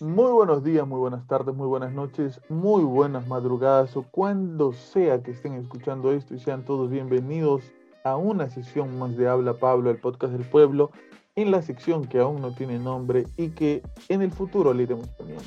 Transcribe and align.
Muy 0.00 0.32
buenos 0.32 0.64
días, 0.64 0.88
muy 0.88 0.98
buenas 0.98 1.26
tardes, 1.26 1.54
muy 1.54 1.66
buenas 1.66 1.92
noches, 1.92 2.40
muy 2.48 2.82
buenas 2.82 3.28
madrugadas 3.28 3.94
o 3.98 4.02
cuando 4.10 4.72
sea 4.72 5.22
que 5.22 5.32
estén 5.32 5.52
escuchando 5.52 6.10
esto 6.10 6.34
y 6.34 6.38
sean 6.38 6.64
todos 6.64 6.88
bienvenidos 6.88 7.64
a 8.02 8.16
una 8.16 8.48
sesión 8.48 8.98
más 8.98 9.14
de 9.18 9.28
Habla 9.28 9.58
Pablo, 9.58 9.90
el 9.90 9.98
podcast 9.98 10.32
del 10.32 10.48
pueblo, 10.48 10.90
en 11.36 11.50
la 11.50 11.60
sección 11.60 12.06
que 12.06 12.18
aún 12.18 12.40
no 12.40 12.54
tiene 12.54 12.78
nombre 12.78 13.26
y 13.36 13.50
que 13.50 13.82
en 14.08 14.22
el 14.22 14.32
futuro 14.32 14.72
le 14.72 14.84
iremos 14.84 15.06
poniendo. 15.10 15.44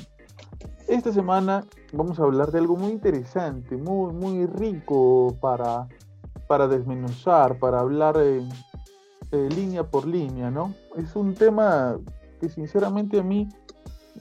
Esta 0.86 1.12
semana 1.12 1.64
vamos 1.92 2.20
a 2.20 2.22
hablar 2.22 2.52
de 2.52 2.60
algo 2.60 2.76
muy 2.76 2.92
interesante, 2.92 3.76
muy, 3.76 4.12
muy 4.12 4.46
rico 4.46 5.36
para, 5.40 5.88
para 6.46 6.68
desmenuzar, 6.68 7.58
para 7.58 7.80
hablar 7.80 8.16
línea 9.32 9.82
por 9.82 10.06
línea, 10.06 10.48
¿no? 10.52 10.72
Es 10.96 11.16
un 11.16 11.34
tema 11.34 11.98
que 12.40 12.48
sinceramente 12.48 13.18
a 13.18 13.24
mí 13.24 13.48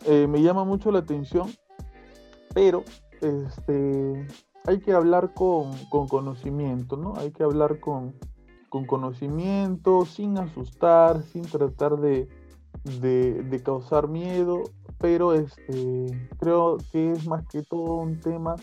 eh, 0.06 0.28
me 0.28 0.42
llama 0.42 0.66
mucho 0.66 0.92
la 0.92 1.00
atención, 1.00 1.50
pero 2.54 2.84
este, 3.22 4.28
hay 4.66 4.80
que 4.80 4.94
hablar 4.94 5.34
con, 5.34 5.72
conocimiento, 6.08 6.98
¿no? 6.98 7.14
Hay 7.18 7.32
que 7.32 7.44
hablar 7.44 7.80
con, 7.80 8.14
conocimiento, 8.88 10.06
sin 10.06 10.38
asustar, 10.38 11.22
sin 11.24 11.44
tratar 11.44 11.98
de, 11.98 12.28
causar 13.64 14.08
miedo, 14.08 14.64
pero 14.98 15.34
este, 15.34 16.30
creo 16.38 16.78
que 16.92 17.12
es 17.12 17.28
más 17.28 17.46
que 17.48 17.62
todo 17.62 17.96
un 17.96 18.20
tema 18.20 18.56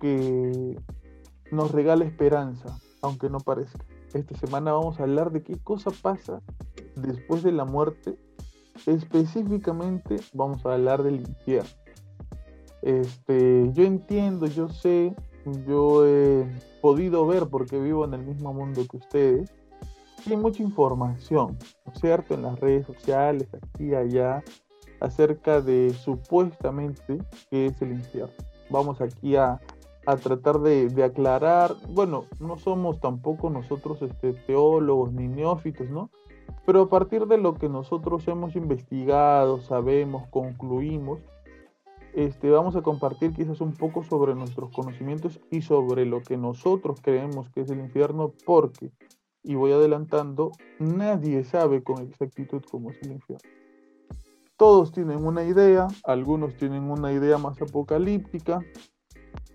que 0.00 0.76
nos 1.52 1.70
regala 1.70 2.04
esperanza, 2.04 2.78
aunque 3.02 3.30
no 3.30 3.38
parezca. 3.38 3.84
Esta 4.12 4.36
semana 4.38 4.72
vamos 4.72 4.98
a 4.98 5.04
hablar 5.04 5.30
de 5.30 5.42
qué 5.42 5.56
cosa 5.62 5.90
pasa 6.02 6.42
después 6.96 7.42
de 7.44 7.52
la 7.52 7.64
muerte 7.64 8.18
específicamente 8.86 10.16
vamos 10.32 10.64
a 10.66 10.74
hablar 10.74 11.02
del 11.02 11.20
infierno. 11.20 11.70
Este, 12.82 13.70
yo 13.72 13.84
entiendo, 13.84 14.46
yo 14.46 14.68
sé, 14.68 15.14
yo 15.66 16.06
he 16.06 16.46
podido 16.80 17.26
ver 17.26 17.46
porque 17.46 17.78
vivo 17.78 18.04
en 18.04 18.14
el 18.14 18.22
mismo 18.22 18.52
mundo 18.52 18.82
que 18.90 18.96
ustedes. 18.96 19.50
Hay 20.26 20.36
mucha 20.36 20.62
información, 20.62 21.58
¿no 21.86 21.92
es 21.92 22.00
cierto?, 22.00 22.34
en 22.34 22.42
las 22.42 22.58
redes 22.60 22.86
sociales, 22.86 23.48
aquí 23.54 23.94
allá, 23.94 24.42
acerca 25.00 25.62
de 25.62 25.94
supuestamente 25.94 27.18
qué 27.50 27.66
es 27.66 27.80
el 27.80 27.92
infierno. 27.92 28.34
Vamos 28.68 29.00
aquí 29.00 29.36
a, 29.36 29.60
tratar 30.22 30.60
de, 30.60 31.04
aclarar, 31.04 31.74
bueno, 31.88 32.24
no 32.38 32.58
somos 32.58 33.00
tampoco 33.00 33.48
nosotros 33.48 34.02
este, 34.02 34.32
teólogos 34.32 35.12
ni 35.12 35.28
neófitos, 35.28 35.88
¿no? 35.88 36.10
Pero 36.66 36.82
a 36.82 36.88
partir 36.88 37.26
de 37.26 37.38
lo 37.38 37.54
que 37.54 37.68
nosotros 37.68 38.26
hemos 38.28 38.54
investigado, 38.54 39.60
sabemos, 39.60 40.28
concluimos, 40.28 41.20
este, 42.12 42.50
vamos 42.50 42.76
a 42.76 42.82
compartir 42.82 43.32
quizás 43.32 43.60
un 43.60 43.72
poco 43.72 44.02
sobre 44.02 44.34
nuestros 44.34 44.70
conocimientos 44.70 45.40
y 45.50 45.62
sobre 45.62 46.04
lo 46.06 46.22
que 46.22 46.36
nosotros 46.36 47.00
creemos 47.00 47.48
que 47.50 47.60
es 47.62 47.70
el 47.70 47.80
infierno, 47.80 48.32
porque, 48.44 48.90
y 49.42 49.54
voy 49.54 49.72
adelantando, 49.72 50.50
nadie 50.78 51.44
sabe 51.44 51.82
con 51.82 52.02
exactitud 52.02 52.62
cómo 52.70 52.90
es 52.90 53.00
el 53.02 53.12
infierno. 53.12 53.48
Todos 54.56 54.92
tienen 54.92 55.24
una 55.24 55.44
idea, 55.44 55.88
algunos 56.04 56.54
tienen 56.56 56.90
una 56.90 57.12
idea 57.12 57.38
más 57.38 57.62
apocalíptica, 57.62 58.60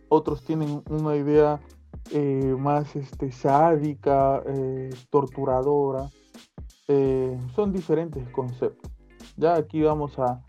otros 0.10 0.44
tienen 0.44 0.82
una 0.90 1.16
idea 1.16 1.60
eh, 2.12 2.56
más 2.58 2.96
este, 2.96 3.32
sádica, 3.32 4.42
eh, 4.48 4.90
torturadora, 5.10 6.10
eh, 6.88 7.38
son 7.56 7.74
diferentes 7.74 8.28
conceptos. 8.30 8.92
Ya 9.38 9.56
aquí 9.56 9.82
vamos 9.82 10.18
a, 10.20 10.42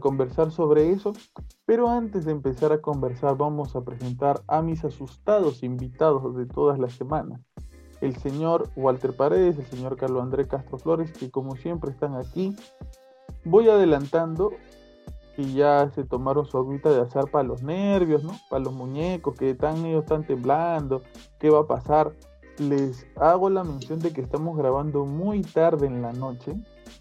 conversar 0.00 0.50
sobre 0.50 0.90
eso, 0.90 1.12
pero 1.66 1.88
antes 1.88 2.24
de 2.24 2.32
empezar 2.32 2.72
a 2.72 2.80
conversar 2.80 3.36
vamos 3.36 3.76
a 3.76 3.84
presentar 3.84 4.40
a 4.46 4.62
mis 4.62 4.82
asustados 4.84 5.62
invitados 5.62 6.34
de 6.36 6.46
todas 6.46 6.78
las 6.78 6.94
semanas. 6.94 7.40
El 8.00 8.16
señor 8.16 8.70
Walter 8.76 9.14
Paredes, 9.14 9.58
el 9.58 9.66
señor 9.66 9.96
Carlos 9.96 10.22
André 10.22 10.46
Castro 10.46 10.78
Flores, 10.78 11.12
que 11.12 11.30
como 11.30 11.56
siempre 11.56 11.90
están 11.90 12.14
aquí. 12.14 12.56
Voy 13.44 13.68
adelantando 13.68 14.52
y 15.36 15.54
ya 15.54 15.90
se 15.90 16.04
tomaron 16.04 16.46
su 16.46 16.56
agüita 16.56 16.90
de 16.90 17.00
azar 17.00 17.30
para 17.30 17.44
los 17.44 17.62
nervios, 17.62 18.24
¿no? 18.24 18.32
Para 18.48 18.64
los 18.64 18.72
muñecos 18.72 19.36
que 19.36 19.50
están 19.50 19.84
ellos 19.84 20.04
están 20.04 20.26
temblando, 20.26 21.02
¿qué 21.38 21.50
va 21.50 21.60
a 21.60 21.66
pasar? 21.66 22.12
Les 22.58 23.06
hago 23.16 23.50
la 23.50 23.64
mención 23.64 24.00
de 24.00 24.12
que 24.12 24.20
estamos 24.20 24.56
grabando 24.56 25.04
muy 25.04 25.42
tarde 25.42 25.86
en 25.86 26.02
la 26.02 26.12
noche. 26.12 26.54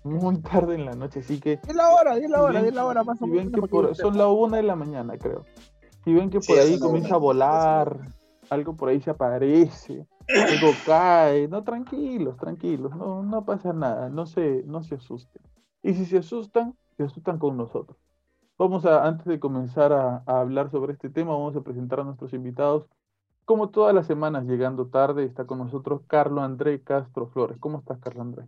Muy 0.03 0.37
tarde 0.41 0.75
en 0.75 0.85
la 0.85 0.93
noche, 0.93 1.19
así 1.19 1.39
que. 1.39 1.53
Es 1.67 1.75
la 1.75 1.89
hora, 1.89 2.17
es 2.17 2.29
la 2.29 2.41
hora, 2.41 2.59
es 2.61 2.73
la 2.73 2.85
hora 2.85 3.03
más 3.03 3.21
o 3.21 3.27
menos. 3.27 3.97
son 3.97 4.17
la 4.17 4.27
una 4.27 4.57
de 4.57 4.63
la 4.63 4.75
mañana, 4.75 5.17
creo. 5.17 5.45
Si 6.03 6.13
ven 6.13 6.29
que 6.29 6.39
por 6.39 6.59
ahí 6.59 6.77
comienza 6.79 7.15
a 7.15 7.17
volar, 7.17 7.99
algo 8.49 8.75
por 8.75 8.89
ahí 8.89 8.99
se 9.01 9.11
aparece, 9.11 10.05
algo 10.27 10.71
cae. 10.85 11.47
No, 11.47 11.63
tranquilos, 11.63 12.35
tranquilos, 12.37 12.95
no, 12.95 13.23
no 13.23 13.45
pasa 13.45 13.71
nada, 13.71 14.09
no 14.09 14.25
se, 14.25 14.63
no 14.65 14.83
se 14.83 14.95
asusten. 14.95 15.41
Y 15.81 15.93
si 15.93 16.05
se 16.05 16.17
asustan, 16.17 16.75
se 16.97 17.03
asustan 17.03 17.39
con 17.39 17.55
nosotros. 17.55 17.97
Vamos 18.57 18.85
a, 18.85 19.05
antes 19.05 19.25
de 19.25 19.39
comenzar 19.39 19.93
a 19.93 20.23
hablar 20.25 20.69
sobre 20.69 20.93
este 20.93 21.09
tema, 21.09 21.31
vamos 21.31 21.55
a 21.55 21.61
presentar 21.61 22.01
a 22.01 22.03
nuestros 22.03 22.33
invitados 22.33 22.85
como 23.45 23.69
todas 23.69 23.93
las 23.93 24.07
semanas, 24.07 24.45
llegando 24.45 24.87
tarde, 24.87 25.25
está 25.25 25.45
con 25.45 25.57
nosotros 25.59 26.01
Carlos 26.07 26.43
André 26.43 26.81
Castro 26.81 27.27
Flores. 27.27 27.57
¿Cómo 27.59 27.79
estás, 27.79 27.99
Carlos 27.99 28.21
André? 28.21 28.47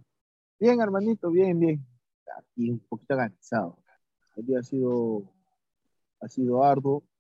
Bien, 0.60 0.80
hermanito, 0.80 1.30
bien, 1.32 1.60
bien. 1.60 1.86
Aquí 2.38 2.70
un 2.70 2.80
poquito 2.80 3.16
cansado. 3.16 3.78
El 4.36 4.46
día 4.46 4.60
ha 4.60 4.64
sido, 4.64 5.24
ha 6.22 6.28
sido 6.28 6.64
arduo. 6.64 7.04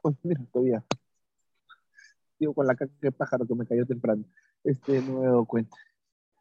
Pues 0.00 0.14
mira, 0.22 0.40
todavía. 0.52 0.84
Digo 2.38 2.54
con 2.54 2.68
la 2.68 2.76
caca 2.76 2.92
de 3.00 3.10
pájaro 3.10 3.44
que 3.44 3.54
me 3.56 3.66
cayó 3.66 3.84
temprano. 3.84 4.24
Este, 4.62 5.02
no 5.02 5.18
me 5.18 5.24
he 5.24 5.26
dado 5.26 5.44
cuenta. 5.44 5.76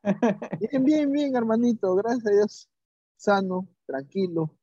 Bien, 0.60 0.84
bien, 0.84 1.12
bien, 1.12 1.36
hermanito. 1.36 1.96
Gracias 1.96 2.28
a 2.28 2.30
Dios. 2.30 2.70
Sano, 3.16 3.68
tranquilo. 3.88 4.56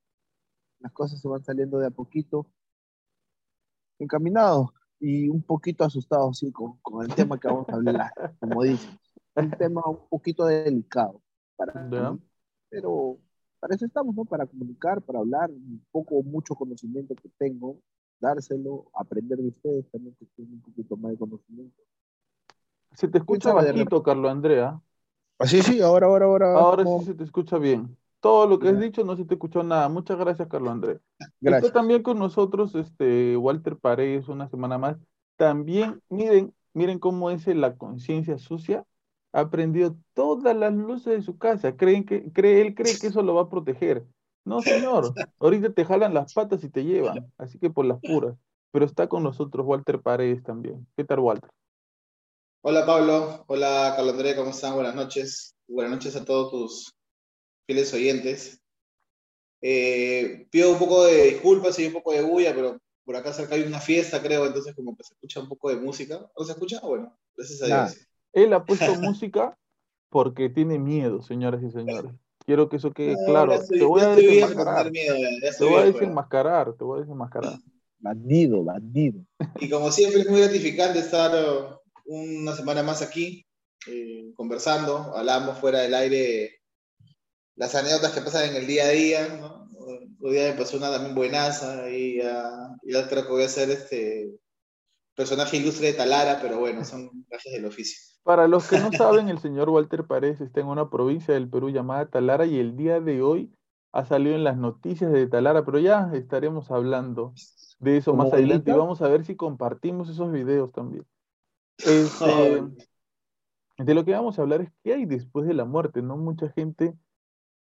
Las 0.78 0.92
cosas 0.92 1.20
se 1.20 1.26
van 1.26 1.42
saliendo 1.44 1.78
de 1.78 1.88
a 1.88 1.90
poquito. 1.90 2.46
Encaminado 3.98 4.72
y 5.06 5.28
un 5.28 5.42
poquito 5.42 5.84
asustado, 5.84 6.32
sí, 6.32 6.50
con, 6.50 6.78
con 6.78 7.04
el 7.04 7.14
tema 7.14 7.38
que 7.38 7.46
vamos 7.46 7.68
a 7.68 7.74
hablar, 7.74 8.10
como 8.40 8.62
dices. 8.62 8.88
Un 9.36 9.50
tema 9.50 9.82
un 9.86 9.98
poquito 10.08 10.46
delicado 10.46 11.20
para 11.56 11.74
mí, 11.84 12.18
pero 12.70 13.18
para 13.60 13.74
eso 13.74 13.84
estamos, 13.84 14.14
¿no? 14.14 14.24
Para 14.24 14.46
comunicar, 14.46 15.02
para 15.02 15.18
hablar, 15.18 15.50
un 15.50 15.84
poco, 15.90 16.22
mucho 16.22 16.54
conocimiento 16.54 17.14
que 17.14 17.28
tengo, 17.36 17.76
dárselo, 18.18 18.86
aprender 18.94 19.36
de 19.36 19.48
ustedes 19.48 19.90
también 19.90 20.14
que 20.18 20.24
tienen 20.36 20.54
un 20.54 20.62
poquito 20.62 20.96
más 20.96 21.12
de 21.12 21.18
conocimiento. 21.18 21.82
Se 22.94 23.06
te 23.06 23.18
escucha 23.18 23.52
bajito, 23.52 24.02
Carlos 24.02 24.30
Andrea. 24.30 24.80
Ah, 25.38 25.46
sí, 25.46 25.60
sí, 25.60 25.82
ahora, 25.82 26.06
ahora, 26.06 26.24
ahora. 26.24 26.54
Ahora 26.54 26.86
sí 26.86 27.04
se 27.04 27.14
te 27.14 27.24
escucha 27.24 27.58
bien. 27.58 27.94
Todo 28.24 28.46
lo 28.46 28.58
que 28.58 28.70
has 28.70 28.80
dicho 28.80 29.04
no 29.04 29.18
se 29.18 29.26
te 29.26 29.34
escuchó 29.34 29.62
nada. 29.62 29.86
Muchas 29.90 30.16
gracias, 30.16 30.48
Carlos 30.48 30.72
Andrés. 30.72 30.98
Gracias. 31.42 31.64
Está 31.66 31.80
también 31.80 32.02
con 32.02 32.18
nosotros 32.18 32.74
este, 32.74 33.36
Walter 33.36 33.76
Paredes 33.76 34.28
una 34.28 34.48
semana 34.48 34.78
más. 34.78 34.96
También, 35.36 36.00
miren, 36.08 36.54
miren 36.72 36.98
cómo 36.98 37.28
es 37.28 37.46
la 37.48 37.76
conciencia 37.76 38.38
sucia. 38.38 38.86
Ha 39.34 39.50
prendido 39.50 39.94
todas 40.14 40.56
las 40.56 40.72
luces 40.72 41.12
de 41.12 41.20
su 41.20 41.36
casa. 41.36 41.76
Creen 41.76 42.06
que, 42.06 42.32
cree, 42.32 42.62
él 42.62 42.74
cree 42.74 42.98
que 42.98 43.08
eso 43.08 43.20
lo 43.20 43.34
va 43.34 43.42
a 43.42 43.50
proteger. 43.50 44.06
No, 44.46 44.62
señor. 44.62 45.12
Ahorita 45.38 45.74
te 45.74 45.84
jalan 45.84 46.14
las 46.14 46.32
patas 46.32 46.64
y 46.64 46.70
te 46.70 46.82
llevan. 46.82 47.30
Así 47.36 47.58
que 47.58 47.68
por 47.68 47.84
las 47.84 48.00
puras. 48.00 48.38
Pero 48.70 48.86
está 48.86 49.06
con 49.06 49.22
nosotros 49.22 49.66
Walter 49.66 50.00
Paredes 50.00 50.42
también. 50.42 50.86
¿Qué 50.96 51.04
tal, 51.04 51.18
Walter? 51.18 51.50
Hola, 52.62 52.86
Pablo. 52.86 53.44
Hola, 53.48 53.92
Carlos 53.94 54.14
Andrés. 54.14 54.34
¿Cómo 54.34 54.48
están? 54.48 54.72
Buenas 54.76 54.94
noches. 54.94 55.54
Buenas 55.68 55.92
noches 55.92 56.16
a 56.16 56.24
todos 56.24 56.50
tus 56.50 56.94
fieles 57.66 57.92
oyentes. 57.94 58.60
Eh, 59.60 60.46
pido 60.50 60.72
un 60.72 60.78
poco 60.78 61.04
de 61.04 61.30
disculpas 61.30 61.78
y 61.78 61.86
un 61.86 61.94
poco 61.94 62.12
de 62.12 62.22
bulla, 62.22 62.54
pero 62.54 62.78
por 63.04 63.16
acá 63.16 63.32
cerca 63.32 63.54
hay 63.54 63.62
una 63.62 63.80
fiesta, 63.80 64.22
creo, 64.22 64.46
entonces 64.46 64.74
como 64.74 64.96
que 64.96 65.04
se 65.04 65.14
escucha 65.14 65.40
un 65.40 65.48
poco 65.48 65.70
de 65.70 65.76
música. 65.76 66.30
¿No 66.38 66.44
se 66.44 66.52
escucha? 66.52 66.80
Bueno, 66.80 67.16
gracias 67.36 67.62
a 67.62 67.66
Dios. 67.66 68.08
Él 68.32 68.52
ha 68.52 68.64
puesto 68.64 68.94
música 69.00 69.56
porque 70.10 70.48
tiene 70.48 70.78
miedo, 70.78 71.22
señoras 71.22 71.62
y 71.62 71.70
señores. 71.70 72.12
Quiero 72.46 72.68
que 72.68 72.76
eso 72.76 72.92
quede 72.92 73.16
claro. 73.26 73.58
te 73.66 73.84
voy 73.84 74.02
a 74.02 74.14
desenmascarar. 74.14 74.90
te 74.92 75.64
voy 75.64 75.74
a 75.74 75.84
desenmascarar, 75.86 76.72
te 76.74 76.84
voy 76.84 76.98
a 76.98 77.00
desenmascarar. 77.00 77.58
Bandido, 77.98 78.62
bandido. 78.62 79.20
Y 79.60 79.70
como 79.70 79.90
siempre 79.90 80.20
es 80.20 80.28
muy 80.28 80.40
gratificante 80.40 80.98
estar 80.98 81.80
una 82.04 82.54
semana 82.54 82.82
más 82.82 83.00
aquí, 83.00 83.46
eh, 83.86 84.32
conversando, 84.36 84.98
hablamos 85.16 85.58
fuera 85.58 85.80
del 85.80 85.94
aire 85.94 86.60
las 87.56 87.74
anécdotas 87.74 88.12
que 88.12 88.20
pasan 88.20 88.50
en 88.50 88.56
el 88.56 88.66
día 88.66 88.84
a 88.84 88.88
día, 88.88 89.28
¿no? 89.40 89.68
Hoy 90.20 90.32
día 90.32 90.52
me 90.52 90.58
pasó 90.58 90.76
una 90.76 90.90
también 90.90 91.14
buenaza 91.14 91.88
y 91.90 92.16
ya, 92.16 92.76
creo 93.08 93.26
que 93.26 93.32
voy 93.32 93.42
a 93.44 93.48
ser 93.48 93.70
este 93.70 94.30
personaje 95.14 95.58
ilustre 95.58 95.88
de 95.88 95.92
Talara, 95.92 96.38
pero 96.40 96.58
bueno, 96.58 96.84
son 96.84 97.10
gajes 97.30 97.52
del 97.52 97.66
oficio. 97.66 97.98
Para 98.22 98.48
los 98.48 98.68
que 98.68 98.78
no 98.78 98.90
saben, 98.92 99.28
el 99.28 99.38
señor 99.38 99.68
Walter 99.68 100.06
Paredes 100.06 100.40
está 100.40 100.60
en 100.60 100.66
una 100.66 100.88
provincia 100.88 101.34
del 101.34 101.48
Perú 101.48 101.70
llamada 101.70 102.08
Talara 102.08 102.46
y 102.46 102.58
el 102.58 102.76
día 102.76 103.00
de 103.00 103.22
hoy 103.22 103.52
ha 103.92 104.04
salido 104.04 104.34
en 104.34 104.44
las 104.44 104.56
noticias 104.56 105.12
de 105.12 105.26
Talara, 105.26 105.64
pero 105.64 105.78
ya 105.78 106.10
estaremos 106.14 106.70
hablando 106.70 107.32
de 107.78 107.98
eso 107.98 108.12
¿Como 108.12 108.24
más 108.24 108.32
adelante 108.32 108.70
y 108.70 108.74
vamos 108.74 109.02
a 109.02 109.08
ver 109.08 109.24
si 109.24 109.36
compartimos 109.36 110.08
esos 110.08 110.32
videos 110.32 110.72
también. 110.72 111.06
Este, 111.76 112.62
de 113.78 113.94
lo 113.94 114.04
que 114.04 114.12
vamos 114.12 114.38
a 114.38 114.42
hablar 114.42 114.60
es 114.60 114.70
qué 114.84 114.94
hay 114.94 115.06
después 115.06 115.44
de 115.44 115.54
la 115.54 115.64
muerte, 115.64 116.02
¿no? 116.02 116.16
Mucha 116.16 116.48
gente 116.50 116.94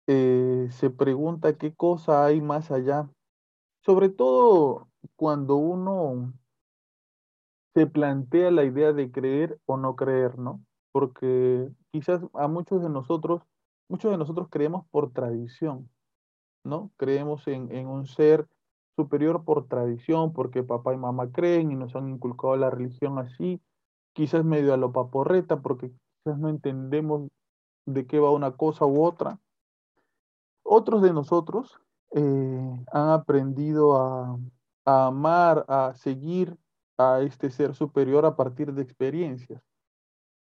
eh, 0.08 0.68
se 0.72 0.90
pregunta 0.90 1.58
qué 1.58 1.74
cosa 1.76 2.26
hay 2.26 2.42
más 2.42 2.72
allá, 2.72 3.10
sobre 3.86 4.10
todo 4.10 4.90
cuando 5.16 5.56
uno 5.56 6.34
se 7.74 7.88
plantea 7.88 8.52
la 8.52 8.64
idea 8.64 8.94
de 8.94 9.12
creer 9.12 9.60
o 9.66 9.78
no 9.78 9.96
creer, 9.96 10.38
¿no? 10.40 10.64
Porque 10.92 11.70
quizás 11.92 12.22
a 12.34 12.48
muchos 12.48 12.82
de 12.82 12.90
nosotros, 12.90 13.44
muchos 13.90 14.12
de 14.12 14.18
nosotros 14.18 14.48
creemos 14.50 14.86
por 14.90 15.12
tradición, 15.14 15.90
¿no? 16.64 16.92
Creemos 16.98 17.48
en, 17.48 17.72
en 17.76 17.88
un 17.88 18.08
ser 18.08 18.48
superior 18.96 19.46
por 19.46 19.68
tradición, 19.68 20.34
porque 20.34 20.64
papá 20.64 20.94
y 20.94 20.98
mamá 20.98 21.32
creen 21.32 21.72
y 21.72 21.76
nos 21.76 21.96
han 21.96 22.10
inculcado 22.10 22.56
la 22.58 22.72
religión 22.72 23.20
así, 23.20 23.62
quizás 24.14 24.44
medio 24.44 24.74
a 24.74 24.78
lo 24.78 24.92
paporreta, 24.92 25.62
porque 25.62 25.92
quizás 25.92 26.40
no 26.40 26.50
entendemos 26.50 27.30
de 27.86 28.08
qué 28.08 28.20
va 28.20 28.32
una 28.32 28.54
cosa 28.58 28.86
u 28.86 29.04
otra. 29.04 29.40
Otros 30.70 31.02
de 31.02 31.14
nosotros 31.14 31.80
eh, 32.12 32.86
han 32.92 33.10
aprendido 33.10 33.96
a, 33.96 34.38
amar, 34.84 35.64
a 35.70 35.94
seguir 35.96 36.58
a 36.98 37.22
este 37.22 37.50
ser 37.52 37.74
superior 37.74 38.26
a 38.26 38.36
partir 38.36 38.74
de 38.74 38.82
experiencias 38.82 39.64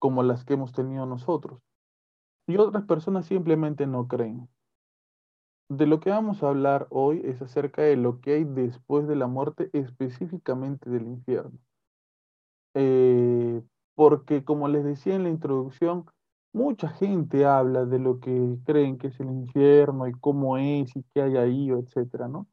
como 0.01 0.25
las 0.25 0.45
que 0.45 0.55
hemos 0.55 0.73
tenido 0.73 1.07
nosotros. 1.07 1.61
Y 2.49 2.57
otras 2.57 2.85
personas 2.87 3.27
simplemente 3.27 3.87
no 3.87 4.09
creen. 4.09 4.49
De 5.69 5.87
lo 5.87 6.01
que 6.01 6.11
vamos 6.11 6.43
a 6.43 6.49
hablar 6.49 6.89
hoy 6.91 7.23
es 7.25 7.41
acerca 7.41 7.83
de 7.83 7.97
lo 7.97 8.21
que 8.21 8.35
hay 8.35 8.45
después 8.45 9.07
de 9.07 9.15
la 9.15 9.29
muerte, 9.29 9.71
específicamente 9.73 10.91
del 10.91 11.07
infierno. 11.07 11.57
Eh, 12.75 13.63
porque 13.95 14.45
como 14.45 14.67
les 14.67 14.83
decía 14.85 15.15
en 15.15 15.23
la 15.23 15.31
introducción, 15.31 16.07
mucha 16.57 16.89
gente 16.89 17.45
habla 17.45 17.85
de 17.85 17.99
lo 17.99 18.19
que 18.19 18.57
creen 18.65 18.99
que 18.99 19.09
es 19.09 19.21
el 19.21 19.29
infierno 19.29 20.09
y 20.09 20.13
cómo 20.13 20.57
es 20.57 20.97
y 20.97 21.05
qué 21.15 21.23
hay 21.23 21.37
ahí, 21.37 21.71
etcétera, 21.71 22.29
¿no? 22.29 22.49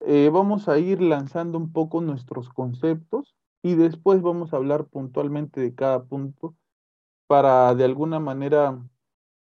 Eh, 0.00 0.30
vamos 0.32 0.68
a 0.68 0.78
ir 0.78 1.02
lanzando 1.02 1.58
un 1.58 1.72
poco 1.72 2.00
nuestros 2.00 2.48
conceptos 2.50 3.36
y 3.62 3.74
después 3.74 4.22
vamos 4.22 4.52
a 4.52 4.56
hablar 4.56 4.86
puntualmente 4.86 5.60
de 5.60 5.74
cada 5.74 6.04
punto 6.04 6.54
para 7.26 7.74
de 7.74 7.84
alguna 7.84 8.20
manera 8.20 8.82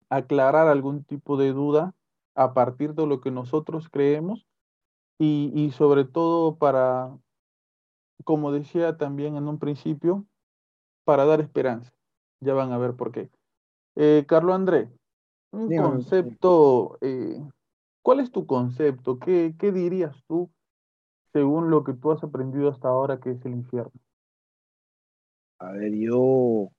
aclarar 0.09 0.67
algún 0.67 1.03
tipo 1.03 1.37
de 1.37 1.53
duda 1.53 1.93
a 2.35 2.53
partir 2.53 2.95
de 2.95 3.05
lo 3.05 3.21
que 3.21 3.31
nosotros 3.31 3.89
creemos 3.89 4.47
y, 5.19 5.51
y 5.55 5.71
sobre 5.71 6.05
todo 6.05 6.57
para, 6.57 7.17
como 8.23 8.51
decía 8.53 8.97
también 8.97 9.35
en 9.35 9.47
un 9.47 9.59
principio, 9.59 10.25
para 11.05 11.25
dar 11.25 11.41
esperanza. 11.41 11.91
Ya 12.41 12.53
van 12.53 12.71
a 12.71 12.77
ver 12.77 12.95
por 12.95 13.11
qué. 13.11 13.29
Eh, 13.95 14.25
Carlos 14.27 14.55
André, 14.55 14.89
un 15.51 15.69
Dígame. 15.69 15.89
concepto, 15.89 16.97
eh, 17.01 17.41
¿cuál 18.01 18.19
es 18.21 18.31
tu 18.31 18.45
concepto? 18.45 19.19
¿Qué, 19.19 19.55
qué 19.57 19.71
dirías 19.71 20.15
tú 20.27 20.49
según 21.33 21.69
lo 21.69 21.83
que 21.83 21.93
tú 21.93 22.11
has 22.11 22.23
aprendido 22.23 22.69
hasta 22.69 22.87
ahora 22.87 23.19
que 23.19 23.31
es 23.31 23.45
el 23.45 23.53
infierno? 23.53 23.91
A 25.59 25.71
ver, 25.73 25.93
yo 25.93 26.69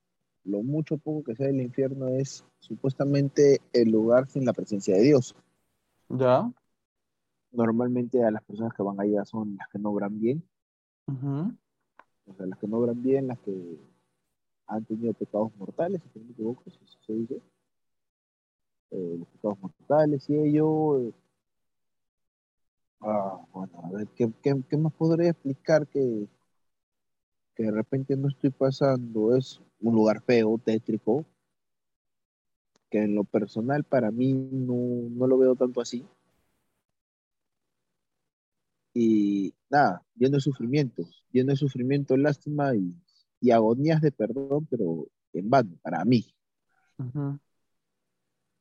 lo 0.44 0.62
mucho 0.62 0.96
poco 0.96 1.22
que 1.22 1.36
sé 1.36 1.44
del 1.44 1.60
infierno 1.60 2.08
es 2.08 2.44
supuestamente 2.60 3.60
el 3.72 3.90
lugar 3.90 4.26
sin 4.28 4.44
la 4.44 4.52
presencia 4.52 4.96
de 4.96 5.02
Dios. 5.02 5.34
¿Ya? 6.08 6.50
Normalmente 7.52 8.24
a 8.24 8.30
las 8.30 8.42
personas 8.44 8.72
que 8.74 8.82
van 8.82 9.00
allá 9.00 9.24
son 9.24 9.56
las 9.56 9.68
que 9.68 9.78
no 9.78 9.90
obran 9.90 10.18
bien, 10.18 10.42
Ujú. 11.08 11.52
o 12.26 12.34
sea, 12.34 12.46
las 12.46 12.58
que 12.58 12.68
no 12.68 12.78
obran 12.78 13.02
bien, 13.02 13.26
las 13.26 13.38
que 13.40 13.78
han 14.70 14.84
tenido 14.84 15.12
pecados 15.12 15.50
mortales, 15.56 16.00
si 16.12 16.19
no 16.19 16.25
me 16.26 16.32
equivoco, 16.32 16.62
si 16.70 16.78
eso 16.84 16.99
se 17.06 17.12
dice. 17.12 17.43
Eh, 18.93 19.17
los 19.19 19.28
pecados 19.28 19.58
mortales 19.61 20.31
y 20.31 20.34
ello. 20.37 21.00
eh, 21.00 21.12
ah, 23.00 23.40
bueno, 23.52 23.81
a 23.84 23.90
ver, 23.90 24.08
¿qué, 24.14 24.76
más 24.76 24.93
podría 24.94 25.31
explicar 25.31 25.87
que, 25.88 26.28
que 27.55 27.64
de 27.64 27.72
repente 27.72 28.17
no 28.17 28.28
estoy 28.28 28.50
pasando? 28.50 29.37
Es 29.37 29.61
un 29.81 29.94
lugar 29.94 30.22
feo, 30.22 30.58
tétrico, 30.64 31.25
que 32.90 33.02
en 33.02 33.14
lo 33.16 33.25
personal 33.25 33.84
para 33.84 34.11
mí 34.12 34.34
no, 34.34 35.08
no 35.11 35.26
lo 35.26 35.38
veo 35.38 35.56
tanto 35.56 35.81
así. 35.81 36.06
Y 38.94 39.55
nada, 39.69 40.05
lleno 40.16 40.37
de 40.37 40.40
sufrimientos, 40.40 41.25
lleno 41.32 41.50
de 41.50 41.56
sufrimiento, 41.56 42.16
lástima 42.16 42.75
y, 42.75 42.93
y 43.40 43.50
agonías 43.52 44.00
de 44.02 44.12
perdón, 44.12 44.66
pero 44.70 45.08
en 45.32 45.50
vano, 45.50 45.76
para 45.82 46.04
mí. 46.04 46.26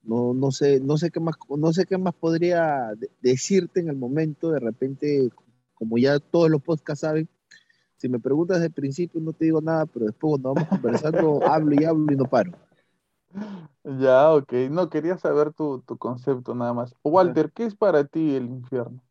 No, 0.03 0.33
no 0.33 0.51
sé, 0.51 0.79
no 0.79 0.97
sé 0.97 1.11
qué 1.11 1.19
más, 1.19 1.35
no 1.49 1.73
sé 1.73 1.85
qué 1.85 1.97
más 1.97 2.13
podría 2.15 2.93
de- 2.95 3.11
decirte 3.21 3.79
en 3.81 3.89
el 3.89 3.95
momento, 3.97 4.51
de 4.51 4.59
repente, 4.59 5.29
como 5.73 5.97
ya 5.97 6.19
todos 6.19 6.49
los 6.49 6.61
podcasts 6.61 7.01
saben, 7.01 7.27
si 7.97 8.09
me 8.09 8.19
preguntas 8.19 8.57
desde 8.57 8.67
el 8.67 8.73
principio 8.73 9.21
no 9.21 9.33
te 9.33 9.45
digo 9.45 9.61
nada, 9.61 9.85
pero 9.87 10.05
después 10.07 10.31
cuando 10.31 10.49
vamos 10.49 10.69
conversando 10.69 11.45
hablo 11.47 11.75
y 11.75 11.85
hablo 11.85 12.13
y 12.13 12.17
no 12.17 12.27
paro. 12.27 12.53
Ya, 13.83 14.31
ok. 14.33 14.53
No, 14.69 14.89
quería 14.89 15.17
saber 15.17 15.53
tu, 15.53 15.81
tu 15.81 15.97
concepto 15.97 16.53
nada 16.55 16.73
más. 16.73 16.95
Walter, 17.03 17.51
¿qué 17.51 17.65
es 17.65 17.75
para 17.75 18.05
ti 18.05 18.35
el 18.35 18.45
infierno? 18.45 19.01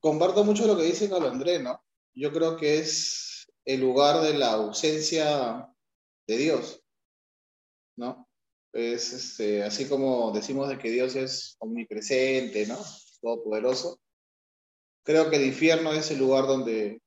Comparto 0.00 0.44
mucho 0.44 0.66
lo 0.66 0.76
que 0.76 0.82
dice 0.84 1.08
Carlos 1.08 1.32
André, 1.32 1.58
¿no? 1.62 1.80
Yo 2.14 2.32
creo 2.32 2.56
que 2.56 2.78
es 2.80 3.31
el 3.64 3.80
lugar 3.80 4.22
de 4.22 4.34
la 4.34 4.52
ausencia 4.52 5.68
de 6.26 6.36
Dios, 6.36 6.82
¿no? 7.96 8.28
Es 8.72 9.12
este, 9.12 9.62
así 9.62 9.86
como 9.86 10.32
decimos 10.32 10.68
de 10.68 10.78
que 10.78 10.90
Dios 10.90 11.14
es 11.14 11.56
omnipresente, 11.58 12.66
¿no? 12.66 12.78
Todopoderoso. 13.20 14.00
Creo 15.04 15.28
que 15.30 15.36
el 15.36 15.46
infierno 15.46 15.92
es 15.92 16.10
el 16.10 16.18
lugar 16.18 16.46
donde, 16.46 17.02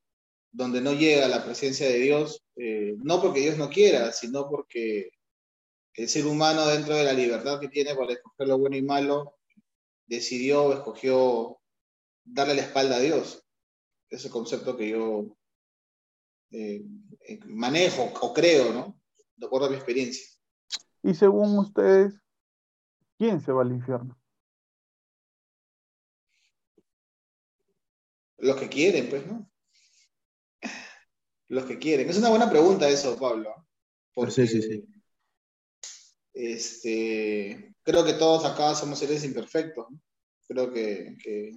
donde 0.52 0.80
no 0.80 0.92
llega 0.92 1.28
la 1.28 1.44
presencia 1.44 1.88
de 1.88 1.98
Dios, 1.98 2.42
eh, 2.56 2.94
no 2.98 3.20
porque 3.20 3.40
Dios 3.40 3.58
no 3.58 3.68
quiera, 3.68 4.12
sino 4.12 4.48
porque 4.48 5.10
el 5.94 6.08
ser 6.08 6.26
humano 6.26 6.66
dentro 6.66 6.94
de 6.94 7.04
la 7.04 7.14
libertad 7.14 7.58
que 7.58 7.68
tiene 7.68 7.94
para 7.94 8.12
escoger 8.12 8.48
lo 8.48 8.58
bueno 8.58 8.76
y 8.76 8.82
malo, 8.82 9.36
decidió 10.06 10.64
o 10.64 10.72
escogió 10.74 11.58
darle 12.24 12.54
la 12.54 12.62
espalda 12.62 12.96
a 12.96 13.00
Dios. 13.00 13.42
Es 14.10 14.24
el 14.24 14.30
concepto 14.30 14.76
que 14.76 14.90
yo 14.90 15.36
eh, 16.50 16.84
eh, 17.28 17.40
manejo 17.46 18.04
o 18.20 18.32
creo, 18.32 18.72
¿no? 18.72 19.00
De 19.36 19.46
acuerdo 19.46 19.66
a 19.66 19.70
mi 19.70 19.76
experiencia. 19.76 20.24
Y 21.02 21.14
según 21.14 21.58
ustedes, 21.58 22.14
¿quién 23.18 23.40
se 23.40 23.52
va 23.52 23.62
al 23.62 23.72
infierno? 23.72 24.18
Los 28.38 28.56
que 28.56 28.68
quieren, 28.68 29.08
pues, 29.08 29.26
¿no? 29.26 29.50
Los 31.48 31.64
que 31.64 31.78
quieren. 31.78 32.08
Es 32.08 32.18
una 32.18 32.30
buena 32.30 32.50
pregunta 32.50 32.88
eso, 32.88 33.18
Pablo. 33.18 33.54
Porque, 34.14 34.32
Sí, 34.32 34.46
sí, 34.46 34.62
sí. 34.62 34.84
Este, 36.34 37.74
creo 37.82 38.04
que 38.04 38.12
todos 38.14 38.44
acá 38.44 38.74
somos 38.74 38.98
seres 38.98 39.24
imperfectos. 39.24 39.90
¿no? 39.90 40.00
Creo 40.46 40.72
que, 40.72 41.16
que 41.22 41.52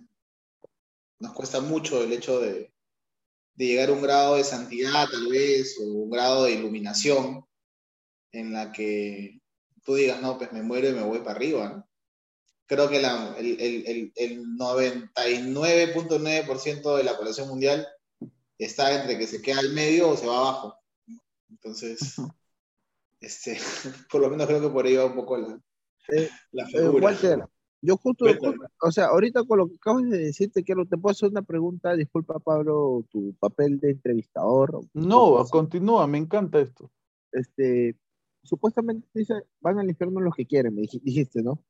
nos 1.19 1.33
cuesta 1.33 1.59
mucho 1.59 2.01
el 2.01 2.13
hecho 2.13 2.39
de, 2.39 2.73
de 3.59 3.65
llegar 3.65 3.89
a 3.89 3.91
un 3.91 4.01
grado 4.01 4.35
de 4.37 4.43
santidad, 4.45 5.09
tal 5.09 5.27
vez, 5.27 5.77
o 5.79 5.83
un 5.83 6.09
grado 6.09 6.45
de 6.45 6.53
iluminación 6.53 7.45
en 8.31 8.53
la 8.53 8.71
que 8.71 9.41
tú 9.83 9.95
digas, 9.95 10.21
no, 10.21 10.37
pues 10.37 10.53
me 10.53 10.61
muero 10.63 10.87
y 10.87 10.93
me 10.93 11.03
voy 11.03 11.19
para 11.19 11.31
arriba, 11.31 11.67
¿no? 11.69 11.85
Creo 12.67 12.87
que 12.89 13.01
la- 13.01 13.35
el, 13.37 13.59
el, 13.59 13.85
el, 13.87 14.13
el 14.15 14.45
99.9% 14.55 16.95
de 16.95 17.03
la 17.03 17.17
población 17.17 17.49
mundial 17.49 17.85
está 18.57 19.01
entre 19.01 19.17
que 19.17 19.27
se 19.27 19.41
queda 19.41 19.59
al 19.59 19.73
medio 19.73 20.09
o 20.09 20.15
se 20.17 20.27
va 20.27 20.37
abajo. 20.37 20.77
Entonces, 21.49 22.15
este, 23.19 23.59
por 24.11 24.21
lo 24.21 24.29
menos 24.29 24.47
creo 24.47 24.61
que 24.61 24.69
por 24.69 24.85
ahí 24.85 24.95
va 24.95 25.05
un 25.05 25.15
poco 25.15 25.37
la, 25.37 25.59
Eh, 26.09 26.29
la 26.51 26.63
Eh, 26.63 26.67
figura. 26.67 27.05
Walter, 27.07 27.39
yo 27.81 27.97
justo, 27.97 28.25
o 28.81 28.91
sea, 28.91 29.05
ahorita 29.07 29.43
con 29.45 29.59
lo 29.59 29.67
que 29.67 29.75
acabas 29.75 30.09
de 30.09 30.17
decirte, 30.17 30.63
quiero, 30.63 30.85
te 30.85 30.97
puedo 30.97 31.11
hacer 31.11 31.29
una 31.29 31.41
pregunta, 31.41 31.95
disculpa 31.95 32.39
Pablo, 32.39 33.05
tu 33.09 33.33
papel 33.39 33.79
de 33.79 33.91
entrevistador. 33.91 34.81
No, 34.93 35.45
continúa, 35.49 36.05
me 36.07 36.17
encanta 36.17 36.59
esto. 36.59 36.91
Este, 37.31 37.95
supuestamente 38.43 39.07
dice, 39.13 39.33
van 39.61 39.79
al 39.79 39.89
infierno 39.89 40.19
los 40.19 40.35
que 40.35 40.45
quieren, 40.45 40.75
me 40.75 40.81
dij- 40.81 41.01
dijiste, 41.01 41.41
¿no? 41.41 41.63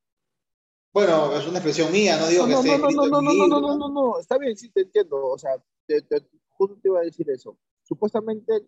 Bueno, 0.92 1.36
es 1.36 1.48
una 1.48 1.58
expresión 1.60 1.92
mía, 1.92 2.18
no 2.18 2.28
digo 2.28 2.44
No, 2.44 2.48
que 2.48 2.54
no, 2.54 2.60
esté 2.60 2.82
no, 2.82 2.90
no, 2.90 3.08
no, 3.08 3.22
no, 3.22 3.22
no, 3.22 3.48
no, 3.48 3.60
no, 3.62 3.78
no, 3.78 3.90
no, 3.90 4.20
está 4.20 4.38
bien, 4.40 4.58
sí 4.58 4.70
te 4.72 4.82
entiendo, 4.82 5.24
o 5.28 5.38
sea, 5.38 5.52
te- 5.86 6.02
te- 6.02 6.28
justo 6.50 6.76
te 6.82 6.88
iba 6.90 7.00
a 7.00 7.04
decir 7.04 7.30
eso. 7.30 7.56
Supuestamente, 7.84 8.66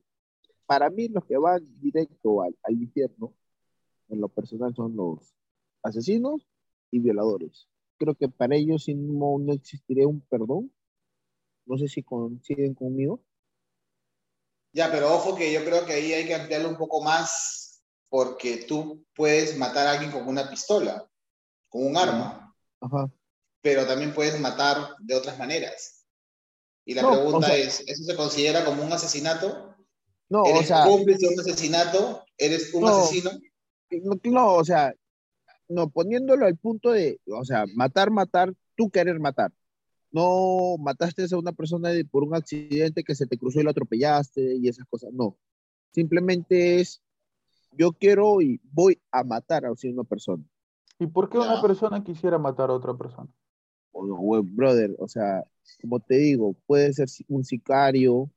para 0.67 0.89
mí 0.91 1.07
los 1.09 1.25
que 1.25 1.37
van 1.37 1.65
directo 1.79 2.43
al, 2.43 2.55
al 2.63 2.73
infierno, 2.73 3.33
en 4.09 4.21
lo 4.21 4.27
personal, 4.29 4.75
son 4.75 4.95
los 4.95 5.33
asesinos 5.81 6.47
y 6.91 6.99
violadores. 6.99 7.67
creo 7.97 8.15
que 8.15 8.27
para 8.27 8.55
ellos 8.55 8.85
no, 8.89 9.37
no 9.39 9.53
existiría 9.53 10.07
un 10.07 10.21
perdón. 10.21 10.71
No 11.67 11.77
sé 11.77 11.87
si 11.87 12.01
coinciden 12.03 12.73
conmigo. 12.73 13.23
Ya, 14.73 14.89
pero 14.91 15.13
ojo 15.13 15.35
que 15.35 15.51
yo 15.51 15.63
creo 15.63 15.85
que 15.85 15.93
ahí 15.93 16.13
hay 16.13 16.25
que 16.25 16.33
ampliarlo 16.35 16.69
un 16.69 16.77
poco 16.77 17.03
más 17.03 17.83
porque 18.09 18.65
tú 18.67 19.05
puedes 19.15 19.57
matar 19.57 19.85
a 19.87 19.91
alguien 19.91 20.11
con 20.11 20.27
una 20.27 20.49
pistola, 20.49 21.07
con 21.69 21.85
un 21.85 21.95
arma, 21.97 22.55
Ajá. 22.79 23.09
pero 23.61 23.85
también 23.85 24.13
puedes 24.13 24.39
matar 24.39 24.95
de 24.99 25.15
otras 25.15 25.37
maneras. 25.37 26.05
Y 26.85 26.93
la 26.95 27.03
No, 27.03 27.11
pregunta 27.11 27.37
o 27.37 27.41
sea- 27.43 27.57
es, 27.57 27.81
¿eso 27.87 28.03
se 28.03 28.15
considera 28.15 28.65
como 28.65 28.83
un 28.83 28.91
asesinato? 28.91 29.75
No, 30.29 30.45
¿Eres 30.45 30.61
o 30.61 30.63
sea, 30.63 30.83
cómplice 30.85 31.27
de 31.27 31.33
un 31.35 31.39
asesinato? 31.39 32.25
¿Eres 32.37 32.73
un 32.73 32.81
No. 32.81 32.87
asesino? 32.87 33.31
no, 33.91 34.19
no, 34.23 34.53
o 34.55 34.65
sea, 34.65 34.93
no, 35.71 35.89
poniéndolo 35.89 36.45
al 36.45 36.57
punto 36.57 36.91
de, 36.91 37.19
o 37.27 37.43
sea, 37.43 37.65
matar, 37.75 38.11
matar, 38.11 38.53
tú 38.75 38.89
querer 38.89 39.19
matar. 39.19 39.51
No 40.11 40.75
mataste 40.77 41.25
a 41.31 41.37
una 41.37 41.53
persona 41.53 41.89
de- 41.89 42.05
por 42.05 42.23
un 42.23 42.35
accidente 42.35 43.03
que 43.03 43.15
se 43.15 43.25
te 43.27 43.37
cruzó 43.37 43.61
y 43.61 43.63
lo 43.63 43.71
atropellaste 43.71 44.57
y 44.57 44.67
esas 44.67 44.85
cosas. 44.87 45.11
No. 45.13 45.37
Simplemente 45.91 46.79
es, 46.81 47.01
yo 47.71 47.93
quiero 47.93 48.41
y 48.41 48.59
voy 48.71 48.99
a 49.11 49.23
matar 49.23 49.65
a 49.65 49.71
una 49.71 50.03
persona. 50.03 50.43
¿Y 50.99 51.07
por 51.07 51.29
qué 51.29 51.37
una 51.37 51.61
persona 51.61 52.03
quisiera 52.03 52.37
matar 52.37 52.69
a 52.69 52.73
otra 52.73 52.93
persona? 52.93 53.29
O 53.93 54.05
no, 54.05 54.43
brother, 54.43 54.95
o 54.99 55.07
sea, 55.07 55.43
como 55.81 55.99
te 55.99 56.15
digo, 56.15 56.55
puede 56.65 56.93
ser 56.93 57.07
un 57.27 57.43
sicario, 57.43 58.29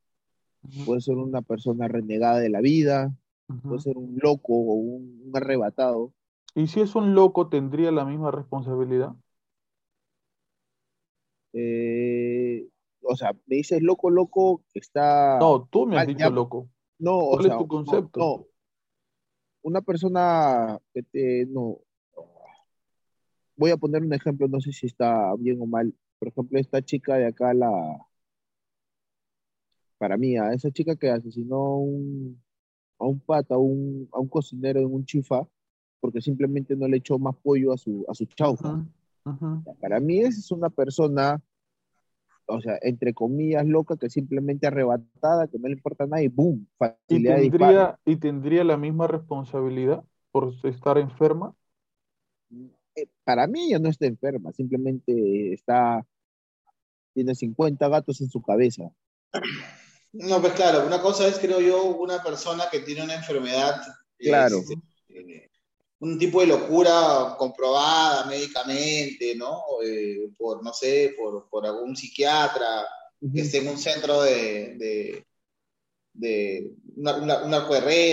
puede 0.86 1.00
ser 1.00 1.16
una 1.16 1.42
persona 1.42 1.88
renegada 1.88 2.38
de 2.38 2.48
la 2.48 2.60
vida, 2.60 3.14
puede 3.62 3.80
ser 3.80 3.96
un 3.96 4.18
loco 4.20 4.54
o 4.54 4.74
un, 4.74 5.22
un 5.26 5.36
arrebatado. 5.36 6.12
¿Y 6.56 6.66
si 6.66 6.80
es 6.80 6.96
un 6.96 7.14
loco, 7.14 7.48
tendría 7.48 7.92
la 7.92 8.04
misma 8.04 8.30
responsabilidad? 8.32 9.14
Eh, 11.52 12.68
o 13.02 13.16
sea, 13.16 13.32
me 13.46 13.56
dices 13.56 13.82
loco, 13.82 14.10
loco, 14.10 14.64
que 14.72 14.80
está... 14.80 15.38
No, 15.38 15.68
tú 15.70 15.86
me 15.86 15.96
has 15.96 16.02
Ah, 16.02 16.06
dicho 16.06 16.18
ya. 16.18 16.30
loco. 16.30 16.68
No, 16.98 17.18
o 17.18 17.36
¿Cuál 17.36 17.46
es 17.46 17.46
sea, 17.48 17.58
tu 17.58 17.64
no, 17.64 17.68
concepto? 17.68 18.20
no. 18.20 18.46
Una 19.62 19.80
persona 19.82 20.78
que 20.92 21.02
te, 21.02 21.46
no. 21.46 21.80
Voy 23.56 23.70
a 23.72 23.76
poner 23.76 24.02
un 24.02 24.12
ejemplo, 24.12 24.46
no 24.48 24.60
sé 24.60 24.72
si 24.72 24.86
está 24.86 25.34
bien 25.36 25.60
o 25.60 25.66
mal. 25.66 25.92
Por 26.18 26.28
ejemplo, 26.28 26.58
esta 26.58 26.82
chica 26.82 27.16
de 27.16 27.26
acá, 27.26 27.52
la, 27.54 27.70
para 29.98 30.16
mí, 30.16 30.36
a 30.36 30.52
esa 30.52 30.70
chica 30.70 30.96
que 30.96 31.10
asesinó 31.10 31.56
a 31.56 31.78
un, 31.78 32.42
a 32.98 33.06
un 33.06 33.20
pata, 33.20 33.54
a 33.56 33.58
un, 33.58 34.08
a 34.12 34.20
un 34.20 34.28
cocinero 34.28 34.80
en 34.80 34.92
un 34.94 35.04
chifa, 35.06 35.48
porque 36.04 36.20
simplemente 36.20 36.76
no 36.76 36.86
le 36.86 36.98
echó 36.98 37.18
más 37.18 37.34
pollo 37.42 37.72
a 37.72 37.78
su, 37.78 38.04
a 38.06 38.14
su 38.14 38.26
chaufa. 38.26 38.84
Para 39.80 40.00
mí 40.00 40.18
esa 40.20 40.38
es 40.38 40.50
una 40.50 40.68
persona, 40.68 41.40
o 42.44 42.60
sea, 42.60 42.78
entre 42.82 43.14
comillas, 43.14 43.64
loca, 43.64 43.96
que 43.96 44.10
simplemente 44.10 44.66
arrebatada, 44.66 45.48
que 45.48 45.58
no 45.58 45.66
le 45.66 45.72
importa 45.72 46.04
nada 46.04 46.22
y 46.22 46.28
¡boom! 46.28 46.68
¿Y 46.68 46.76
Facilidad 46.76 47.36
de 47.36 47.40
disparo. 47.40 47.64
tendría, 47.64 47.98
¿Y 48.04 48.16
tendría 48.16 48.64
la 48.64 48.76
misma 48.76 49.06
responsabilidad 49.06 50.04
por 50.30 50.52
estar 50.64 50.98
enferma? 50.98 51.54
Eh, 52.96 53.06
para 53.24 53.46
mí 53.46 53.68
ella 53.68 53.78
no 53.78 53.88
está 53.88 54.04
enferma, 54.04 54.52
simplemente 54.52 55.54
está, 55.54 56.06
tiene 57.14 57.34
50 57.34 57.88
gatos 57.88 58.20
en 58.20 58.28
su 58.28 58.42
cabeza. 58.42 58.90
No, 60.12 60.38
pues 60.42 60.52
claro, 60.52 60.86
una 60.86 61.00
cosa 61.00 61.26
es, 61.26 61.38
creo 61.38 61.62
yo, 61.62 61.82
una 61.96 62.22
persona 62.22 62.64
que 62.70 62.80
tiene 62.80 63.04
una 63.04 63.14
enfermedad, 63.14 63.80
Claro. 64.18 64.58
este, 64.58 64.74
eh, 64.74 64.82
un 66.04 66.18
tipo 66.18 66.40
de 66.40 66.48
locura 66.48 67.34
comprobada 67.38 68.26
médicamente, 68.26 69.34
¿no? 69.36 69.62
Eh, 69.82 70.30
por, 70.36 70.62
no 70.62 70.72
sé, 70.72 71.14
por, 71.16 71.48
por 71.48 71.64
algún 71.64 71.96
psiquiatra 71.96 72.86
que 73.32 73.40
esté 73.40 73.58
en 73.58 73.68
un 73.68 73.78
centro 73.78 74.20
de, 74.20 74.76
de, 74.76 75.26
de 76.12 76.72
una, 76.96 77.44
una, 77.44 77.68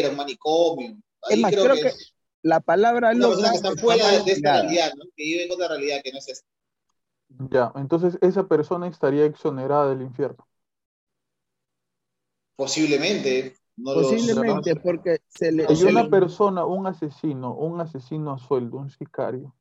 un 0.10 0.16
manicomio. 0.16 0.92
Es 1.30 1.32
Ahí 1.36 1.42
más, 1.42 1.52
creo, 1.52 1.66
creo 1.66 1.76
que, 1.76 1.82
que 1.82 1.88
es 1.90 2.14
La 2.44 2.62
palabra 2.62 3.14
loca 3.14 3.36
persona 3.36 3.50
que 3.50 3.56
está 3.58 3.76
fuera 3.76 4.04
mal 4.06 4.26
de 4.26 4.32
esta 4.32 4.62
realidad, 4.62 4.94
¿no? 4.96 5.04
Que 5.14 5.24
vive 5.24 5.44
en 5.44 5.52
otra 5.52 5.68
realidad 5.68 6.02
que 6.02 6.12
no 6.14 6.20
es 6.20 6.30
esta. 6.30 6.48
Ya, 7.50 7.74
entonces 7.76 8.18
esa 8.22 8.48
persona 8.48 8.88
estaría 8.88 9.26
exonerada 9.26 9.90
del 9.90 10.02
infierno. 10.02 10.48
Posiblemente. 12.56 13.61
No 13.78 13.94
lo- 13.96 14.08
Posiblemente 14.08 14.76
porque 14.76 15.20
se 15.28 15.52
le... 15.52 15.66
No 15.66 15.74
Y 15.74 15.84
sé, 15.84 15.92
una 15.92 16.10
persona, 16.10 16.66
un 16.66 16.88
asesino, 16.88 17.54
un 17.56 17.80
asesino 17.82 18.32
a 18.34 18.38
sueldo, 18.38 18.78
un 18.78 18.90
sicario, 18.90 19.56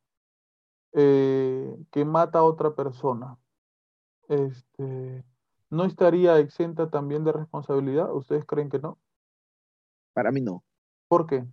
eh, 0.92 1.76
que 1.90 2.04
mata 2.04 2.40
a 2.40 2.44
otra 2.44 2.74
persona, 2.74 3.38
este, 4.28 5.24
¿no 5.70 5.84
estaría 5.86 6.38
exenta 6.40 6.90
también 6.90 7.24
de 7.24 7.32
responsabilidad? 7.32 8.14
¿Ustedes 8.14 8.44
creen 8.46 8.70
que 8.70 8.78
no? 8.80 8.98
Para 10.12 10.30
mí 10.32 10.40
no, 10.40 10.64
¿Por 11.08 11.26
qué? 11.26 11.44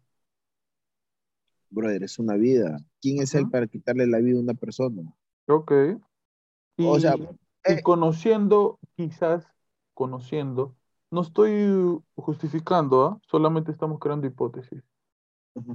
brother, 1.70 2.04
es 2.04 2.20
una 2.20 2.36
vida. 2.36 2.78
¿Quién 3.02 3.22
es 3.22 3.34
él 3.36 3.48
Ujú. 3.48 3.48
para 3.48 3.68
quitarle 3.68 4.06
la 4.06 4.18
vida 4.20 4.38
a 4.38 4.42
una 4.42 4.54
persona? 4.54 5.02
Ok. 5.48 5.72
Y, 6.78 6.84
O 6.84 7.00
sea, 7.00 7.16
y 7.16 7.30
eh, 7.66 7.82
conociendo, 7.82 8.80
quizás 8.96 9.48
conociendo, 9.94 10.76
no 11.12 11.22
estoy 11.22 12.02
justificando, 12.16 13.04
¿ah? 13.04 13.20
Solamente 13.30 13.72
estamos 13.72 14.00
creando 14.00 14.28
hipótesis. 14.28 14.84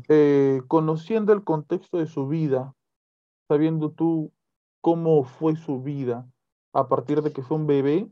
Eh, 0.08 0.62
conociendo 0.68 1.32
el 1.32 1.42
contexto 1.42 1.98
de 1.98 2.06
su 2.06 2.28
vida, 2.28 2.74
sabiendo 3.48 3.90
tú 3.90 4.32
cómo 4.80 5.24
fue 5.24 5.56
su 5.56 5.82
vida 5.82 6.28
a 6.72 6.88
partir 6.88 7.22
de 7.22 7.32
que 7.32 7.42
fue 7.42 7.56
un 7.56 7.66
bebé 7.66 8.08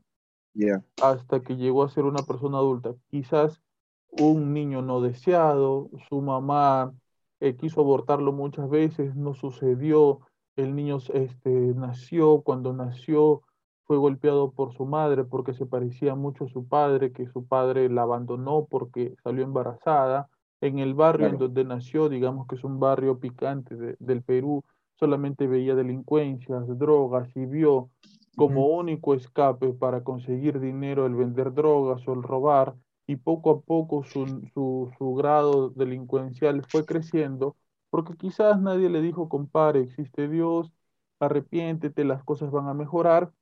hasta 1.00 1.40
que 1.42 1.56
llegó 1.56 1.84
a 1.84 1.88
ser 1.88 2.04
una 2.04 2.22
persona 2.22 2.58
adulta. 2.58 2.94
Quizás 3.08 3.62
un 4.10 4.52
niño 4.52 4.82
no 4.82 5.00
deseado, 5.00 5.90
su 6.08 6.20
mamá 6.20 6.92
eh, 7.38 7.56
quiso 7.56 7.80
abortarlo 7.80 8.32
muchas 8.32 8.68
veces, 8.68 9.14
no 9.14 9.34
sucedió, 9.34 10.20
el 10.56 10.74
niño 10.74 10.98
este, 11.14 11.50
nació, 11.50 12.42
cuando 12.42 12.72
nació 12.72 13.42
fue 13.90 13.98
golpeado 13.98 14.52
por 14.52 14.72
su 14.76 14.86
madre 14.86 15.24
porque 15.24 15.52
se 15.54 15.66
parecía 15.66 16.14
mucho 16.14 16.44
a 16.44 16.48
su 16.48 16.66
padre, 16.68 17.12
que 17.12 17.26
su 17.28 17.46
padre 17.46 17.88
la 17.90 18.02
abandonó 18.02 18.66
porque 18.70 19.16
salió 19.24 19.42
embarazada. 19.44 20.30
En 20.60 20.78
el 20.78 20.94
barrio 20.94 21.28
en 21.30 21.38
donde 21.38 21.64
nació, 21.64 22.08
digamos 22.08 22.46
que 22.46 22.54
es 22.56 22.64
un 22.64 22.78
barrio 22.80 23.18
picante 23.18 23.74
de- 23.76 23.96
del 23.98 24.22
Perú, 24.22 24.62
solamente 24.94 25.46
veía 25.48 25.74
delincuencias, 25.74 26.66
drogas 26.78 27.28
y 27.36 27.46
vio 27.46 27.90
como 28.36 28.66
único 28.68 29.14
escape 29.14 29.72
para 29.74 30.02
conseguir 30.04 30.60
dinero 30.60 31.06
el 31.06 31.14
vender 31.16 31.52
drogas 31.52 32.06
o 32.08 32.12
el 32.14 32.22
robar, 32.22 32.74
y 33.08 33.16
poco 33.16 33.50
a 33.50 33.60
poco 33.62 34.04
su, 34.04 34.48
su, 34.54 34.90
su 34.98 35.14
grado 35.14 35.70
delincuencial 35.70 36.64
fue 36.70 36.86
creciendo, 36.86 37.56
porque 37.90 38.16
quizás 38.16 38.60
nadie 38.60 38.88
le 38.88 39.02
dijo, 39.02 39.28
compadre, 39.28 39.80
existe 39.82 40.28
Dios, 40.28 40.72
arrepiéntete, 41.18 42.04
las 42.04 42.22
cosas 42.24 42.50
van 42.50 42.68
a 42.68 42.74
mejorar. 42.74 43.32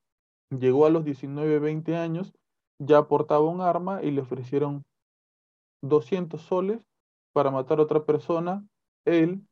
Llegó 0.50 0.86
a 0.86 0.90
los 0.90 1.04
19, 1.04 1.58
20 1.58 1.96
años, 1.96 2.32
ya 2.78 3.06
portaba 3.06 3.48
un 3.48 3.60
arma 3.60 4.02
y 4.02 4.10
le 4.10 4.22
ofrecieron 4.22 4.84
200 5.82 6.42
soles 6.42 6.80
para 7.32 7.50
matar 7.50 7.78
a 7.78 7.82
otra 7.82 8.04
persona. 8.04 8.66
Él, 9.04 9.42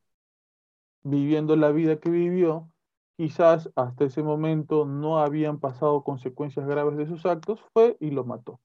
viviendo 1.02 1.54
la 1.56 1.70
vida 1.70 2.00
que 2.00 2.10
vivió, 2.10 2.70
quizás 3.16 3.70
hasta 3.76 4.04
ese 4.04 4.22
momento 4.22 4.84
no 4.84 5.18
habían 5.18 5.58
pasado 5.58 6.02
consecuencias 6.02 6.66
graves 6.66 6.96
de 6.96 7.06
sus 7.06 7.26
actos, 7.26 7.60
fue 7.72 7.96
y 8.00 8.10
lo 8.10 8.24
mató. 8.24 8.60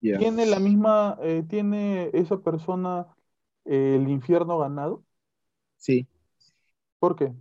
¿Tiene 0.00 0.46
la 0.46 0.58
misma, 0.58 1.18
eh, 1.22 1.44
tiene 1.46 2.10
esa 2.14 2.38
persona 2.38 3.06
eh, 3.66 3.96
el 4.00 4.08
infierno 4.08 4.58
ganado? 4.58 5.04
Sí. 5.76 6.06
¿Por 6.98 7.16
qué? 7.16 7.32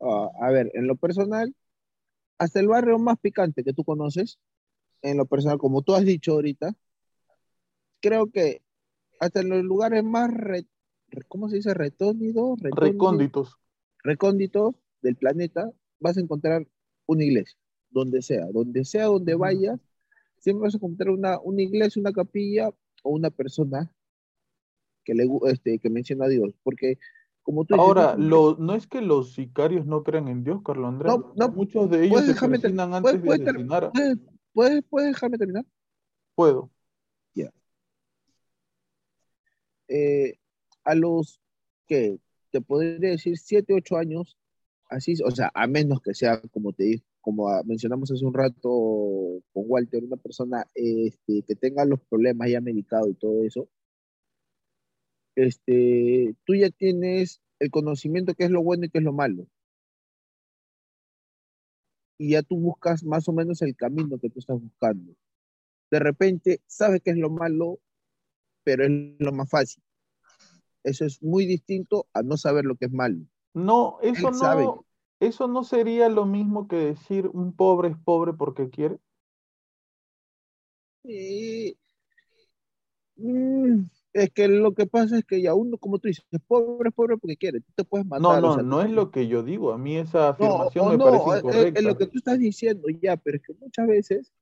Ah, 0.00 0.30
a 0.40 0.50
ver, 0.50 0.70
en 0.74 0.86
lo 0.86 0.96
personal, 0.96 1.54
hasta 2.40 2.58
el 2.58 2.68
barrio 2.68 2.98
más 2.98 3.18
picante 3.18 3.62
que 3.62 3.74
tú 3.74 3.84
conoces, 3.84 4.38
en 5.02 5.18
lo 5.18 5.26
personal, 5.26 5.58
como 5.58 5.82
tú 5.82 5.94
has 5.94 6.06
dicho 6.06 6.32
ahorita, 6.32 6.74
creo 8.00 8.30
que 8.30 8.62
hasta 9.20 9.40
en 9.40 9.50
los 9.50 9.62
lugares 9.62 10.02
más, 10.02 10.32
re- 10.32 10.64
¿cómo 11.28 11.50
se 11.50 11.56
dice? 11.56 11.74
Retónidos, 11.74 12.58
Recónditos. 12.62 13.58
recónditos 14.02 14.74
del 15.02 15.16
planeta, 15.16 15.70
vas 15.98 16.16
a 16.16 16.20
encontrar 16.20 16.66
una 17.04 17.24
iglesia, 17.24 17.58
donde 17.90 18.22
sea, 18.22 18.46
donde 18.50 18.86
sea 18.86 19.04
donde 19.04 19.34
vayas, 19.34 19.78
siempre 20.38 20.62
vas 20.62 20.74
a 20.74 20.78
encontrar 20.78 21.10
una, 21.10 21.38
una 21.40 21.60
iglesia, 21.60 22.00
una 22.00 22.12
capilla 22.12 22.70
o 23.02 23.10
una 23.10 23.28
persona 23.28 23.94
que 25.04 25.12
le 25.14 25.28
este, 25.44 25.78
que 25.78 25.90
menciona 25.90 26.24
a 26.24 26.28
Dios, 26.28 26.54
porque 26.62 26.98
como 27.50 27.64
tú 27.64 27.74
dices, 27.74 27.84
Ahora, 27.86 28.14
no- 28.16 28.26
lo, 28.28 28.56
no 28.58 28.74
es 28.74 28.86
que 28.86 29.00
los 29.00 29.32
sicarios 29.34 29.84
no 29.86 30.04
crean 30.04 30.28
en 30.28 30.44
Dios, 30.44 30.60
Carlos 30.64 30.86
Andrés. 30.88 31.12
No, 31.12 31.32
no, 31.36 31.48
Muchos 31.50 31.90
de 31.90 32.04
ellos 32.06 32.20
se 32.20 32.26
dejarme 32.28 32.58
ter- 32.58 32.62
persignan 32.70 33.02
puedes- 33.02 33.14
antes 33.16 33.22
de 33.22 33.26
puedes 33.26 33.44
ter- 33.44 33.54
asesinar. 33.56 33.90
¿puedes, 33.92 34.18
puedes, 34.52 34.84
puedes 34.88 35.08
dejarme 35.14 35.38
terminar? 35.38 35.64
Puedo. 36.36 36.70
Eh, 39.88 40.34
a 40.84 40.94
los 40.94 41.40
que 41.88 42.20
te 42.52 42.60
podría 42.60 43.10
decir 43.10 43.36
7, 43.36 43.74
8 43.74 43.96
años, 43.96 44.36
Así, 44.88 45.14
o 45.24 45.30
sea, 45.30 45.50
a 45.54 45.68
menos 45.68 46.00
que 46.00 46.14
sea, 46.14 46.40
como 46.52 46.72
te 46.72 46.82
dije, 46.82 47.04
como 47.20 47.48
mencionamos 47.64 48.10
hace 48.10 48.24
un 48.24 48.34
rato 48.34 49.40
con 49.52 49.64
Walter, 49.68 50.02
una 50.02 50.16
persona 50.16 50.66
este, 50.74 51.42
que 51.46 51.54
tenga 51.54 51.84
los 51.84 52.00
problemas 52.08 52.50
ya 52.50 52.60
medicado 52.60 53.08
y 53.08 53.14
todo 53.14 53.44
eso, 53.44 53.68
este, 55.44 56.34
tú 56.44 56.54
ya 56.54 56.70
tienes 56.70 57.40
el 57.58 57.70
conocimiento 57.70 58.34
qué 58.34 58.44
es 58.44 58.50
lo 58.50 58.62
bueno 58.62 58.84
y 58.84 58.90
qué 58.90 58.98
es 58.98 59.04
lo 59.04 59.12
malo. 59.12 59.46
Y 62.18 62.32
ya 62.32 62.42
tú 62.42 62.58
buscas 62.58 63.02
más 63.02 63.28
o 63.28 63.32
menos 63.32 63.62
el 63.62 63.74
camino 63.74 64.18
que 64.18 64.28
tú 64.28 64.40
estás 64.40 64.60
buscando. 64.60 65.14
De 65.90 65.98
repente, 65.98 66.60
sabes 66.66 67.00
qué 67.02 67.10
es 67.10 67.16
lo 67.16 67.30
malo, 67.30 67.80
pero 68.62 68.84
es 68.84 68.90
lo 69.18 69.32
más 69.32 69.48
fácil. 69.48 69.82
Eso 70.84 71.04
es 71.04 71.22
muy 71.22 71.46
distinto 71.46 72.06
a 72.12 72.22
no 72.22 72.36
saber 72.36 72.64
lo 72.64 72.76
que 72.76 72.86
es 72.86 72.92
malo. 72.92 73.24
No, 73.54 73.98
eso 74.02 74.30
no, 74.30 74.84
eso 75.18 75.48
no 75.48 75.64
sería 75.64 76.08
lo 76.08 76.26
mismo 76.26 76.68
que 76.68 76.76
decir 76.76 77.28
un 77.32 77.54
pobre 77.54 77.88
es 77.88 77.96
pobre 77.96 78.32
porque 78.32 78.70
quiere. 78.70 78.98
Mm, 83.16 83.84
es 84.12 84.30
que 84.30 84.48
lo 84.48 84.74
que 84.74 84.86
pasa 84.86 85.18
es 85.18 85.24
que 85.24 85.40
ya 85.40 85.54
uno, 85.54 85.78
como 85.78 85.98
tú 85.98 86.08
dices, 86.08 86.24
es 86.30 86.40
pobre 86.40 86.88
es 86.88 86.94
pobre 86.94 87.16
porque 87.16 87.36
quiere. 87.36 87.60
Tú 87.60 87.72
te 87.74 87.84
puedes 87.84 88.06
matar. 88.06 88.42
No, 88.42 88.56
no, 88.56 88.62
no 88.62 88.82
es 88.82 88.90
lo 88.90 89.10
que 89.10 89.28
yo 89.28 89.42
digo. 89.42 89.72
A 89.72 89.78
mí 89.78 89.96
esa 89.96 90.30
afirmación 90.30 90.90
me 90.90 90.98
parece 90.98 91.38
incorrecta. 91.38 91.80
Es, 91.80 91.84
lo 91.84 91.96
que 91.96 92.06
tú 92.06 92.18
estás 92.18 92.38
diciendo 92.38 92.88
ya, 93.00 93.16
pero 93.16 93.36
es 93.36 93.42
que 93.42 93.54
muchas 93.54 93.86
veces, 93.86 94.32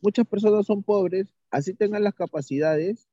muchas 0.00 0.26
personas 0.26 0.66
son 0.66 0.82
pobres, 0.82 1.34
así 1.50 1.74
tengan 1.74 2.02
las 2.02 2.14
capacidades, 2.14 3.08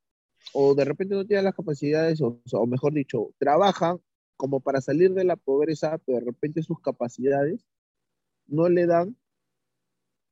o 0.54 0.74
de 0.74 0.84
repente 0.84 1.14
no 1.14 1.26
tienen 1.26 1.44
las 1.44 1.54
capacidades, 1.54 2.20
o, 2.20 2.40
o 2.52 2.66
mejor 2.66 2.94
dicho, 2.94 3.32
trabajan 3.38 3.98
como 4.36 4.60
para 4.60 4.80
salir 4.80 5.12
de 5.12 5.24
la 5.24 5.36
pobreza, 5.36 5.98
pero 5.98 6.18
de 6.18 6.24
repente 6.24 6.62
sus 6.62 6.80
capacidades 6.80 7.64
no 8.46 8.68
le 8.68 8.86
dan 8.86 9.16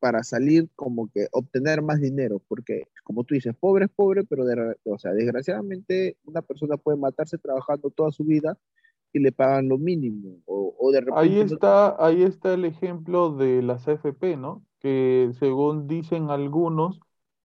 para 0.00 0.24
salir 0.24 0.68
como 0.74 1.08
que 1.10 1.28
obtener 1.32 1.82
más 1.82 2.00
dinero, 2.00 2.40
porque 2.48 2.88
como 3.04 3.24
tú 3.24 3.34
dices, 3.34 3.54
pobre 3.58 3.84
es 3.84 3.90
pobre, 3.90 4.24
pero 4.24 4.44
o 4.84 4.98
sea, 4.98 5.12
desgraciadamente 5.12 6.16
una 6.24 6.42
persona 6.42 6.76
puede 6.76 6.98
matarse 6.98 7.38
trabajando 7.38 7.90
toda 7.90 8.10
su 8.10 8.24
vida 8.24 8.58
y 9.12 9.20
le 9.20 9.32
pagan 9.32 9.68
lo 9.68 9.78
mínimo. 9.78 10.38
O, 10.46 10.90
de 10.92 11.04
ahí, 11.14 11.40
está, 11.40 12.04
ahí 12.04 12.22
está 12.22 12.54
el 12.54 12.64
ejemplo 12.64 13.30
de 13.30 13.62
las 13.62 13.86
AFP, 13.86 14.36
¿no? 14.36 14.64
Que 14.80 15.30
según 15.38 15.86
dicen 15.86 16.30
algunos, 16.30 17.00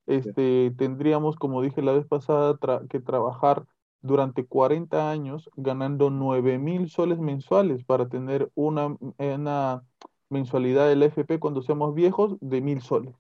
este, 0.07 0.73
tendríamos, 0.79 1.37
como 1.37 1.63
dije 1.63 1.83
la 1.83 1.93
vez 1.93 2.07
pasada, 2.07 2.59
que 2.89 3.01
trabajar 3.01 3.67
durante 4.03 4.45
40 4.47 5.11
años 5.11 5.51
ganando 5.57 6.11
9 6.11 6.59
mil 6.59 6.91
soles 6.91 7.19
mensuales 7.19 7.85
para 7.85 8.09
tener 8.09 8.51
una, 8.55 8.97
una 9.19 9.83
mensualidad 10.31 10.89
del 10.89 11.03
FP 11.05 11.39
cuando 11.41 11.63
seamos 11.63 11.95
viejos 11.95 12.37
de 12.41 12.61
mil 12.61 12.81
soles. 12.83 13.15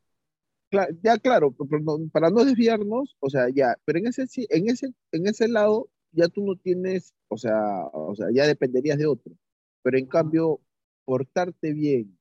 ya 1.02 1.18
claro, 1.18 1.54
para 2.12 2.30
no 2.30 2.44
desviarnos, 2.44 3.16
o 3.20 3.30
sea, 3.30 3.46
ya, 3.54 3.76
pero 3.84 3.98
en 3.98 4.06
ese, 4.08 4.24
en 4.50 4.68
ese, 4.68 4.88
en 5.12 5.26
ese 5.28 5.48
lado 5.48 5.88
ya 6.12 6.28
tú 6.28 6.44
no 6.44 6.56
tienes, 6.56 7.14
o 7.28 7.36
sea, 7.36 7.86
o 7.92 8.14
sea, 8.14 8.26
ya 8.32 8.46
dependerías 8.46 8.98
de 8.98 9.06
otro. 9.06 9.34
Pero 9.82 9.98
en 9.98 10.06
cambio, 10.06 10.60
portarte 11.04 11.72
bien, 11.72 12.18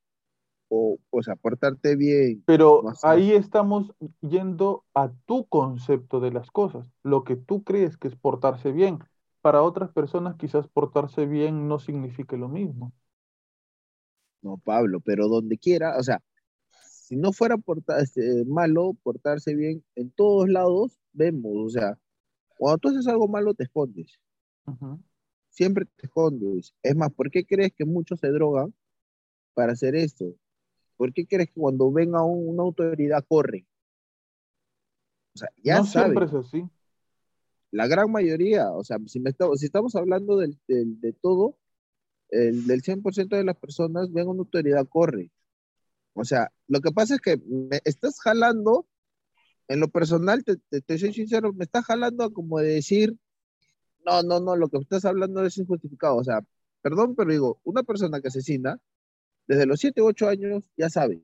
o, 0.69 0.99
o 1.11 1.23
sea, 1.23 1.35
portarte 1.37 1.95
bien. 1.97 2.45
Pero 2.45 2.83
ahí 3.01 3.31
estamos 3.33 3.93
yendo 4.21 4.85
a 4.93 5.11
tu 5.25 5.45
concepto 5.47 6.19
de 6.21 6.31
las 6.31 6.51
cosas, 6.51 6.89
lo 7.03 7.23
que 7.23 7.35
tú 7.35 7.63
crees 7.63 7.97
que 7.97 8.07
es 8.09 8.15
portarse 8.15 8.71
bien. 8.71 8.99
Para 9.41 9.61
otras 9.63 9.91
personas 9.91 10.35
quizás 10.37 10.67
portarse 10.67 11.25
bien 11.25 11.67
no 11.67 11.79
signifique 11.79 12.37
lo 12.37 12.47
mismo. 12.49 12.93
No, 14.43 14.57
Pablo, 14.57 14.99
pero 14.99 15.29
donde 15.29 15.57
quiera, 15.57 15.97
o 15.97 16.03
sea, 16.03 16.21
si 16.83 17.15
no 17.15 17.31
fuera 17.31 17.55
este, 17.99 18.43
malo 18.45 18.93
portarse 19.01 19.55
bien, 19.55 19.83
en 19.95 20.11
todos 20.11 20.49
lados 20.49 20.99
vemos, 21.13 21.51
o 21.55 21.69
sea, 21.69 21.97
cuando 22.57 22.77
tú 22.77 22.89
haces 22.89 23.07
algo 23.07 23.27
malo 23.27 23.53
te 23.53 23.63
escondes. 23.63 24.19
Siempre 25.49 25.85
te 25.97 26.07
escondes. 26.07 26.73
Es 26.81 26.95
más, 26.95 27.11
¿por 27.13 27.29
qué 27.29 27.45
crees 27.45 27.73
que 27.73 27.85
muchos 27.85 28.19
se 28.19 28.29
drogan 28.29 28.73
para 29.53 29.73
hacer 29.73 29.95
esto? 29.95 30.35
¿Por 30.97 31.13
qué 31.13 31.25
crees 31.25 31.49
que 31.49 31.59
cuando 31.59 31.91
venga 31.91 32.23
una 32.23 32.63
autoridad 32.63 33.25
corre? 33.27 33.65
O 35.35 35.39
sea, 35.39 35.49
ya 35.63 35.79
no 35.79 35.85
siempre 35.85 36.25
es 36.25 36.33
así. 36.33 36.63
La 37.71 37.87
gran 37.87 38.11
mayoría, 38.11 38.71
o 38.71 38.83
sea, 38.83 38.97
si, 39.07 39.21
si 39.55 39.65
estamos 39.65 39.95
hablando 39.95 40.37
del, 40.37 40.59
de 40.67 41.13
todo, 41.13 41.57
el, 42.29 42.65
del 42.67 42.81
100% 42.81 43.29
de 43.29 43.43
las 43.43 43.57
personas, 43.57 44.11
venga 44.11 44.31
una 44.31 44.41
autoridad, 44.41 44.87
corre. 44.87 45.31
O 46.13 46.23
sea, 46.23 46.51
lo 46.67 46.81
que 46.81 46.91
pasa 46.91 47.15
es 47.15 47.21
que 47.21 47.37
me 47.37 47.79
estás 47.85 48.19
jalando, 48.19 48.87
en 49.67 49.79
lo 49.79 49.87
personal, 49.89 50.43
te, 50.43 50.57
te, 50.81 50.97
soy 50.97 51.13
sincero, 51.13 51.53
me 51.53 51.65
estás 51.65 51.85
jalando 51.85 52.23
a 52.23 52.33
como 52.33 52.59
de 52.59 52.73
decir, 52.73 53.15
no, 54.05 54.21
no, 54.23 54.39
no, 54.39 54.55
lo 54.55 54.69
que 54.69 54.77
estás 54.77 55.05
hablando 55.05 55.43
es 55.45 55.57
injustificado. 55.57 56.17
O 56.17 56.23
sea, 56.23 56.41
perdón, 56.81 57.15
pero 57.15 57.31
digo, 57.31 57.59
una 57.63 57.83
persona 57.83 58.21
que 58.21 58.27
asesina, 58.27 58.79
desde 59.47 59.65
los 59.65 59.79
7 59.79 60.01
u 60.01 60.05
8 60.07 60.29
años 60.29 60.63
ya 60.77 60.89
sabe 60.89 61.23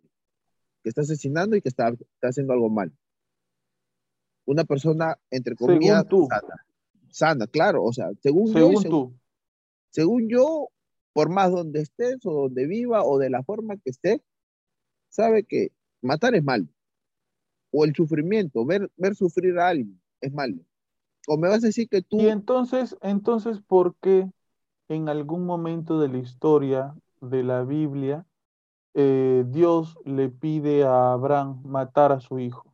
que 0.84 0.90
está 0.90 1.02
asesinando 1.02 1.56
y 1.56 1.62
que 1.62 1.70
está, 1.70 1.92
haciendo 2.22 2.54
algo 2.54 2.70
mal. 2.70 2.92
Una 4.46 4.64
persona, 4.64 5.18
entre 5.30 5.56
comillas, 5.56 6.06
sana. 6.08 6.66
Sana, 7.12 7.48
claro, 7.48 7.84
o 7.84 7.94
sea, 7.94 8.10
según, 8.22 8.52
según 8.54 8.84
yo. 8.84 8.90
tú. 8.90 9.20
Según 9.92 10.30
yo, 10.30 10.70
por 11.20 11.28
más 11.28 11.52
donde 11.52 11.82
estés 11.82 12.26
o 12.26 12.32
donde 12.32 12.66
viva 12.66 13.04
o 13.04 13.18
de 13.18 13.30
la 13.30 13.44
forma 13.44 13.76
que 13.76 13.90
esté, 13.90 14.24
sabe 15.10 15.44
que 15.44 15.74
matar 16.02 16.34
es 16.34 16.42
malo. 16.42 16.66
O 17.72 17.84
el 17.84 17.94
sufrimiento, 17.94 18.66
ver, 18.66 18.90
ver 18.96 19.16
sufrir 19.16 19.60
a 19.60 19.68
alguien 19.68 20.02
es 20.22 20.32
malo. 20.32 20.64
O 21.28 21.36
me 21.38 21.50
vas 21.50 21.62
a 21.62 21.68
decir 21.68 21.90
que 21.90 22.02
tú... 22.02 22.22
Y 22.22 22.30
entonces, 22.30 22.96
entonces, 23.02 23.60
¿por 23.60 23.98
qué 23.98 24.32
en 24.88 25.10
algún 25.10 25.46
momento 25.46 26.00
de 26.00 26.08
la 26.08 26.20
historia 26.20 26.96
de 27.20 27.44
la 27.44 27.66
Biblia, 27.66 28.26
eh, 28.94 29.44
Dios 29.46 29.98
le 30.06 30.30
pide 30.30 30.86
a 30.86 31.12
Abraham 31.12 31.62
matar 31.66 32.14
a 32.14 32.22
su 32.22 32.40
hijo. 32.40 32.74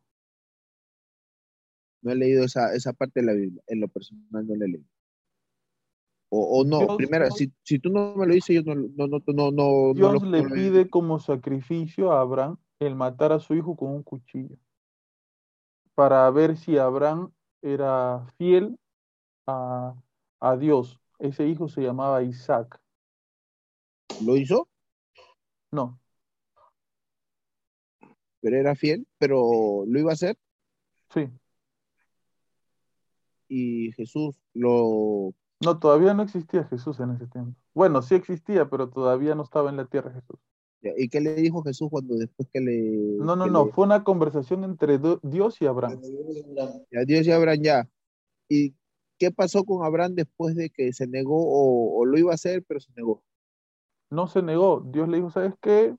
No 2.03 2.11
he 2.11 2.15
leído 2.15 2.43
esa, 2.43 2.75
esa 2.75 2.93
parte 2.93 3.21
de 3.21 3.25
la 3.25 3.33
Biblia, 3.33 3.63
en 3.65 3.79
lo 3.79 3.87
personal 3.87 4.45
no 4.45 4.55
la 4.55 4.65
he 4.65 4.67
leído. 4.67 4.94
O, 6.37 6.63
no, 6.65 6.97
primero, 6.97 7.29
si, 7.31 7.51
si, 7.63 7.79
tú 7.79 7.89
no 7.89 8.15
me 8.15 8.25
lo 8.27 8.33
dices, 8.33 8.63
yo 8.63 8.75
no, 8.75 9.07
no, 9.07 9.21
no, 9.25 9.51
no, 9.51 9.93
Dios 9.93 10.23
le 10.23 10.43
pide 10.43 10.89
como 10.89 11.19
sacrificio 11.19 12.11
a 12.11 12.19
Abraham 12.19 12.57
el 12.79 12.95
matar 12.95 13.31
a 13.31 13.39
su 13.39 13.55
hijo 13.55 13.75
con 13.75 13.91
un 13.91 14.03
cuchillo, 14.03 14.57
para 15.93 16.29
ver 16.31 16.57
si 16.57 16.77
Abraham 16.77 17.31
era 17.61 18.25
fiel 18.37 18.77
a, 19.47 19.95
a 20.41 20.57
Dios. 20.57 20.99
Ese 21.19 21.47
hijo 21.47 21.69
se 21.69 21.81
llamaba 21.81 22.21
Isaac. 22.23 22.79
¿Lo 24.21 24.35
hizo? 24.35 24.67
No. 25.71 25.97
Pero 28.41 28.57
era 28.57 28.75
fiel, 28.75 29.07
pero 29.17 29.85
lo 29.87 29.99
iba 29.99 30.11
a 30.11 30.13
hacer. 30.13 30.37
Sí. 31.13 31.29
Y 33.47 33.91
Jesús 33.93 34.35
lo... 34.53 35.33
No, 35.61 35.79
todavía 35.79 36.13
no 36.13 36.23
existía 36.23 36.65
Jesús 36.65 36.99
en 36.99 37.11
ese 37.11 37.27
tiempo. 37.27 37.57
Bueno, 37.73 38.01
sí 38.01 38.15
existía, 38.15 38.69
pero 38.69 38.89
todavía 38.89 39.35
no 39.35 39.43
estaba 39.43 39.69
en 39.69 39.77
la 39.77 39.85
tierra 39.85 40.11
Jesús. 40.11 40.39
¿Y 40.97 41.09
qué 41.09 41.19
le 41.19 41.33
dijo 41.35 41.63
Jesús 41.63 41.89
cuando 41.89 42.15
después 42.15 42.47
que 42.53 42.59
le... 42.59 43.17
No, 43.17 43.35
no, 43.35 43.47
no, 43.47 43.67
fue 43.67 43.85
una 43.85 44.03
conversación 44.03 44.63
entre 44.63 44.99
Dios 45.23 45.61
y 45.61 45.65
Abraham. 45.65 45.99
Ya, 46.91 47.05
Dios 47.05 47.25
y 47.25 47.31
Abraham 47.31 47.59
ya. 47.63 47.89
¿Y 48.47 48.75
qué 49.17 49.31
pasó 49.31 49.63
con 49.63 49.83
Abraham 49.83 50.13
después 50.13 50.55
de 50.55 50.69
que 50.69 50.93
se 50.93 51.07
negó 51.07 51.37
o 51.97 52.05
lo 52.05 52.19
iba 52.19 52.31
a 52.31 52.35
hacer, 52.35 52.63
pero 52.67 52.79
se 52.79 52.91
negó? 52.95 53.23
no 54.09 54.27
se 54.27 54.41
negó. 54.41 54.81
Dios 54.85 55.07
le 55.07 55.17
dijo, 55.17 55.29
¿sabes 55.29 55.53
qué? 55.61 55.95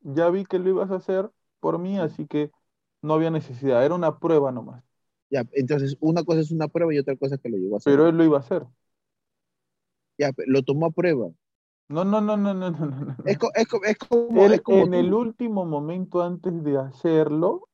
Ya 0.00 0.30
vi 0.30 0.44
que 0.44 0.58
lo 0.58 0.68
ibas 0.68 0.90
a 0.90 0.96
hacer 0.96 1.30
por 1.60 1.78
mí, 1.78 1.98
así 1.98 2.26
que 2.26 2.50
no 3.00 3.14
había 3.14 3.30
necesidad, 3.30 3.84
era 3.84 3.94
una 3.94 4.18
prueba 4.18 4.52
nomás. 4.52 4.82
Ya, 5.30 5.44
entonces 5.52 5.96
una 6.00 6.24
cosa 6.24 6.40
es 6.40 6.50
una 6.50 6.68
prueba 6.68 6.92
y 6.92 6.98
otra 6.98 7.16
cosa 7.16 7.36
es 7.36 7.40
que 7.40 7.48
lo 7.48 7.56
llevó 7.56 7.76
a 7.76 7.78
hacer. 7.78 7.92
Pero 7.92 8.08
él 8.08 8.16
lo 8.16 8.24
iba 8.24 8.36
a 8.36 8.40
hacer. 8.40 8.66
Ya, 10.22 10.32
lo 10.46 10.62
tomó 10.62 10.86
a 10.86 10.90
prueba. 10.90 11.28
No, 11.88 12.04
no, 12.04 12.20
no, 12.20 12.36
no, 12.36 12.54
no, 12.54 12.70
no. 12.70 12.86
no. 12.86 13.16
Es, 13.24 13.36
es, 13.54 13.66
es, 13.84 13.98
como, 13.98 14.44
es 14.44 14.62
como 14.62 14.84
en 14.84 14.94
el 14.94 15.12
último 15.12 15.64
momento 15.64 16.22
antes 16.22 16.62
de 16.62 16.78
hacerlo, 16.78 17.68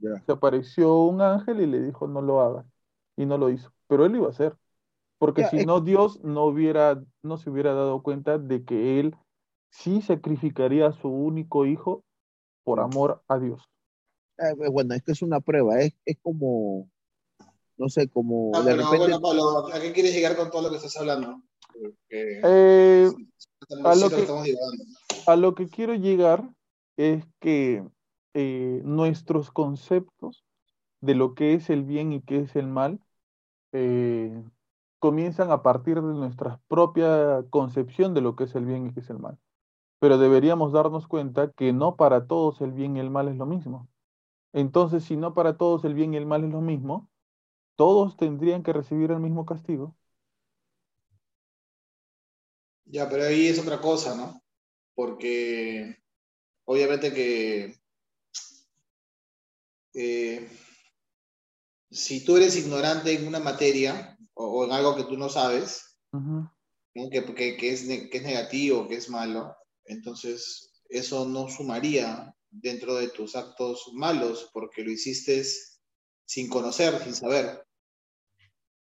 se 0.00 0.32
apareció 0.32 1.04
un 1.04 1.22
ángel 1.22 1.62
y 1.62 1.66
le 1.66 1.80
dijo, 1.80 2.06
no 2.06 2.20
lo 2.20 2.40
hagas. 2.40 2.66
Y 3.16 3.24
no 3.24 3.38
lo 3.38 3.48
hizo. 3.48 3.72
Pero 3.86 4.04
él 4.04 4.12
lo 4.12 4.18
iba 4.18 4.26
a 4.26 4.30
hacer. 4.30 4.54
Porque 5.18 5.46
si 5.46 5.64
no, 5.64 5.80
Dios 5.80 6.22
no, 6.22 6.44
hubiera, 6.44 7.02
no 7.22 7.38
se 7.38 7.48
hubiera 7.48 7.72
dado 7.72 8.02
cuenta 8.02 8.36
de 8.36 8.64
que 8.64 9.00
él 9.00 9.16
sí 9.70 10.02
sacrificaría 10.02 10.88
a 10.88 10.92
su 10.92 11.08
único 11.08 11.64
hijo 11.64 12.04
por 12.62 12.80
amor 12.80 13.22
a 13.26 13.38
Dios. 13.38 13.62
Eh, 14.38 14.50
eh, 14.50 14.68
bueno, 14.68 14.94
es 14.94 15.02
que 15.02 15.12
es 15.12 15.22
una 15.22 15.40
prueba, 15.40 15.80
es, 15.80 15.94
es 16.04 16.18
como, 16.20 16.90
no 17.78 17.88
sé, 17.88 18.08
como 18.08 18.52
de 18.62 18.76
repente... 18.76 18.98
Bueno, 18.98 19.20
Pablo, 19.20 19.68
¿a 19.72 19.80
qué 19.80 19.92
quieres 19.92 20.12
llegar 20.12 20.36
con 20.36 20.50
todo 20.50 20.62
lo 20.62 20.70
que 20.70 20.76
estás 20.76 20.96
hablando? 20.98 21.40
Porque 21.80 22.40
Eh, 22.44 23.06
estamos- 23.06 23.26
a 23.84 23.94
lo 23.94 24.10
que- 24.10 24.26
a 25.26 25.36
lo 25.36 25.54
que 25.54 25.68
quiero 25.68 25.94
llegar 25.94 26.50
es 26.96 27.24
que 27.40 27.84
eh, 28.34 28.80
nuestros 28.84 29.50
conceptos 29.50 30.44
de 31.00 31.14
lo 31.14 31.34
que 31.34 31.54
es 31.54 31.70
el 31.70 31.84
bien 31.84 32.12
y 32.12 32.22
qué 32.22 32.40
es 32.40 32.56
el 32.56 32.66
mal 32.68 33.00
eh, 33.72 34.44
comienzan 35.00 35.50
a 35.52 35.62
partir 35.62 35.96
de 35.96 36.14
nuestra 36.14 36.60
propia 36.68 37.44
concepción 37.50 38.14
de 38.14 38.20
lo 38.22 38.36
que 38.36 38.44
es 38.44 38.54
el 38.56 38.66
bien 38.66 38.86
y 38.88 38.94
qué 38.94 39.00
es 39.00 39.10
el 39.10 39.18
mal. 39.18 39.38
Pero 40.00 40.18
deberíamos 40.18 40.72
darnos 40.72 41.06
cuenta 41.08 41.52
que 41.52 41.72
no 41.72 41.96
para 41.96 42.26
todos 42.28 42.60
el 42.62 42.72
bien 42.72 42.96
y 42.96 43.00
el 43.00 43.10
mal 43.10 43.28
es 43.28 43.36
lo 43.36 43.46
mismo. 43.46 43.88
Entonces, 44.52 45.04
si 45.04 45.16
no 45.16 45.34
para 45.34 45.56
todos 45.58 45.84
el 45.84 45.94
bien 45.94 46.14
y 46.14 46.18
el 46.18 46.26
mal 46.26 46.44
es 46.44 46.50
lo 46.52 46.60
mismo, 46.62 47.10
todos 47.76 48.16
tendrían 48.16 48.62
que 48.62 48.72
recibir 48.74 49.10
el 49.12 49.20
mismo 49.20 49.46
castigo. 49.46 49.96
Ya, 52.86 53.08
pero 53.08 53.24
ahí 53.24 53.48
es 53.48 53.58
otra 53.58 53.80
cosa, 53.80 54.14
¿no? 54.16 54.42
Porque 54.94 55.96
obviamente 56.64 57.12
que 57.12 57.76
eh, 59.94 60.48
si 61.90 62.24
tú 62.24 62.36
eres 62.36 62.56
ignorante 62.56 63.12
en 63.12 63.26
una 63.26 63.40
materia 63.40 64.16
o, 64.34 64.46
o 64.46 64.64
en 64.64 64.72
algo 64.72 64.96
que 64.96 65.04
tú 65.04 65.16
no 65.16 65.28
sabes, 65.28 65.98
que, 66.94 67.10
que- 67.34 67.56
que 67.56 67.70
es, 67.72 67.82
que 67.82 68.16
es 68.18 68.22
negativo, 68.22 68.88
que 68.88 68.96
es 68.96 69.08
malo, 69.08 69.56
entonces 69.84 70.72
eso 70.88 71.26
no 71.26 71.48
sumaría 71.48 72.34
dentro 72.50 72.94
de 72.94 73.08
tus 73.08 73.36
actos 73.36 73.90
malos 73.94 74.50
porque 74.52 74.82
lo 74.82 74.90
hiciste 74.90 75.44
sin 76.24 76.48
conocer, 76.48 77.02
sin 77.04 77.14
saber, 77.14 77.64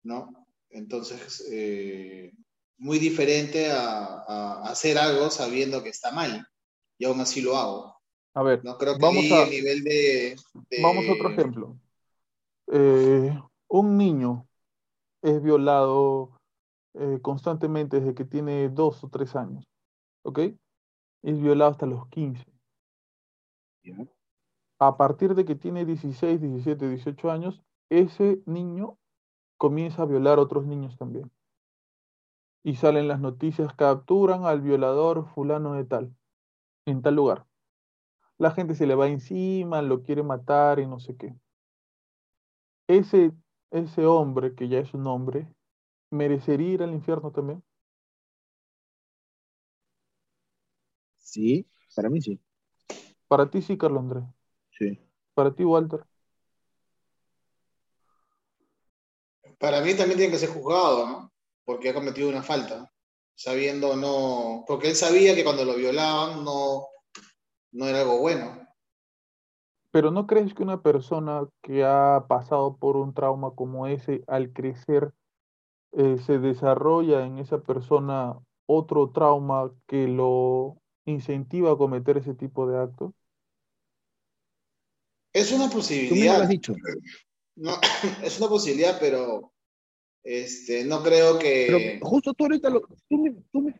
¿no? 0.03 0.47
Entonces, 0.69 1.43
eh, 1.51 2.31
muy 2.79 2.97
diferente 2.97 3.71
a, 3.71 4.23
a 4.27 4.63
hacer 4.69 4.97
algo 4.97 5.29
sabiendo 5.29 5.83
que 5.83 5.89
está 5.89 6.11
mal 6.11 6.45
y 6.97 7.05
aún 7.05 7.19
así 7.21 7.41
lo 7.41 7.55
hago. 7.55 7.95
A 8.33 8.43
ver, 8.43 8.63
No 8.63 8.77
creo 8.77 8.93
que 8.97 9.01
Vamos 9.01 9.31
a- 9.31 9.43
el 9.43 9.49
nivel 9.49 9.83
de, 9.83 10.35
de- 10.69 10.81
Vamos 10.81 11.07
a 11.07 11.13
otro 11.13 11.29
ejemplo. 11.29 11.77
Eh, 12.71 13.37
un 13.67 13.97
niño 13.97 14.47
es 15.21 15.41
violado 15.41 16.39
eh, 16.93 17.19
constantemente 17.21 17.99
desde 17.99 18.15
que 18.15 18.25
tiene 18.25 18.69
dos 18.69 19.03
o 19.03 19.09
tres 19.09 19.35
años, 19.35 19.65
¿ok? 20.23 20.39
Es 21.23 21.41
violado 21.41 21.71
hasta 21.71 21.85
los 21.85 22.07
15. 22.09 22.45
Ya. 23.83 23.95
A 24.79 24.95
partir 24.95 25.35
de 25.35 25.43
que 25.45 25.55
tiene 25.55 25.85
16, 25.85 26.39
17, 26.39 26.89
18 26.89 27.31
años, 27.31 27.61
ese 27.89 28.41
niño 28.45 28.97
comienza 29.57 30.03
a 30.03 30.05
violar 30.05 30.39
a 30.39 30.43
otros 30.43 30.65
niños 30.65 30.97
también. 30.97 31.29
Y 32.63 32.75
salen 32.75 33.07
las 33.07 33.19
noticias, 33.19 33.73
capturan 33.73 34.45
al 34.45 34.61
violador 34.61 35.27
fulano 35.33 35.73
de 35.73 35.85
tal, 35.85 36.15
en 36.85 37.01
tal 37.01 37.15
lugar. 37.15 37.45
La 38.37 38.51
gente 38.51 38.75
se 38.75 38.87
le 38.87 38.95
va 38.95 39.07
encima, 39.07 39.81
lo 39.81 40.03
quiere 40.03 40.23
matar 40.23 40.79
y 40.79 40.87
no 40.87 40.99
sé 40.99 41.15
qué. 41.17 41.35
Ese, 42.87 43.31
ese 43.71 44.05
hombre, 44.05 44.53
que 44.55 44.67
ya 44.67 44.79
es 44.79 44.93
un 44.93 45.07
hombre, 45.07 45.47
merecería 46.11 46.73
ir 46.73 46.83
al 46.83 46.93
infierno 46.93 47.31
también. 47.31 47.63
Sí, 51.17 51.67
para 51.95 52.09
mí 52.09 52.21
sí. 52.21 52.39
Para 53.27 53.49
ti 53.49 53.61
sí, 53.61 53.77
Carlos 53.77 54.01
Andrés. 54.01 54.23
Sí. 54.71 54.99
Para 55.33 55.53
ti, 55.53 55.63
Walter. 55.63 56.05
Para 59.59 59.81
mí 59.81 59.93
también 59.95 60.17
tiene 60.17 60.31
que 60.31 60.39
ser 60.39 60.49
juzgado, 60.49 61.07
¿no? 61.07 61.28
Porque 61.69 61.89
ha 61.89 61.93
cometido 61.93 62.29
una 62.29 62.41
falta, 62.41 62.91
sabiendo 63.35 63.95
no, 63.95 64.63
porque 64.67 64.87
él 64.89 64.95
sabía 64.95 65.35
que 65.35 65.43
cuando 65.43 65.63
lo 65.65 65.75
violaban 65.75 66.43
no, 66.43 66.87
no 67.73 67.87
era 67.87 68.01
algo 68.01 68.17
bueno. 68.17 68.67
Pero 69.91 70.09
¿no 70.09 70.25
crees 70.25 70.55
que 70.55 70.63
una 70.63 70.81
persona 70.81 71.47
que 71.61 71.83
ha 71.83 72.25
pasado 72.27 72.77
por 72.77 72.97
un 72.97 73.13
trauma 73.13 73.51
como 73.53 73.85
ese, 73.85 74.23
al 74.25 74.51
crecer, 74.51 75.13
eh, 75.91 76.17
se 76.25 76.39
desarrolla 76.39 77.25
en 77.25 77.37
esa 77.37 77.59
persona 77.59 78.35
otro 78.65 79.11
trauma 79.11 79.71
que 79.87 80.07
lo 80.07 80.77
incentiva 81.05 81.71
a 81.71 81.77
cometer 81.77 82.17
ese 82.17 82.33
tipo 82.33 82.67
de 82.67 82.79
actos? 82.79 83.13
Es 85.33 85.51
una 85.51 85.69
Tú 86.07 86.15
mismo 86.15 86.37
lo 86.37 86.43
posibilidad, 86.43 86.43
has 86.43 86.49
dicho. 86.49 86.73
no, 87.55 87.79
es 88.23 88.39
una 88.39 88.49
posibilidad, 88.49 88.97
pero 88.99 89.53
este, 90.23 90.85
no 90.85 91.01
creo 91.03 91.39
que... 91.39 91.65
Pero 91.67 91.79
justo 92.01 92.33
tú 92.33 92.45
ahorita 92.45 92.69
lo. 92.69 92.81
Tú, 93.07 93.17
mi- 93.17 93.73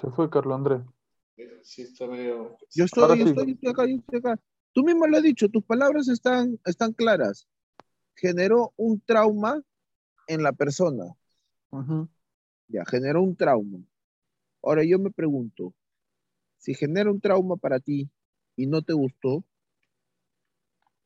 Se 0.00 0.10
fue 0.10 0.30
Carlos 0.30 0.56
Andrés. 0.56 0.80
Sí, 1.62 1.82
está 1.82 2.06
medio- 2.06 2.56
yo 2.74 2.84
estoy, 2.84 3.18
yo 3.18 3.24
sí. 3.24 3.30
estoy, 3.30 3.46
yo 3.46 3.52
estoy 3.54 3.70
acá, 3.70 3.86
yo 3.86 3.96
estoy 3.96 4.18
acá. 4.18 4.40
Tú 4.72 4.82
mismo 4.84 5.06
lo 5.06 5.16
has 5.16 5.22
dicho, 5.22 5.48
tus 5.48 5.64
palabras 5.64 6.08
están, 6.08 6.58
están 6.64 6.92
claras. 6.92 7.46
Generó 8.14 8.72
un 8.76 9.00
trauma 9.00 9.62
en 10.26 10.42
la 10.42 10.52
persona. 10.52 11.04
Ujú. 11.70 12.08
Ya, 12.68 12.84
generó 12.84 13.22
un 13.22 13.36
trauma. 13.36 13.78
Ahora 14.62 14.84
yo 14.84 14.98
me 14.98 15.10
pregunto, 15.10 15.74
si 16.58 16.74
genera 16.74 17.10
un 17.10 17.20
trauma 17.20 17.56
para 17.56 17.80
ti 17.80 18.10
y 18.56 18.66
no 18.66 18.82
te 18.82 18.92
gustó, 18.92 19.44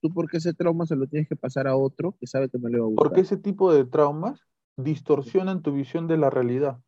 ¿tú 0.04 0.12
por 0.12 0.28
qué 0.28 0.36
ese 0.36 0.52
trauma 0.52 0.84
se 0.84 0.96
lo 0.96 1.06
tienes 1.06 1.26
que 1.26 1.34
pasar 1.34 1.66
a 1.66 1.78
otro 1.78 2.14
que 2.20 2.26
sabe 2.26 2.50
que 2.50 2.58
no 2.58 2.68
le 2.68 2.78
va 2.78 2.84
a 2.84 2.88
gustar? 2.88 3.06
Porque 3.06 3.22
ese 3.22 3.38
tipo 3.38 3.72
de 3.72 3.86
traumas 3.86 4.38
distorsionan 4.76 5.62
tu 5.62 5.72
visión 5.72 6.06
de 6.08 6.18
la 6.18 6.28
realidad. 6.28 6.78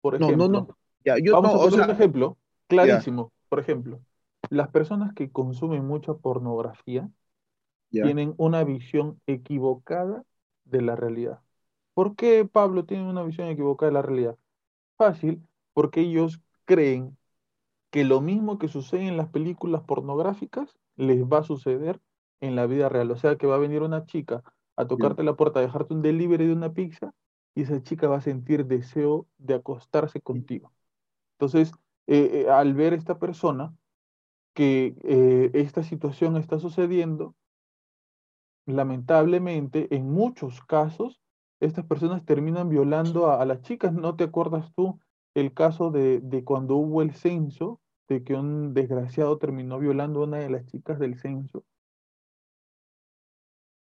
Por 0.00 0.14
ejemplo, 0.14 0.48
no, 0.48 0.48
no. 0.48 0.78
Ya, 1.04 1.16
yo 1.22 1.34
vamos 1.34 1.52
no, 1.52 1.60
a 1.60 1.64
o 1.66 1.70
sea, 1.70 1.84
un 1.84 1.90
ejemplo 1.90 2.38
clarísimo. 2.66 3.34
Por 3.50 3.60
ejemplo, 3.60 4.00
las 4.48 4.70
personas 4.70 5.12
que 5.12 5.30
consumen 5.30 5.84
mucha 5.84 6.14
pornografía 6.14 7.10
ya. 7.90 8.04
tienen 8.04 8.32
una 8.38 8.64
visión 8.64 9.20
equivocada 9.26 10.24
de 10.64 10.80
la 10.80 10.96
realidad. 10.96 11.40
¿Por 11.92 12.16
qué 12.16 12.48
Pablo 12.50 12.86
tiene 12.86 13.06
una 13.06 13.24
visión 13.24 13.48
equivocada 13.48 13.90
de 13.90 13.94
la 13.94 14.02
realidad? 14.02 14.38
Fácil, 14.96 15.46
porque 15.74 16.00
ellos 16.00 16.40
creen 16.64 17.14
que 17.90 18.04
lo 18.04 18.22
mismo 18.22 18.58
que 18.58 18.68
sucede 18.68 19.06
en 19.06 19.18
las 19.18 19.28
películas 19.28 19.82
pornográficas 19.82 20.74
les 20.96 21.24
va 21.24 21.40
a 21.40 21.44
suceder 21.44 22.00
en 22.40 22.56
la 22.56 22.66
vida 22.66 22.88
real. 22.88 23.10
O 23.10 23.16
sea, 23.16 23.36
que 23.36 23.46
va 23.46 23.56
a 23.56 23.58
venir 23.58 23.82
una 23.82 24.06
chica 24.06 24.42
a 24.76 24.86
tocarte 24.86 25.22
la 25.24 25.36
puerta, 25.36 25.60
a 25.60 25.62
dejarte 25.62 25.94
un 25.94 26.02
delivery 26.02 26.46
de 26.46 26.52
una 26.52 26.72
pizza 26.74 27.12
y 27.54 27.62
esa 27.62 27.82
chica 27.82 28.08
va 28.08 28.16
a 28.18 28.20
sentir 28.20 28.66
deseo 28.66 29.26
de 29.38 29.54
acostarse 29.54 30.20
contigo. 30.20 30.72
Entonces, 31.34 31.72
eh, 32.06 32.44
eh, 32.46 32.50
al 32.50 32.74
ver 32.74 32.94
esta 32.94 33.18
persona 33.18 33.74
que 34.54 34.96
eh, 35.04 35.50
esta 35.54 35.82
situación 35.82 36.36
está 36.36 36.58
sucediendo, 36.60 37.34
lamentablemente, 38.66 39.94
en 39.94 40.10
muchos 40.10 40.60
casos, 40.62 41.20
estas 41.60 41.86
personas 41.86 42.24
terminan 42.24 42.68
violando 42.68 43.26
a, 43.28 43.40
a 43.42 43.46
las 43.46 43.62
chicas. 43.62 43.92
¿No 43.92 44.16
te 44.16 44.24
acuerdas 44.24 44.72
tú 44.74 45.00
el 45.34 45.52
caso 45.54 45.90
de, 45.90 46.20
de 46.20 46.44
cuando 46.44 46.76
hubo 46.76 47.02
el 47.02 47.14
censo, 47.14 47.80
de 48.08 48.22
que 48.24 48.34
un 48.34 48.74
desgraciado 48.74 49.38
terminó 49.38 49.78
violando 49.78 50.20
a 50.20 50.24
una 50.24 50.38
de 50.38 50.50
las 50.50 50.66
chicas 50.66 50.98
del 50.98 51.18
censo? 51.18 51.64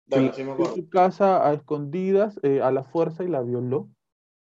La 0.08 0.32
sí 0.32 0.42
me 0.42 0.56
su 0.74 0.88
casa 0.88 1.46
a 1.46 1.52
escondidas, 1.52 2.38
eh, 2.42 2.62
a 2.62 2.70
la 2.70 2.84
fuerza 2.84 3.24
y 3.24 3.28
la 3.28 3.42
violó. 3.42 3.88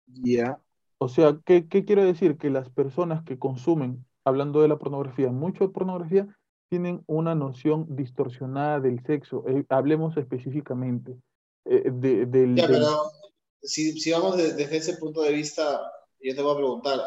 Ya. 0.08 0.60
O 0.98 1.10
sea, 1.10 1.40
¿qué, 1.46 1.68
qué 1.68 1.86
quiero 1.86 2.04
decir? 2.04 2.38
Que 2.38 2.50
las 2.50 2.70
personas 2.70 3.24
que 3.24 3.38
consumen, 3.38 4.06
hablando 4.26 4.62
de 4.62 4.68
la 4.68 4.78
pornografía, 4.80 5.30
mucho 5.32 5.66
de 5.66 5.74
pornografía, 5.74 6.28
tienen 6.70 7.04
una 7.06 7.36
noción 7.36 7.86
distorsionada 7.90 8.80
del 8.80 9.04
sexo. 9.06 9.44
Eh, 9.48 9.66
hablemos 9.70 10.18
específicamente 10.18 11.16
eh, 11.66 11.92
de- 11.94 12.26
del, 12.26 12.56
Ya, 12.56 12.68
del- 12.68 12.82
pero 12.82 13.12
si, 13.62 14.00
si 14.00 14.12
vamos 14.12 14.38
de- 14.38 14.54
desde 14.54 14.78
ese 14.78 14.98
punto 14.98 15.22
de 15.22 15.34
vista, 15.34 15.80
yo 16.20 16.36
te 16.36 16.42
voy 16.42 16.54
a 16.54 16.58
preguntar, 16.58 17.00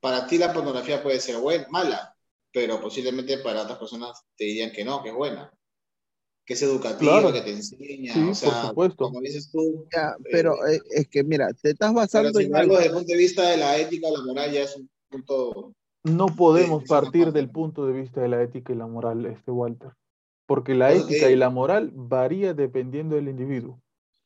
para 0.00 0.26
ti 0.26 0.36
la 0.36 0.52
pornografía 0.52 1.02
puede 1.02 1.20
ser 1.20 1.38
buena, 1.38 1.66
mala, 1.70 2.14
pero 2.52 2.80
posiblemente 2.80 3.38
para 3.38 3.62
otras 3.62 3.78
personas 3.78 4.24
te 4.36 4.44
dirían 4.44 4.72
que 4.72 4.84
no, 4.84 5.02
que 5.02 5.08
es 5.08 5.14
buena, 5.14 5.50
que 6.44 6.54
es 6.54 6.62
educativa, 6.62 7.20
Claro. 7.20 7.32
que 7.32 7.40
te 7.42 7.50
enseña, 7.52 8.12
Sí, 8.12 8.20
o 8.20 8.26
por 8.26 8.34
sea, 8.34 8.68
supuesto. 8.68 9.04
como 9.04 9.20
dices 9.20 9.50
tú, 9.50 9.86
Ya, 9.94 10.16
pero 10.30 10.54
eh, 10.66 10.80
es 10.90 11.08
que 11.08 11.22
mira, 11.24 11.48
te 11.60 11.70
estás 11.70 11.92
basando 11.94 12.32
sin 12.38 12.48
en 12.48 12.56
algo. 12.56 12.74
desde 12.74 12.88
el 12.88 12.92
punto 12.94 13.12
de 13.12 13.16
vista 13.18 13.48
de 13.48 13.56
la 13.58 13.78
ética 13.78 14.08
la 14.10 14.22
moral 14.22 14.52
ya 14.52 14.62
es 14.62 14.76
un 14.76 14.90
punto... 15.08 15.72
No 16.04 16.26
podemos 16.26 16.82
partir 16.84 17.30
del 17.32 17.48
punto 17.48 17.86
de 17.86 17.92
vista 17.92 18.20
de 18.20 18.28
la 18.28 18.42
ética 18.42 18.72
y 18.72 18.76
la 18.76 18.88
moral, 18.88 19.24
este 19.26 19.52
Walter. 19.52 19.90
Porque 20.46 20.74
la 20.74 20.88
Por 20.88 20.96
ética 20.96 21.26
y 21.26 21.28
digo. 21.28 21.38
la 21.38 21.50
moral 21.50 21.92
varía 21.94 22.54
dependiendo 22.54 23.14
del 23.14 23.28
individuo. 23.28 23.80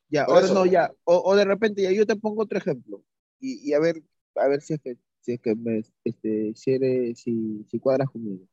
Ya, 0.09 0.25
Por 0.25 0.37
ahora 0.37 0.47
eso, 0.47 0.55
no, 0.55 0.65
ya. 0.65 0.91
O, 1.05 1.19
o 1.23 1.37
de 1.37 1.45
repente 1.45 1.83
ya 1.83 1.93
yo 1.93 2.07
te 2.07 2.17
pongo 2.17 2.43
otro 2.45 2.57
ejemplo. 2.57 3.03
Y, 3.39 3.69
y 3.69 3.75
a 3.75 3.79
ver, 3.79 4.03
a 4.37 4.49
ver 4.49 4.63
si 4.63 4.73
es 4.73 4.81
que, 4.81 4.97
si 5.21 5.33
es 5.33 5.41
que 5.41 5.55
me, 5.55 5.83
este, 6.05 6.55
si 6.55 6.71
eres, 6.71 7.21
si, 7.21 7.67
si 7.71 7.79
cuadras 7.79 8.09
conmigo. 8.09 8.47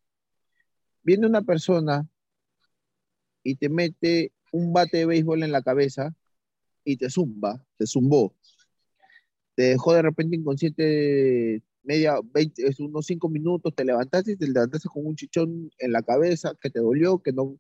Viene 1.02 1.26
una 1.26 1.42
persona 1.44 2.06
y 3.44 3.56
te 3.56 3.70
mete 3.70 4.32
un 4.52 4.74
bate 4.74 4.98
de 4.98 5.06
béisbol 5.06 5.44
en 5.44 5.52
la 5.52 5.62
cabeza 5.62 6.16
y 6.84 6.98
te 6.98 7.10
zumba, 7.10 7.64
te 7.78 7.86
zumbó. 7.86 8.34
Te 9.56 9.64
dejó 9.64 9.94
de 9.94 10.02
repente 10.02 10.36
inconsciente 10.36 11.62
media, 11.84 12.16
20, 12.24 12.66
es 12.68 12.80
unos 12.80 13.06
5 13.06 13.30
minutos, 13.30 13.76
te 13.76 13.86
levantaste 13.86 14.32
y 14.32 14.38
te 14.38 14.48
levantaste 14.48 14.90
con 14.90 15.06
un 15.06 15.16
chichón 15.16 15.70
en 15.78 15.92
la 15.92 16.02
cabeza 16.02 16.54
que 16.60 16.70
te 16.70 16.80
dolió, 16.80 17.20
que 17.20 17.34
no 17.34 17.58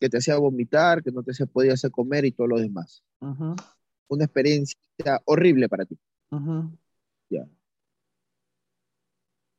que 0.00 0.08
te 0.08 0.18
hacía 0.18 0.38
vomitar, 0.38 1.02
que 1.02 1.10
no 1.10 1.22
te 1.22 1.32
podía 1.46 1.72
hacer 1.72 1.90
comer 1.90 2.24
y 2.24 2.32
todo 2.32 2.46
lo 2.46 2.58
demás. 2.58 3.02
Una 3.20 4.24
experiencia 4.24 4.76
horrible 5.24 5.68
para 5.68 5.84
ti. 5.84 5.98
Ya. 7.30 7.48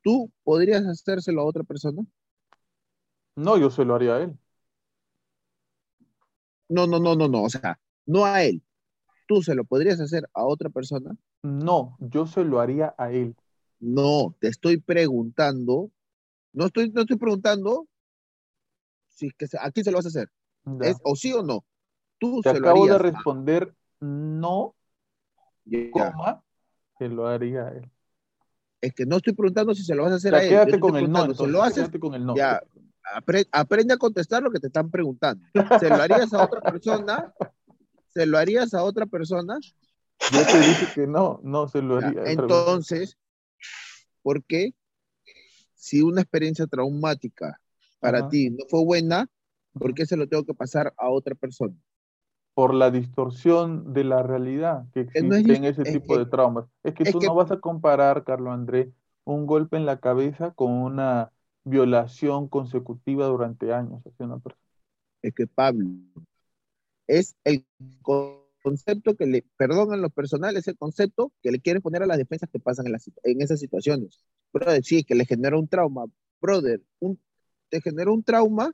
¿Tú 0.02 0.30
podrías 0.42 0.82
hacérselo 0.84 1.42
a 1.42 1.44
otra 1.44 1.62
persona? 1.62 2.02
No, 3.36 3.58
yo 3.58 3.70
se 3.70 3.84
lo 3.84 3.94
haría 3.94 4.16
a 4.16 4.22
él. 4.22 4.38
No, 6.70 6.86
no, 6.86 6.98
no, 6.98 7.14
no, 7.16 7.28
no. 7.28 7.42
O 7.44 7.50
sea, 7.50 7.78
no 8.06 8.24
a 8.24 8.42
él. 8.44 8.62
¿Tú 9.28 9.42
se 9.42 9.54
lo 9.56 9.64
podrías 9.64 10.00
hacer 10.00 10.28
a 10.34 10.44
otra 10.46 10.70
persona? 10.70 11.16
No, 11.42 11.96
yo 12.00 12.24
se 12.26 12.44
lo 12.44 12.60
haría 12.60 12.94
a 12.98 13.12
él. 13.12 13.36
No, 13.80 14.34
te 14.40 14.48
estoy 14.48 14.78
preguntando. 14.78 15.90
No 16.52 16.66
estoy, 16.66 16.90
no 16.90 17.02
estoy 17.02 17.18
preguntando 17.18 17.86
si 19.08 19.26
es 19.28 19.34
que 19.34 19.46
a 19.60 19.70
quién 19.70 19.84
se 19.84 19.90
lo 19.90 19.98
vas 19.98 20.06
a 20.06 20.08
hacer. 20.08 20.28
Ya. 20.66 20.90
¿Es 20.90 20.98
o 21.02 21.16
sí 21.16 21.32
o 21.32 21.42
no? 21.42 21.64
Tú 22.18 22.42
Te 22.42 22.48
se 22.48 22.60
lo 22.60 22.68
acabo 22.68 22.86
de 22.88 22.98
harías. 22.98 23.00
a- 23.12 23.26
responder 23.26 23.74
no, 24.00 24.74
Ya. 25.66 26.12
coma, 26.14 26.42
se 26.98 27.08
lo 27.08 27.26
haría 27.28 27.66
a 27.66 27.72
él. 27.72 27.90
Es 28.80 28.94
que 28.94 29.06
no 29.06 29.16
estoy 29.16 29.34
preguntando 29.34 29.74
si 29.74 29.84
se 29.84 29.94
lo 29.94 30.04
vas 30.04 30.12
a 30.12 30.16
hacer 30.16 30.34
sea, 30.34 30.36
a 30.36 30.44
él. 30.44 30.60
Quédate 30.60 30.80
te 30.80 30.80
con 30.80 30.96
el 30.96 31.10
no, 31.10 31.24
¿Se 31.34 31.46
lo 31.46 31.62
entonces, 31.62 31.62
haces? 31.62 31.90
quédate 31.90 32.00
con 32.00 32.14
el 32.14 32.24
no. 32.26 32.36
Ya, 32.36 32.60
apre- 33.04 33.48
aprende 33.52 33.94
a 33.94 33.96
contestar 33.96 34.42
lo 34.42 34.50
que 34.50 34.60
te 34.60 34.66
están 34.68 34.90
preguntando. 34.90 35.46
¿Se 35.78 35.88
lo 35.88 36.02
harías 36.02 36.32
a 36.32 36.44
otra 36.44 36.60
persona? 36.60 37.32
¿Se 38.08 38.26
lo 38.26 38.38
harías 38.38 38.74
a 38.74 38.82
otra 38.84 39.06
persona? 39.06 39.58
Yo 40.32 40.46
te 40.46 40.58
dije 40.58 40.86
que 40.94 41.06
no, 41.06 41.40
no 41.42 41.68
se 41.68 41.82
lo 41.82 41.96
haría. 41.98 42.24
Entonces, 42.26 43.16
¿por 44.22 44.44
qué 44.44 44.74
si 45.74 46.02
una 46.02 46.20
experiencia 46.20 46.66
traumática 46.66 47.60
para 48.00 48.18
Ajá. 48.20 48.28
ti 48.28 48.50
no 48.50 48.64
fue 48.68 48.84
buena, 48.84 49.28
por 49.72 49.94
qué 49.94 50.04
se 50.06 50.16
lo 50.16 50.28
tengo 50.28 50.44
que 50.44 50.54
pasar 50.54 50.92
a 50.96 51.08
otra 51.10 51.34
persona? 51.34 51.74
por 52.52 52.74
la 52.74 52.90
distorsión 52.90 53.94
de 53.94 54.04
la 54.04 54.22
realidad 54.22 54.84
que 54.92 55.04
no 55.22 55.34
existe 55.36 55.52
es 55.52 55.58
en 55.58 55.64
ese 55.64 55.82
es 55.82 55.92
tipo 55.92 56.14
que- 56.14 56.18
de 56.18 56.26
traumas. 56.26 56.66
Es 56.82 56.92
que 56.94 57.04
es 57.04 57.12
tú 57.12 57.18
que- 57.20 57.26
no 57.26 57.34
vas 57.34 57.50
a 57.52 57.60
comparar, 57.60 58.22
Carlos 58.24 58.52
Andrés, 58.52 58.88
un 59.24 59.46
golpe 59.46 59.76
en 59.78 59.86
la 59.86 59.98
cabeza 60.00 60.50
con 60.50 60.72
una 60.72 61.30
violación 61.64 62.48
consecutiva 62.48 63.26
durante 63.26 63.72
años 63.72 64.02
hacia 64.06 64.26
una 64.26 64.38
persona. 64.38 64.60
Es 65.22 65.32
que 65.34 65.46
Pablo 65.46 65.88
es 67.06 67.36
el 67.44 67.64
co- 68.02 68.48
concepto 68.62 69.16
que 69.16 69.26
le, 69.26 69.44
perdón 69.56 69.94
en 69.94 70.02
los 70.02 70.12
personales, 70.12 70.68
el 70.68 70.76
concepto 70.76 71.32
que 71.42 71.50
le 71.50 71.60
quieren 71.60 71.82
poner 71.82 72.02
a 72.02 72.06
las 72.06 72.18
defensas 72.18 72.48
que 72.52 72.60
pasan 72.60 72.86
en, 72.86 72.92
las 72.92 73.10
en 73.24 73.40
esas 73.42 73.60
situaciones. 73.60 74.22
Brother, 74.52 74.84
sí, 74.84 75.04
que 75.04 75.14
le 75.14 75.24
genera 75.26 75.58
un 75.58 75.68
trauma. 75.68 76.04
Brother, 76.40 76.82
un, 77.00 77.18
te 77.70 77.80
genera 77.80 78.10
un 78.12 78.22
trauma, 78.24 78.72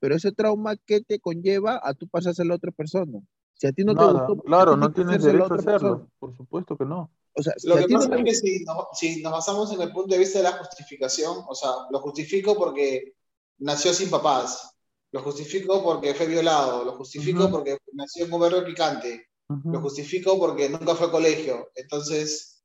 pero 0.00 0.16
ese 0.16 0.32
trauma, 0.32 0.76
¿qué 0.86 1.02
te 1.02 1.20
conlleva 1.20 1.80
a 1.82 1.94
tú 1.94 2.08
pasárselo 2.08 2.54
a 2.54 2.56
otra 2.56 2.72
persona? 2.72 3.20
Si 3.54 3.66
a 3.66 3.72
ti 3.72 3.84
no 3.84 3.96
Nada, 3.96 3.96
te 3.96 4.06
gustó, 4.06 4.36
¿por 4.38 4.54
qué 4.56 4.64
claro, 4.64 4.76
no 4.76 4.92
tienes 4.92 5.20
que 5.20 5.22
derecho 5.22 5.54
a 5.54 5.56
hacerlo. 5.56 6.04
persona? 6.04 6.06
Por 6.20 6.36
supuesto 6.36 6.76
que 6.76 6.84
no. 6.84 7.10
O 7.38 7.42
sea, 7.42 7.52
si 7.56 7.68
Lo 7.68 7.76
que 7.76 7.86
no 7.86 7.98
pasa 8.00 8.16
es 8.16 8.24
que 8.24 8.34
si 8.34 8.64
nos, 8.64 8.76
si 8.94 9.22
nos 9.22 9.32
basamos 9.32 9.72
en 9.72 9.80
el 9.82 9.92
punto 9.92 10.12
de 10.14 10.18
vista 10.18 10.38
de 10.38 10.44
la 10.44 10.52
justificación, 10.58 11.44
o 11.48 11.54
sea, 11.54 11.70
lo 11.90 12.00
justifico 12.00 12.56
porque 12.56 13.14
nació 13.58 13.94
sin 13.94 14.10
papás, 14.10 14.74
lo 15.12 15.22
justifico 15.22 15.82
porque 15.82 16.14
fue 16.14 16.26
violado, 16.26 16.84
lo 16.84 16.92
justifico 16.96 17.48
porque 17.50 17.78
nació 17.92 18.24
en 18.26 18.32
un 18.32 18.40
barrio 18.40 18.64
picante, 18.64 19.26
lo 19.64 19.80
justifico 19.80 20.38
porque 20.38 20.68
nunca 20.68 20.94
fue 20.94 21.06
a 21.06 21.10
colegio. 21.10 21.70
Entonces, 21.74 22.62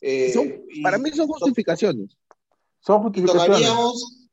eh, 0.00 0.32
Son- 0.32 0.62
para 0.82 0.98
mí 0.98 1.10
son 1.10 1.26
justificaciones. 1.26 2.16
Son 2.80 3.02
justificaciones. 3.02 3.46
tocaríamos, 3.60 4.28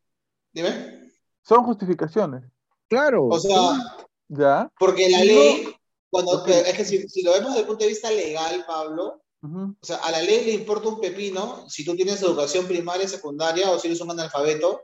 dime, 0.52 1.12
Son 1.42 1.64
justificaciones. 1.64 2.44
Claro. 2.88 3.26
o 3.28 3.40
sea, 3.40 3.72
¿Ya? 4.28 4.72
porque 4.78 5.10
la 5.10 5.20
No. 5.20 5.24
ley, 5.26 5.76
cuando, 6.10 6.46
es 6.46 6.74
que 6.76 6.86
si, 6.86 7.08
si 7.08 7.22
lo 7.24 7.32
vemos 7.34 7.50
desde 7.50 7.62
el 7.62 7.68
punto 7.68 7.84
de 7.84 7.90
vista 7.90 8.10
legal, 8.12 8.64
Pablo, 8.68 9.22
O 9.42 9.86
sea, 9.86 9.98
a 9.98 10.12
la 10.12 10.22
ley 10.22 10.46
le 10.46 10.54
importa 10.54 10.90
un 10.90 11.00
pepino 11.00 11.70
si 11.70 11.86
tú 11.86 11.96
tienes 11.96 12.22
educación 12.22 12.68
primaria, 12.68 13.08
secundaria 13.08 13.72
o 13.72 13.80
si 13.80 13.88
eres 13.88 14.02
un 14.02 14.12
analfabeto 14.12 14.82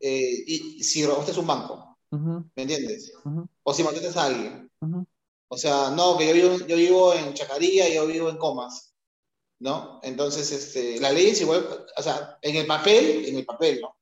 eh, 0.00 0.44
y 0.46 0.82
si 0.84 1.06
robaste 1.06 1.38
un 1.38 1.46
banco. 1.46 1.96
¿me 2.10 2.62
entiendes? 2.62 3.12
O 3.62 3.74
si 3.74 3.82
mataste 3.82 4.18
a 4.18 4.24
alguien. 4.24 4.70
O 5.48 5.56
sea, 5.56 5.90
no, 5.90 6.16
que 6.16 6.26
yo 6.26 6.34
vivo, 6.34 6.66
yo 6.66 6.76
vivo 6.76 7.14
en 7.14 7.34
Chacaría, 7.34 7.88
yo 7.88 8.06
vivo 8.06 8.28
en 8.28 8.36
Comas, 8.36 8.94
¿no? 9.60 10.00
Entonces, 10.02 10.50
este, 10.50 11.00
la 11.00 11.12
ley 11.12 11.28
es 11.28 11.40
igual, 11.40 11.86
o 11.96 12.02
sea, 12.02 12.38
en 12.42 12.56
el 12.56 12.66
papel, 12.66 13.26
en 13.26 13.36
el 13.36 13.44
papel, 13.44 13.80
¿no? 13.80 13.96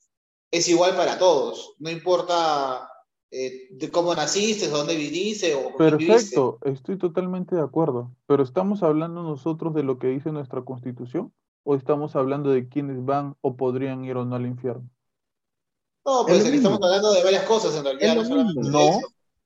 Es 0.50 0.68
igual 0.68 0.96
para 0.96 1.18
todos, 1.18 1.74
no 1.78 1.90
importa 1.90 2.88
eh, 3.36 3.68
de 3.70 3.90
cómo 3.90 4.14
naciste, 4.14 4.68
dónde 4.68 4.96
viniste 4.96 5.54
o 5.54 5.76
viviste. 5.76 5.76
Perfecto, 5.76 6.58
estoy 6.62 6.98
totalmente 6.98 7.56
de 7.56 7.62
acuerdo. 7.62 8.14
Pero 8.26 8.44
¿estamos 8.44 8.84
hablando 8.84 9.24
nosotros 9.24 9.74
de 9.74 9.82
lo 9.82 9.98
que 9.98 10.06
dice 10.06 10.30
nuestra 10.30 10.62
Constitución? 10.62 11.32
¿O 11.64 11.74
estamos 11.74 12.14
hablando 12.14 12.50
de 12.50 12.68
quienes 12.68 13.04
van 13.04 13.36
o 13.40 13.56
podrían 13.56 14.04
ir 14.04 14.16
o 14.16 14.24
no 14.24 14.36
al 14.36 14.46
infierno? 14.46 14.88
No, 16.04 16.20
Es 16.20 16.26
pues 16.28 16.46
aquí 16.46 16.56
estamos 16.58 16.80
hablando 16.82 17.12
de 17.12 17.24
varias 17.24 17.44
cosas 17.44 17.74
en 17.76 17.84
realidad, 17.84 18.16
Es 18.18 18.28
no 18.28 18.52
No. 18.62 19.00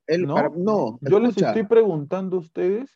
El- 0.07 0.27
No, 0.27 0.35
para- 0.35 0.51
no, 0.51 0.99
Yo 1.03 1.21
les 1.21 1.31
escucha, 1.31 1.49
estoy 1.49 1.65
preguntando 1.65 2.37
a 2.37 2.41
ustedes 2.41 2.91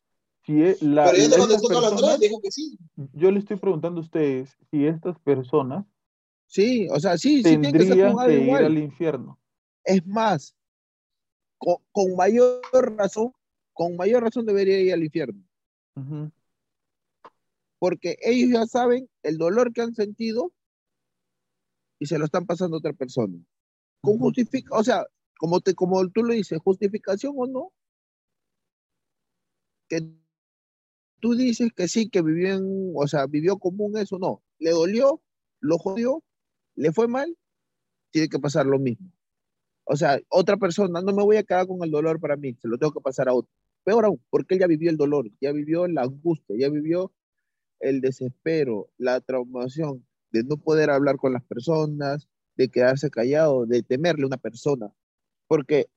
si 0.45 0.63
e- 0.63 0.77
la, 0.81 1.11
Pero 1.11 1.19
yo 1.25 1.31
te 1.31 1.39
con 1.39 1.49
la 1.51 1.91
personas, 1.91 2.21
dijo 2.21 2.41
que 2.41 2.51
sí. 2.51 2.77
yo 3.13 3.31
les 3.31 3.45
estoy 3.45 3.59
preguntando 3.59 4.01
a 4.01 4.05
ustedes 4.05 4.57
si 4.71 4.87
estas 4.87 5.19
personas 5.21 5.85
sí, 6.47 6.89
o 6.91 6.99
sea, 6.99 7.17
sí, 7.19 7.43
sí 7.43 7.43
que 7.43 7.59
tendrían 7.59 8.13
juzgado 8.13 8.29
que 8.29 8.35
ir 8.35 8.43
igual. 8.45 8.65
al 8.65 8.79
infierno. 8.79 9.39
Es 9.85 10.07
más, 10.07 10.55
con, 11.63 11.77
con 11.93 12.17
mayor 12.17 12.61
razón, 12.97 13.33
con 13.73 13.97
mayor 13.97 14.25
razón 14.25 14.45
debería 14.45 14.81
ir 14.81 14.93
al 14.93 15.05
infierno, 15.05 15.41
Ujú. 15.95 16.33
porque 17.79 18.17
ellos 18.21 18.51
ya 18.51 18.67
saben 18.67 19.09
el 19.23 19.39
dolor 19.39 19.73
que 19.73 19.83
han 19.83 19.95
sentido 19.95 20.53
y 22.01 22.07
se 22.07 22.19
lo 22.19 22.25
están 22.25 22.47
pasando 22.47 22.77
a 22.77 22.79
otra 22.79 22.93
persona. 22.93 23.39
Con 24.01 24.19
justifica, 24.19 24.77
o 24.77 24.83
sea, 24.83 25.07
como 25.39 25.61
te, 25.61 25.75
como 25.75 26.09
tú 26.09 26.25
lo 26.25 26.35
dices, 26.35 26.59
justificación 26.59 27.35
o 27.37 27.47
no, 27.47 27.73
que 29.89 30.01
tú 31.21 31.37
dices 31.37 31.71
que 31.77 31.87
sí, 31.87 32.11
que 32.11 32.23
vivió 32.23 32.55
en, 32.55 32.93
o 32.97 33.07
sea, 33.07 33.27
vivió 33.27 33.57
común 33.59 33.97
eso, 33.99 34.19
no, 34.19 34.43
le 34.59 34.71
dolió, 34.71 35.23
lo 35.61 35.79
jodió, 35.79 36.25
le 36.75 36.91
fue 36.91 37.07
mal, 37.07 37.39
tiene 38.11 38.29
que 38.29 38.41
pasar 38.41 38.67
lo 38.67 38.81
mismo. 38.81 39.13
O 39.85 39.97
sea, 39.97 40.21
otra 40.29 40.57
persona, 40.57 41.01
no 41.01 41.13
me 41.13 41.23
voy 41.23 41.37
a 41.37 41.43
quedar 41.43 41.67
con 41.67 41.83
el 41.83 41.91
dolor 41.91 42.21
para 42.21 42.37
mí, 42.37 42.55
se 42.61 42.69
lo 42.69 42.79
tengo 42.79 42.93
que 42.93 43.01
pasar 43.01 43.29
a 43.29 43.35
otro. 43.35 43.51
Peor 43.85 44.05
aún, 44.05 44.21
porque 44.31 44.55
él 44.55 44.61
ya 44.61 44.67
vivió 44.67 44.91
el 44.91 44.97
dolor, 44.97 45.29
ya 45.41 45.53
vivió 45.53 45.89
la 45.89 46.03
angustia, 46.03 46.57
ya 46.59 46.69
vivió 46.69 47.13
el 47.81 48.01
desespero, 48.01 48.89
la 48.97 49.21
traumación 49.21 50.07
de 50.31 50.45
no 50.45 50.57
poder 50.57 50.91
hablar 50.91 51.17
con 51.17 51.33
las 51.33 51.45
personas, 51.45 52.29
de 52.57 52.69
quedarse 52.69 53.11
callado, 53.11 53.67
de 53.67 53.83
temerle 53.83 54.25
a 54.25 54.29
una 54.29 54.37
persona. 54.37 54.93
Porque, 55.49 55.89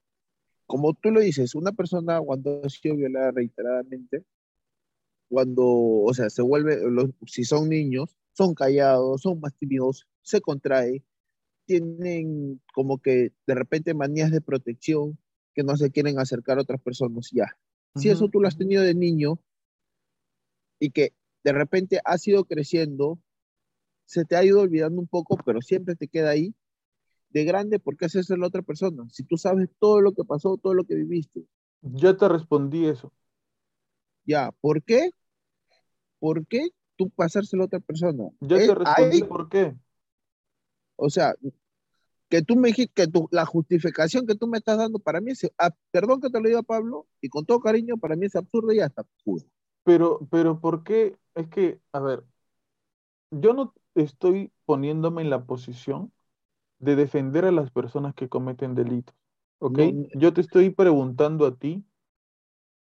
como 0.66 0.94
tú 0.94 1.12
lo 1.12 1.22
dices, 1.22 1.56
una 1.56 1.72
persona 1.72 2.20
cuando 2.22 2.62
ha 2.64 2.70
sido 2.70 2.96
violada 2.96 3.32
reiteradamente, 3.32 4.24
cuando, 5.30 5.64
o 5.66 6.14
sea, 6.14 6.30
se 6.30 6.42
vuelve, 6.42 6.80
si 7.28 7.44
son 7.44 7.70
niños, 7.70 8.16
son 8.34 8.54
callados, 8.54 9.22
son 9.22 9.40
más 9.40 9.54
tímidos, 9.56 10.08
se 10.22 10.42
contrae, 10.42 11.04
tienen 11.66 12.62
como 12.74 13.00
que 13.00 13.34
de 13.48 13.56
repente 13.56 13.94
manías 13.94 14.32
de 14.32 14.42
protección 14.42 15.18
que 15.54 15.64
no 15.64 15.76
se 15.78 15.92
quieren 15.92 16.20
acercar 16.20 16.58
a 16.58 16.62
otras 16.62 16.82
personas, 16.82 17.30
ya. 17.32 17.58
Si 17.96 18.10
eso 18.10 18.28
tú 18.28 18.42
lo 18.42 18.48
has 18.48 18.58
tenido 18.58 18.84
de 18.84 18.94
niño 18.94 19.40
y 20.80 20.92
que 20.92 21.14
de 21.44 21.54
repente 21.54 22.02
has 22.04 22.28
ido 22.28 22.44
creciendo, 22.46 23.20
se 24.06 24.26
te 24.26 24.36
ha 24.36 24.44
ido 24.44 24.62
olvidando 24.62 25.00
un 25.00 25.08
poco, 25.08 25.38
pero 25.46 25.62
siempre 25.62 25.96
te 25.96 26.08
queda 26.08 26.32
ahí. 26.32 26.54
De 27.30 27.44
grande, 27.44 27.80
¿por 27.80 27.98
qué 27.98 28.06
haces 28.06 28.30
a 28.32 28.38
la 28.38 28.48
otra 28.48 28.62
persona? 28.62 29.04
Si 29.10 29.24
tú 29.24 29.38
sabes 29.38 29.70
todo 29.80 30.02
lo 30.02 30.14
que 30.14 30.24
pasó, 30.24 30.58
todo 30.58 30.74
lo 30.74 30.84
que 30.84 30.96
viviste. 30.96 31.46
Ya 31.82 32.16
te 32.16 32.28
respondí 32.28 32.86
eso. 32.86 33.14
Ya, 34.26 34.52
¿por 34.62 34.84
qué? 34.84 35.10
¿Por 36.20 36.48
qué 36.48 36.68
tú 36.96 37.10
pasárselo 37.10 37.64
a 37.64 37.66
otra 37.68 37.80
persona? 37.80 38.30
Ya 38.42 38.58
Eh, 38.58 38.68
te 38.68 38.76
respondí 38.76 39.18
ahí, 39.18 39.24
por 39.24 39.50
qué. 39.50 39.76
O 40.96 41.10
sea, 41.10 41.34
que 42.30 42.42
tú 42.42 42.56
me 42.56 42.70
dijiste 42.70 42.94
que 42.94 43.08
tú, 43.08 43.28
la 43.32 43.46
justificación 43.46 44.26
que 44.26 44.36
tú 44.36 44.48
me 44.48 44.58
estás 44.58 44.78
dando 44.78 45.00
para 45.00 45.22
mí 45.22 45.32
es, 45.32 45.50
ah, 45.58 45.72
perdón 45.92 46.22
que 46.22 46.30
te 46.30 46.40
lo 46.40 46.48
diga 46.48 46.64
Pablo, 46.64 47.08
y 47.22 47.30
con 47.30 47.46
todo 47.46 47.60
cariño, 47.60 47.98
para 47.98 48.16
mí 48.16 48.26
es 48.26 48.36
absurdo 48.36 48.72
y 48.74 48.80
hasta 48.80 49.02
absurdo. 49.02 49.46
Pero, 49.84 50.20
pero 50.32 50.60
¿por 50.60 50.84
qué? 50.84 51.18
Es 51.36 51.48
que, 51.48 51.80
a 51.92 52.00
ver, 52.00 52.24
yo 53.32 53.54
no 53.54 53.74
estoy 53.94 54.52
poniéndome 54.66 55.22
en 55.22 55.30
la 55.30 55.46
posición 55.46 56.12
de 56.80 56.96
defender 56.96 57.46
a 57.46 57.52
las 57.52 57.72
personas 57.72 58.16
que 58.16 58.30
cometen 58.30 58.76
delitos, 58.76 59.16
¿ok? 59.60 59.78
No, 59.78 60.08
Yo 60.20 60.34
te 60.34 60.42
estoy 60.42 60.70
preguntando 60.72 61.46
a 61.46 61.56
ti, 61.56 61.86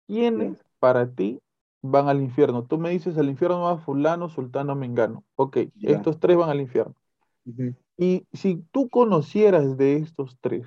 ¿quiénes 0.08 0.64
para 0.80 1.10
ti 1.14 1.42
van 1.82 2.10
al 2.10 2.22
infierno. 2.22 2.64
Tú 2.64 2.78
me 2.78 2.90
dices, 2.90 3.18
al 3.18 3.30
infierno 3.30 3.62
va 3.62 3.78
fulano, 3.78 4.30
sultano, 4.30 4.76
mengano. 4.76 5.24
Ok, 5.36 5.58
Ya. 5.76 5.98
estos 5.98 6.20
tres 6.20 6.38
van 6.38 6.50
al 6.50 6.62
infierno. 6.62 6.96
Ujú. 7.46 7.76
Y 7.98 8.26
si 8.34 8.64
tú 8.72 8.90
conocieras 8.90 9.78
de 9.78 9.98
estos 9.98 10.38
tres 10.42 10.66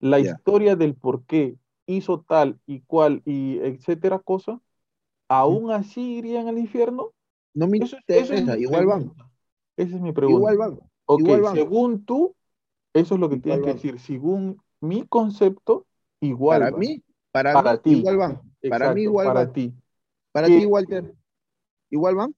la 0.00 0.20
historia 0.20 0.76
del 0.76 0.94
por 0.94 1.24
qué 1.24 1.56
hizo 1.86 2.20
tal 2.20 2.60
y 2.66 2.80
cual 2.82 3.22
y 3.24 3.58
etcétera 3.60 4.18
cosa, 4.18 4.60
¿aún 5.28 5.70
así 5.72 6.18
irían 6.18 6.48
al 6.48 6.58
infierno? 6.58 7.12
No 7.54 7.66
me 7.68 7.78
Eso, 7.78 7.98
eso 8.14 8.34
es 8.34 8.42
interesa, 8.42 8.58
mi 8.58 8.58
igual 8.58 8.86
van. 8.86 9.12
Esa 9.76 9.96
es 9.96 10.02
mi 10.02 10.12
pregunta. 10.12 10.50
igual 10.50 10.56
van. 10.58 10.78
Ok, 11.06 11.28
igual 11.28 11.42
van. 11.42 11.64
según 11.64 12.04
tú, 12.04 12.36
eso 12.94 13.14
es 13.16 13.20
lo 13.20 13.30
que 13.30 13.36
Igual 13.36 13.60
tienes 13.60 13.62
que 13.62 13.74
decir. 13.74 14.00
Según 14.00 14.62
mi 14.80 15.06
concepto, 15.08 15.86
igual 16.20 16.66
Para 16.66 16.70
van. 16.70 16.82
mí, 16.82 17.02
para, 17.32 17.56
Para 17.56 17.76
mí, 17.82 17.82
ti. 17.82 17.96
igual 17.98 18.16
van. 18.16 18.42
Para 18.68 18.90
mí 18.90 19.02
igual 19.02 19.30
para 19.30 19.32
van. 19.32 19.52
ti. 19.52 19.74
Para 20.32 20.50
¿Qué- 20.50 20.52
ti, 20.52 20.66
Walter, 20.66 21.14
igual 21.90 22.16
van. 22.16 22.34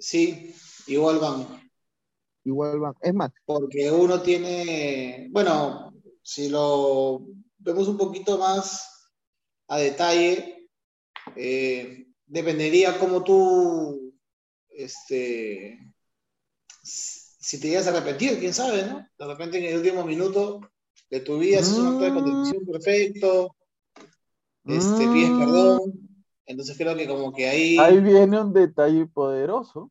Sí, 0.00 0.54
igual 0.86 1.18
van. 1.18 1.70
Igual 2.44 2.80
van. 2.80 2.94
Es 3.02 3.14
más, 3.14 3.30
Porque 3.44 3.90
uno 3.90 4.22
tiene, 4.22 5.28
bueno, 5.30 5.92
si 6.22 6.48
lo 6.48 7.26
vemos 7.58 7.86
un 7.88 7.98
poquito 7.98 8.38
más 8.38 9.12
a 9.68 9.78
detalle, 9.78 10.68
eh, 11.36 12.06
dependería 12.26 12.98
cómo 12.98 13.22
tú, 13.22 14.14
este, 14.70 15.78
si 16.82 17.60
te 17.60 17.68
llegas 17.68 17.86
a 17.86 17.90
arrepentir, 17.90 18.38
quién 18.38 18.54
sabe, 18.54 18.86
¿no? 18.86 19.06
De 19.18 19.26
repente 19.26 19.58
en 19.58 19.64
el 19.64 19.76
último 19.76 20.04
minuto 20.04 20.60
de 21.10 21.20
tu 21.20 21.38
vida 21.38 21.60
haces 21.60 21.78
un 21.78 21.88
acto 21.88 22.04
de 22.04 22.10
Mm. 22.10 22.14
contrición 22.14 22.66
perfecto, 22.66 23.56
este, 24.64 25.08
pides 25.08 25.34
Mm, 25.34 25.38
perdón, 25.38 26.09
entonces 26.50 26.76
creo 26.76 26.96
que 26.96 27.06
como 27.06 27.32
que 27.32 27.48
ahí, 27.48 27.78
Ahí 27.78 28.00
viene 28.00 28.40
un 28.40 28.52
detalle 28.52 29.06
poderoso. 29.06 29.90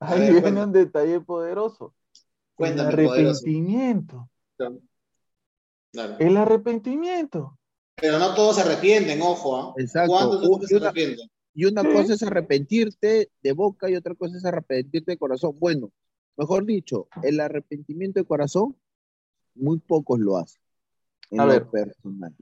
A 0.00 0.12
Ahí 0.12 0.20
ver, 0.32 0.42
viene 0.42 0.62
un 0.64 0.72
detalle 0.72 1.20
poderoso. 1.20 1.94
El 2.14 2.20
Cuéntame, 2.56 2.90
poderoso. 2.92 3.12
arrepentimiento. 3.44 4.28
claro. 4.56 6.16
El 6.18 6.36
arrepentimiento. 6.36 7.58
Pero 7.96 8.18
no 8.18 8.34
todos 8.34 8.56
se 8.56 8.62
arrepienten, 8.62 9.22
ojo, 9.22 9.56
¿ah? 9.56 9.74
Exacto. 9.76 10.12
¿Cuántos 10.12 10.68
se 10.68 10.74
y 10.74 10.76
una- 10.78 10.86
arrepienten? 10.88 11.28
y 11.54 11.64
una 11.66 11.82
Sí. 11.82 11.88
cosa 11.92 12.14
es 12.14 12.22
arrepentirte 12.24 13.30
de 13.40 13.52
boca 13.52 13.88
y 13.88 13.94
otra 13.94 14.14
cosa 14.16 14.36
es 14.36 14.44
arrepentirte 14.44 15.12
de 15.12 15.18
corazón. 15.18 15.56
Bueno, 15.58 15.92
mejor 16.36 16.64
dicho, 16.66 17.06
el 17.22 17.38
arrepentimiento 17.38 18.18
de 18.18 18.26
corazón, 18.26 18.76
muy 19.54 19.78
pocos 19.78 20.18
lo 20.18 20.36
hacen. 20.36 20.60
En 21.30 21.40
A 21.40 21.44
lo 21.46 21.52
ver. 21.52 21.66
personal. 21.68 22.34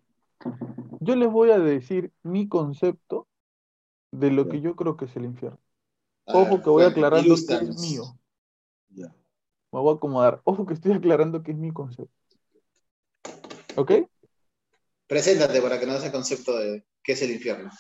Yo 1.01 1.15
les 1.15 1.31
voy 1.31 1.51
a 1.51 1.59
decir 1.59 2.11
mi 2.23 2.49
concepto 2.49 3.29
de 4.13 4.31
lo 4.31 4.49
que 4.49 4.61
yo 4.61 4.77
creo 4.77 4.97
que 4.97 5.07
es 5.07 5.17
el 5.17 5.25
infierno. 5.25 5.59
A 6.27 6.37
Ojo 6.39 6.63
que 6.63 6.71
voy 6.71 6.85
aclarando 6.85 7.35
que 7.35 7.55
es 7.55 7.81
mío. 7.81 8.05
Ya. 8.91 9.09
Me 9.73 9.81
voy 9.81 9.93
a 9.93 9.97
acomodar. 9.97 10.41
Ojo 10.45 10.67
que 10.67 10.75
estoy 10.75 10.93
aclarando 10.93 11.43
que 11.43 11.51
es 11.51 11.59
mi 11.59 11.73
concepto. 11.73 12.15
¿Ok? 13.77 13.93
Preséntate 15.07 15.61
para 15.61 15.81
que 15.81 15.87
nos 15.87 15.97
des 15.97 16.05
el 16.05 16.13
concepto 16.13 16.57
de 16.57 16.87
qué 17.03 17.13
es 17.13 17.23
el 17.23 17.33
infierno. 17.33 17.71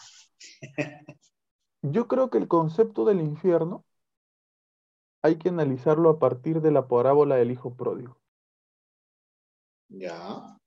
Yo 1.82 2.08
creo 2.08 2.30
que 2.30 2.38
el 2.38 2.48
concepto 2.48 3.04
del 3.04 3.20
infierno 3.20 3.84
hay 5.22 5.36
que 5.36 5.50
analizarlo 5.50 6.10
a 6.10 6.18
partir 6.18 6.60
de 6.60 6.72
la 6.72 6.88
parábola 6.88 7.36
del 7.36 7.50
hijo 7.50 7.76
pródigo. 7.76 8.18
Ya. 9.88 10.58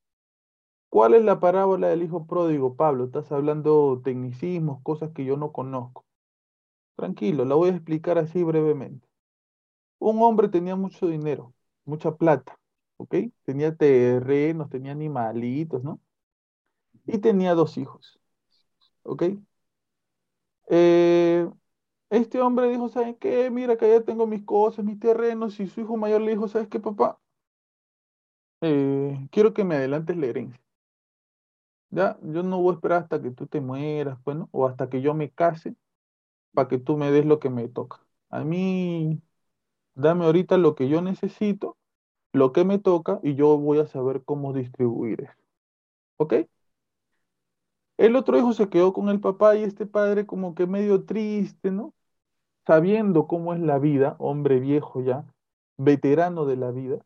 ¿Cuál 0.90 1.14
es 1.14 1.24
la 1.24 1.40
parábola 1.40 1.88
del 1.90 2.04
hijo 2.04 2.26
pródigo, 2.28 2.76
Pablo? 2.76 3.06
Estás 3.06 3.32
hablando 3.32 4.02
tecnicismos, 4.04 4.82
cosas 4.84 5.12
que 5.12 5.26
yo 5.26 5.38
no 5.38 5.52
conozco. 5.52 6.06
Tranquilo, 6.96 7.46
la 7.46 7.56
voy 7.56 7.70
a 7.72 7.74
explicar 7.76 8.18
así 8.20 8.44
brevemente. 8.44 9.08
Un 10.00 10.22
hombre 10.24 10.50
tenía 10.50 10.76
mucho 10.76 11.08
dinero, 11.08 11.54
mucha 11.86 12.16
plata, 12.18 12.60
¿ok? 12.98 13.16
Tenía 13.46 13.76
terrenos, 13.76 14.70
tenía 14.70 14.94
animalitos, 14.94 15.84
¿no? 15.84 16.02
Y 17.08 17.18
tenía 17.20 17.54
dos 17.56 17.78
hijos, 17.78 18.20
¿ok? 19.04 19.24
Eh, 20.70 21.50
este 22.10 22.42
hombre 22.42 22.70
dijo, 22.70 22.90
¿saben 22.90 23.16
qué? 23.18 23.50
Mira 23.52 23.78
que 23.78 23.90
ya 23.90 24.02
tengo 24.04 24.28
mis 24.28 24.44
cosas, 24.46 24.86
mis 24.86 25.00
terrenos, 25.00 25.60
y 25.60 25.68
su 25.68 25.82
hijo 25.82 25.98
mayor 25.98 26.22
le 26.22 26.32
dijo, 26.32 26.48
¿sabes 26.48 26.68
qué, 26.70 26.80
papá? 26.80 27.20
Eh, 28.62 29.28
quiero 29.32 29.54
que 29.54 29.64
me 29.64 29.76
adelantes 29.76 30.18
la 30.18 30.26
herencia. 30.28 30.62
Ya, 31.96 32.18
yo 32.24 32.44
no 32.44 32.62
voy 32.62 32.74
a 32.74 32.76
esperar 32.76 33.04
hasta 33.04 33.22
que 33.22 33.32
tú 33.32 33.48
te 33.48 33.62
mueras, 33.62 34.22
bueno, 34.26 34.50
o 34.52 34.68
hasta 34.68 34.90
que 34.90 35.02
yo 35.02 35.14
me 35.14 35.32
case, 35.32 35.76
para 36.54 36.68
que 36.70 36.80
tú 36.80 36.98
me 36.98 37.12
des 37.12 37.26
lo 37.26 37.40
que 37.40 37.50
me 37.50 37.68
toca. 37.70 38.02
A 38.30 38.44
mí, 38.44 39.22
dame 39.96 40.26
ahorita 40.26 40.58
lo 40.58 40.76
que 40.76 40.90
yo 40.90 41.02
necesito, 41.02 41.78
lo 42.34 42.54
que 42.54 42.66
me 42.66 42.80
toca, 42.80 43.20
y 43.24 43.36
yo 43.36 43.58
voy 43.60 43.80
a 43.80 43.88
saber 43.88 44.24
cómo 44.26 44.54
distribuir 44.54 45.22
eso. 45.24 45.34
¿Ok? 46.18 46.34
El 47.98 48.16
otro 48.16 48.38
hijo 48.38 48.54
se 48.54 48.70
quedó 48.70 48.94
con 48.94 49.10
el 49.10 49.20
papá 49.20 49.56
y 49.58 49.64
este 49.64 49.86
padre 49.86 50.26
como 50.26 50.56
que 50.56 50.66
medio 50.68 51.04
triste, 51.06 51.72
¿no? 51.72 51.94
Sabiendo 52.68 53.28
cómo 53.28 53.54
es 53.54 53.62
la 53.62 53.80
vida, 53.80 54.16
hombre 54.20 54.60
viejo 54.60 55.02
ya, 55.02 55.26
veterano 55.78 56.46
de 56.46 56.58
la 56.58 56.72
vida, 56.72 57.00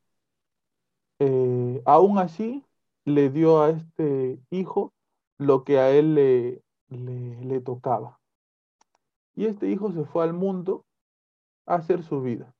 eh, 1.19 1.81
aún 1.85 2.17
así 2.17 2.63
le 3.05 3.29
dio 3.29 3.61
a 3.61 3.69
este 3.71 4.39
hijo 4.49 4.93
lo 5.37 5.63
que 5.63 5.79
a 5.79 5.91
él 5.91 6.15
le, 6.15 6.63
le, 6.89 7.61
tocaba. 7.61 8.19
Y 9.35 9.45
este 9.45 9.69
hijo 9.69 9.91
se 9.91 10.03
fue 10.05 10.23
al 10.23 10.33
mundo 10.33 10.85
a 11.65 11.75
hacer 11.75 12.03
su 12.03 12.21
vida. 12.21 12.53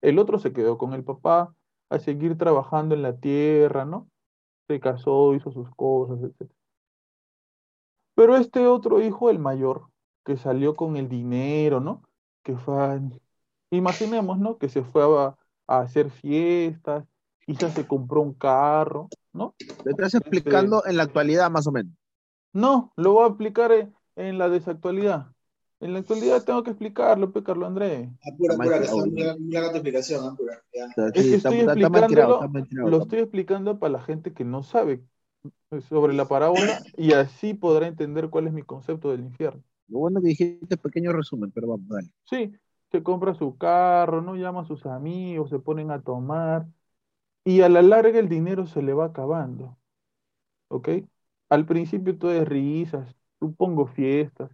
El 0.00 0.18
otro 0.18 0.38
se 0.38 0.52
quedó 0.52 0.78
con 0.78 0.92
el 0.94 1.04
papá 1.04 1.54
a 1.90 1.98
seguir 1.98 2.38
trabajando 2.38 2.94
en 2.94 3.02
la 3.02 3.18
tierra, 3.18 3.84
¿no? 3.84 4.08
Se 4.68 4.80
casó, 4.80 5.34
hizo 5.34 5.50
sus 5.50 5.68
cosas, 5.74 6.22
etc. 6.22 6.50
Pero 8.14 8.36
este 8.36 8.66
otro 8.66 9.00
hijo, 9.00 9.30
el 9.30 9.38
mayor, 9.38 9.88
que 10.24 10.36
salió 10.36 10.76
con 10.76 10.96
el 10.96 11.08
dinero, 11.08 11.80
¿no? 11.80 12.02
Que 12.42 12.56
fue, 12.56 12.76
a- 12.82 13.00
imaginemos, 13.70 14.38
¿no? 14.38 14.58
Que 14.58 14.68
se 14.68 14.82
fue 14.84 15.02
a 15.04 15.36
hacer 15.66 16.10
fiestas, 16.10 17.06
quizás 17.46 17.74
se 17.74 17.86
compró 17.86 18.20
un 18.20 18.34
carro, 18.34 19.08
¿no? 19.32 19.54
Lo 19.84 19.90
estás 19.90 20.14
explicando 20.14 20.84
en 20.86 20.96
la 20.96 21.04
actualidad, 21.04 21.50
más 21.50 21.66
o 21.66 21.72
menos. 21.72 21.92
No, 22.52 22.92
lo 22.96 23.12
voy 23.12 23.24
a 23.24 23.28
explicar 23.28 23.72
en, 23.72 23.94
en 24.16 24.38
la 24.38 24.48
desactualidad. 24.48 25.26
En 25.80 25.92
la 25.92 25.98
actualidad 25.98 26.42
tengo 26.44 26.62
que 26.62 26.70
explicarlo, 26.70 27.32
pe, 27.32 27.42
Carlos 27.42 27.66
Andrés. 27.66 28.08
Apura, 28.32 28.54
apura, 28.54 28.78
que 28.78 28.84
está 28.84 28.96
muy 28.96 29.52
larga 29.52 29.70
tu 29.70 29.76
explicación, 29.76 30.26
apura. 30.26 30.62
Es 30.72 31.12
que 31.12 31.34
estoy 31.34 31.60
explicándolo, 31.60 32.40
Lo 32.88 33.02
estoy 33.02 33.18
explicando 33.18 33.78
para 33.78 33.92
la 33.92 34.02
gente 34.02 34.32
que 34.32 34.44
no 34.44 34.62
sabe 34.62 35.04
sobre 35.88 36.14
la 36.14 36.26
parábola 36.26 36.80
y 36.96 37.12
así 37.12 37.52
podrá 37.54 37.86
entender 37.86 38.30
cuál 38.30 38.46
es 38.46 38.52
mi 38.52 38.62
concepto 38.62 39.10
del 39.10 39.20
infierno. 39.20 39.62
Lo 39.88 39.98
bueno 39.98 40.22
que 40.22 40.28
dijiste 40.28 40.76
pequeño 40.78 41.12
resumen, 41.12 41.50
pero 41.50 41.68
vamos, 41.68 41.86
dale. 41.88 42.08
Sí, 42.24 42.52
se 42.90 43.02
compra 43.02 43.34
su 43.34 43.58
carro, 43.58 44.22
no 44.22 44.36
llama 44.36 44.62
a 44.62 44.64
sus 44.64 44.86
amigos, 44.86 45.50
se 45.50 45.58
ponen 45.58 45.90
a 45.90 46.00
tomar 46.00 46.66
y 47.44 47.60
a 47.62 47.68
la 47.68 47.82
larga 47.82 48.18
el 48.18 48.28
dinero 48.28 48.66
se 48.66 48.82
le 48.82 48.92
va 48.94 49.06
acabando. 49.06 49.78
¿Ok? 50.68 50.88
Al 51.50 51.66
principio 51.66 52.18
todo 52.18 52.32
es 52.32 52.48
risas, 52.48 53.14
supongo 53.40 53.86
fiestas, 53.86 54.50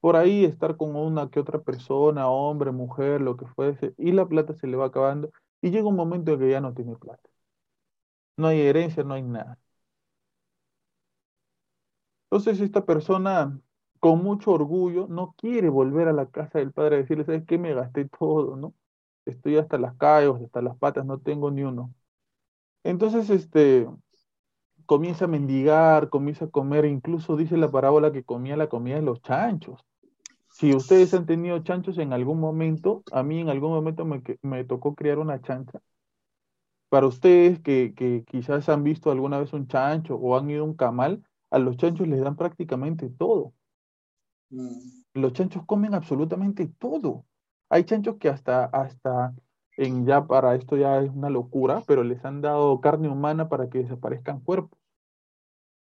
por 0.00 0.16
ahí 0.16 0.44
estar 0.44 0.76
con 0.76 0.96
una 0.96 1.30
que 1.30 1.40
otra 1.40 1.60
persona, 1.62 2.28
hombre, 2.28 2.72
mujer, 2.72 3.20
lo 3.20 3.36
que 3.36 3.46
fuese, 3.46 3.94
y 3.98 4.12
la 4.12 4.26
plata 4.28 4.54
se 4.54 4.66
le 4.68 4.76
va 4.76 4.86
acabando 4.86 5.30
y 5.62 5.70
llega 5.70 5.88
un 5.88 5.96
momento 5.96 6.32
en 6.34 6.40
que 6.40 6.50
ya 6.50 6.60
no 6.60 6.74
tiene 6.74 6.96
plata. 6.96 7.28
No 8.38 8.46
hay 8.48 8.60
herencia, 8.62 9.04
no 9.04 9.14
hay 9.14 9.22
nada. 9.22 9.58
Entonces 12.30 12.60
esta 12.60 12.84
persona 12.84 13.58
con 14.00 14.22
mucho 14.22 14.52
orgullo 14.52 15.06
no 15.08 15.34
quiere 15.38 15.68
volver 15.68 16.08
a 16.08 16.12
la 16.12 16.26
casa 16.30 16.58
del 16.58 16.72
padre 16.72 16.96
a 16.96 16.98
decirle, 17.00 17.24
¿sabes 17.24 17.44
qué? 17.46 17.58
Me 17.58 17.74
gasté 17.74 18.06
todo, 18.06 18.56
¿no? 18.56 18.74
Estoy 19.26 19.56
hasta 19.56 19.78
las 19.78 19.94
calles, 19.96 20.34
hasta 20.44 20.62
las 20.62 20.76
patas, 20.78 21.04
no 21.06 21.18
tengo 21.20 21.50
ni 21.50 21.62
uno. 21.62 21.92
Entonces, 22.84 23.30
este, 23.30 23.86
comienza 24.86 25.26
a 25.26 25.28
mendigar, 25.28 26.08
comienza 26.08 26.46
a 26.46 26.50
comer, 26.50 26.86
incluso 26.86 27.36
dice 27.36 27.56
la 27.56 27.70
parábola 27.70 28.12
que 28.12 28.24
comía 28.24 28.56
la 28.56 28.68
comida 28.68 28.96
de 28.96 29.02
los 29.02 29.20
chanchos. 29.20 29.84
Si 30.48 30.74
ustedes 30.74 31.12
han 31.14 31.26
tenido 31.26 31.58
chanchos 31.60 31.98
en 31.98 32.12
algún 32.12 32.40
momento, 32.40 33.02
a 33.12 33.22
mí 33.22 33.40
en 33.40 33.48
algún 33.48 33.70
momento 33.70 34.04
me, 34.04 34.22
me 34.42 34.64
tocó 34.64 34.94
criar 34.94 35.18
una 35.18 35.40
chancha. 35.40 35.80
Para 36.88 37.06
ustedes 37.06 37.60
que, 37.60 37.92
que 37.94 38.24
quizás 38.26 38.68
han 38.70 38.82
visto 38.82 39.10
alguna 39.10 39.38
vez 39.38 39.52
un 39.52 39.68
chancho 39.68 40.16
o 40.16 40.36
han 40.38 40.48
ido 40.48 40.62
a 40.62 40.66
un 40.66 40.74
camal, 40.74 41.22
a 41.50 41.58
los 41.58 41.76
chanchos 41.76 42.08
les 42.08 42.20
dan 42.20 42.36
prácticamente 42.36 43.10
todo. 43.10 43.52
Mm. 44.50 45.02
Los 45.14 45.32
chanchos 45.34 45.64
comen 45.66 45.94
absolutamente 45.94 46.66
todo. 46.78 47.24
Hay 47.68 47.84
chanchos 47.84 48.16
que 48.16 48.30
hasta, 48.30 48.64
hasta 48.64 49.34
en 49.78 50.04
ya 50.04 50.26
para 50.26 50.54
esto 50.56 50.76
ya 50.76 51.00
es 51.00 51.10
una 51.10 51.30
locura, 51.30 51.82
pero 51.86 52.02
les 52.02 52.24
han 52.24 52.40
dado 52.42 52.80
carne 52.80 53.08
humana 53.08 53.48
para 53.48 53.70
que 53.70 53.78
desaparezcan 53.78 54.40
cuerpos. 54.40 54.78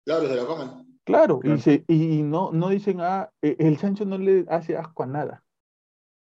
Claro, 0.04 0.26
se 0.26 0.34
lo 0.34 0.46
comen. 0.46 0.98
Claro, 1.04 1.40
Claro. 1.40 1.56
y, 1.56 1.60
se- 1.60 1.84
y 1.88 2.22
no, 2.22 2.52
no 2.52 2.70
dicen, 2.70 3.00
ah, 3.00 3.30
e- 3.42 3.56
el 3.58 3.78
chancho 3.78 4.04
no 4.04 4.16
le 4.18 4.46
hace 4.48 4.76
asco 4.76 5.02
a 5.02 5.06
nada. 5.06 5.44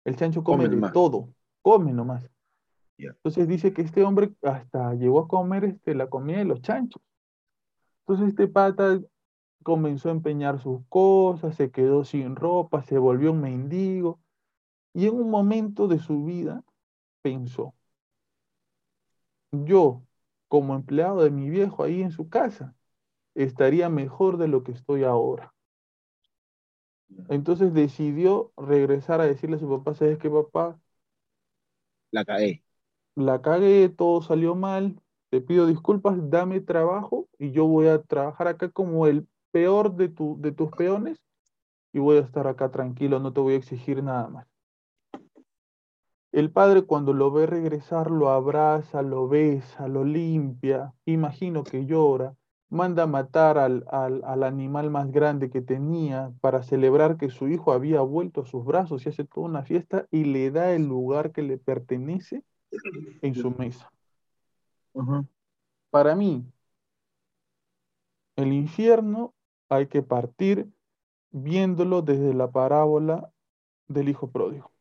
El 0.03 0.15
chancho 0.15 0.43
come 0.43 0.65
Come 0.67 0.75
de 0.87 0.91
todo, 0.91 1.29
come 1.61 1.93
nomás. 1.93 2.27
Ya. 2.97 3.09
Entonces 3.09 3.47
dice 3.47 3.73
que 3.73 3.83
este 3.83 4.03
hombre 4.03 4.33
hasta 4.41 4.93
llegó 4.95 5.19
a 5.19 5.27
comer 5.27 5.65
este, 5.65 5.93
la 5.93 6.09
comida 6.09 6.39
de 6.39 6.45
los 6.45 6.61
chanchos. 6.61 7.01
Entonces 8.01 8.29
este 8.29 8.47
pata 8.47 8.99
comenzó 9.63 10.09
a 10.09 10.13
empeñar 10.13 10.59
sus 10.59 10.81
cosas, 10.89 11.55
se 11.55 11.69
quedó 11.69 12.03
sin 12.03 12.35
ropa, 12.35 12.81
se 12.83 12.97
volvió 12.97 13.31
un 13.31 13.41
mendigo. 13.41 14.19
Y 14.93 15.07
en 15.07 15.15
un 15.15 15.29
momento 15.29 15.87
de 15.87 15.99
su 15.99 16.25
vida 16.25 16.63
pensó, 17.21 17.75
yo 19.51 20.03
como 20.49 20.75
empleado 20.75 21.23
de 21.23 21.31
mi 21.31 21.49
viejo 21.49 21.83
ahí 21.83 22.01
en 22.01 22.11
su 22.11 22.27
casa, 22.29 22.75
estaría 23.35 23.89
mejor 23.89 24.37
de 24.37 24.47
lo 24.49 24.63
que 24.63 24.71
estoy 24.73 25.03
ahora. 25.05 25.53
Entonces 27.29 27.73
decidió 27.73 28.53
regresar 28.57 29.21
a 29.21 29.25
decirle 29.25 29.55
a 29.57 29.59
su 29.59 29.67
papá, 29.69 29.95
¿sabes 29.95 30.17
qué, 30.19 30.29
papá? 30.29 30.79
La 32.11 32.23
cagué. 32.25 32.63
La 33.15 33.41
cagué, 33.41 33.87
todo 33.89 34.21
salió 34.21 34.53
mal, 34.55 35.01
te 35.29 35.39
pido 35.41 35.65
disculpas, 35.67 36.17
dame 36.29 36.59
trabajo 36.61 37.29
y 37.39 37.51
yo 37.51 37.65
voy 37.65 37.87
a 37.87 38.01
trabajar 38.03 38.47
acá 38.49 38.69
como 38.69 39.07
el 39.07 39.27
peor 39.51 39.95
de, 39.95 40.09
tu, 40.09 40.37
de 40.41 40.51
tus 40.51 40.71
peones 40.71 41.19
y 41.93 41.99
voy 41.99 42.17
a 42.17 42.21
estar 42.21 42.47
acá 42.47 42.71
tranquilo, 42.71 43.19
no 43.21 43.33
te 43.33 43.41
voy 43.41 43.55
a 43.55 43.57
exigir 43.57 44.03
nada 44.03 44.29
más. 44.29 44.47
El 46.31 46.51
padre 46.51 46.83
cuando 46.83 47.13
lo 47.13 47.31
ve 47.31 47.45
regresar 47.45 48.11
lo 48.11 48.29
abraza, 48.29 49.01
lo 49.01 49.27
besa, 49.27 49.87
lo 49.87 50.03
limpia, 50.03 50.93
imagino 51.05 51.63
que 51.63 51.85
llora, 51.85 52.35
manda 52.69 53.03
a 53.03 53.07
matar 53.07 53.57
al, 53.57 53.85
al, 53.89 54.23
al 54.23 54.43
animal 54.43 54.89
más 54.91 55.11
grande 55.11 55.49
que 55.49 55.61
tenía 55.61 56.33
para 56.41 56.63
celebrar 56.63 57.17
que 57.17 57.29
su 57.29 57.49
hijo 57.49 57.73
había 57.73 58.01
vuelto 58.01 58.41
a 58.41 58.45
sus 58.45 58.65
brazos 58.65 59.05
y 59.05 59.09
hace 59.09 59.25
toda 59.25 59.47
una 59.47 59.63
fiesta 59.63 60.07
y 60.09 60.23
le 60.23 60.51
da 60.51 60.73
el 60.73 60.87
lugar 60.87 61.31
que 61.33 61.41
le 61.43 61.57
pertenece 61.57 62.43
en 63.21 63.35
su 63.35 63.51
mesa. 63.51 63.91
Para 65.89 66.15
mí, 66.15 66.45
el 68.35 68.51
infierno 68.53 69.33
hay 69.69 69.87
que 69.87 70.03
partir 70.03 70.69
viéndolo 71.31 72.01
desde 72.01 72.33
la 72.33 72.51
parábola 72.51 73.31
del 73.87 74.09
hijo 74.09 74.31
pródigo. 74.31 74.71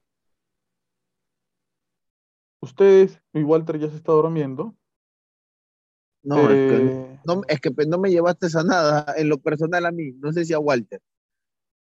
Ustedes, 2.60 3.20
y 3.32 3.42
Walter 3.42 3.78
ya 3.78 3.88
se 3.88 3.96
está 3.96 4.12
durmiendo. 4.12 4.74
No, 6.22 6.50
es 6.50 6.58
que, 6.58 6.76
eh, 6.76 7.20
no, 7.24 7.40
es 7.48 7.60
que 7.60 7.70
pues, 7.70 7.88
no 7.88 7.98
me 7.98 8.10
llevaste 8.10 8.46
a 8.54 8.62
nada 8.62 9.14
en 9.16 9.28
lo 9.28 9.38
personal 9.38 9.86
a 9.86 9.90
mí. 9.90 10.12
No 10.12 10.32
sé 10.32 10.44
si 10.44 10.52
a 10.52 10.58
Walter. 10.58 11.00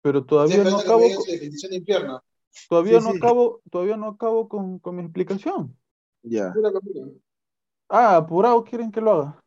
pero 0.01 0.23
todavía 0.25 0.63
no 0.63 0.77
acabo, 0.77 1.07
infierno. 1.71 2.23
todavía 2.69 2.99
Sí, 2.99 3.05
no 3.05 3.11
sí. 3.13 3.17
acabo, 3.17 3.61
todavía 3.71 3.97
no 3.97 4.07
acabo 4.07 4.49
con, 4.49 4.79
con 4.79 4.97
mi 4.97 5.03
explicación. 5.03 5.75
Ya. 6.23 6.53
Ah, 7.87 8.17
apurado 8.17 8.63
quieren 8.63 8.91
que 8.91 8.99
lo 8.99 9.11
haga. 9.11 9.39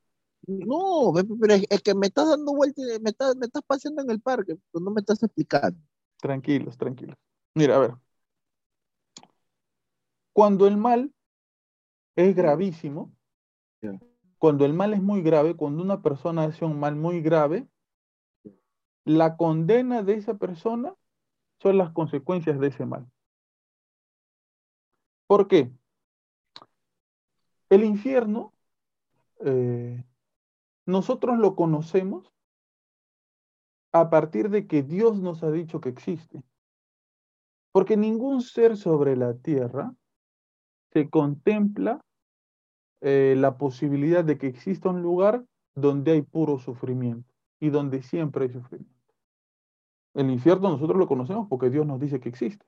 No, 0.46 1.12
pero 1.40 1.54
es, 1.54 1.64
es 1.68 1.82
que 1.82 1.94
me 1.94 2.06
estás 2.06 2.28
dando 2.28 2.54
vueltas, 2.54 2.84
me 3.02 3.10
estás, 3.10 3.36
me 3.36 3.46
estás 3.46 3.62
paseando 3.66 4.00
en 4.00 4.10
el 4.10 4.20
parque, 4.20 4.56
pero 4.72 4.82
no 4.82 4.90
me 4.90 5.00
estás 5.00 5.22
explicando. 5.22 5.78
Tranquilos, 6.20 6.78
tranquilos. 6.78 7.16
Mira, 7.54 7.76
a 7.76 7.78
ver. 7.80 7.94
Cuando 10.32 10.66
el 10.66 10.76
mal 10.76 11.12
es 12.18 12.34
gravísimo, 12.34 13.14
cuando 14.38 14.64
el 14.64 14.72
mal 14.72 14.92
es 14.92 15.00
muy 15.00 15.22
grave, 15.22 15.54
cuando 15.54 15.84
una 15.84 16.02
persona 16.02 16.42
hace 16.42 16.64
un 16.64 16.80
mal 16.80 16.96
muy 16.96 17.22
grave, 17.22 17.68
la 19.04 19.36
condena 19.36 20.02
de 20.02 20.14
esa 20.14 20.36
persona 20.36 20.96
son 21.62 21.78
las 21.78 21.92
consecuencias 21.92 22.58
de 22.58 22.66
ese 22.66 22.86
mal. 22.86 23.08
¿Por 25.28 25.46
qué? 25.46 25.70
El 27.70 27.84
infierno, 27.84 28.52
eh, 29.44 30.04
nosotros 30.86 31.38
lo 31.38 31.54
conocemos 31.54 32.32
a 33.92 34.10
partir 34.10 34.50
de 34.50 34.66
que 34.66 34.82
Dios 34.82 35.20
nos 35.20 35.44
ha 35.44 35.52
dicho 35.52 35.80
que 35.80 35.90
existe. 35.90 36.42
Porque 37.70 37.96
ningún 37.96 38.42
ser 38.42 38.76
sobre 38.76 39.14
la 39.14 39.34
tierra 39.34 39.94
se 40.92 41.08
contempla 41.08 42.04
eh, 43.00 43.34
la 43.36 43.58
posibilidad 43.58 44.24
de 44.24 44.38
que 44.38 44.48
exista 44.48 44.88
un 44.88 45.02
lugar 45.02 45.44
donde 45.74 46.12
hay 46.12 46.22
puro 46.22 46.58
sufrimiento 46.58 47.32
y 47.60 47.70
donde 47.70 48.02
siempre 48.02 48.46
hay 48.46 48.52
sufrimiento. 48.52 48.98
El 50.14 50.30
infierno 50.30 50.70
nosotros 50.70 50.98
lo 50.98 51.06
conocemos 51.06 51.46
porque 51.48 51.70
Dios 51.70 51.86
nos 51.86 52.00
dice 52.00 52.18
que 52.18 52.28
existe, 52.28 52.66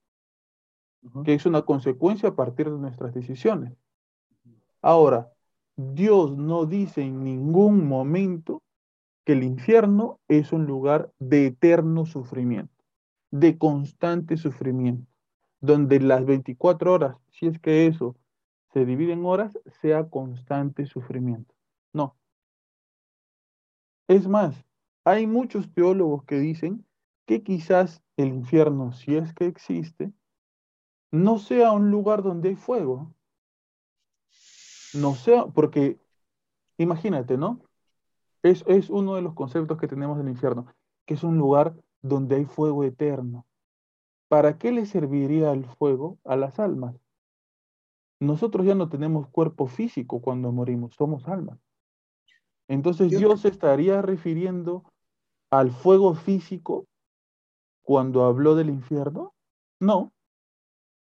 que 1.25 1.35
es 1.35 1.47
una 1.47 1.63
consecuencia 1.63 2.29
a 2.29 2.37
partir 2.37 2.71
de 2.71 2.79
nuestras 2.79 3.13
decisiones. 3.13 3.73
Ahora, 4.83 5.33
Dios 5.77 6.37
no 6.37 6.67
dice 6.67 7.03
en 7.03 7.25
ningún 7.25 7.89
momento 7.89 8.63
que 9.25 9.33
el 9.33 9.43
infierno 9.43 10.21
es 10.29 10.53
un 10.53 10.67
lugar 10.67 11.11
de 11.19 11.47
eterno 11.47 12.07
sufrimiento, 12.07 12.85
de 13.31 13.59
constante 13.59 14.37
sufrimiento, 14.37 15.11
donde 15.61 16.01
las 16.01 16.25
24 16.25 16.93
horas, 16.93 17.17
si 17.31 17.47
es 17.47 17.59
que 17.59 17.87
eso 17.87 18.17
se 18.73 18.85
divide 18.85 19.13
en 19.13 19.25
horas, 19.25 19.59
sea 19.81 20.09
constante 20.09 20.87
sufrimiento. 20.87 21.55
No. 21.93 22.17
Es 24.09 24.29
más, 24.29 24.65
hay 25.05 25.27
muchos 25.27 25.73
teólogos 25.73 26.25
que 26.25 26.39
dicen 26.39 26.85
que 27.27 27.43
quizás 27.43 28.03
el 28.17 28.29
infierno, 28.29 28.93
si 28.93 29.17
es 29.17 29.33
que 29.35 29.47
existe, 29.47 30.13
no 31.11 31.39
sea 31.39 31.73
un 31.73 31.91
lugar 31.91 32.23
donde 32.23 32.51
hay 32.51 32.57
fuego. 32.57 33.15
No 34.95 35.15
sea, 35.15 35.47
porque 35.47 36.01
imagínate, 36.79 37.37
¿no? 37.37 37.61
Es, 38.43 38.65
es 38.67 38.91
uno 38.91 39.15
de 39.15 39.23
los 39.23 39.35
conceptos 39.35 39.79
que 39.79 39.89
tenemos 39.89 40.19
del 40.19 40.29
infierno, 40.29 40.67
que 41.07 41.15
es 41.15 41.23
un 41.23 41.39
lugar 41.39 41.75
donde 42.03 42.37
hay 42.37 42.45
fuego 42.45 42.85
eterno. 42.85 43.47
¿Para 44.29 44.59
qué 44.59 44.73
le 44.73 44.87
serviría 44.87 45.53
el 45.53 45.67
fuego 45.67 46.19
a 46.25 46.37
las 46.37 46.59
almas? 46.59 46.97
Nosotros 48.21 48.67
ya 48.67 48.75
no 48.75 48.89
tenemos 48.89 49.29
cuerpo 49.29 49.67
físico 49.67 50.21
cuando 50.21 50.53
morimos, 50.53 50.95
somos 50.95 51.27
almas. 51.27 51.59
Entonces 52.69 53.11
Yo- 53.11 53.19
Dios 53.19 53.41
se 53.41 53.49
estaría 53.49 54.03
refiriendo 54.03 54.85
al 55.51 55.71
fuego 55.73 56.15
físico 56.15 56.87
cuando 57.83 58.25
habló 58.25 58.55
del 58.55 58.69
infierno. 58.69 59.35
No, 59.81 60.13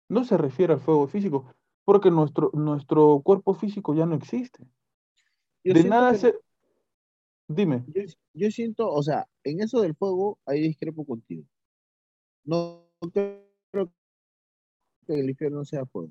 no 0.09 0.25
se 0.25 0.37
refiere 0.39 0.73
al 0.73 0.81
fuego 0.81 1.07
físico, 1.07 1.55
porque 1.85 2.11
nuestro, 2.11 2.51
nuestro 2.55 3.21
cuerpo 3.23 3.55
físico 3.55 3.95
ya 3.95 4.07
no 4.07 4.15
existe. 4.15 4.65
Yo 5.63 5.75
De 5.75 5.85
nada 5.85 6.13
que- 6.13 6.19
se... 6.19 6.35
Dime. 7.47 7.85
yo, 7.89 8.03
yo 8.33 8.51
siento, 8.51 8.91
o 8.91 9.03
sea, 9.03 9.29
en 9.45 9.61
eso 9.61 9.83
del 9.83 9.95
fuego, 9.95 10.39
ahí 10.47 10.63
discrepo 10.63 11.05
contigo. 11.05 11.45
No 12.45 12.87
creo 13.13 13.93
que 15.07 15.15
el 15.21 15.29
infierno 15.29 15.65
sea 15.67 15.85
fuego. 15.85 16.11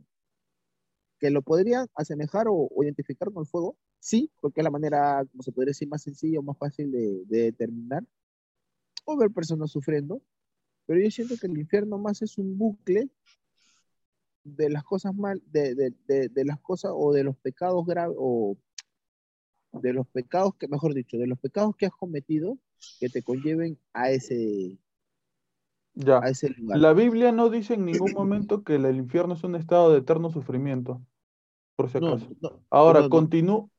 Que 1.24 1.32
lo 1.32 1.42
podrían 1.42 1.88
asemejar 1.96 2.50
o, 2.50 2.68
o 2.70 2.84
identificar 2.84 3.32
con 3.32 3.44
el 3.44 3.48
fuego, 3.48 3.78
sí, 3.98 4.30
porque 4.42 4.60
es 4.60 4.66
la 4.66 4.72
manera, 4.72 5.26
como 5.32 5.42
se 5.42 5.54
podría 5.54 5.70
decir, 5.70 5.88
más 5.88 6.02
sencilla 6.04 6.40
o 6.40 6.44
más 6.44 6.58
fácil 6.58 6.92
de, 6.92 7.24
de 7.28 7.44
determinar. 7.44 8.04
O 9.06 9.16
ver 9.16 9.32
personas 9.32 9.72
sufriendo. 9.72 10.22
Pero 10.86 11.00
yo 11.00 11.10
siento 11.10 11.36
que 11.40 11.48
el 11.48 11.58
infierno 11.58 11.98
más 11.98 12.22
es 12.22 12.38
un 12.38 12.58
bucle 12.58 13.10
de 14.44 14.70
las 14.70 14.84
cosas 14.84 15.16
mal, 15.16 15.42
de, 15.46 15.74
de, 15.76 16.30
de, 16.30 16.46
las 16.46 16.60
cosas 16.60 16.92
o 16.94 17.14
de 17.14 17.24
los 17.24 17.38
pecados 17.38 17.86
graves, 17.86 18.18
o 18.20 18.58
de 19.82 19.94
los 19.94 20.06
pecados 20.08 20.56
que, 20.56 20.68
mejor 20.68 20.94
dicho, 20.94 21.18
de 21.18 21.28
los 21.28 21.40
pecados 21.40 21.76
que 21.78 21.86
has 21.86 21.94
cometido 21.94 22.58
que 23.00 23.08
te 23.08 23.24
conlleven 23.24 23.80
a 23.94 24.12
ese, 24.12 24.78
Ya. 25.96 26.20
a 26.20 26.28
ese 26.30 26.50
lugar. 26.50 26.80
La 26.80 26.94
Biblia 26.94 27.32
no 27.32 27.50
dice 27.50 27.76
en 27.76 27.86
ningún 27.86 28.12
momento 28.12 28.64
que 28.64 28.76
el 28.76 28.96
infierno 28.98 29.36
es 29.36 29.44
un 29.46 29.56
estado 29.56 29.94
de 29.94 30.00
eterno 30.00 30.30
sufrimiento, 30.30 31.02
por 31.76 31.90
si 31.90 32.00
No, 32.00 32.10
acaso. 32.10 32.28
no, 32.42 32.60
Ahora, 32.70 33.00
no, 33.02 33.06
no. 33.06 33.10
continúo. 33.10 33.70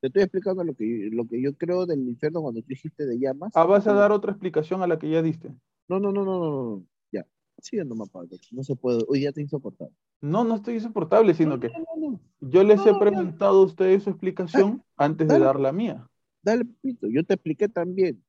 te 0.00 0.08
estoy 0.08 0.22
explicando 0.22 0.62
lo 0.64 0.74
que, 0.74 1.08
lo 1.12 1.26
que 1.26 1.42
yo 1.42 1.54
creo 1.56 1.86
del 1.86 2.08
infierno 2.08 2.40
cuando 2.42 2.60
tú 2.62 2.68
dijiste 2.68 3.06
de 3.06 3.18
llamas. 3.18 3.52
Ah, 3.54 3.64
vas 3.64 3.86
a 3.86 3.92
dar 3.94 4.12
otra 4.12 4.30
explicación 4.32 4.82
a 4.82 4.86
la 4.86 4.98
que 4.98 5.10
ya 5.10 5.22
diste. 5.22 5.48
No, 5.88 5.98
no, 6.00 6.12
no, 6.12 6.24
no, 6.24 6.38
no, 6.38 6.50
no, 6.50 6.62
no. 6.78 6.86
Ya. 7.10 7.26
Sigue 7.60 7.84
nomás, 7.84 8.08
Pablo. 8.10 8.28
No 8.52 8.62
se 8.62 8.76
puede. 8.76 9.04
Hoy 9.08 9.22
ya 9.22 9.32
te 9.32 9.40
insoportable. 9.40 9.94
No, 10.20 10.44
no 10.44 10.56
estoy 10.56 10.74
insoportable, 10.74 11.34
sino 11.34 11.58
que 11.60 11.68
No, 11.68 11.84
no, 11.96 12.10
no. 12.10 12.20
yo 12.40 12.62
les 12.64 12.80
he 12.80 12.86
No, 12.86 12.92
no. 12.92 12.98
preguntado 12.98 13.60
a 13.60 13.64
ustedes 13.64 14.02
su 14.04 14.10
explicación 14.10 14.82
antes 14.96 15.26
de 15.28 15.34
dale. 15.34 15.44
dar 15.44 15.60
la 15.60 15.72
mía. 15.72 16.08
Dale, 16.42 16.64
Pito. 16.64 17.08
Yo 17.08 17.24
te 17.24 17.34
expliqué 17.34 17.68
también. 17.68 18.22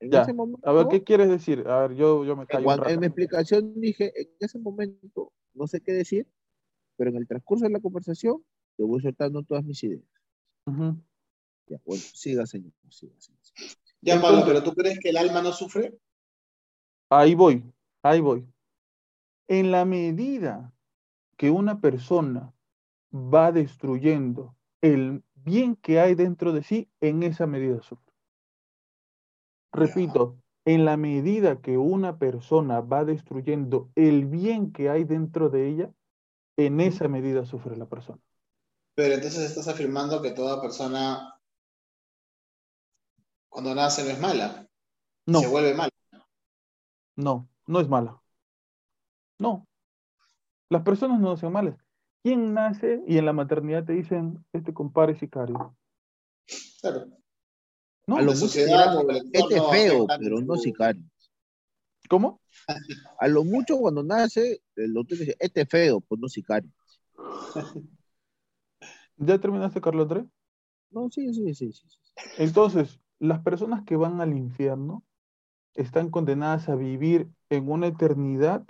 En 0.00 0.10
Ya. 0.12 0.22
ese 0.22 0.32
momento. 0.32 0.68
A 0.68 0.72
ver, 0.72 0.88
¿qué 0.88 1.02
quieres 1.02 1.28
decir? 1.28 1.66
A 1.66 1.80
ver, 1.86 1.94
yo, 1.96 2.24
yo 2.24 2.36
me 2.36 2.46
callo 2.46 2.60
un 2.60 2.64
cuan- 2.64 2.78
en 2.78 2.84
rato. 2.86 3.00
mi 3.00 3.06
explicación 3.06 3.80
dije, 3.80 4.12
en 4.20 4.28
ese 4.40 4.58
momento, 4.58 5.32
no 5.54 5.66
sé 5.66 5.80
qué 5.80 5.92
decir, 5.92 6.28
pero 6.96 7.10
en 7.10 7.16
el 7.16 7.26
transcurso 7.28 7.64
de 7.64 7.70
la 7.70 7.80
conversación 7.80 8.42
te 8.76 8.82
voy 8.82 9.00
soltando 9.00 9.42
todas 9.42 9.64
mis 9.64 9.82
ideas. 9.82 10.04
Ya, 11.66 11.80
bueno, 11.84 12.02
siga, 12.12 12.46
señor. 12.46 12.72
Siga, 12.88 13.14
siga, 13.18 13.38
siga. 13.42 13.70
Ya, 14.00 14.20
Pablo, 14.20 14.42
pero 14.46 14.62
¿tú 14.62 14.72
crees 14.72 14.98
que 15.00 15.10
el 15.10 15.16
alma 15.16 15.42
no 15.42 15.52
sufre? 15.52 15.98
Ahí 17.10 17.34
voy, 17.34 17.64
ahí 18.02 18.20
voy. 18.20 18.46
En 19.48 19.70
la 19.70 19.84
medida 19.84 20.72
que 21.36 21.50
una 21.50 21.80
persona 21.80 22.54
va 23.12 23.52
destruyendo 23.52 24.56
el 24.80 25.22
bien 25.34 25.76
que 25.76 26.00
hay 26.00 26.14
dentro 26.14 26.52
de 26.52 26.62
sí, 26.62 26.88
en 27.00 27.22
esa 27.22 27.46
medida 27.46 27.80
sufre. 27.82 28.12
Repito, 29.72 30.38
en 30.64 30.84
la 30.84 30.96
medida 30.96 31.60
que 31.60 31.78
una 31.78 32.18
persona 32.18 32.80
va 32.80 33.04
destruyendo 33.04 33.90
el 33.94 34.26
bien 34.26 34.72
que 34.72 34.90
hay 34.90 35.04
dentro 35.04 35.48
de 35.48 35.68
ella, 35.68 35.92
en 36.56 36.80
esa 36.80 37.08
medida 37.08 37.44
sufre 37.44 37.76
la 37.76 37.86
persona. 37.86 38.20
Pero 38.96 39.14
entonces 39.14 39.42
estás 39.44 39.68
afirmando 39.68 40.22
que 40.22 40.30
toda 40.30 40.60
persona 40.60 41.38
cuando 43.50 43.74
nace 43.74 44.04
no 44.04 44.10
es 44.10 44.20
mala, 44.20 44.66
No, 45.26 45.40
se 45.40 45.48
vuelve 45.48 45.74
mala. 45.74 45.90
no, 47.16 47.48
no 47.66 47.80
es 47.80 47.88
mala. 47.88 48.20
No. 49.38 49.66
Las 50.70 50.82
personas 50.82 51.20
no 51.20 51.30
nacen 51.30 51.52
malas. 51.52 51.76
¿Quién 52.22 52.54
nace 52.54 53.02
y 53.06 53.18
en 53.18 53.26
la 53.26 53.32
maternidad 53.32 53.84
te 53.84 53.92
dicen, 53.92 54.44
este 54.52 54.72
compadre 54.74 55.12
es 55.12 55.18
sicario? 55.20 55.76
Claro. 56.80 57.06
No, 58.06 58.16
A 58.16 58.22
lo 58.22 58.32
la 58.32 58.38
mucho 58.38 58.58
dirán, 58.58 59.10
este 59.32 59.56
es 59.56 59.70
feo, 59.70 60.06
pero 60.06 60.40
no 60.40 60.56
sicario. 60.56 61.02
¿Cómo? 62.08 62.40
A 63.18 63.28
lo 63.28 63.44
mucho 63.44 63.76
cuando 63.78 64.02
nace, 64.02 64.62
el 64.74 64.94
doctor 64.94 65.18
dice, 65.18 65.36
este 65.38 65.62
es 65.62 65.68
feo, 65.68 66.00
pues 66.00 66.20
no 66.20 66.28
sicario. 66.28 66.70
¿Ya 69.18 69.38
terminaste, 69.38 69.80
Carlos 69.80 70.04
Andrés? 70.04 70.24
No, 70.90 71.08
sí, 71.10 71.32
sí, 71.32 71.54
sí, 71.54 71.72
sí. 71.72 71.86
sí. 71.88 71.98
Entonces, 72.38 73.00
las 73.18 73.40
personas 73.40 73.84
que 73.84 73.96
van 73.96 74.20
al 74.20 74.36
infierno 74.36 75.04
están 75.74 76.10
condenadas 76.10 76.68
a 76.68 76.76
vivir 76.76 77.30
en 77.50 77.70
una 77.70 77.88
eternidad 77.88 78.64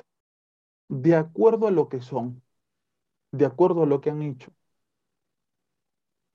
de 0.88 1.16
acuerdo 1.16 1.68
a 1.68 1.70
lo 1.70 1.88
que 1.88 2.00
son, 2.02 2.42
de 3.32 3.46
acuerdo 3.46 3.84
a 3.84 3.86
lo 3.86 4.00
que 4.00 4.10
han 4.10 4.22
hecho. 4.22 4.52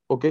¿Ok? 0.07 0.25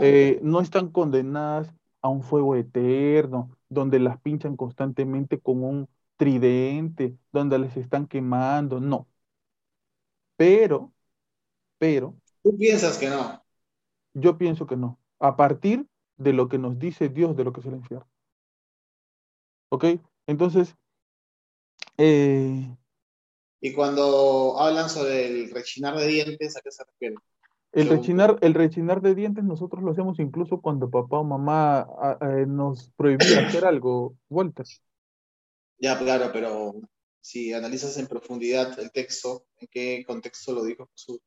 Eh, 0.00 0.40
no 0.42 0.60
están 0.60 0.90
condenadas 0.90 1.74
a 2.02 2.08
un 2.08 2.22
fuego 2.22 2.56
eterno, 2.56 3.56
donde 3.68 3.98
las 3.98 4.20
pinchan 4.20 4.56
constantemente 4.56 5.40
con 5.40 5.62
un 5.64 5.88
tridente, 6.16 7.16
donde 7.32 7.58
les 7.58 7.76
están 7.76 8.06
quemando, 8.06 8.80
no. 8.80 9.08
Pero, 10.36 10.92
pero, 11.78 12.16
Tú 12.42 12.56
piensas 12.56 12.98
que 12.98 13.08
no. 13.08 13.42
yo 14.14 14.36
pienso 14.38 14.66
que 14.66 14.76
no, 14.76 14.98
a 15.18 15.36
partir 15.36 15.86
de 16.16 16.32
lo 16.32 16.48
que 16.48 16.58
nos 16.58 16.78
dice 16.78 17.08
Dios 17.08 17.36
de 17.36 17.44
lo 17.44 17.52
que 17.52 17.60
es 17.60 17.66
el 17.66 17.74
infierno. 17.76 18.08
¿Ok? 19.70 19.84
Entonces, 20.26 20.76
eh, 21.98 22.76
Y 23.60 23.72
cuando 23.72 24.58
hablan 24.58 24.88
sobre 24.88 25.26
el 25.26 25.50
rechinar 25.50 25.96
de 25.96 26.06
dientes, 26.06 26.56
¿a 26.56 26.60
qué 26.60 26.70
se 26.70 26.84
refieren? 26.84 27.18
el 27.72 27.88
rechinar, 27.88 28.38
el 28.40 28.54
rechinar 28.54 29.00
de 29.02 29.14
dientes 29.14 29.44
nosotros 29.44 29.82
lo 29.82 29.90
hacemos 29.92 30.18
incluso 30.20 30.60
cuando 30.60 30.90
papá 30.90 31.18
o 31.18 31.24
mamá 31.24 31.80
a- 31.80 32.18
nos 32.46 32.90
prohibía 32.92 33.18
hacer 33.46 33.64
algo, 33.64 34.16
Walter. 34.28 34.66
Ya, 35.78 35.98
claro, 35.98 36.30
pero 36.32 36.74
si 37.20 37.52
analizas 37.52 37.96
en 37.98 38.06
profundidad 38.06 38.78
el 38.80 38.90
texto, 38.90 39.46
¿en 39.58 39.68
qué 39.70 40.04
contexto 40.06 40.52
lo 40.52 40.64
dijo 40.64 40.88
Jesús? 40.92 41.20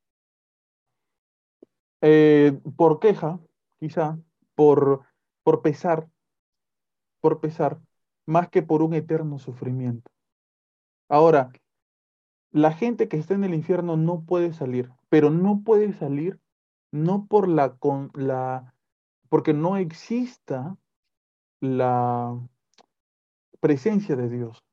Eh, 2.04 2.58
por 2.76 2.98
queja, 2.98 3.38
quizá, 3.78 4.18
por, 4.56 5.04
por 5.44 5.62
pesar, 5.62 6.08
por 7.20 7.40
pesar, 7.40 7.80
más 8.26 8.48
que 8.48 8.62
por 8.62 8.82
un 8.82 8.92
eterno 8.92 9.38
sufrimiento. 9.38 10.10
Ahora, 11.08 11.52
la 12.50 12.72
gente 12.72 13.08
que 13.08 13.16
está 13.16 13.34
en 13.34 13.44
el 13.44 13.54
infierno 13.54 13.96
no 13.96 14.24
puede 14.24 14.52
salir, 14.52 14.90
pero 15.08 15.30
no 15.30 15.62
puede 15.62 15.92
salir 15.92 16.40
no 16.90 17.26
por 17.26 17.48
la, 17.48 17.76
con, 17.76 18.10
la, 18.14 18.74
porque 19.28 19.54
no 19.54 19.76
exista 19.76 20.76
la 21.60 22.36
presencia 23.60 24.16
de 24.16 24.28
Dios. 24.28 24.64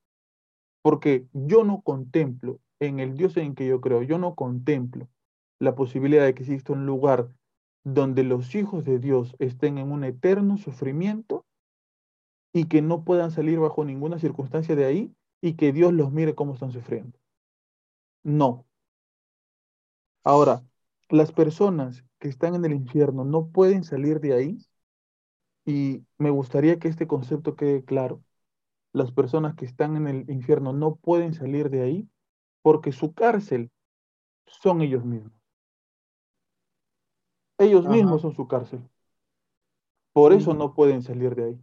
Porque 0.81 1.27
yo 1.33 1.63
no 1.63 1.81
contemplo 1.81 2.59
en 2.79 2.99
el 2.99 3.15
Dios 3.15 3.37
en 3.37 3.53
que 3.53 3.67
yo 3.67 3.81
creo, 3.81 4.01
yo 4.01 4.17
no 4.17 4.33
contemplo 4.33 5.07
la 5.59 5.75
posibilidad 5.75 6.25
de 6.25 6.33
que 6.33 6.43
exista 6.43 6.73
un 6.73 6.85
lugar 6.85 7.29
donde 7.83 8.23
los 8.23 8.55
hijos 8.55 8.83
de 8.83 8.99
Dios 8.99 9.35
estén 9.39 9.77
en 9.77 9.91
un 9.91 10.03
eterno 10.03 10.57
sufrimiento 10.57 11.45
y 12.53 12.65
que 12.65 12.81
no 12.81 13.03
puedan 13.03 13.31
salir 13.31 13.59
bajo 13.59 13.85
ninguna 13.85 14.19
circunstancia 14.19 14.75
de 14.75 14.85
ahí 14.85 15.15
y 15.41 15.53
que 15.53 15.71
Dios 15.71 15.93
los 15.93 16.11
mire 16.11 16.35
cómo 16.35 16.53
están 16.53 16.71
sufriendo. 16.71 17.17
No. 18.23 18.65
Ahora, 20.23 20.63
las 21.09 21.31
personas 21.31 22.03
que 22.19 22.27
están 22.27 22.55
en 22.55 22.65
el 22.65 22.73
infierno 22.73 23.23
no 23.25 23.47
pueden 23.49 23.83
salir 23.83 24.19
de 24.19 24.33
ahí 24.33 24.57
y 25.65 26.05
me 26.17 26.29
gustaría 26.29 26.79
que 26.79 26.87
este 26.87 27.07
concepto 27.07 27.55
quede 27.55 27.83
claro. 27.83 28.23
Las 28.93 29.11
personas 29.11 29.55
que 29.55 29.65
están 29.65 29.95
en 29.95 30.07
el 30.07 30.29
infierno 30.29 30.73
no 30.73 30.95
pueden 30.95 31.33
salir 31.33 31.69
de 31.69 31.83
ahí 31.83 32.09
porque 32.61 32.91
su 32.91 33.13
cárcel 33.13 33.71
son 34.45 34.81
ellos 34.81 35.05
mismos. 35.05 35.38
Ellos 37.59 37.85
Ajá. 37.85 37.93
mismos 37.93 38.21
son 38.21 38.33
su 38.33 38.47
cárcel. 38.47 38.81
Por 40.13 40.33
eso 40.33 40.53
no 40.53 40.73
pueden 40.73 41.03
salir 41.03 41.35
de 41.35 41.43
ahí. 41.45 41.59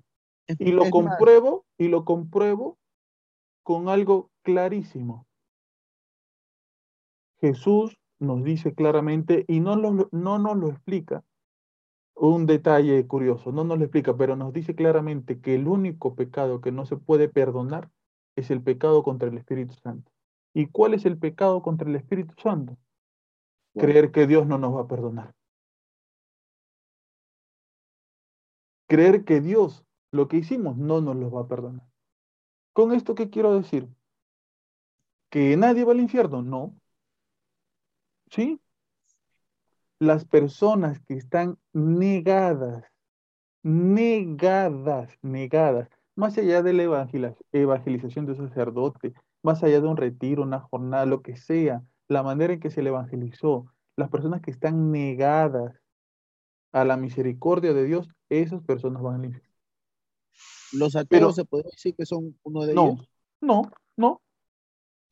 Es- 0.46 0.60
Y 0.60 0.72
lo 0.72 0.88
compruebo, 0.90 1.64
y 1.78 1.88
lo 1.88 2.04
compruebo 2.04 2.78
con 3.64 3.88
algo 3.88 4.30
clarísimo. 4.42 5.26
Jesús 7.40 7.98
nos 8.18 8.44
dice 8.44 8.74
claramente, 8.74 9.44
y 9.48 9.60
no, 9.60 9.76
lo- 9.76 10.08
no 10.12 10.38
nos 10.38 10.56
lo 10.56 10.68
explica, 10.68 11.24
un 12.14 12.46
detalle 12.46 13.06
curioso, 13.06 13.52
no 13.52 13.64
nos 13.64 13.78
lo 13.78 13.84
explica, 13.84 14.16
pero 14.16 14.36
nos 14.36 14.52
dice 14.52 14.74
claramente 14.74 15.40
que 15.40 15.54
el 15.54 15.68
único 15.68 16.14
pecado 16.14 16.60
que 16.60 16.72
no 16.72 16.86
se 16.86 16.96
puede 16.96 17.28
perdonar 17.28 17.90
es 18.36 18.50
el 18.50 18.62
pecado 18.62 19.02
contra 19.02 19.28
el 19.28 19.36
Espíritu 19.38 19.74
Santo. 19.74 20.10
¿Y 20.54 20.66
cuál 20.68 20.94
es 20.94 21.04
el 21.04 21.18
pecado 21.18 21.62
contra 21.62 21.88
el 21.88 21.96
Espíritu 21.96 22.34
Santo? 22.42 22.78
Creer 23.76 24.10
que 24.12 24.26
Dios 24.26 24.46
no 24.46 24.58
nos 24.58 24.74
va 24.74 24.82
a 24.82 24.88
perdonar. 24.88 25.35
Creer 28.86 29.24
que 29.24 29.40
Dios, 29.40 29.84
lo 30.12 30.28
que 30.28 30.38
hicimos, 30.38 30.76
no 30.76 31.00
nos 31.00 31.16
lo 31.16 31.30
va 31.30 31.42
a 31.42 31.48
perdonar. 31.48 31.86
¿Con 32.72 32.92
esto 32.92 33.14
qué 33.14 33.30
quiero 33.30 33.54
decir? 33.54 33.88
¿Que 35.30 35.56
nadie 35.56 35.84
va 35.84 35.92
al 35.92 36.00
infierno? 36.00 36.42
No. 36.42 36.74
¿Sí? 38.30 38.60
Las 39.98 40.24
personas 40.24 41.00
que 41.00 41.14
están 41.14 41.58
negadas, 41.72 42.84
negadas, 43.62 45.10
negadas, 45.22 45.88
más 46.14 46.36
allá 46.38 46.62
de 46.62 46.72
la 46.72 47.06
evangelización 47.52 48.26
de 48.26 48.32
un 48.32 48.48
sacerdote, 48.48 49.14
más 49.42 49.62
allá 49.62 49.80
de 49.80 49.88
un 49.88 49.96
retiro, 49.96 50.42
una 50.42 50.60
jornada, 50.60 51.06
lo 51.06 51.22
que 51.22 51.36
sea, 51.36 51.82
la 52.08 52.22
manera 52.22 52.52
en 52.52 52.60
que 52.60 52.70
se 52.70 52.82
le 52.82 52.90
evangelizó, 52.90 53.66
las 53.96 54.10
personas 54.10 54.42
que 54.42 54.50
están 54.50 54.92
negadas 54.92 55.80
a 56.72 56.84
la 56.84 56.96
misericordia 56.96 57.72
de 57.72 57.84
Dios, 57.84 58.08
esas 58.28 58.62
personas 58.62 59.02
van 59.02 59.16
al 59.16 59.24
infierno. 59.26 59.48
Los 60.72 60.96
ateos 60.96 61.08
Pero- 61.08 61.32
se 61.32 61.44
podría 61.44 61.70
decir 61.70 61.94
que 61.94 62.06
son 62.06 62.38
uno 62.42 62.64
de 62.64 62.74
No, 62.74 62.88
ellos. 62.88 63.10
no, 63.40 63.62
no, 63.96 64.20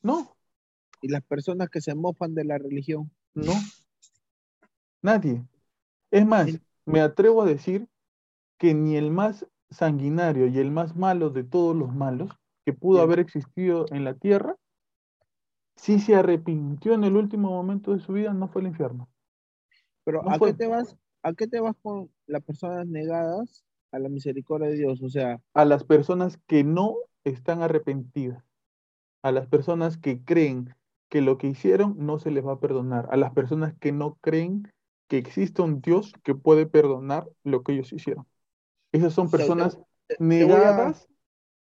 no, 0.03 0.37
Y 1.01 1.09
las 1.09 1.23
personas 1.23 1.69
que 1.71 1.81
se 1.81 1.95
mofan 1.95 2.35
de 2.35 2.45
la 2.45 2.59
religión. 2.59 3.11
no. 3.35 3.53
Nadie. 5.03 5.45
Es 6.11 6.25
más, 6.27 6.49
me 6.87 7.01
atrevo 7.01 7.43
a 7.43 7.47
decir 7.47 7.89
que 8.59 8.73
ni 8.75 8.97
el 8.97 9.11
más 9.11 9.47
sanguinario 9.71 10.47
y 10.47 10.59
el 10.59 10.71
más 10.71 10.97
malo 10.97 11.31
de 11.31 11.45
todos 11.45 11.77
los 11.77 11.95
malos 11.95 12.31
que 12.65 12.73
pudo 12.73 13.03
haber 13.03 13.19
existido 13.19 13.85
en 13.91 14.05
la 14.05 14.15
tierra, 14.15 14.57
si 15.77 15.99
se 15.99 16.15
arrepintió 16.15 16.95
en 16.95 17.05
el 17.05 17.17
último 17.17 17.51
momento 17.51 17.93
de 17.93 18.01
su 18.01 18.13
vida, 18.13 18.33
no 18.33 18.49
fue 18.49 18.63
al 18.63 18.69
infierno. 18.69 19.09
Pero 20.05 20.23
No 20.23 20.31
¿a 20.31 20.39
fue. 20.39 20.53
qué 20.53 20.59
te 20.59 20.67
vas? 20.69 20.97
¿A 21.25 21.33
qué 21.33 21.47
te 21.49 21.59
vas 21.61 21.75
con 21.83 22.11
las 22.27 22.43
personas 22.45 22.87
negadas 22.87 23.64
a 23.93 23.99
la 23.99 24.09
misericordia 24.09 24.68
de 24.68 24.77
Dios? 24.77 25.03
O 25.03 25.09
sea, 25.09 25.41
A 25.55 25.64
las 25.64 25.83
personas 25.85 26.39
que 26.47 26.62
no 26.64 26.95
están 27.25 27.62
arrepentidas, 27.62 28.45
a 29.22 29.33
las 29.33 29.47
personas 29.47 29.99
que 29.99 30.22
creen 30.22 30.75
que 31.09 31.22
lo 31.22 31.39
que 31.39 31.47
hicieron 31.49 31.95
no 31.99 32.18
se 32.18 32.31
les 32.31 32.45
va 32.47 32.53
a 32.53 32.61
perdonar, 32.61 33.09
a 33.11 33.16
las 33.16 33.33
personas 33.33 33.75
que 33.81 33.93
no 33.93 34.16
creen 34.20 34.70
que 35.09 35.18
existe 35.18 35.62
un 35.62 35.81
Dios 35.81 36.12
que 36.25 36.35
puede 36.35 36.66
perdonar 36.66 37.27
lo 37.45 37.62
que 37.62 37.72
ellos 37.72 37.93
hicieron. 37.93 38.27
Esas 38.93 39.14
son 39.14 39.31
personas 39.31 39.79
te- 40.07 40.16
te 40.16 40.45
voy 40.45 40.62
a- 40.64 40.70
negadas 40.70 41.09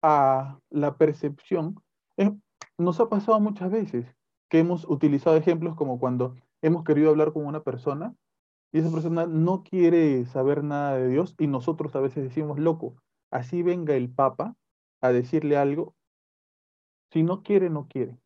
a 0.02 0.60
la 0.70 0.98
percepción. 0.98 1.76
Eh, 2.18 2.32
nos 2.78 3.00
ha 3.00 3.10
pasado 3.10 3.40
muchas 3.40 3.72
veces 3.72 4.06
que 4.50 4.60
hemos 4.60 4.86
utilizado 4.90 5.38
ejemplos 5.38 5.76
como 5.76 6.00
cuando 6.00 6.36
hemos 6.62 6.84
querido 6.84 7.10
hablar 7.10 7.34
con 7.34 7.46
una 7.46 7.64
persona 7.64 8.16
y 8.76 8.80
esa 8.80 8.92
persona 8.92 9.26
no 9.26 9.64
quiere 9.64 10.26
saber 10.26 10.62
nada 10.62 10.98
de 10.98 11.08
Dios 11.08 11.34
y 11.40 11.48
nosotros 11.48 11.96
a 11.96 12.02
veces 12.02 12.26
decimos, 12.26 12.60
loco, 12.60 13.02
así 13.32 13.64
venga 13.64 13.96
el 13.96 14.10
Papa 14.10 14.58
a 15.00 15.14
decirle 15.14 15.56
algo, 15.56 15.96
si 17.14 17.24
no 17.24 17.42
quiere, 17.42 17.70
no 17.70 17.88
quiere. 17.88 18.18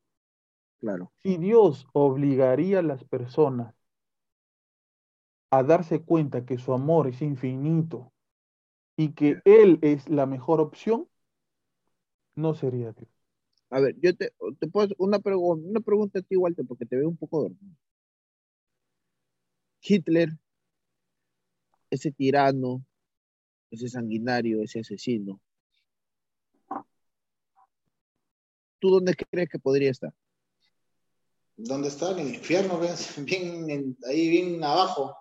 Claro. 0.79 1.11
Si 1.21 1.37
Dios 1.37 1.87
obligaría 1.93 2.79
a 2.79 2.81
las 2.81 3.03
personas 3.03 3.75
a 5.51 5.61
darse 5.61 6.01
cuenta 6.01 6.47
que 6.47 6.57
su 6.57 6.73
amor 6.73 7.05
es 7.05 7.21
infinito 7.21 8.11
y 8.97 9.11
que 9.11 9.41
Él 9.45 9.77
es 9.83 10.09
la 10.09 10.25
mejor 10.25 10.61
opción, 10.61 11.07
no 12.35 12.55
sería 12.55 12.91
Dios. 12.93 13.11
A 13.69 13.79
ver, 13.81 13.95
yo 14.01 14.15
te, 14.15 14.31
te 14.59 14.67
puedo 14.67 14.95
una, 14.97 15.19
pregunta 15.19 15.69
una 15.69 15.79
pregunta 15.79 16.17
a 16.17 16.21
ti, 16.23 16.35
Walter, 16.35 16.65
porque 16.65 16.87
te 16.87 16.95
veo 16.95 17.07
un 17.07 17.17
poco 17.17 17.43
dormido. 17.43 17.75
Hitler, 19.81 20.29
ese 21.89 22.11
tirano, 22.11 22.85
ese 23.71 23.89
sanguinario, 23.89 24.61
ese 24.61 24.79
asesino, 24.79 25.41
¿tú 28.79 28.89
dónde 28.89 29.15
crees 29.15 29.49
que 29.49 29.59
podría 29.59 29.91
estar? 29.91 30.13
¿Dónde 31.55 31.89
está? 31.89 32.11
En 32.11 32.19
el 32.19 32.35
infierno, 32.35 32.79
bien, 33.17 33.97
ahí 34.07 34.29
bien 34.29 34.63
abajo. 34.63 35.15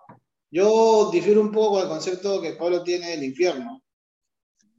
Yo 0.51 1.11
difiero 1.11 1.41
un 1.41 1.51
poco 1.51 1.79
del 1.79 1.89
concepto 1.89 2.41
que 2.41 2.53
Pablo 2.53 2.83
tiene 2.83 3.11
del 3.11 3.23
infierno. 3.23 3.83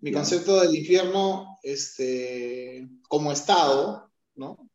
Mi 0.01 0.13
concepto 0.13 0.61
del 0.61 0.75
infierno, 0.75 1.59
este, 1.63 2.89
como 3.07 3.31
estado, 3.31 4.11
¿no? 4.35 4.71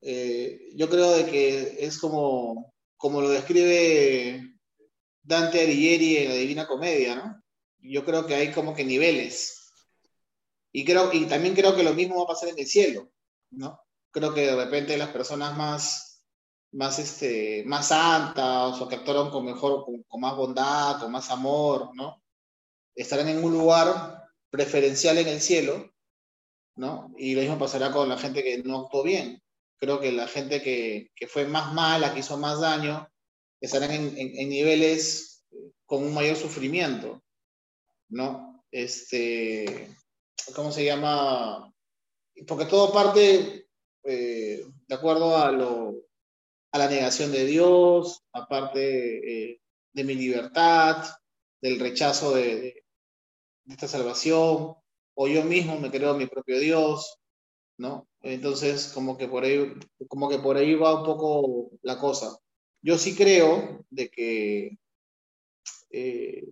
Eh, 0.00 0.70
yo 0.74 0.88
creo 0.90 1.12
de 1.12 1.26
que 1.26 1.84
es 1.84 1.98
como, 1.98 2.74
como 2.98 3.22
lo 3.22 3.30
describe 3.30 4.54
Dante 5.22 5.62
Alighieri 5.62 6.18
en 6.18 6.28
la 6.28 6.34
Divina 6.34 6.66
Comedia, 6.66 7.16
¿no? 7.16 7.42
Yo 7.78 8.04
creo 8.04 8.26
que 8.26 8.34
hay 8.34 8.52
como 8.52 8.74
que 8.74 8.84
niveles. 8.84 9.72
Y, 10.72 10.84
creo, 10.84 11.10
y 11.14 11.24
también 11.24 11.54
creo 11.54 11.74
que 11.74 11.82
lo 11.82 11.94
mismo 11.94 12.18
va 12.18 12.24
a 12.24 12.34
pasar 12.34 12.50
en 12.50 12.58
el 12.58 12.66
cielo, 12.66 13.10
¿no? 13.50 13.80
creo 14.10 14.34
que 14.34 14.42
de 14.42 14.56
repente 14.56 14.96
las 14.96 15.10
personas 15.10 15.56
más, 15.56 16.24
más, 16.72 16.98
este, 16.98 17.64
más 17.66 17.88
santas 17.88 18.80
o 18.80 18.88
que 18.88 18.96
actuaron 18.96 19.30
con 19.30 19.44
mejor, 19.44 19.84
con, 19.84 20.20
más 20.20 20.36
bondad, 20.36 21.00
con 21.00 21.12
más 21.12 21.30
amor, 21.30 21.94
¿no? 21.94 22.22
Estarán 22.94 23.28
en 23.28 23.42
un 23.42 23.52
lugar 23.52 24.24
preferencial 24.50 25.18
en 25.18 25.28
el 25.28 25.40
cielo, 25.40 25.90
¿no? 26.76 27.12
Y 27.16 27.34
lo 27.34 27.42
mismo 27.42 27.58
pasará 27.58 27.92
con 27.92 28.08
la 28.08 28.18
gente 28.18 28.42
que 28.42 28.58
no 28.62 28.80
actuó 28.80 29.02
bien. 29.02 29.42
Creo 29.78 30.00
que 30.00 30.12
la 30.12 30.26
gente 30.26 30.62
que, 30.62 31.10
que 31.14 31.26
fue 31.26 31.46
más 31.46 31.72
mala, 31.72 32.12
que 32.12 32.20
hizo 32.20 32.36
más 32.36 32.60
daño, 32.60 33.08
estarán 33.60 33.90
en, 33.90 34.14
en, 34.16 34.48
niveles 34.48 35.44
con 35.86 36.04
un 36.04 36.14
mayor 36.14 36.36
sufrimiento, 36.36 37.22
¿no? 38.08 38.64
Este, 38.70 39.88
¿cómo 40.54 40.70
se 40.72 40.84
llama? 40.84 41.72
Porque 42.46 42.66
todo 42.66 42.92
parte 42.92 43.68
eh, 44.04 44.64
de 44.86 44.94
acuerdo 44.94 45.36
a, 45.36 45.50
lo, 45.52 45.94
a 46.72 46.78
la 46.78 46.88
negación 46.88 47.32
de 47.32 47.44
Dios, 47.44 48.22
aparte 48.32 49.50
eh, 49.50 49.60
de 49.92 50.04
mi 50.04 50.14
libertad, 50.14 51.04
del 51.60 51.78
rechazo 51.78 52.34
de, 52.34 52.84
esta 53.66 53.86
salvación, 53.86 54.76
o 55.14 55.28
yo 55.28 55.44
mismo 55.44 55.78
me 55.78 55.90
creo 55.90 56.14
mi 56.14 56.26
propio 56.26 56.58
Dios, 56.58 57.18
¿no? 57.78 58.08
Entonces, 58.20 58.90
como 58.92 59.16
que 59.16 59.28
por 59.28 59.44
ahí, 59.44 59.72
como 60.08 60.28
que 60.28 60.38
por 60.38 60.56
ahí 60.56 60.74
va 60.74 61.00
un 61.00 61.06
poco 61.06 61.70
la 61.82 61.98
cosa. 61.98 62.36
Yo 62.82 62.98
sí 62.98 63.14
creo 63.14 63.84
de 63.90 64.10
que 64.10 64.78
eh, 65.90 66.44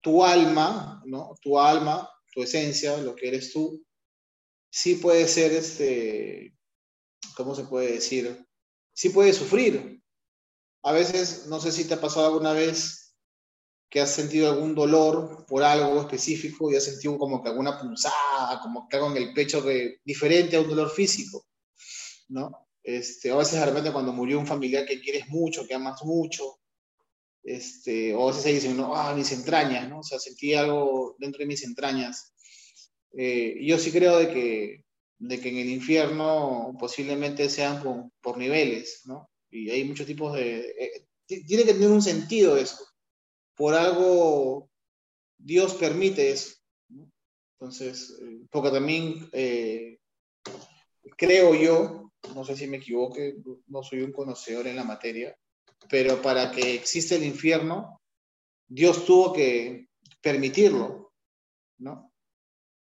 tu 0.00 0.24
alma, 0.24 1.02
¿no? 1.06 1.34
Tu 1.40 1.58
alma, 1.58 2.10
tu 2.32 2.42
esencia, 2.42 2.96
lo 2.98 3.14
que 3.14 3.28
eres 3.28 3.52
tú, 3.52 3.84
sí 4.70 4.96
puede 4.96 5.28
ser, 5.28 5.52
este, 5.52 6.56
¿cómo 7.36 7.54
se 7.54 7.64
puede 7.64 7.92
decir? 7.92 8.44
Sí 8.92 9.10
puede 9.10 9.32
sufrir. 9.32 10.02
A 10.82 10.92
veces, 10.92 11.46
no 11.46 11.60
sé 11.60 11.72
si 11.72 11.86
te 11.86 11.94
ha 11.94 12.00
pasado 12.00 12.26
alguna 12.26 12.52
vez 12.52 13.03
que 13.88 14.00
has 14.00 14.10
sentido 14.10 14.50
algún 14.50 14.74
dolor 14.74 15.44
por 15.46 15.62
algo 15.62 16.00
específico 16.00 16.70
y 16.70 16.76
has 16.76 16.84
sentido 16.84 17.16
como 17.18 17.42
que 17.42 17.50
alguna 17.50 17.78
punzada, 17.78 18.60
como 18.60 18.88
que 18.88 18.96
algo 18.96 19.10
en 19.12 19.18
el 19.18 19.32
pecho 19.32 19.62
que, 19.64 19.98
diferente 20.04 20.56
a 20.56 20.60
un 20.60 20.68
dolor 20.68 20.90
físico, 20.90 21.46
¿no? 22.28 22.68
Este, 22.82 23.30
a 23.30 23.36
veces 23.36 23.58
de 23.58 23.66
repente 23.66 23.92
cuando 23.92 24.12
murió 24.12 24.38
un 24.38 24.46
familiar 24.46 24.84
que 24.84 25.00
quieres 25.00 25.28
mucho, 25.28 25.66
que 25.66 25.74
amas 25.74 26.02
mucho, 26.04 26.60
este, 27.42 28.14
o 28.14 28.24
a 28.24 28.26
veces 28.32 28.46
ahí 28.46 28.54
dicen, 28.54 28.76
no, 28.76 28.94
ah, 28.96 29.14
mis 29.14 29.30
entrañas, 29.32 29.88
¿no? 29.88 30.00
O 30.00 30.02
sea, 30.02 30.18
sentí 30.18 30.54
algo 30.54 31.14
dentro 31.18 31.40
de 31.40 31.46
mis 31.46 31.62
entrañas. 31.62 32.32
Eh, 33.16 33.56
yo 33.62 33.78
sí 33.78 33.92
creo 33.92 34.18
de 34.18 34.28
que, 34.28 34.84
de 35.18 35.40
que 35.40 35.48
en 35.50 35.58
el 35.58 35.68
infierno 35.68 36.74
posiblemente 36.78 37.48
sean 37.48 37.82
por, 38.20 38.38
niveles, 38.38 39.02
¿no? 39.04 39.30
Y 39.50 39.70
hay 39.70 39.84
muchos 39.84 40.06
tipos 40.06 40.34
de... 40.34 40.74
Eh, 40.78 41.06
tiene 41.26 41.64
que 41.64 41.74
tener 41.74 41.90
un 41.90 42.02
sentido 42.02 42.56
eso. 42.56 42.76
Por 43.56 43.74
algo 43.74 44.70
Dios 45.38 45.74
permite 45.74 46.30
eso. 46.30 46.56
Entonces, 47.58 48.18
eh, 48.20 48.46
porque 48.50 48.70
también 48.70 49.30
creo 51.16 51.54
yo, 51.54 52.12
no 52.34 52.44
sé 52.44 52.56
si 52.56 52.66
me 52.66 52.78
equivoque, 52.78 53.36
no 53.66 53.82
soy 53.82 54.02
un 54.02 54.12
conocedor 54.12 54.66
en 54.66 54.76
la 54.76 54.84
materia, 54.84 55.36
pero 55.88 56.20
para 56.20 56.50
que 56.50 56.74
exista 56.74 57.14
el 57.14 57.24
infierno, 57.24 58.00
Dios 58.66 59.04
tuvo 59.04 59.32
que 59.32 59.88
permitirlo, 60.20 61.12
¿no? 61.78 62.12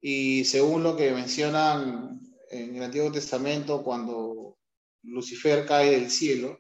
Y 0.02 0.46
según 0.46 0.84
lo 0.84 0.96
que 0.96 1.12
mencionan 1.12 2.20
en 2.50 2.76
el 2.76 2.84
Antiguo 2.84 3.12
Testamento, 3.12 3.84
cuando 3.84 4.58
Lucifer 5.04 5.66
cae 5.66 5.92
del 5.92 6.10
cielo, 6.10 6.60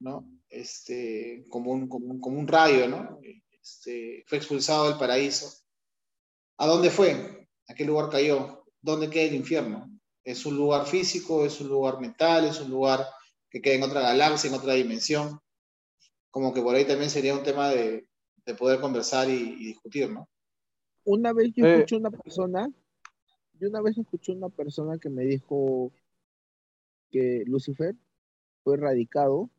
¿no? 0.00 0.28
Este, 0.54 1.44
como, 1.48 1.72
un, 1.72 1.88
como, 1.88 2.20
como 2.20 2.38
un 2.38 2.46
rayo, 2.46 2.86
¿no? 2.86 3.18
Este, 3.50 4.22
fue 4.28 4.38
expulsado 4.38 4.88
del 4.88 4.98
paraíso. 4.98 5.52
¿A 6.58 6.66
dónde 6.68 6.90
fue? 6.90 7.48
¿A 7.66 7.74
qué 7.74 7.84
lugar 7.84 8.08
cayó? 8.08 8.64
¿Dónde 8.80 9.10
queda 9.10 9.24
el 9.24 9.34
infierno? 9.34 9.90
¿Es 10.22 10.46
un 10.46 10.56
lugar 10.56 10.86
físico? 10.86 11.44
¿Es 11.44 11.60
un 11.60 11.68
lugar 11.68 12.00
mental? 12.00 12.44
¿Es 12.44 12.60
un 12.60 12.70
lugar 12.70 13.04
que 13.50 13.60
queda 13.60 13.74
en 13.74 13.82
otra 13.82 14.00
galaxia, 14.00 14.48
en 14.48 14.54
otra 14.54 14.74
dimensión? 14.74 15.40
Como 16.30 16.54
que 16.54 16.62
por 16.62 16.76
ahí 16.76 16.84
también 16.84 17.10
sería 17.10 17.34
un 17.34 17.42
tema 17.42 17.70
de, 17.70 18.08
de 18.46 18.54
poder 18.54 18.80
conversar 18.80 19.28
y, 19.28 19.56
y 19.58 19.64
discutir, 19.66 20.08
¿no? 20.08 20.28
Una 21.02 21.32
vez 21.32 21.50
yo 21.52 21.66
eh. 21.66 21.74
escuché 21.74 21.96
una 21.96 22.12
persona, 22.12 22.70
yo 23.58 23.68
una 23.68 23.80
vez 23.80 23.98
escuché 23.98 24.30
una 24.30 24.50
persona 24.50 24.98
que 24.98 25.10
me 25.10 25.24
dijo 25.24 25.90
que 27.10 27.42
Lucifer 27.44 27.96
fue 28.62 28.74
erradicado 28.74 29.50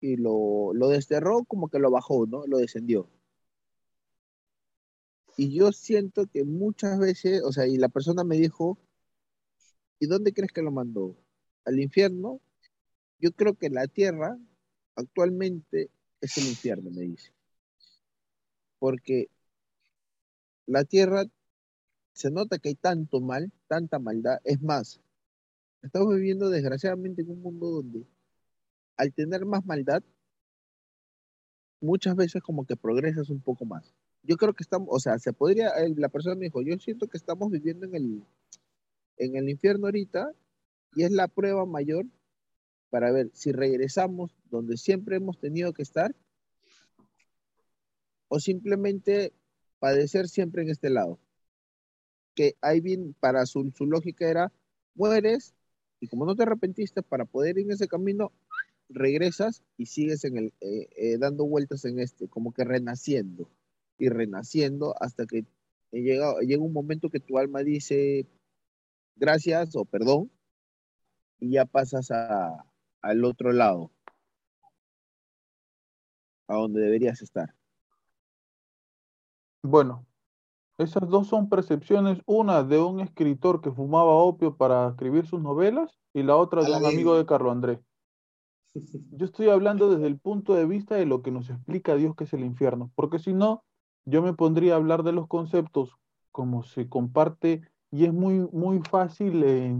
y 0.00 0.16
lo, 0.16 0.72
lo 0.74 0.88
desterró 0.88 1.44
como 1.44 1.68
que 1.68 1.78
lo 1.78 1.90
bajó, 1.90 2.26
¿no? 2.26 2.46
Lo 2.46 2.58
descendió. 2.58 3.08
Y 5.36 5.54
yo 5.54 5.72
siento 5.72 6.26
que 6.26 6.44
muchas 6.44 6.98
veces, 6.98 7.42
o 7.42 7.52
sea, 7.52 7.66
y 7.66 7.76
la 7.76 7.88
persona 7.88 8.24
me 8.24 8.36
dijo, 8.36 8.78
¿y 9.98 10.06
dónde 10.06 10.32
crees 10.32 10.52
que 10.52 10.62
lo 10.62 10.70
mandó? 10.72 11.16
¿Al 11.64 11.78
infierno? 11.80 12.40
Yo 13.18 13.32
creo 13.32 13.54
que 13.54 13.70
la 13.70 13.86
tierra 13.86 14.38
actualmente 14.94 15.90
es 16.20 16.38
el 16.38 16.46
infierno, 16.48 16.90
me 16.90 17.02
dice. 17.02 17.32
Porque 18.78 19.28
la 20.66 20.84
tierra 20.84 21.24
se 22.12 22.30
nota 22.30 22.58
que 22.58 22.70
hay 22.70 22.74
tanto 22.74 23.20
mal, 23.20 23.52
tanta 23.68 23.98
maldad. 23.98 24.38
Es 24.44 24.62
más, 24.62 25.00
estamos 25.82 26.14
viviendo 26.14 26.48
desgraciadamente 26.48 27.22
en 27.22 27.30
un 27.30 27.42
mundo 27.42 27.70
donde 27.70 28.06
al 28.96 29.12
tener 29.12 29.44
más 29.44 29.64
maldad, 29.66 30.02
muchas 31.80 32.16
veces 32.16 32.42
como 32.42 32.66
que 32.66 32.76
progresas 32.76 33.30
un 33.30 33.40
poco 33.40 33.64
más. 33.64 33.94
Yo 34.22 34.36
creo 34.36 34.54
que 34.54 34.62
estamos, 34.62 34.88
o 34.90 34.98
sea, 34.98 35.18
se 35.18 35.32
podría, 35.32 35.72
la 35.96 36.08
persona 36.08 36.34
me 36.34 36.46
dijo, 36.46 36.62
yo 36.62 36.76
siento 36.78 37.06
que 37.06 37.16
estamos 37.16 37.50
viviendo 37.50 37.86
en 37.86 37.94
el, 37.94 38.24
en 39.18 39.36
el 39.36 39.48
infierno 39.48 39.86
ahorita 39.86 40.32
y 40.94 41.04
es 41.04 41.12
la 41.12 41.28
prueba 41.28 41.64
mayor 41.66 42.06
para 42.90 43.12
ver 43.12 43.30
si 43.34 43.52
regresamos 43.52 44.34
donde 44.50 44.76
siempre 44.76 45.16
hemos 45.16 45.38
tenido 45.38 45.72
que 45.72 45.82
estar 45.82 46.14
o 48.28 48.40
simplemente 48.40 49.32
padecer 49.78 50.28
siempre 50.28 50.62
en 50.62 50.70
este 50.70 50.90
lado. 50.90 51.18
Que 52.34 52.56
hay 52.60 52.80
bien, 52.80 53.14
para 53.20 53.46
su, 53.46 53.72
lógica 53.80 54.28
era, 54.28 54.52
mueres 54.94 55.54
y 56.00 56.08
como 56.08 56.26
no 56.26 56.34
te 56.34 56.42
arrepentiste, 56.42 57.02
para 57.02 57.24
poder 57.24 57.58
ir 57.58 57.64
en 57.64 57.72
ese 57.72 57.88
camino, 57.88 58.32
regresas 58.88 59.62
y 59.76 59.86
sigues 59.86 60.24
en 60.24 60.36
el, 60.36 60.52
eh, 60.60 60.88
eh, 60.96 61.18
dando 61.18 61.46
vueltas 61.46 61.84
en 61.84 61.98
este, 61.98 62.28
como 62.28 62.52
que 62.52 62.64
renaciendo 62.64 63.48
y 63.98 64.08
renaciendo 64.08 64.94
hasta 65.00 65.26
que 65.26 65.44
llega, 65.92 66.38
llega 66.40 66.62
un 66.62 66.72
momento 66.72 67.10
que 67.10 67.20
tu 67.20 67.38
alma 67.38 67.62
dice 67.62 68.26
gracias 69.16 69.74
o 69.76 69.84
perdón 69.84 70.30
y 71.38 71.52
ya 71.52 71.64
pasas 71.64 72.10
a, 72.10 72.64
al 73.02 73.24
otro 73.24 73.52
lado, 73.52 73.90
a 76.48 76.54
donde 76.54 76.80
deberías 76.80 77.22
estar. 77.22 77.54
Bueno, 79.62 80.06
esas 80.78 81.08
dos 81.08 81.26
son 81.28 81.48
percepciones, 81.48 82.20
una 82.26 82.62
de 82.62 82.78
un 82.78 83.00
escritor 83.00 83.60
que 83.60 83.72
fumaba 83.72 84.12
opio 84.12 84.56
para 84.56 84.88
escribir 84.90 85.26
sus 85.26 85.40
novelas 85.40 85.98
y 86.12 86.22
la 86.22 86.36
otra 86.36 86.62
de 86.62 86.72
un 86.72 86.84
amigo 86.84 87.16
de 87.16 87.26
Carlo 87.26 87.50
Andrés. 87.50 87.80
Yo 89.12 89.26
estoy 89.26 89.48
hablando 89.48 89.90
desde 89.90 90.06
el 90.06 90.18
punto 90.18 90.54
de 90.54 90.66
vista 90.66 90.94
de 90.94 91.06
lo 91.06 91.22
que 91.22 91.30
nos 91.30 91.50
explica 91.50 91.94
Dios 91.96 92.14
que 92.14 92.24
es 92.24 92.32
el 92.32 92.44
infierno, 92.44 92.90
porque 92.94 93.18
si 93.18 93.32
no, 93.32 93.64
yo 94.04 94.22
me 94.22 94.34
pondría 94.34 94.74
a 94.74 94.76
hablar 94.76 95.02
de 95.02 95.12
los 95.12 95.26
conceptos 95.26 95.96
como 96.30 96.62
se 96.62 96.88
comparte 96.88 97.62
y 97.90 98.04
es 98.04 98.12
muy, 98.12 98.40
muy 98.52 98.80
fácil 98.80 99.42
eh, 99.44 99.74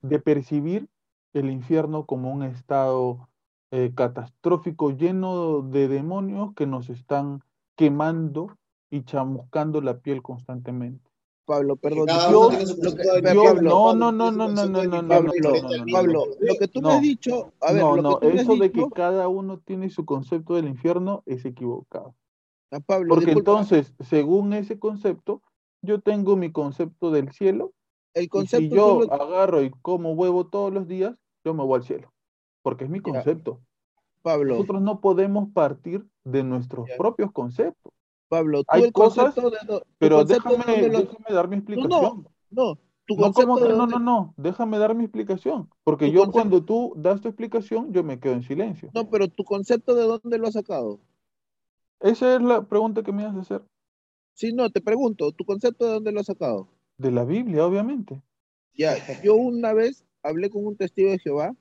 de 0.00 0.18
percibir 0.18 0.88
el 1.32 1.50
infierno 1.50 2.06
como 2.06 2.32
un 2.32 2.42
estado 2.42 3.28
eh, 3.70 3.92
catastrófico 3.94 4.90
lleno 4.90 5.62
de 5.62 5.88
demonios 5.88 6.54
que 6.54 6.66
nos 6.66 6.90
están 6.90 7.42
quemando 7.76 8.56
y 8.90 9.04
chamuscando 9.04 9.80
la 9.80 9.98
piel 10.00 10.22
constantemente. 10.22 11.11
Pablo, 11.44 11.76
perdón. 11.76 12.06
yo- 12.06 12.30
lo 12.30 12.48
concepto 12.50 12.94
que- 12.96 13.02
Yo- 13.34 13.44
Pablo, 13.44 13.62
no, 13.62 13.94
no, 13.94 14.12
no, 14.12 14.30
no, 14.30 14.30
no, 14.30 14.46
concepto 14.46 14.72
no, 14.84 15.02
no, 15.02 15.22
no, 15.22 15.32
mío. 15.32 15.92
Pablo, 15.92 16.24
lo 16.40 16.54
que 16.56 16.68
tú 16.68 16.80
me 16.80 16.92
has 16.92 17.02
dicho, 17.02 17.52
a 17.60 17.72
ver, 17.72 17.82
No, 17.82 17.96
lo 17.96 18.02
no, 18.02 18.18
que 18.20 18.26
tú 18.28 18.32
me 18.32 18.40
has 18.40 18.42
eso 18.42 18.56
de 18.56 18.72
que 18.72 18.90
cada 18.94 19.28
uno 19.28 19.58
tiene 19.58 19.90
su 19.90 20.04
concepto 20.04 20.54
del 20.54 20.68
infierno 20.68 21.22
es 21.26 21.44
equivocado. 21.44 22.14
a 22.70 22.80
Pablo, 22.80 23.08
Porque 23.10 23.26
disculpa, 23.26 23.50
entonces, 23.50 23.92
según 24.00 24.54
ese 24.54 24.78
concepto, 24.78 25.42
yo 25.82 26.00
tengo 26.00 26.36
mi 26.36 26.50
concepto 26.52 27.10
del 27.10 27.30
cielo 27.32 27.72
el 28.14 28.22
y 28.22 28.24
si 28.24 28.28
concepto 28.30 28.74
yo 28.74 29.12
agarro 29.12 29.62
y 29.62 29.70
como 29.82 30.12
huevo 30.12 30.46
todos 30.46 30.72
los 30.72 30.86
días, 30.88 31.14
yo 31.44 31.52
me 31.52 31.64
voy 31.64 31.76
al 31.80 31.84
cielo. 31.84 32.12
Porque 32.62 32.84
es 32.84 32.90
mi 32.90 33.00
Ya. 33.00 33.02
concepto. 33.12 33.60
Pablo, 34.22 34.54
Nosotros 34.54 34.80
no 34.80 35.00
podemos 35.00 35.48
partir 35.52 36.06
de 36.24 36.44
nuestros 36.44 36.88
Ya. 36.88 36.96
propios 36.96 37.30
conceptos. 37.32 37.92
Pablo, 38.32 38.62
tú 38.64 38.68
hay 38.70 38.84
el 38.84 38.92
cosas, 38.94 39.34
de 39.34 39.42
tu 39.42 39.82
Pero 39.98 40.24
de 40.24 40.34
déjame, 40.34 40.88
lo- 40.88 40.98
déjame 41.00 41.24
dar 41.28 41.48
mi 41.48 41.56
no, 41.56 41.60
explicación. 41.60 42.26
no, 42.50 42.78
tu 43.06 43.14
No, 43.16 43.22
concepto 43.24 43.42
¿cómo 43.42 43.54
que 43.58 43.62
de 43.64 43.68
no, 43.68 43.76
dónde- 43.76 43.94
no, 43.96 44.00
no? 44.00 44.34
Déjame 44.38 44.78
dar 44.78 44.94
mi 44.94 45.04
explicación. 45.04 45.68
Porque 45.84 46.06
Tu 46.06 46.12
yo 46.12 46.20
concepto- 46.22 46.32
cuando 46.32 46.64
tú 46.64 46.94
das 46.96 47.20
tu 47.20 47.28
explicación, 47.28 47.92
yo 47.92 48.02
me 48.02 48.18
quedo 48.18 48.32
en 48.32 48.42
silencio. 48.42 48.90
no, 48.94 49.10
pero 49.10 49.28
tu 49.28 49.44
concepto 49.44 49.94
de 49.94 50.04
dónde 50.04 50.38
lo 50.38 50.46
has 50.46 50.54
sacado. 50.54 50.98
Esa 52.00 52.36
es 52.36 52.40
la 52.42 52.62
pregunta 52.62 53.02
que 53.02 53.12
me 53.12 53.24
vas 53.26 53.36
a 53.36 53.40
hacer. 53.40 53.62
Sí, 54.32 54.54
no, 54.54 54.70
te 54.70 54.80
pregunto, 54.80 55.30
tu 55.32 55.44
concepto 55.44 55.84
de 55.84 55.92
dónde 55.92 56.10
lo 56.12 56.20
has 56.20 56.26
sacado. 56.26 56.68
De 56.96 57.10
la 57.10 57.24
Biblia, 57.26 57.66
obviamente. 57.66 58.22
Ya, 58.74 58.94
yo 59.22 59.34
una 59.34 59.74
vez 59.74 60.06
hablé 60.22 60.48
con 60.48 60.64
un 60.66 60.74
testigo 60.78 61.10
de 61.10 61.18
Jehová, 61.18 61.54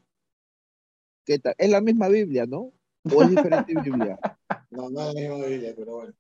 que 1.25 1.37
es 1.57 1.69
la 1.69 1.81
misma 1.81 2.07
Biblia, 2.07 2.45
¿no? 2.45 2.71
O 3.13 3.23
es 3.23 3.29
diferente 3.29 3.73
Biblia. 3.75 4.17
No, 4.71 4.89
no 4.89 5.01
es 5.01 5.13
la 5.13 5.19
misma 5.21 5.45
Biblia, 5.47 5.73
pero 5.75 5.95
bueno. 5.95 6.13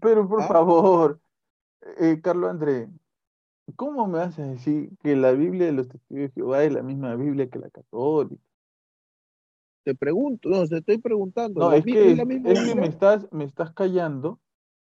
Pero 0.00 0.28
por 0.28 0.42
¿Ah? 0.42 0.46
favor, 0.46 1.20
eh, 1.98 2.20
Carlos 2.22 2.50
André, 2.50 2.88
¿cómo 3.76 4.06
me 4.08 4.18
vas 4.20 4.38
a 4.38 4.46
decir 4.46 4.90
que 5.00 5.16
la 5.16 5.32
Biblia 5.32 5.66
de 5.66 5.72
los 5.72 5.88
testigos 5.88 6.24
de 6.28 6.32
Jehová 6.34 6.64
es 6.64 6.72
la 6.72 6.82
misma 6.82 7.16
Biblia 7.16 7.50
que 7.50 7.58
la 7.60 7.70
católica? 7.70 8.42
Te 9.82 9.94
pregunto, 9.94 10.48
no, 10.50 10.66
te 10.66 10.78
estoy 10.78 10.98
preguntando. 10.98 11.62
No, 11.62 11.70
¿la 11.70 11.76
es 11.78 11.86
que, 11.86 12.10
misma 12.24 12.24
es 12.44 12.60
que 12.62 12.74
me 12.76 12.86
estás, 12.86 13.26
me 13.32 13.44
estás 13.44 13.72
callando 13.72 14.40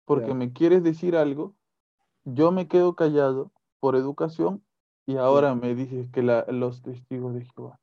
porque 0.07 0.33
Ya. 0.33 0.35
me 0.35 0.53
quieres 0.53 0.83
decir 0.85 1.17
algo, 1.17 1.57
yo 2.25 2.53
me 2.53 2.69
quedo 2.69 2.97
callado 2.97 3.53
por 3.81 3.97
educación 3.97 4.65
y 5.07 5.17
ahora 5.19 5.55
me 5.57 5.75
dices 5.75 6.11
que 6.11 6.23
la- 6.23 6.47
los 6.49 6.83
testigos 6.83 7.35
de 7.35 7.45
Jehová. 7.47 7.81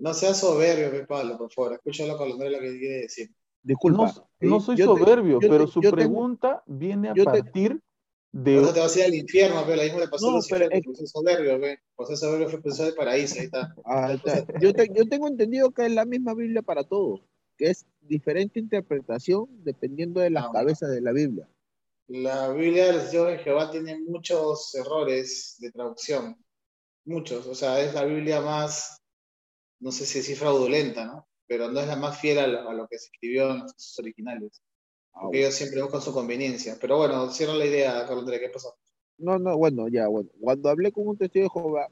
No 0.00 0.12
seas 0.14 0.40
soberbio, 0.40 1.06
Pablo, 1.06 1.38
por 1.38 1.52
favor. 1.52 1.74
Escúchalo 1.74 2.16
con 2.16 2.28
lo 2.30 2.36
que 2.38 2.78
quiere 2.78 3.02
decir. 3.02 3.30
Disculpa. 3.62 4.12
No, 4.40 4.48
no 4.48 4.56
eh, 4.56 4.60
soy 4.60 4.76
yo 4.76 4.84
soberbio, 4.86 5.38
te- 5.38 5.48
pero 5.48 5.66
su 5.66 5.80
tengo- 5.80 5.94
pregunta 5.96 6.62
viene 6.66 7.10
a 7.10 7.14
te- 7.14 7.24
partir 7.24 7.80
de... 8.32 8.60
eso 8.62 8.72
te 8.72 8.80
vas 8.80 8.94
a 8.96 8.98
ir 9.00 9.04
al 9.06 9.14
infierno, 9.14 9.62
pero 9.64 9.76
la 9.76 9.82
misma 9.82 10.00
le 10.00 10.08
pasó 10.08 10.26
No, 10.26 10.32
a 10.32 10.36
los 10.36 10.48
pero 10.48 10.68
es- 10.70 11.10
soberbio, 11.10 11.60
pe. 11.60 11.78
Por 11.94 12.06
ser 12.06 12.16
soberbio 12.16 12.46
fue 12.48 12.54
expulsado 12.54 12.86
del 12.86 12.94
paraíso, 12.96 13.34
ahí 13.38 13.44
está. 13.46 13.74
Ah, 13.84 14.12
está. 14.12 14.46
yo, 14.60 14.72
te- 14.72 14.88
yo 14.94 15.06
tengo 15.08 15.28
entendido 15.28 15.70
que 15.72 15.84
es 15.86 15.92
la 15.92 16.04
misma 16.04 16.34
Biblia 16.34 16.62
para 16.62 16.84
todos, 16.84 17.20
que 17.58 17.66
es 17.70 17.84
diferente 18.00 18.58
interpretación 18.58 19.46
dependiendo 19.64 20.20
de 20.20 20.30
las 20.30 20.44
Ah, 20.46 20.50
cabezas 20.52 20.90
de 20.90 21.00
la 21.02 21.12
Biblia. 21.12 21.48
La 22.08 22.48
Biblia 22.52 22.86
de 22.86 22.92
los 22.94 23.10
de 23.12 23.38
Jehová 23.38 23.70
tiene 23.70 24.00
muchos 24.00 24.74
errores 24.74 25.56
de 25.60 25.70
traducción. 25.70 26.36
Muchos. 27.04 27.46
O 27.46 27.54
sea, 27.54 27.80
es 27.80 27.94
la 27.94 28.04
Biblia 28.04 28.40
más, 28.40 29.00
no 29.80 29.92
sé 29.92 30.06
si 30.06 30.18
decir 30.18 30.36
fraudulenta, 30.36 31.04
¿no? 31.06 31.26
Pero 31.50 31.70
no 31.70 31.80
es 31.80 31.88
la 31.88 31.96
más 31.96 32.18
fiel 32.20 32.38
a 32.40 32.48
lo, 32.48 32.70
a 32.70 32.74
lo 32.74 32.88
que 32.88 32.98
se 32.98 33.06
escribió 33.12 33.50
en 33.52 33.68
sus 33.70 34.00
originales. 34.00 34.62
Ah, 35.14 35.20
Porque 35.24 35.40
ellos 35.40 35.54
siempre 35.54 35.82
buscan 35.82 36.02
su 36.02 36.12
conveniencia. 36.14 36.78
Pero 36.80 36.98
bueno, 36.98 37.30
cierra 37.30 37.54
la 37.54 37.66
idea, 37.66 38.06
Carlos 38.06 38.30
¿qué 38.30 38.50
pasó? 38.50 38.76
No, 39.18 39.38
no, 39.38 39.56
bueno, 39.56 39.88
ya, 39.88 40.08
bueno. 40.08 40.30
Cuando 40.40 40.68
hablé 40.70 40.92
con 40.92 41.06
un 41.08 41.16
testigo 41.18 41.44
de 41.44 41.50
Jehová 41.50 41.88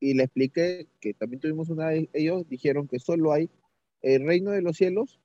y 0.00 0.14
le 0.14 0.24
expliqué 0.24 0.88
que 1.00 1.14
también 1.14 1.40
tuvimos 1.40 1.68
una 1.70 1.92
ellos 1.94 2.48
dijeron 2.48 2.88
que 2.88 2.98
solo 2.98 3.32
hay 3.32 3.50
el 4.02 4.26
reino 4.26 4.50
de 4.50 4.62
los 4.62 4.76
cielos, 4.76 5.20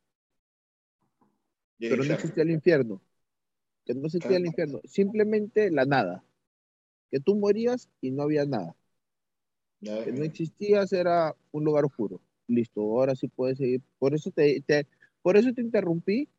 pero 1.87 2.03
no 2.03 2.13
existía 2.13 2.43
el 2.43 2.51
infierno. 2.51 3.01
Que 3.85 3.95
no 3.95 4.07
existía 4.07 4.37
el 4.37 4.45
Claro. 4.45 4.47
infierno, 4.47 4.81
simplemente 4.85 5.71
la 5.71 5.85
nada. 5.85 6.23
Que 7.11 7.19
tú 7.19 7.35
morías 7.37 7.89
y 8.01 8.11
no 8.11 8.23
había 8.23 8.45
nada. 8.45 8.75
Ya 9.81 9.95
Que 10.03 10.11
no 10.11 10.23
mira. 10.23 10.23
existías 10.23 10.91
era 10.91 11.35
un 11.51 11.63
lugar 11.63 11.85
oscuro. 11.85 12.19
Listo, 12.47 12.81
ahora 12.81 13.15
sí 13.15 13.27
puedes 13.27 13.57
seguir. 13.57 13.81
Por 13.99 14.13
eso 14.13 14.31
te, 14.31 14.61
te- 14.61 14.87
por 15.21 15.37
eso 15.37 15.53
te 15.53 15.61
interrumpí, 15.61 16.29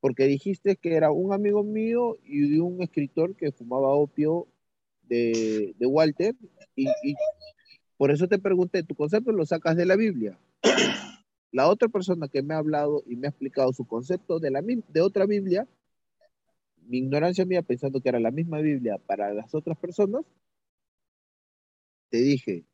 porque 0.00 0.26
dijiste 0.26 0.76
que 0.76 0.94
era 0.94 1.10
un 1.10 1.32
amigo 1.32 1.64
mío 1.64 2.16
y 2.24 2.48
de 2.50 2.60
un 2.60 2.82
escritor 2.82 3.34
que 3.36 3.50
fumaba 3.52 3.88
opio 3.88 4.46
de, 5.08 5.74
de 5.78 5.86
Walter, 5.86 6.34
y, 6.76 6.88
y 7.02 7.14
por 7.96 8.10
eso 8.10 8.28
te 8.28 8.38
pregunté, 8.38 8.82
¿tu 8.82 8.94
concepto 8.94 9.32
lo 9.32 9.46
sacas 9.46 9.76
de 9.76 9.86
la 9.86 9.96
Biblia? 9.96 10.38
La 11.50 11.68
otra 11.68 11.88
persona 11.88 12.28
que 12.28 12.42
me 12.42 12.54
ha 12.54 12.58
hablado 12.58 13.02
y 13.06 13.16
me 13.16 13.26
ha 13.26 13.30
explicado 13.30 13.72
su 13.72 13.84
concepto 13.86 14.38
de, 14.38 14.50
la, 14.52 14.62
de 14.62 15.00
otra 15.00 15.26
Biblia, 15.26 15.66
mi 16.88 16.98
ignorancia 16.98 17.44
mía 17.44 17.62
pensando 17.62 18.00
que 18.00 18.08
era 18.08 18.20
la 18.20 18.30
misma 18.30 18.60
Biblia 18.60 18.98
para 18.98 19.32
las 19.34 19.54
otras 19.54 19.76
personas, 19.78 20.24
te 22.08 22.18
dije, 22.18 22.64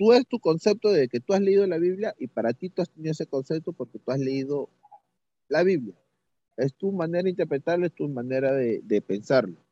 tú 0.00 0.14
es 0.14 0.26
tu 0.26 0.40
concepto 0.40 0.90
de 0.90 1.08
que 1.08 1.20
tú 1.20 1.34
has 1.34 1.42
leído 1.42 1.66
la 1.66 1.76
Biblia 1.76 2.14
y 2.18 2.26
para 2.26 2.54
ti 2.54 2.70
tú 2.70 2.80
has 2.80 2.88
tenido 2.88 3.12
ese 3.12 3.26
concepto 3.26 3.74
porque 3.74 3.98
tú 3.98 4.10
has 4.10 4.18
leído 4.18 4.70
la 5.46 5.62
Biblia. 5.62 5.94
Es 6.56 6.72
tu 6.74 6.90
manera 6.90 7.24
de 7.24 7.30
interpretarlo, 7.30 7.84
es 7.84 7.92
tu 7.92 8.08
manera 8.08 8.54
de, 8.54 8.80
de 8.82 9.02
pensarlo. 9.02 9.62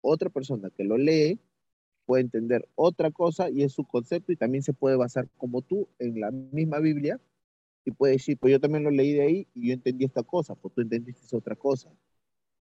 Otra 0.00 0.30
persona 0.30 0.70
que 0.70 0.84
lo 0.84 0.96
lee 0.96 1.38
puede 2.06 2.22
entender 2.22 2.66
otra 2.76 3.10
cosa 3.10 3.50
y 3.50 3.62
es 3.62 3.74
su 3.74 3.84
concepto 3.84 4.32
y 4.32 4.36
también 4.36 4.62
se 4.62 4.72
puede 4.72 4.96
basar 4.96 5.28
como 5.36 5.60
tú 5.60 5.86
en 5.98 6.18
la 6.18 6.30
misma 6.30 6.78
Biblia 6.78 7.20
y 7.84 7.90
puede 7.90 8.14
decir, 8.14 8.38
pues 8.38 8.52
yo 8.52 8.60
también 8.60 8.84
lo 8.84 8.90
leí 8.90 9.12
de 9.12 9.20
ahí 9.20 9.48
y 9.52 9.68
yo 9.68 9.74
entendí 9.74 10.06
esta 10.06 10.22
cosa, 10.22 10.54
pues 10.54 10.72
tú 10.72 10.80
entendiste 10.80 11.36
otra 11.36 11.56
cosa. 11.56 11.90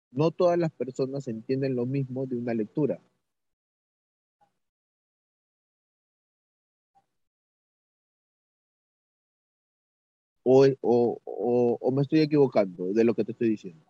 No 0.09 0.31
todas 0.31 0.57
las 0.57 0.71
personas 0.71 1.27
entienden 1.27 1.75
lo 1.75 1.85
mismo 1.85 2.25
de 2.25 2.37
una 2.37 2.55
lectura. 2.55 2.99
O, 10.43 10.65
o, 10.81 11.21
o, 11.23 11.77
o 11.79 11.91
me 11.91 12.01
estoy 12.01 12.21
equivocando 12.21 12.93
de 12.93 13.03
lo 13.03 13.13
que 13.13 13.23
te 13.23 13.31
estoy 13.33 13.49
diciendo. 13.49 13.85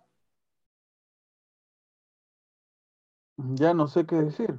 Ya 3.56 3.74
no 3.74 3.88
sé 3.88 4.06
qué 4.06 4.16
decir. 4.18 4.56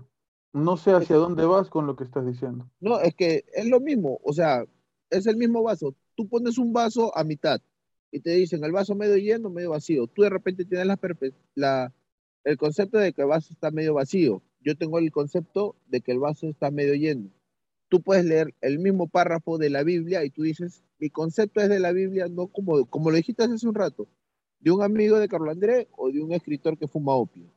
No 0.52 0.76
sé 0.76 0.92
hacia 0.92 1.16
dónde 1.16 1.44
vas 1.46 1.70
con 1.70 1.86
lo 1.86 1.96
que 1.96 2.04
estás 2.04 2.26
diciendo. 2.26 2.68
No, 2.80 3.00
es 3.00 3.14
que 3.14 3.44
es 3.54 3.66
lo 3.66 3.80
mismo, 3.80 4.20
o 4.22 4.32
sea, 4.32 4.64
es 5.08 5.26
el 5.26 5.36
mismo 5.36 5.62
vaso. 5.62 5.94
Tú 6.14 6.28
pones 6.28 6.58
un 6.58 6.72
vaso 6.72 7.16
a 7.16 7.24
mitad 7.24 7.60
y 8.10 8.20
te 8.20 8.30
dicen 8.32 8.62
el 8.64 8.72
vaso 8.72 8.94
medio 8.94 9.16
lleno, 9.16 9.48
medio 9.48 9.70
vacío. 9.70 10.06
Tú 10.06 10.22
de 10.22 10.30
repente 10.30 10.64
tienes 10.66 10.86
la, 10.86 10.98
la- 11.54 11.92
el 12.44 12.58
concepto 12.58 12.98
de 12.98 13.12
que 13.12 13.22
el 13.22 13.28
vaso 13.28 13.52
está 13.52 13.70
medio 13.70 13.94
vacío. 13.94 14.42
Yo 14.60 14.76
tengo 14.76 14.98
el 14.98 15.10
concepto 15.10 15.76
de 15.86 16.00
que 16.00 16.12
el 16.12 16.18
vaso 16.18 16.48
está 16.48 16.70
medio 16.70 16.94
lleno. 16.94 17.30
Tú 17.92 18.00
puedes 18.00 18.24
leer 18.24 18.54
el 18.62 18.78
mismo 18.78 19.06
párrafo 19.06 19.58
de 19.58 19.68
la 19.68 19.82
Biblia 19.82 20.24
y 20.24 20.30
tú 20.30 20.44
dices, 20.44 20.82
mi 20.98 21.10
concepto 21.10 21.60
es 21.60 21.68
de 21.68 21.78
la 21.78 21.92
Biblia, 21.92 22.26
no 22.26 22.46
como, 22.46 22.86
como 22.86 23.10
lo 23.10 23.18
dijiste 23.18 23.42
hace 23.42 23.68
un 23.68 23.74
rato, 23.74 24.08
de 24.60 24.70
un 24.70 24.82
amigo 24.82 25.18
de 25.18 25.28
Carlos 25.28 25.50
Andrés 25.50 25.88
o 25.98 26.10
de 26.10 26.22
un 26.22 26.32
escritor 26.32 26.78
que 26.78 26.88
fuma 26.88 27.14
opio. 27.14 27.52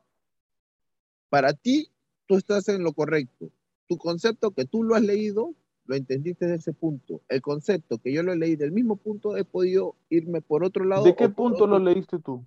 Para 1.30 1.54
ti, 1.54 1.88
tú 2.26 2.36
estás 2.36 2.68
en 2.68 2.84
lo 2.84 2.92
correcto. 2.92 3.50
Tu 3.88 3.98
concepto 3.98 4.52
que 4.52 4.66
tú 4.66 4.84
lo 4.84 4.96
has 4.96 5.04
leído, 5.04 5.56
lo 5.86 5.96
entendiste 5.96 6.48
desde 6.48 6.58
ese 6.58 6.74
punto. 6.74 7.22
El 7.30 7.42
concepto 7.42 7.98
que 8.00 8.12
yo 8.12 8.22
lo 8.22 8.36
leí 8.36 8.58
del 8.58 8.74
mismo 8.74 8.98
punto, 8.98 9.38
he 9.38 9.46
podido 9.46 9.96
irme 10.10 10.42
por 10.42 10.66
otro 10.66 10.84
lado. 10.84 11.06
¿De 11.06 11.16
qué 11.16 11.30
punto 11.30 11.66
lo 11.66 11.78
otro. 11.78 11.94
leíste 11.94 12.20
tú? 12.20 12.44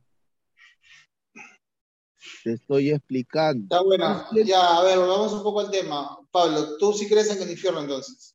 Te 2.49 2.55
estoy 2.55 2.91
explicando. 2.93 3.65
Está 3.65 3.83
bueno. 3.85 4.25
Ya, 4.47 4.79
a 4.79 4.83
ver, 4.83 4.99
volvamos 4.99 5.35
un 5.35 5.43
poco 5.43 5.61
al 5.61 5.71
tema. 5.71 6.19
Pablo, 6.31 6.79
¿tú 6.79 6.95
sí 6.95 7.07
crees 7.07 7.31
en 7.31 7.43
el 7.43 7.51
infierno 7.51 7.81
entonces? 7.81 8.35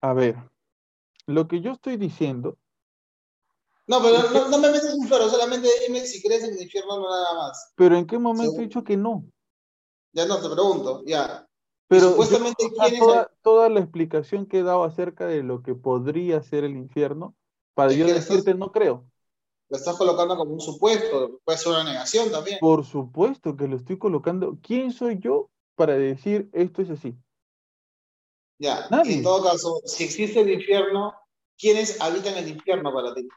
A 0.00 0.14
ver, 0.14 0.36
lo 1.26 1.48
que 1.48 1.60
yo 1.60 1.72
estoy 1.72 1.96
diciendo. 1.96 2.56
No, 3.88 4.00
pero 4.00 4.30
no, 4.30 4.48
no, 4.48 4.58
me 4.58 4.70
metes 4.70 4.94
un 4.94 5.08
floro, 5.08 5.28
solamente 5.28 5.68
dime 5.84 6.06
si 6.06 6.22
crees 6.22 6.44
en 6.44 6.54
el 6.54 6.62
infierno 6.62 6.94
o 6.94 7.00
no 7.00 7.08
nada 7.10 7.34
más. 7.34 7.72
Pero 7.74 7.96
¿en 7.96 8.06
qué 8.06 8.16
momento 8.16 8.60
he 8.60 8.62
dicho 8.62 8.84
que 8.84 8.96
no? 8.96 9.24
Ya 10.12 10.24
no 10.26 10.40
te 10.40 10.48
pregunto, 10.48 11.02
ya. 11.04 11.48
Pero 11.88 12.10
supuestamente 12.10 12.70
toda, 13.00 13.32
toda, 13.42 13.68
la 13.68 13.80
explicación 13.80 14.46
que 14.46 14.60
he 14.60 14.62
dado 14.62 14.84
acerca 14.84 15.26
de 15.26 15.42
lo 15.42 15.64
que 15.64 15.74
podría 15.74 16.40
ser 16.44 16.62
el 16.62 16.76
infierno, 16.76 17.34
para 17.74 17.90
yo 17.90 18.06
decirte 18.06 18.54
no 18.54 18.70
creo. 18.70 19.09
Lo 19.70 19.76
estás 19.76 19.96
colocando 19.96 20.36
como 20.36 20.52
un 20.52 20.60
supuesto, 20.60 21.40
puede 21.44 21.56
ser 21.56 21.72
una 21.72 21.84
negación 21.84 22.30
también. 22.32 22.58
Por 22.58 22.84
supuesto 22.84 23.56
que 23.56 23.68
lo 23.68 23.76
estoy 23.76 23.98
colocando. 23.98 24.58
¿Quién 24.60 24.90
soy 24.90 25.20
yo 25.20 25.48
para 25.76 25.94
decir 25.94 26.50
esto 26.52 26.82
es 26.82 26.90
así? 26.90 27.16
Ya, 28.58 28.88
en 28.90 29.22
todo 29.22 29.44
caso, 29.44 29.80
si 29.84 30.04
existe 30.04 30.40
el 30.40 30.50
infierno, 30.50 31.14
¿quiénes 31.56 32.00
habitan 32.00 32.36
el 32.36 32.48
infierno 32.48 32.92
para 32.92 33.14
ti? 33.14 33.28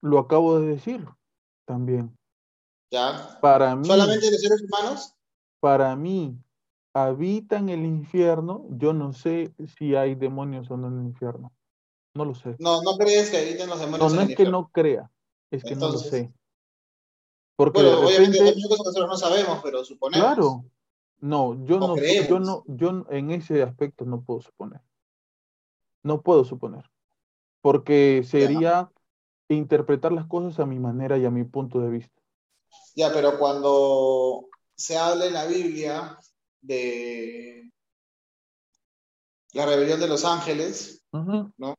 Lo 0.00 0.18
acabo 0.18 0.58
de 0.58 0.68
decir 0.68 1.06
también. 1.66 2.16
¿Ya? 2.90 3.38
Para 3.42 3.76
mí. 3.76 3.86
¿Solamente 3.86 4.30
los 4.30 4.40
seres 4.40 4.62
humanos? 4.62 5.14
Para 5.60 5.94
mí, 5.94 6.38
habitan 6.94 7.68
el 7.68 7.84
infierno, 7.84 8.66
yo 8.70 8.94
no 8.94 9.12
sé 9.12 9.52
si 9.76 9.94
hay 9.94 10.14
demonios 10.14 10.70
o 10.70 10.78
no 10.78 10.88
en 10.88 11.00
el 11.00 11.06
infierno. 11.06 11.52
No 12.14 12.24
lo 12.24 12.34
sé. 12.34 12.56
No, 12.58 12.80
no 12.82 12.96
crees 12.96 13.30
que 13.30 13.36
habiten 13.36 13.68
los 13.68 13.78
demonios. 13.78 14.10
No, 14.10 14.22
no 14.22 14.28
es 14.28 14.34
que 14.34 14.46
no 14.46 14.70
crea, 14.72 15.10
es 15.50 15.64
que 15.64 15.76
no 15.76 15.90
lo 15.90 15.98
sé. 15.98 16.32
Porque 17.56 17.82
bueno, 17.82 18.00
obviamente 18.00 18.38
cosas 18.38 18.54
que 18.54 18.68
nosotros 18.68 19.08
no 19.08 19.16
sabemos, 19.16 19.60
pero 19.62 19.84
suponemos. 19.84 20.26
Claro. 20.26 20.64
No, 21.18 21.64
yo 21.64 21.78
no, 21.78 21.96
yo 21.96 22.38
no, 22.38 22.64
yo 22.66 23.06
en 23.08 23.30
ese 23.30 23.62
aspecto 23.62 24.04
no 24.04 24.22
puedo 24.22 24.42
suponer. 24.42 24.82
No 26.02 26.20
puedo 26.20 26.44
suponer. 26.44 26.90
Porque 27.62 28.22
sería 28.24 28.92
interpretar 29.48 30.12
las 30.12 30.26
cosas 30.26 30.60
a 30.60 30.66
mi 30.66 30.78
manera 30.78 31.16
y 31.16 31.24
a 31.24 31.30
mi 31.30 31.44
punto 31.44 31.80
de 31.80 31.88
vista. 31.88 32.20
Ya, 32.94 33.12
pero 33.12 33.38
cuando 33.38 34.48
se 34.74 34.98
habla 34.98 35.26
en 35.26 35.32
la 35.32 35.46
Biblia 35.46 36.18
de 36.60 37.70
la 39.52 39.64
rebelión 39.64 39.98
de 39.98 40.08
los 40.08 40.24
ángeles, 40.24 41.04
¿no? 41.12 41.74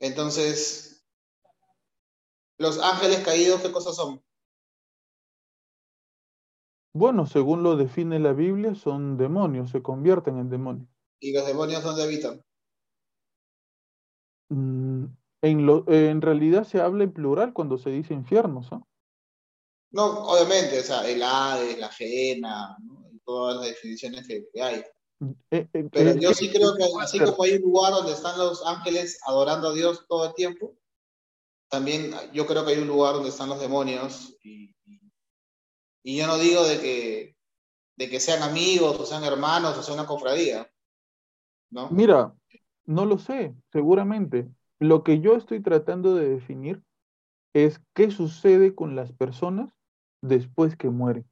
Entonces, 0.00 0.95
los 2.58 2.78
ángeles 2.80 3.20
caídos, 3.20 3.60
¿qué 3.60 3.72
cosas 3.72 3.96
son? 3.96 4.22
Bueno, 6.94 7.26
según 7.26 7.62
lo 7.62 7.76
define 7.76 8.18
la 8.18 8.32
Biblia, 8.32 8.74
son 8.74 9.18
demonios, 9.18 9.70
se 9.70 9.82
convierten 9.82 10.38
en 10.38 10.48
demonios. 10.48 10.88
¿Y 11.20 11.32
los 11.32 11.46
demonios 11.46 11.82
dónde 11.82 12.04
habitan? 12.04 12.42
Mm, 14.48 15.04
en, 15.42 15.66
lo, 15.66 15.84
en 15.88 16.22
realidad 16.22 16.64
se 16.64 16.80
habla 16.80 17.04
en 17.04 17.12
plural 17.12 17.52
cuando 17.52 17.76
se 17.76 17.90
dice 17.90 18.14
infiernos, 18.14 18.70
¿no? 18.72 18.88
No, 19.90 20.24
obviamente, 20.24 20.80
o 20.80 20.82
sea, 20.82 21.08
el 21.08 21.22
Hades, 21.22 21.78
la 21.78 21.88
Jena, 21.90 22.76
todas 23.24 23.56
las 23.56 23.66
definiciones 23.66 24.26
que, 24.26 24.46
hay. 24.60 24.84
Eh, 25.50 25.68
eh, 25.72 25.88
Pero 25.92 26.18
yo 26.18 26.34
sí 26.34 26.50
creo 26.50 26.74
que 26.74 26.84
así 27.00 27.18
como 27.18 27.42
hay 27.42 27.54
un 27.54 27.62
lugar 27.62 27.92
donde 27.92 28.12
están 28.12 28.38
los 28.38 28.64
ángeles 28.66 29.18
adorando 29.26 29.68
a 29.68 29.74
Dios 29.74 30.04
todo 30.08 30.26
el 30.26 30.34
tiempo, 30.34 30.74
también 31.68 32.12
yo 32.32 32.46
creo 32.46 32.64
que 32.64 32.72
hay 32.72 32.78
un 32.78 32.88
lugar 32.88 33.14
donde 33.14 33.30
están 33.30 33.48
los 33.48 33.60
demonios 33.60 34.36
y, 34.42 34.74
y 36.02 36.16
yo 36.16 36.26
no 36.26 36.38
digo 36.38 36.64
de 36.64 36.80
que, 36.80 37.36
de 37.96 38.10
que 38.10 38.20
sean 38.20 38.42
amigos 38.42 38.98
o 38.98 39.06
sean 39.06 39.24
hermanos 39.24 39.76
o 39.76 39.82
sea 39.82 39.94
una 39.94 40.06
cofradía. 40.06 40.70
¿no? 41.70 41.90
Mira, 41.90 42.34
no 42.84 43.04
lo 43.04 43.18
sé, 43.18 43.54
seguramente. 43.72 44.48
Lo 44.78 45.02
que 45.02 45.20
yo 45.20 45.34
estoy 45.34 45.60
tratando 45.60 46.14
de 46.14 46.28
definir 46.28 46.82
es 47.54 47.80
qué 47.94 48.10
sucede 48.10 48.74
con 48.74 48.94
las 48.94 49.12
personas 49.12 49.72
después 50.20 50.76
que 50.76 50.90
mueren. 50.90 51.26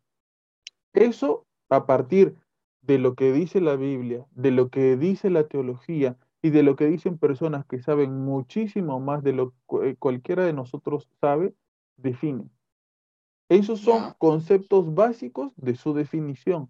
Eso 0.93 1.47
a 1.69 1.87
partir 1.87 2.37
de 2.83 2.99
lo 2.99 3.15
que 3.15 3.33
dice 3.33 3.61
la 3.61 3.77
Biblia, 3.77 4.27
de 4.31 4.51
lo 4.51 4.71
que 4.71 4.97
dice 4.97 5.31
la 5.31 5.47
teología 5.49 6.19
y 6.45 6.51
de 6.51 6.63
lo 6.63 6.77
que 6.77 6.85
dicen 6.85 7.17
personas 7.17 7.65
que 7.65 7.81
saben 7.81 8.23
muchísimo 8.23 9.01
más 9.01 9.25
de 9.25 9.33
lo 9.33 9.55
que 9.67 9.89
eh, 9.89 9.97
cualquiera 9.97 10.45
de 10.45 10.53
nosotros 10.53 11.09
sabe, 11.19 11.55
definen. 11.97 12.51
Esos 13.49 13.81
son 13.81 14.13
conceptos 14.19 14.93
básicos 14.93 15.55
de 15.57 15.75
su 15.75 15.95
definición. 15.95 16.69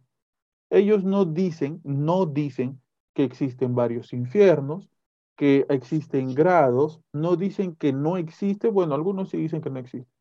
Ellos 0.70 1.02
no 1.02 1.24
dicen, 1.24 1.80
no 1.82 2.24
dicen 2.24 2.80
que 3.14 3.24
existen 3.24 3.74
varios 3.74 4.12
infiernos, 4.12 4.88
que 5.34 5.66
existen 5.68 6.36
grados, 6.36 7.00
no 7.12 7.34
dicen 7.34 7.74
que 7.74 7.92
no 7.92 8.16
existe, 8.16 8.68
bueno, 8.68 8.94
algunos 8.94 9.30
sí 9.30 9.38
dicen 9.38 9.60
que 9.60 9.70
no 9.70 9.80
existe, 9.80 10.12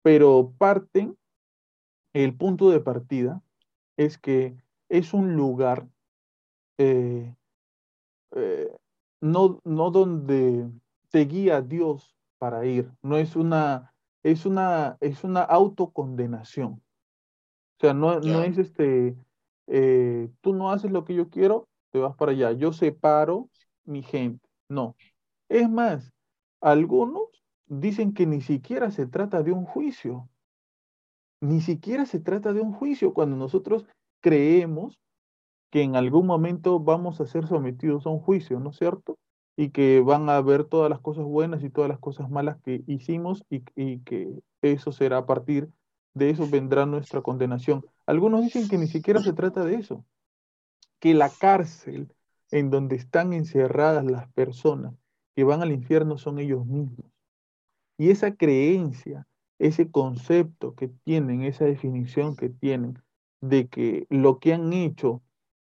pero 0.00 0.54
parten, 0.58 1.18
el 2.12 2.36
punto 2.36 2.70
de 2.70 2.78
partida 2.78 3.42
es 3.96 4.16
que 4.16 4.56
es 4.88 5.12
un 5.12 5.34
lugar 5.34 5.88
eh, 6.78 7.34
eh, 8.32 8.70
no, 9.20 9.60
no 9.64 9.90
donde 9.90 10.70
te 11.10 11.24
guía 11.24 11.60
Dios 11.60 12.16
para 12.38 12.64
ir, 12.64 12.90
no 13.02 13.16
es 13.18 13.36
una, 13.36 13.92
es 14.22 14.46
una, 14.46 14.96
es 15.00 15.24
una 15.24 15.42
autocondenación. 15.42 16.72
O 16.72 17.80
sea, 17.80 17.94
no, 17.94 18.20
no 18.20 18.42
es 18.42 18.58
este, 18.58 19.16
eh, 19.66 20.28
tú 20.40 20.54
no 20.54 20.70
haces 20.70 20.90
lo 20.90 21.04
que 21.04 21.14
yo 21.14 21.30
quiero, 21.30 21.68
te 21.90 21.98
vas 21.98 22.16
para 22.16 22.32
allá. 22.32 22.52
Yo 22.52 22.72
separo 22.72 23.48
mi 23.84 24.02
gente. 24.02 24.46
No. 24.68 24.96
Es 25.48 25.68
más, 25.68 26.12
algunos 26.60 27.28
dicen 27.66 28.12
que 28.12 28.26
ni 28.26 28.40
siquiera 28.40 28.90
se 28.90 29.06
trata 29.06 29.42
de 29.42 29.52
un 29.52 29.64
juicio. 29.64 30.28
Ni 31.40 31.60
siquiera 31.60 32.04
se 32.04 32.20
trata 32.20 32.52
de 32.52 32.60
un 32.60 32.72
juicio 32.72 33.14
cuando 33.14 33.36
nosotros 33.36 33.86
creemos 34.20 35.00
que 35.70 35.82
en 35.82 35.96
algún 35.96 36.26
momento 36.26 36.80
vamos 36.80 37.20
a 37.20 37.26
ser 37.26 37.46
sometidos 37.46 38.06
a 38.06 38.10
un 38.10 38.20
juicio, 38.20 38.60
¿no 38.60 38.70
es 38.70 38.76
cierto? 38.76 39.18
Y 39.56 39.70
que 39.70 40.00
van 40.00 40.28
a 40.28 40.40
ver 40.40 40.64
todas 40.64 40.90
las 40.90 41.00
cosas 41.00 41.24
buenas 41.24 41.62
y 41.62 41.70
todas 41.70 41.88
las 41.88 41.98
cosas 41.98 42.30
malas 42.30 42.58
que 42.62 42.82
hicimos 42.86 43.44
y, 43.50 43.62
y 43.76 44.00
que 44.00 44.40
eso 44.62 44.92
será 44.92 45.18
a 45.18 45.26
partir 45.26 45.68
de 46.14 46.30
eso 46.30 46.48
vendrá 46.48 46.86
nuestra 46.86 47.22
condenación. 47.22 47.84
Algunos 48.06 48.42
dicen 48.42 48.68
que 48.68 48.78
ni 48.78 48.88
siquiera 48.88 49.20
se 49.22 49.32
trata 49.32 49.64
de 49.64 49.74
eso, 49.74 50.04
que 50.98 51.14
la 51.14 51.30
cárcel 51.30 52.12
en 52.50 52.70
donde 52.70 52.96
están 52.96 53.32
encerradas 53.32 54.04
las 54.04 54.30
personas 54.32 54.94
que 55.36 55.44
van 55.44 55.62
al 55.62 55.70
infierno 55.70 56.18
son 56.18 56.38
ellos 56.40 56.66
mismos. 56.66 57.06
Y 57.96 58.10
esa 58.10 58.34
creencia 58.34 59.26
ese 59.60 59.90
concepto 59.90 60.74
que 60.74 60.88
tienen, 60.88 61.42
esa 61.42 61.66
definición 61.66 62.34
que 62.34 62.48
tienen 62.48 62.98
de 63.42 63.68
que 63.68 64.06
lo 64.08 64.38
que 64.38 64.54
han 64.54 64.72
hecho 64.72 65.22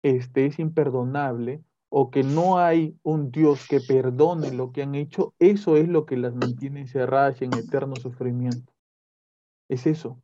este, 0.06 0.46
es 0.46 0.60
imperdonable 0.60 1.64
o 1.90 2.12
que 2.12 2.22
no 2.22 2.60
hay 2.60 2.96
un 3.02 3.32
Dios 3.32 3.68
que 3.68 3.80
perdone 3.80 4.52
lo 4.52 4.72
que 4.72 4.84
han 4.84 4.94
hecho, 4.94 5.34
eso 5.40 5.78
es 5.78 5.88
lo 5.88 6.06
que 6.06 6.16
las 6.16 6.36
mantiene 6.36 6.82
encerradas 6.82 7.42
en 7.42 7.56
eterno 7.56 7.96
sufrimiento. 7.96 8.72
Es 9.68 9.88
eso. 9.88 10.22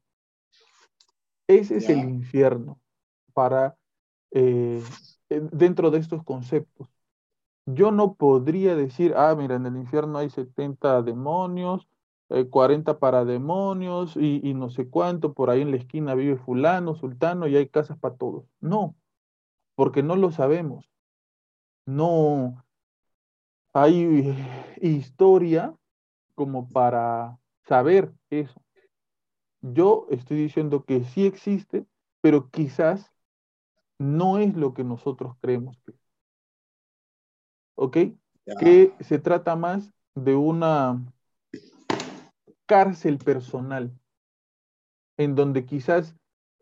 Ese 1.47 1.77
es 1.77 1.89
el 1.89 2.07
infierno 2.07 2.79
para 3.33 3.75
eh, 4.29 4.83
dentro 5.29 5.89
de 5.89 5.97
estos 5.97 6.23
conceptos. 6.23 6.87
Yo 7.65 7.91
no 7.91 8.13
podría 8.13 8.75
decir, 8.75 9.15
ah, 9.17 9.33
mira, 9.35 9.55
en 9.55 9.65
el 9.65 9.77
infierno 9.77 10.19
hay 10.19 10.29
70 10.29 11.01
demonios, 11.01 11.87
40 12.51 12.91
eh, 12.91 12.95
para 12.95 13.25
demonios 13.25 14.15
y, 14.15 14.53
no 14.53 14.69
sé 14.69 14.89
cuánto, 14.89 15.33
por 15.33 15.49
ahí 15.49 15.61
en 15.61 15.71
la 15.71 15.77
esquina 15.77 16.13
vive 16.13 16.37
fulano, 16.37 16.93
sultano 16.93 17.47
y 17.47 17.55
hay 17.55 17.67
casas 17.67 17.97
para 17.97 18.15
todos. 18.15 18.45
No, 18.59 18.95
porque 19.81 20.03
no 20.03 20.15
lo 20.15 20.29
sabemos. 20.29 20.85
No 21.87 22.63
hay 23.73 24.31
historia 24.79 25.75
como 26.35 26.69
para 26.69 27.39
saber 27.63 28.13
eso. 28.29 28.61
Yo 29.61 30.05
estoy 30.11 30.37
diciendo 30.37 30.85
que 30.85 31.03
sí 31.03 31.25
existe, 31.25 31.87
pero 32.21 32.51
quizás 32.51 33.11
no 33.97 34.37
es 34.37 34.55
lo 34.55 34.75
que 34.75 34.83
nosotros 34.83 35.35
creemos 35.41 35.79
que 35.79 35.93
¿Ok? 37.73 37.97
Que 38.59 38.93
se 38.99 39.17
trata 39.17 39.55
más 39.55 39.91
de 40.13 40.35
una 40.35 41.03
cárcel 42.67 43.17
personal, 43.17 43.91
en 45.17 45.33
donde 45.33 45.65
quizás 45.65 46.15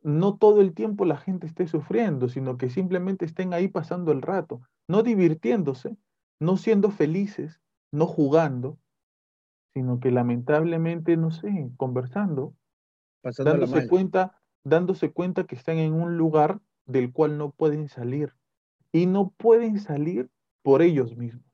no 0.03 0.37
todo 0.37 0.61
el 0.61 0.73
tiempo 0.73 1.05
la 1.05 1.17
gente 1.17 1.47
esté 1.47 1.67
sufriendo, 1.67 2.29
sino 2.29 2.57
que 2.57 2.69
simplemente 2.69 3.25
estén 3.25 3.53
ahí 3.53 3.67
pasando 3.67 4.11
el 4.11 4.21
rato, 4.21 4.61
no 4.87 5.03
divirtiéndose, 5.03 5.97
no 6.39 6.57
siendo 6.57 6.91
felices, 6.91 7.61
no 7.91 8.05
jugando, 8.05 8.77
sino 9.73 9.99
que 9.99 10.11
lamentablemente, 10.11 11.17
no 11.17 11.31
sé, 11.31 11.71
conversando, 11.77 12.55
dándose 13.23 13.87
cuenta, 13.87 14.41
dándose 14.63 15.11
cuenta 15.11 15.45
que 15.45 15.55
están 15.55 15.77
en 15.77 15.93
un 15.93 16.17
lugar 16.17 16.59
del 16.85 17.11
cual 17.11 17.37
no 17.37 17.51
pueden 17.51 17.89
salir 17.89 18.35
y 18.91 19.05
no 19.05 19.31
pueden 19.37 19.79
salir 19.79 20.29
por 20.63 20.81
ellos 20.81 21.15
mismos. 21.15 21.45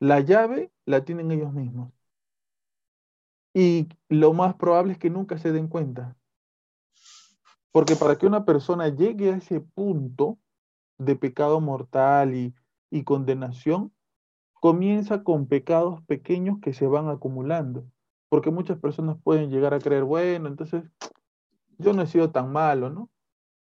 La 0.00 0.20
llave 0.20 0.70
la 0.84 1.04
tienen 1.04 1.30
ellos 1.30 1.52
mismos. 1.52 1.92
Y 3.54 3.88
lo 4.08 4.32
más 4.32 4.56
probable 4.56 4.92
es 4.92 4.98
que 4.98 5.10
nunca 5.10 5.38
se 5.38 5.52
den 5.52 5.68
cuenta. 5.68 6.16
Porque 7.70 7.96
para 7.96 8.18
que 8.18 8.26
una 8.26 8.44
persona 8.44 8.88
llegue 8.88 9.32
a 9.32 9.36
ese 9.36 9.60
punto 9.60 10.38
de 10.98 11.16
pecado 11.16 11.60
mortal 11.60 12.34
y, 12.34 12.54
y 12.90 13.04
condenación, 13.04 13.92
comienza 14.54 15.22
con 15.22 15.46
pecados 15.46 16.02
pequeños 16.04 16.58
que 16.60 16.72
se 16.72 16.86
van 16.86 17.08
acumulando. 17.08 17.84
Porque 18.28 18.50
muchas 18.50 18.78
personas 18.78 19.16
pueden 19.22 19.50
llegar 19.50 19.74
a 19.74 19.78
creer, 19.78 20.04
bueno, 20.04 20.48
entonces 20.48 20.82
yo 21.78 21.92
no 21.92 22.02
he 22.02 22.06
sido 22.06 22.30
tan 22.30 22.50
malo, 22.50 22.90
¿no? 22.90 23.10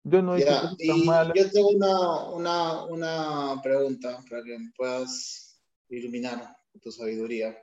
Yo 0.03 0.21
no 0.21 0.35
he 0.35 0.41
sido 0.41 0.75
tan 0.87 1.05
malo. 1.05 1.33
Yo 1.35 1.49
tengo 1.51 1.69
una, 1.69 2.23
una, 2.29 2.83
una 2.85 3.61
pregunta 3.61 4.19
para 4.29 4.43
que 4.43 4.57
me 4.57 4.71
puedas 4.75 5.59
iluminar 5.89 6.57
tu 6.81 6.91
sabiduría. 6.91 7.57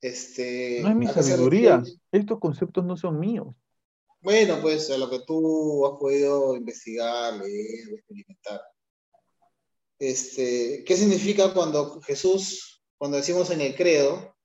Este, 0.00 0.80
no 0.82 0.90
es 0.90 0.96
mi 0.96 1.06
sabiduría, 1.08 1.82
estos 2.12 2.38
conceptos 2.38 2.84
no 2.84 2.96
son 2.96 3.18
míos. 3.18 3.48
Bueno, 4.20 4.60
pues 4.60 4.90
a 4.90 4.98
lo 4.98 5.10
que 5.10 5.20
tú 5.20 5.86
has 5.86 5.98
podido 5.98 6.56
investigar, 6.56 7.34
leer, 7.34 7.94
experimentar. 7.94 8.60
Este, 9.98 10.84
¿Qué 10.84 10.96
significa 10.96 11.52
cuando 11.52 12.00
Jesús, 12.02 12.82
cuando 12.96 13.16
decimos 13.16 13.50
en 13.50 13.60
el 13.60 13.74
credo, 13.74 14.36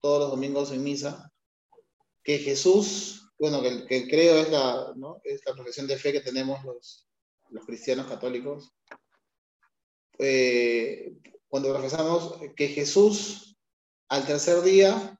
todos 0.00 0.20
los 0.20 0.30
domingos 0.30 0.72
en 0.72 0.82
misa, 0.82 1.30
que 2.22 2.38
Jesús, 2.38 3.30
bueno, 3.38 3.62
que 3.62 3.96
el, 3.96 4.08
credo 4.08 4.38
es 4.38 4.50
la, 4.50 4.92
¿no? 4.96 5.20
es 5.24 5.42
la 5.46 5.54
profesión 5.54 5.86
de 5.86 5.98
fe 5.98 6.12
que 6.12 6.20
tenemos 6.20 6.64
los, 6.64 7.06
los 7.50 7.66
cristianos 7.66 8.06
católicos, 8.06 8.72
eh, 10.18 11.14
cuando 11.48 11.70
profesamos 11.70 12.38
que 12.56 12.68
Jesús 12.68 13.51
al 14.12 14.26
tercer 14.26 14.60
día 14.60 15.18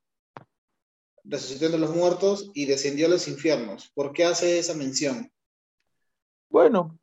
resucitó 1.25 1.65
entre 1.65 1.81
los 1.81 1.97
muertos 1.97 2.51
y 2.53 2.67
descendió 2.67 3.07
a 3.07 3.09
los 3.09 3.27
infiernos. 3.27 3.91
¿Por 3.95 4.13
qué 4.13 4.27
hace 4.27 4.59
esa 4.59 4.75
mención? 4.75 5.33
Bueno, 6.51 6.99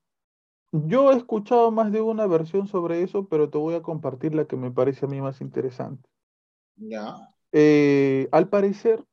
yo 0.72 1.12
he 1.12 1.16
escuchado 1.18 1.72
más 1.72 1.92
de 1.92 2.02
una 2.02 2.28
versión 2.28 2.68
sobre 2.68 3.02
eso, 3.02 3.28
pero 3.28 3.50
te 3.50 3.58
voy 3.58 3.74
a 3.74 3.82
compartir 3.82 4.36
la 4.36 4.46
que 4.46 4.56
me 4.56 4.70
parece 4.70 5.08
a 5.08 5.10
mí 5.10 5.20
más 5.20 5.42
interesante. 5.42 6.08
Ya. 6.76 7.16
Eh, 7.54 8.30
al 8.32 8.50
parecer, 8.50 9.04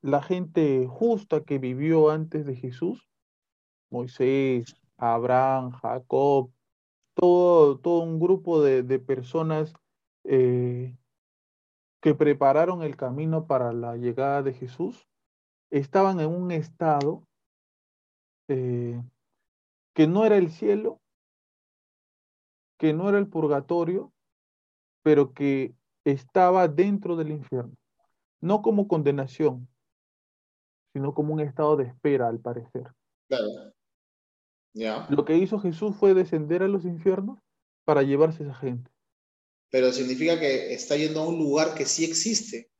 la 0.00 0.22
gente 0.22 0.86
justa 0.88 1.44
que 1.44 1.58
vivió 1.58 2.08
antes 2.08 2.46
de 2.46 2.56
Jesús, 2.56 3.06
Moisés, 3.90 4.74
Abraham, 4.96 5.72
Jacob, 5.72 6.50
todo, 7.12 7.78
todo 7.80 8.00
un 8.00 8.18
grupo 8.18 8.62
de, 8.62 8.98
personas 8.98 9.74
eh, 10.24 10.96
que 12.06 12.14
prepararon 12.14 12.84
el 12.84 12.94
camino 12.94 13.48
para 13.48 13.72
la 13.72 13.96
llegada 13.96 14.40
de 14.44 14.54
Jesús, 14.54 15.08
estaban 15.72 16.20
en 16.20 16.28
un 16.28 16.52
estado 16.52 17.26
eh, 18.46 19.02
que 19.92 20.06
no 20.06 20.24
era 20.24 20.36
el 20.36 20.52
cielo, 20.52 21.00
que 22.78 22.92
no 22.92 23.08
era 23.08 23.18
el 23.18 23.26
purgatorio, 23.26 24.12
pero 25.02 25.32
que 25.32 25.74
estaba 26.04 26.68
dentro 26.68 27.16
del 27.16 27.32
infierno. 27.32 27.74
No 28.40 28.62
como 28.62 28.86
condenación, 28.86 29.66
sino 30.92 31.12
como 31.12 31.34
un 31.34 31.40
estado 31.40 31.76
de 31.76 31.86
espera, 31.86 32.28
al 32.28 32.38
parecer. 32.38 32.94
Claro. 33.28 33.48
Lo 35.10 35.24
que 35.24 35.38
hizo 35.38 35.58
Jesús 35.58 35.96
fue 35.96 36.14
descender 36.14 36.62
a 36.62 36.68
los 36.68 36.84
infiernos 36.84 37.40
para 37.84 38.04
llevarse 38.04 38.44
a 38.44 38.46
esa 38.46 38.54
gente. 38.54 38.92
Pero 39.70 39.92
significa 39.92 40.38
que 40.38 40.72
está 40.74 40.96
yendo 40.96 41.20
a 41.20 41.28
un 41.28 41.38
lugar 41.38 41.74
que 41.74 41.86
sí 41.86 42.04
existe. 42.04 42.70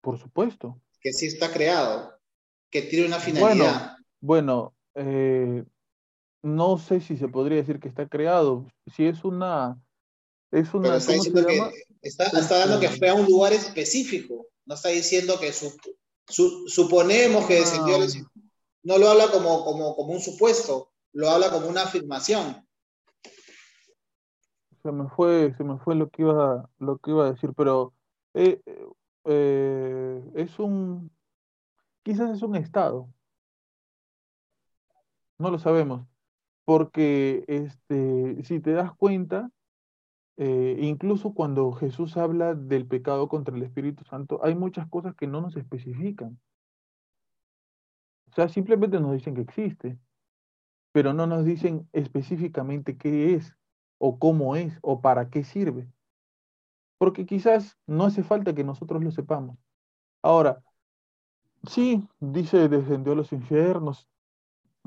Por 0.00 0.18
supuesto. 0.18 0.80
Que 1.00 1.12
sí 1.12 1.26
está 1.26 1.52
creado. 1.52 2.12
Que 2.70 2.82
tiene 2.82 3.06
una 3.06 3.18
finalidad. 3.18 3.96
Bueno, 4.20 4.74
eh, 4.94 5.64
no 6.42 6.78
sé 6.78 7.00
si 7.00 7.16
se 7.16 7.28
podría 7.28 7.58
decir 7.58 7.80
que 7.80 7.88
está 7.88 8.08
creado. 8.08 8.66
Si 8.94 9.06
es 9.06 9.24
una. 9.24 9.80
Es 10.52 10.74
una 10.74 10.96
está, 10.96 11.12
diciendo 11.12 11.46
que 11.46 11.60
está, 12.02 12.28
dando 12.32 12.80
que 12.80 12.88
fue 12.88 13.08
a 13.08 13.14
un 13.14 13.26
lugar 13.26 13.52
específico. 13.52 14.48
No 14.66 14.74
está 14.74 14.88
diciendo 14.88 15.38
que 15.38 15.52
suponemos 16.26 17.46
que 17.46 17.54
descendió. 17.54 17.98
No 18.82 18.98
lo 18.98 19.08
habla 19.08 19.30
como, 19.30 19.64
como, 19.64 19.94
como 19.94 20.12
un 20.12 20.20
supuesto 20.20 20.90
lo 21.12 21.30
habla 21.30 21.50
como 21.50 21.68
una 21.68 21.82
afirmación. 21.82 22.66
Se 24.82 24.92
me 24.92 25.08
fue, 25.08 25.54
se 25.54 25.64
me 25.64 25.78
fue 25.78 25.94
lo 25.94 26.08
que 26.10 26.22
iba, 26.22 26.68
lo 26.78 26.98
que 26.98 27.10
iba 27.10 27.26
a 27.26 27.32
decir, 27.32 27.52
pero 27.56 27.94
eh, 28.34 28.60
eh, 29.24 30.22
es 30.34 30.58
un, 30.58 31.10
quizás 32.02 32.30
es 32.30 32.42
un 32.42 32.56
estado. 32.56 33.08
No 35.38 35.50
lo 35.50 35.58
sabemos, 35.58 36.06
porque 36.64 37.44
este, 37.48 38.42
si 38.44 38.60
te 38.60 38.72
das 38.72 38.92
cuenta, 38.94 39.50
eh, 40.36 40.78
incluso 40.80 41.34
cuando 41.34 41.72
Jesús 41.72 42.16
habla 42.16 42.54
del 42.54 42.86
pecado 42.86 43.28
contra 43.28 43.56
el 43.56 43.62
Espíritu 43.62 44.04
Santo, 44.04 44.40
hay 44.44 44.54
muchas 44.54 44.88
cosas 44.88 45.14
que 45.14 45.26
no 45.26 45.40
nos 45.40 45.56
especifican. 45.56 46.38
O 48.30 48.34
sea, 48.34 48.48
simplemente 48.48 49.00
nos 49.00 49.12
dicen 49.12 49.34
que 49.34 49.42
existe 49.42 49.98
pero 50.92 51.14
no 51.14 51.26
nos 51.26 51.44
dicen 51.44 51.88
específicamente 51.92 52.96
qué 52.96 53.34
es 53.34 53.56
o 54.00 54.18
cómo 54.18 54.56
es 54.56 54.78
o 54.82 55.00
para 55.00 55.28
qué 55.28 55.44
sirve. 55.44 55.86
Porque 56.98 57.26
quizás 57.26 57.78
no 57.86 58.04
hace 58.04 58.24
falta 58.24 58.54
que 58.54 58.64
nosotros 58.64 59.04
lo 59.04 59.10
sepamos. 59.10 59.58
Ahora, 60.22 60.62
sí, 61.68 62.08
dice 62.18 62.68
descendió 62.68 63.12
a 63.12 63.16
los 63.16 63.32
infiernos 63.32 64.08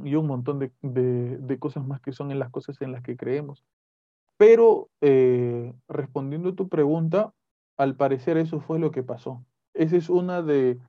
y 0.03 0.15
un 0.15 0.27
montón 0.27 0.59
de, 0.59 1.57
cosas 1.59 1.85
más 1.85 2.01
que 2.01 2.11
son 2.11 2.31
en 2.31 2.39
las 2.39 2.49
cosas 2.49 2.81
en 2.81 2.91
las 2.91 3.03
que 3.03 3.15
creemos. 3.15 3.63
Pero 4.37 4.89
eh, 5.01 5.73
respondiendo 5.87 6.49
a 6.49 6.55
tu 6.55 6.67
pregunta, 6.67 7.33
al 7.77 7.95
parecer 7.95 8.37
eso 8.37 8.59
fue 8.59 8.79
lo 8.79 8.91
que 8.91 9.03
pasó. 9.03 9.45
Esa 9.75 9.95
es 9.95 10.09
una 10.09 10.41
de, 10.41 10.79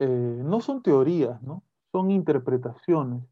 eh, 0.00 0.42
no 0.44 0.60
son 0.60 0.82
teorías, 0.82 1.40
¿no? 1.42 1.62
Son 1.92 2.10
interpretaciones 2.10 3.22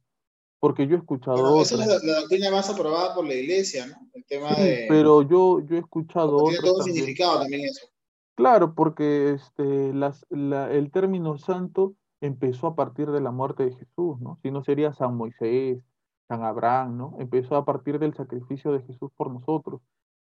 porque 0.63 0.87
yo 0.87 0.95
he 0.95 0.99
escuchado 0.99 1.43
bueno, 1.43 1.61
Esa 1.63 1.75
es 1.75 2.05
la, 2.05 2.21
doctrina 2.21 2.53
más 2.53 2.71
aprobada 2.71 3.17
por 3.17 3.27
la 3.27 3.35
iglesia, 3.35 3.85
¿no? 3.85 4.09
El 4.15 4.25
tema 4.25 4.55
de... 4.55 4.87
Pero 4.89 5.23
yo, 5.23 5.59
yo 5.67 5.75
he 5.75 5.81
escuchado 5.81 6.39
Tiene 6.45 6.59
todo 6.61 6.85
significado 6.85 7.41
también 7.41 7.65
eso. 7.65 7.89
Claro, 8.37 8.73
porque 8.73 9.33
este, 9.33 9.93
las, 9.93 10.25
el 10.31 10.91
término 10.93 11.37
santo 11.37 11.97
empezó 12.21 12.69
a 12.69 12.77
partir 12.77 13.11
de 13.11 13.21
la 13.21 13.33
muerte 13.33 13.65
de 13.65 13.75
Jesús, 13.75 14.21
¿no? 14.21 14.39
Si 14.41 14.53
no 14.53 14.63
sería 14.63 14.93
San 14.93 15.17
Moisés, 15.17 15.83
San 16.29 16.45
Abraham, 16.45 16.97
¿no? 16.97 17.17
Empezó 17.19 17.57
a 17.57 17.65
partir 17.65 17.99
del 17.99 18.15
sacrificio 18.15 18.71
de 18.71 18.83
Jesús 18.83 19.11
por 19.17 19.33
nosotros. 19.33 19.81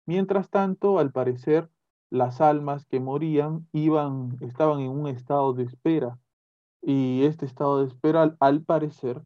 Mientras 0.07 0.51
tanto, 0.51 1.01
al 1.01 1.11
parecer, 1.11 1.69
las 2.11 2.41
almas 2.41 2.87
que 2.87 3.01
morían 3.01 3.67
iban, 3.73 4.39
estaban 4.41 4.79
en 4.79 4.91
un 4.91 5.09
estado 5.09 5.53
de 5.53 5.65
espera. 5.65 6.17
Y 6.81 7.25
este 7.25 7.45
estado 7.45 7.81
de 7.81 7.89
espera, 7.89 8.37
al 8.39 8.63
parecer, 8.63 9.21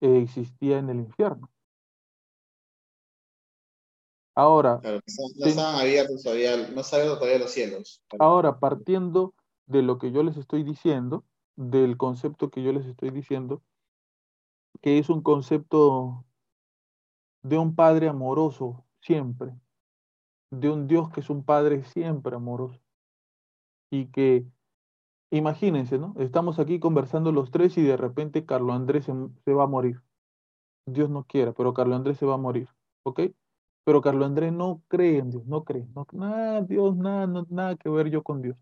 existía 0.00 0.78
en 0.78 0.90
el 0.90 0.98
infierno. 1.00 1.50
Ahora, 4.36 4.80
no, 4.82 5.00
estaban 5.46 5.76
abiertos 5.76 6.22
todavía, 6.22 6.56
no 6.56 6.82
todavía 6.82 7.38
los 7.38 7.52
cielos. 7.52 8.02
Ahora, 8.18 8.58
partiendo 8.58 9.34
de 9.66 9.82
lo 9.82 9.98
que 9.98 10.10
yo 10.10 10.24
les 10.24 10.36
estoy 10.36 10.64
diciendo, 10.64 11.24
del 11.56 11.96
concepto 11.96 12.50
que 12.50 12.62
yo 12.62 12.72
les 12.72 12.84
estoy 12.86 13.10
diciendo, 13.10 13.62
que 14.82 14.98
es 14.98 15.08
un 15.08 15.22
concepto 15.22 16.24
de 17.42 17.58
un 17.58 17.76
padre 17.76 18.08
amoroso 18.08 18.84
siempre, 19.00 19.54
de 20.50 20.70
un 20.70 20.88
Dios 20.88 21.10
que 21.10 21.20
es 21.20 21.30
un 21.30 21.44
padre 21.44 21.84
siempre 21.84 22.34
amoroso 22.34 22.80
y 23.90 24.06
que 24.06 24.46
Imagínense, 25.34 25.98
¿no? 25.98 26.14
Estamos 26.16 26.60
aquí 26.60 26.78
conversando 26.78 27.32
los 27.32 27.50
tres 27.50 27.76
y 27.76 27.82
de 27.82 27.96
repente 27.96 28.46
Carlos 28.46 28.76
Andrés 28.76 29.06
se, 29.06 29.52
va 29.52 29.64
a 29.64 29.66
morir. 29.66 30.00
Dios 30.86 31.10
no 31.10 31.24
quiera, 31.24 31.52
pero 31.52 31.74
Carlos 31.74 31.96
Andrés 31.96 32.18
se 32.18 32.26
va 32.26 32.34
a 32.34 32.36
morir, 32.38 32.68
¿ok? 33.02 33.20
Pero 33.84 34.00
Carlos 34.00 34.26
Andrés 34.26 34.52
no 34.52 34.82
cree 34.86 35.18
en 35.18 35.30
Dios, 35.30 35.44
no 35.46 35.64
cree. 35.64 35.88
No, 35.92 36.06
nada, 36.12 36.62
Dios, 36.62 36.96
nada, 36.96 37.44
nada 37.48 37.74
que 37.74 37.88
ver 37.88 38.10
yo 38.10 38.22
con 38.22 38.42
Dios. 38.42 38.56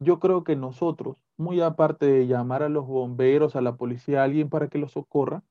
Yo 0.00 0.20
creo 0.20 0.42
que 0.42 0.56
nosotros, 0.56 1.18
muy 1.36 1.60
aparte 1.60 2.06
de 2.06 2.26
llamar 2.26 2.62
a 2.62 2.70
los 2.70 2.86
bomberos, 2.86 3.54
a 3.54 3.60
la 3.60 3.76
policía, 3.76 4.22
a 4.22 4.24
alguien 4.24 4.48
para 4.48 4.68
que 4.68 4.78
los 4.78 4.92
socorra, 4.92 5.44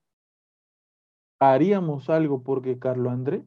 haríamos 1.39 2.09
algo 2.09 2.41
porque 2.41 2.79
Carlos 2.79 3.13
Andrés 3.13 3.45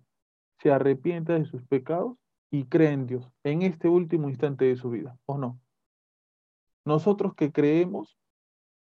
se 0.60 0.70
arrepienta 0.70 1.32
de 1.34 1.46
sus 1.46 1.64
pecados 1.64 2.16
y 2.52 2.66
cree 2.66 2.92
en 2.92 3.08
Dios 3.08 3.28
en 3.42 3.62
este 3.62 3.88
último 3.88 4.28
instante 4.28 4.66
de 4.66 4.76
su 4.76 4.90
vida, 4.90 5.18
¿o 5.26 5.36
no? 5.36 5.58
Nosotros 6.86 7.34
que 7.36 7.52
creemos, 7.52 8.18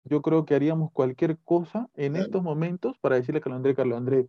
yo 0.05 0.23
creo 0.23 0.45
que 0.47 0.55
haríamos 0.55 0.93
cualquier 0.93 1.39
cosa 1.41 1.91
en 1.95 2.17
estos 2.17 2.43
momentos 2.43 2.99
para 3.01 3.17
decirle 3.17 3.39
a 3.41 3.43
Carlos 3.43 3.59
Andrés, 3.59 3.77
Carlos 3.77 3.99
Andrés, 3.99 4.27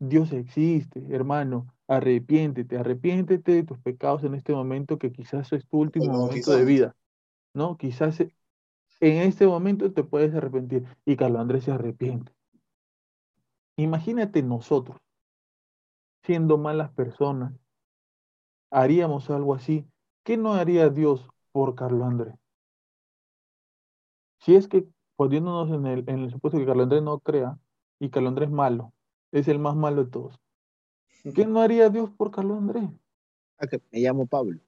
Dios 0.00 0.32
existe, 0.32 1.02
hermano. 1.10 1.74
Arrepiéntete, 1.88 2.78
arrepiéntete 2.78 3.52
de 3.52 3.64
tus 3.64 3.78
pecados 3.80 4.24
en 4.24 4.34
este 4.34 4.52
momento 4.54 4.98
que 4.98 5.12
quizás 5.12 5.52
es 5.52 5.66
tu 5.68 5.78
último 5.80 6.12
momento 6.14 6.52
de 6.52 6.64
vida, 6.64 6.96
¿no? 7.54 7.76
Quizás 7.78 8.20
e- 8.20 8.34
en 9.00 9.18
este 9.28 9.46
momento 9.46 9.92
te 9.92 10.04
puedes 10.04 10.34
arrepentir 10.34 10.84
y 11.06 11.16
Carlos 11.16 11.40
Andrés 11.42 11.64
se 11.64 11.72
arrepiente. 11.72 12.32
Imagínate 13.78 14.44
nosotros, 14.44 15.00
siendo 16.22 16.56
malas 16.56 16.90
personas, 16.92 17.52
haríamos 18.72 19.30
algo 19.30 19.54
así. 19.54 19.86
¿Qué 20.24 20.36
no 20.36 20.54
haría 20.54 20.88
Dios 20.90 21.28
por 21.52 21.74
Carlos 21.76 22.02
Andrés? 22.08 22.34
Si 24.40 24.54
es 24.54 24.68
que, 24.68 24.86
poniéndonos 25.16 25.70
en 25.70 25.86
el, 25.86 26.04
en 26.08 26.20
el 26.20 26.30
supuesto 26.30 26.58
que 26.58 26.66
Carlos 26.66 26.84
Andrés 26.84 27.02
no 27.02 27.18
crea 27.20 27.58
y 27.98 28.08
Carlos 28.08 28.30
Andrés 28.30 28.48
es 28.48 28.54
malo, 28.54 28.92
es 29.32 29.48
el 29.48 29.58
más 29.58 29.76
malo 29.76 30.04
de 30.04 30.10
todos. 30.10 30.40
¿Qué 31.34 31.46
no 31.46 31.60
haría 31.60 31.90
Dios 31.90 32.10
por 32.10 32.30
Carlos 32.30 32.58
Andrés? 32.58 32.88
Ah, 33.58 33.66
que 33.66 33.82
me 33.90 34.00
llamo 34.00 34.26
Pablo. 34.26 34.58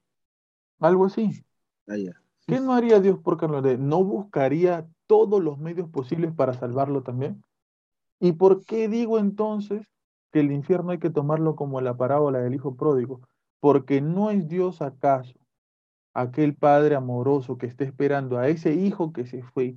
Algo 0.79 1.07
así. 1.07 1.45
Ah, 1.87 1.97
ya. 1.97 2.13
¿Qué 2.47 2.61
no 2.61 2.75
haría 2.75 3.01
Dios 3.01 3.19
por 3.19 3.39
Carlos 3.39 3.59
Andrés? 3.59 3.79
¿No 3.79 4.05
buscaría 4.05 4.87
todos 5.07 5.43
los 5.43 5.59
medios 5.59 5.89
posibles 5.89 6.33
para 6.33 6.53
salvarlo 6.53 7.03
también? 7.03 7.43
¿Y 8.21 8.33
por 8.33 8.65
qué 8.65 8.89
digo 8.89 9.19
entonces 9.19 9.87
que 10.31 10.41
el 10.41 10.53
infierno 10.53 10.91
hay 10.91 10.99
que 10.99 11.11
tomarlo 11.11 11.57
como 11.57 11.81
la 11.81 11.97
parábola 11.97 12.41
del 12.41 12.55
hijo 12.55 12.77
pródigo? 12.77 13.23
Porque 13.61 14.03
no 14.03 14.31
es 14.31 14.49
Dios 14.49 14.83
acaso 14.83 15.42
aquel 16.15 16.55
padre 16.55 16.95
amoroso 16.95 17.59
que 17.59 17.67
está 17.67 17.85
esperando 17.85 18.39
a 18.39 18.49
ese 18.49 18.75
hijo 18.75 19.13
que 19.13 19.27
se 19.27 19.43
fue 19.43 19.77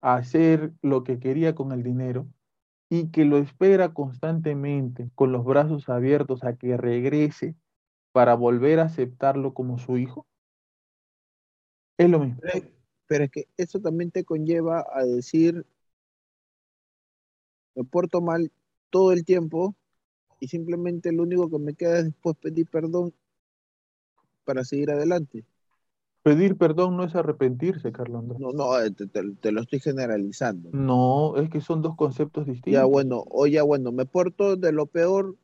a 0.00 0.16
hacer 0.16 0.72
lo 0.82 1.04
que 1.04 1.18
quería 1.18 1.54
con 1.54 1.72
el 1.72 1.82
dinero 1.82 2.26
y 2.88 3.10
que 3.10 3.24
lo 3.24 3.38
espera 3.38 3.92
constantemente 3.94 5.10
con 5.14 5.32
los 5.32 5.44
brazos 5.44 5.88
abiertos 5.88 6.42
a 6.44 6.56
que 6.56 6.76
regrese 6.76 7.54
para 8.12 8.34
volver 8.34 8.80
a 8.80 8.84
aceptarlo 8.84 9.54
como 9.54 9.78
su 9.78 9.96
hijo? 9.96 10.26
Es 11.98 12.08
lo 12.08 12.18
mismo. 12.18 12.40
Pero, 12.40 12.66
pero 13.06 13.24
es 13.24 13.30
que 13.30 13.48
eso 13.56 13.80
también 13.80 14.10
te 14.10 14.24
conlleva 14.24 14.86
a 14.92 15.04
decir, 15.04 15.64
me 17.74 17.84
porto 17.84 18.20
mal 18.20 18.50
todo 18.90 19.12
el 19.12 19.24
tiempo 19.24 19.76
y 20.40 20.48
simplemente 20.48 21.12
lo 21.12 21.22
único 21.22 21.48
que 21.50 21.58
me 21.58 21.74
queda 21.74 21.98
es 21.98 22.06
después 22.06 22.36
pedir 22.36 22.66
perdón 22.68 23.14
para 24.50 24.64
seguir 24.64 24.90
adelante. 24.90 25.44
Pedir 26.22 26.56
perdón 26.56 26.96
no 26.96 27.04
es 27.04 27.14
arrepentirse, 27.14 27.92
Carlos 27.92 28.22
Andrés. 28.22 28.40
No, 28.40 28.50
no, 28.52 28.78
eh, 28.80 28.90
te, 28.90 29.06
te- 29.06 29.34
te 29.40 29.52
lo 29.52 29.60
estoy 29.60 29.78
generalizando. 29.80 30.72
No, 30.72 31.36
es 31.36 31.48
que 31.48 31.60
son 31.60 31.80
dos 31.82 31.94
conceptos 31.96 32.44
Ya 32.66 32.84
distintos. 32.84 32.86
bueno, 32.86 33.24
o 33.28 33.46
ya 33.46 33.62
bueno, 33.62 33.92
me 33.92 34.06
porto 34.06 34.56
de 34.56 34.72
lo 34.72 34.86
peor 34.86 35.36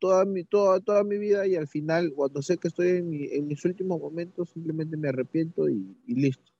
toda 0.00 0.24
mi, 0.26 0.44
toda, 0.44 0.80
toda 0.80 1.04
mi 1.04 1.18
vida 1.18 1.46
y 1.46 1.56
al 1.56 1.68
final, 1.68 2.12
cuando 2.14 2.42
sé 2.42 2.58
que 2.58 2.68
estoy 2.68 2.88
en, 2.98 3.10
mi- 3.10 3.26
en 3.32 3.48
mis 3.48 3.64
últimos 3.66 4.00
momentos, 4.00 4.50
simplemente 4.50 4.96
me 4.98 5.08
arrepiento 5.10 5.68
y, 5.68 5.96
y 6.06 6.14
listo. 6.16 6.52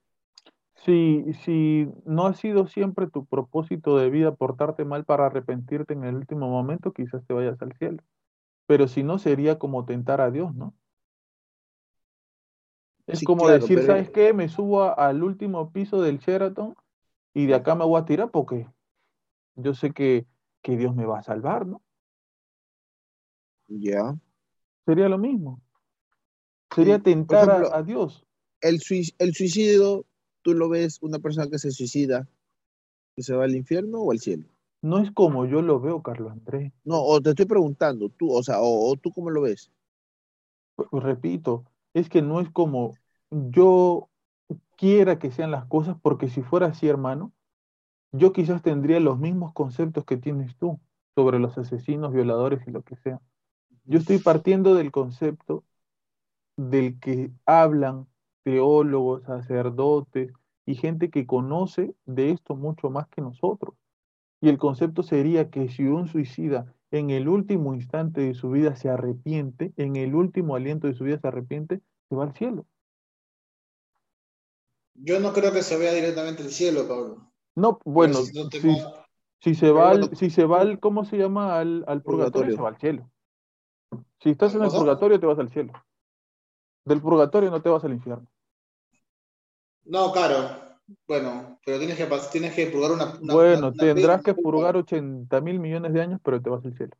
Si, 0.75 1.23
si 1.45 1.87
no 2.05 2.25
ha 2.27 2.33
sido 2.33 2.67
siempre 2.67 3.07
tu 3.09 3.25
propósito 3.25 3.97
de 3.97 4.09
vida 4.09 4.35
portarte 4.35 4.83
mal 4.85 5.05
para 5.05 5.27
arrepentirte 5.27 5.93
en 5.93 6.03
el 6.03 6.15
último 6.15 6.49
momento, 6.49 6.91
quizás 6.93 7.25
te 7.25 7.33
vayas 7.33 7.61
al 7.61 7.73
cielo. 7.77 8.03
Pero 8.67 8.87
si 8.89 9.03
no, 9.03 9.19
sería 9.19 9.59
como 9.59 9.85
tentar 9.85 10.21
a 10.21 10.31
Dios, 10.31 10.55
¿no? 10.55 10.75
Es 13.07 13.19
Sí, 13.19 13.25
como 13.25 13.43
claro, 13.45 13.59
decir, 13.59 13.75
pero- 13.77 13.87
¿sabes 13.87 14.09
qué? 14.09 14.33
Me 14.33 14.47
subo 14.47 14.83
a- 14.83 14.93
al 14.93 15.23
último 15.23 15.71
piso 15.71 16.01
del 16.01 16.19
Sheraton 16.19 16.75
y 17.33 17.45
de 17.45 17.55
acá 17.55 17.75
me 17.75 17.85
voy 17.85 17.99
a 18.01 18.05
tirar 18.05 18.31
porque 18.31 18.67
yo 19.55 19.73
sé 19.73 19.91
que, 19.91 20.25
que 20.61 20.77
Dios 20.77 20.95
me 20.95 21.05
va 21.05 21.19
a 21.19 21.23
salvar, 21.23 21.65
¿no? 21.65 21.81
Ya. 23.67 24.15
Sería 24.85 25.09
lo 25.09 25.17
mismo. 25.17 25.61
Sería 26.73 26.99
tentar 26.99 27.49
a- 27.49 27.53
ejemplo, 27.57 27.75
a 27.75 27.83
Dios. 27.83 28.25
El, 28.61 28.79
el 29.19 29.33
suicidio, 29.33 30.05
¿tú 30.41 30.53
lo 30.53 30.69
ves 30.69 30.99
una 31.01 31.19
persona 31.19 31.49
que 31.49 31.59
se 31.59 31.71
suicida, 31.71 32.27
que 33.15 33.23
se 33.23 33.35
va 33.35 33.43
al 33.45 33.55
infierno 33.55 33.99
o 34.01 34.11
al 34.11 34.19
cielo? 34.19 34.45
No 34.81 34.99
es 34.99 35.11
como 35.11 35.45
yo 35.45 35.61
lo 35.61 35.79
veo, 35.79 36.01
Carlos 36.01 36.31
Andrés. 36.31 36.71
No, 36.83 37.01
o 37.01 37.21
te 37.21 37.29
estoy 37.31 37.45
preguntando, 37.45 38.09
tú, 38.09 38.31
o 38.33 38.41
sea, 38.41 38.61
o, 38.61 38.91
o 38.91 38.95
tú 38.95 39.11
cómo 39.11 39.29
lo 39.29 39.41
ves. 39.41 39.71
Pues, 40.75 40.87
repito, 41.03 41.65
es 41.93 42.09
que 42.09 42.21
no 42.21 42.39
es 42.39 42.49
como 42.49 42.95
yo 43.29 44.09
quiera 44.75 45.19
que 45.19 45.31
sean 45.31 45.51
las 45.51 45.65
cosas, 45.65 45.97
porque 46.01 46.27
si 46.29 46.41
fuera 46.41 46.67
así, 46.67 46.87
hermano, 46.87 47.31
yo 48.11 48.33
quizás 48.33 48.61
tendría 48.61 48.99
los 48.99 49.19
mismos 49.19 49.53
conceptos 49.53 50.05
que 50.05 50.17
tienes 50.17 50.55
tú 50.57 50.79
sobre 51.15 51.39
los 51.39 51.57
asesinos, 51.57 52.13
violadores 52.13 52.67
y 52.67 52.71
lo 52.71 52.83
que 52.83 52.95
sea. 52.97 53.21
Yo 53.85 53.99
estoy 53.99 54.19
partiendo 54.19 54.75
del 54.75 54.91
concepto 54.91 55.63
del 56.57 56.99
que 56.99 57.31
hablan 57.45 58.07
teólogos, 58.43 59.23
sacerdotes 59.23 60.33
y 60.65 60.75
gente 60.75 61.09
que 61.09 61.25
conoce 61.25 61.95
de 62.05 62.31
esto 62.31 62.55
mucho 62.55 62.89
más 62.89 63.07
que 63.09 63.21
nosotros. 63.21 63.75
Y 64.41 64.49
el 64.49 64.57
concepto 64.57 65.03
sería 65.03 65.49
que 65.49 65.69
si 65.69 65.85
un 65.85 66.07
suicida 66.07 66.73
en 66.91 67.09
el 67.09 67.27
último 67.27 67.73
instante 67.73 68.21
de 68.21 68.33
su 68.33 68.49
vida 68.51 68.75
se 68.75 68.89
arrepiente, 68.89 69.73
en 69.77 69.95
el 69.95 70.15
último 70.15 70.55
aliento 70.55 70.87
de 70.87 70.93
su 70.93 71.03
vida 71.05 71.19
se 71.19 71.27
arrepiente, 71.27 71.81
se 72.09 72.15
va 72.15 72.23
al 72.25 72.33
cielo. 72.33 72.65
Yo 74.95 75.19
no 75.19 75.33
creo 75.33 75.51
que 75.51 75.63
se 75.63 75.77
vea 75.77 75.93
directamente 75.93 76.43
el 76.43 76.51
cielo, 76.51 76.87
Pablo. 76.87 77.31
No, 77.55 77.79
bueno, 77.85 78.15
si 78.15 78.33
no 78.37 78.49
te 78.49 78.59
si, 78.59 78.67
va- 78.67 79.05
si 79.39 79.55
se 79.55 79.71
va 79.71 79.89
al, 79.89 80.15
si 80.15 80.29
se 80.29 80.45
va 80.45 80.61
al, 80.61 80.79
¿cómo 80.79 81.05
se 81.05 81.17
llama? 81.17 81.57
Al, 81.59 81.83
al 81.87 82.01
purgatorio, 82.01 82.53
Purgatorio. 82.53 82.55
se 82.55 82.61
va 82.61 82.69
al 82.69 82.77
cielo. 82.77 83.11
Si 84.21 84.29
estás 84.29 84.55
en 84.55 84.63
el 84.63 84.69
purgatorio, 84.69 85.19
te 85.19 85.25
vas 85.25 85.39
al 85.39 85.49
cielo. 85.49 85.73
Del 86.85 87.01
purgatorio 87.01 87.49
no 87.51 87.61
te 87.61 87.69
vas 87.69 87.83
al 87.83 87.93
infierno. 87.93 88.27
No, 89.85 90.11
claro. 90.11 90.70
Bueno, 91.07 91.59
pero 91.65 91.77
tienes 91.79 91.97
que, 91.97 92.07
tienes 92.31 92.53
que 92.53 92.67
purgar 92.67 92.91
una, 92.91 93.05
una- 93.19 93.33
Bueno, 93.33 93.57
una- 93.59 93.67
una 93.69 93.77
tendrás 93.77 94.21
pena. 94.21 94.23
que 94.23 94.33
purgar 94.41 94.75
80 94.77 95.41
mil 95.41 95.59
millones 95.59 95.93
de 95.93 96.01
años, 96.01 96.19
pero 96.23 96.41
te 96.41 96.49
vas 96.49 96.65
al 96.65 96.73
cielo. 96.75 96.95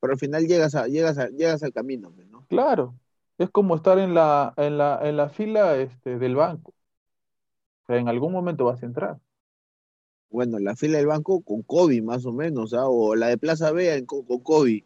Pero 0.00 0.12
al 0.12 0.18
final 0.18 0.46
llegas, 0.46 0.74
a, 0.74 0.86
llegas, 0.86 1.18
a, 1.18 1.28
llegas 1.28 1.62
al 1.62 1.72
camino, 1.72 2.12
¿no? 2.30 2.44
Claro, 2.48 2.94
es 3.38 3.50
como 3.50 3.74
estar 3.76 3.98
en 3.98 4.14
la, 4.14 4.52
en 4.56 4.78
la, 4.78 5.00
en 5.02 5.16
la 5.16 5.28
fila 5.28 5.76
este, 5.76 6.18
del 6.18 6.36
banco. 6.36 6.72
O 7.82 7.86
sea, 7.86 7.96
en 7.96 8.08
algún 8.08 8.32
momento 8.32 8.64
vas 8.64 8.82
a 8.82 8.86
entrar. 8.86 9.18
Bueno, 10.28 10.58
la 10.58 10.76
fila 10.76 10.98
del 10.98 11.06
banco 11.06 11.40
con 11.42 11.62
COVID, 11.62 12.02
más 12.02 12.26
o 12.26 12.32
menos, 12.32 12.74
¿ah? 12.74 12.88
o 12.88 13.14
la 13.14 13.28
de 13.28 13.38
Plaza 13.38 13.70
B 13.70 14.04
con 14.06 14.24
COVID. 14.24 14.82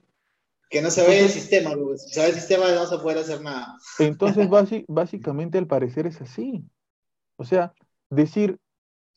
Que 0.68 0.82
no 0.82 0.90
se 0.90 1.02
ve 1.02 1.20
el 1.20 1.28
sistema. 1.28 1.70
Si 1.96 2.14
se 2.14 2.20
ve 2.20 2.28
el 2.28 2.34
sistema 2.34 2.70
no 2.70 2.80
vas 2.80 2.92
a 2.92 3.02
poder 3.02 3.18
hacer 3.18 3.40
nada. 3.40 3.76
Entonces, 3.98 4.48
básicamente, 4.88 5.58
al 5.58 5.66
parecer 5.66 6.06
es 6.06 6.20
así. 6.20 6.62
O 7.40 7.44
sea, 7.44 7.72
decir, 8.10 8.58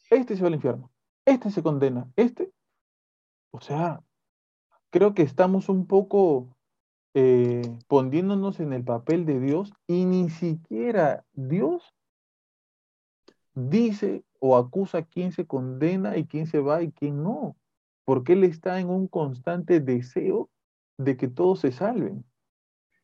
este 0.09 0.37
se 0.37 0.43
va 0.43 0.47
al 0.47 0.55
infierno, 0.55 0.89
este 1.25 1.51
se 1.51 1.61
condena, 1.61 2.09
este. 2.15 2.53
O 3.51 3.59
sea, 3.59 4.01
creo 4.91 5.13
que 5.13 5.23
estamos 5.23 5.67
un 5.67 5.87
poco 5.87 6.47
eh, 7.15 7.63
poniéndonos 7.89 8.61
en 8.61 8.71
el 8.71 8.85
papel 8.85 9.25
de 9.25 9.41
Dios 9.41 9.73
y 9.87 10.05
ni 10.05 10.29
siquiera 10.29 11.25
Dios 11.33 11.93
dice 13.55 14.23
o 14.39 14.55
acusa 14.55 15.03
quién 15.03 15.33
se 15.33 15.45
condena 15.45 16.15
y 16.15 16.25
quién 16.25 16.47
se 16.47 16.59
va 16.59 16.81
y 16.81 16.93
quién 16.93 17.23
no. 17.23 17.57
Porque 18.05 18.33
Él 18.33 18.45
está 18.45 18.79
en 18.79 18.89
un 18.89 19.09
constante 19.09 19.81
deseo 19.81 20.49
de 20.97 21.17
que 21.17 21.27
todos 21.27 21.59
se 21.59 21.73
salven. 21.73 22.23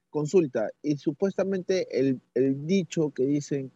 Consulta, 0.09 0.69
y 0.81 0.95
supuestamente 0.95 1.99
el, 1.99 2.21
el 2.35 2.65
dicho 2.65 3.11
que 3.11 3.25
dicen, 3.25 3.73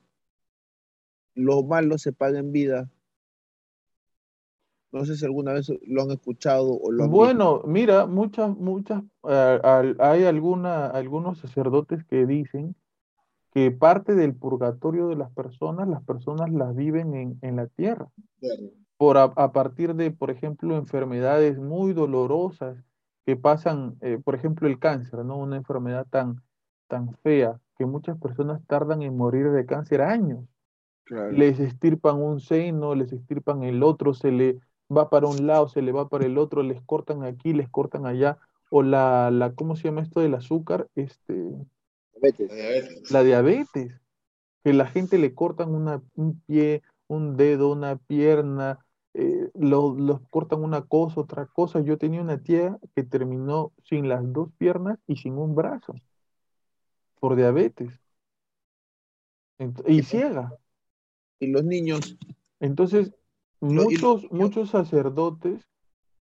lo 1.35 1.63
malo 1.63 1.97
se 1.97 2.13
paga 2.13 2.39
en 2.39 2.51
vida. 2.51 2.89
No 4.91 5.05
sé 5.05 5.15
si 5.15 5.25
alguna 5.25 5.53
vez 5.53 5.71
lo 5.87 6.03
han 6.03 6.11
escuchado 6.11 6.71
o 6.79 6.91
lo 6.91 7.03
han 7.03 7.09
visto. 7.09 7.17
Bueno, 7.17 7.61
mira, 7.65 8.05
muchas, 8.05 8.55
muchas, 8.55 9.01
hay 9.23 10.23
alguna, 10.25 10.87
algunos 10.87 11.39
sacerdotes 11.39 12.03
que 12.05 12.27
dicen 12.27 12.75
que 13.53 13.71
parte 13.71 14.13
del 14.15 14.35
purgatorio 14.35 15.07
de 15.07 15.15
las 15.15 15.31
personas, 15.31 15.87
las 15.87 16.03
personas 16.03 16.51
las 16.51 16.75
viven 16.75 17.15
en, 17.15 17.39
en 17.41 17.55
la 17.55 17.67
tierra, 17.67 18.07
Claro. 18.39 18.63
por 18.97 19.17
a, 19.17 19.23
a 19.23 19.51
partir 19.51 19.95
de, 19.95 20.11
por 20.11 20.29
ejemplo, 20.29 20.75
enfermedades 20.77 21.57
muy 21.57 21.93
dolorosas 21.93 22.77
que 23.25 23.35
pasan, 23.35 23.95
eh, 24.01 24.19
por 24.23 24.35
ejemplo, 24.35 24.67
el 24.67 24.79
cáncer, 24.79 25.23
¿no? 25.23 25.37
Una 25.37 25.55
enfermedad 25.57 26.05
tan, 26.09 26.41
tan 26.87 27.13
fea 27.23 27.59
que 27.77 27.85
muchas 27.85 28.17
personas 28.19 28.61
tardan 28.67 29.01
en 29.01 29.15
morir 29.17 29.49
de 29.51 29.65
cáncer 29.65 30.01
años. 30.01 30.43
Claro. 31.05 31.31
les 31.31 31.59
estirpan 31.59 32.21
un 32.21 32.39
seno, 32.39 32.95
les 32.95 33.11
estirpan 33.11 33.63
el 33.63 33.83
otro, 33.83 34.13
se 34.13 34.31
le 34.31 34.59
va 34.95 35.09
para 35.09 35.27
un 35.27 35.47
lado, 35.47 35.67
se 35.67 35.81
le 35.81 35.91
va 35.91 36.07
para 36.07 36.25
el 36.25 36.37
otro, 36.37 36.63
les 36.63 36.81
cortan 36.83 37.23
aquí, 37.23 37.53
les 37.53 37.69
cortan 37.69 38.05
allá, 38.05 38.37
o 38.69 38.83
la, 38.83 39.29
la 39.31 39.53
¿cómo 39.53 39.75
se 39.75 39.83
llama 39.83 40.01
esto 40.01 40.19
del 40.21 40.35
azúcar? 40.35 40.87
Este, 40.95 41.33
Vete. 42.21 42.47
La 42.47 42.53
diabetes. 42.55 43.11
la 43.11 43.23
diabetes, 43.23 44.01
que 44.63 44.73
la 44.73 44.85
gente 44.87 45.17
le 45.17 45.33
cortan 45.35 45.73
una, 45.75 46.01
un 46.15 46.39
pie, 46.41 46.83
un 47.07 47.35
dedo, 47.35 47.71
una 47.71 47.97
pierna, 47.97 48.79
eh, 49.13 49.49
lo- 49.55 49.93
los 49.95 50.21
cortan 50.29 50.63
una 50.63 50.81
cosa, 50.83 51.21
otra 51.21 51.45
cosa. 51.47 51.81
Yo 51.81 51.97
tenía 51.97 52.21
una 52.21 52.41
tía 52.41 52.79
que 52.95 53.03
terminó 53.03 53.73
sin 53.83 54.07
las 54.07 54.21
dos 54.31 54.49
piernas 54.57 54.99
y 55.05 55.17
sin 55.17 55.37
un 55.37 55.53
brazo 55.53 55.93
por 57.19 57.35
diabetes 57.35 57.99
Ent- 59.59 59.83
y 59.87 60.01
ciega. 60.03 60.51
Y 61.39 61.47
los 61.47 61.63
niños, 61.63 62.17
Entonces, 62.59 63.13
muchos, 63.59 64.31
muchos 64.31 64.69
sacerdotes, 64.69 65.61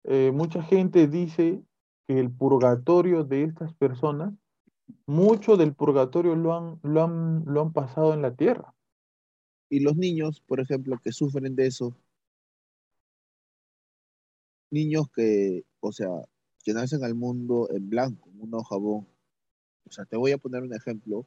eh, 0.04 0.30
mucha 0.32 0.62
gente 0.62 1.08
dice 1.08 1.62
que 2.06 2.18
el 2.20 2.30
purgatorio 2.30 3.24
de 3.24 3.44
estas 3.44 3.72
personas, 3.74 4.34
mucho 5.06 5.56
del 5.56 5.74
purgatorio 5.74 6.34
lo 6.36 6.54
han, 6.54 6.78
lo 6.82 7.02
han, 7.02 7.44
lo 7.46 7.62
han 7.62 7.72
pasado 7.72 8.14
en 8.14 8.22
la 8.22 8.34
tierra. 8.34 8.74
y 9.68 9.80
los 9.80 9.96
niños, 9.96 10.40
por 10.40 10.60
ejemplo, 10.60 10.96
que 11.02 11.10
sufren 11.10 11.56
de 11.56 11.66
eso, 11.66 11.96
niños 14.70 15.08
que, 15.14 15.64
o 15.80 15.92
sea, 15.92 16.08
que 16.64 16.74
nacen 16.74 17.04
al 17.04 17.14
mundo 17.14 17.68
en 17.70 17.88
blanco, 17.88 18.28
en 18.30 18.42
una 18.42 18.62
jabón. 18.64 19.06
O 19.84 19.90
sea, 19.90 20.04
te 20.04 20.16
voy 20.16 20.32
a 20.32 20.38
poner 20.38 20.62
un 20.62 20.74
ejemplo. 20.74 21.26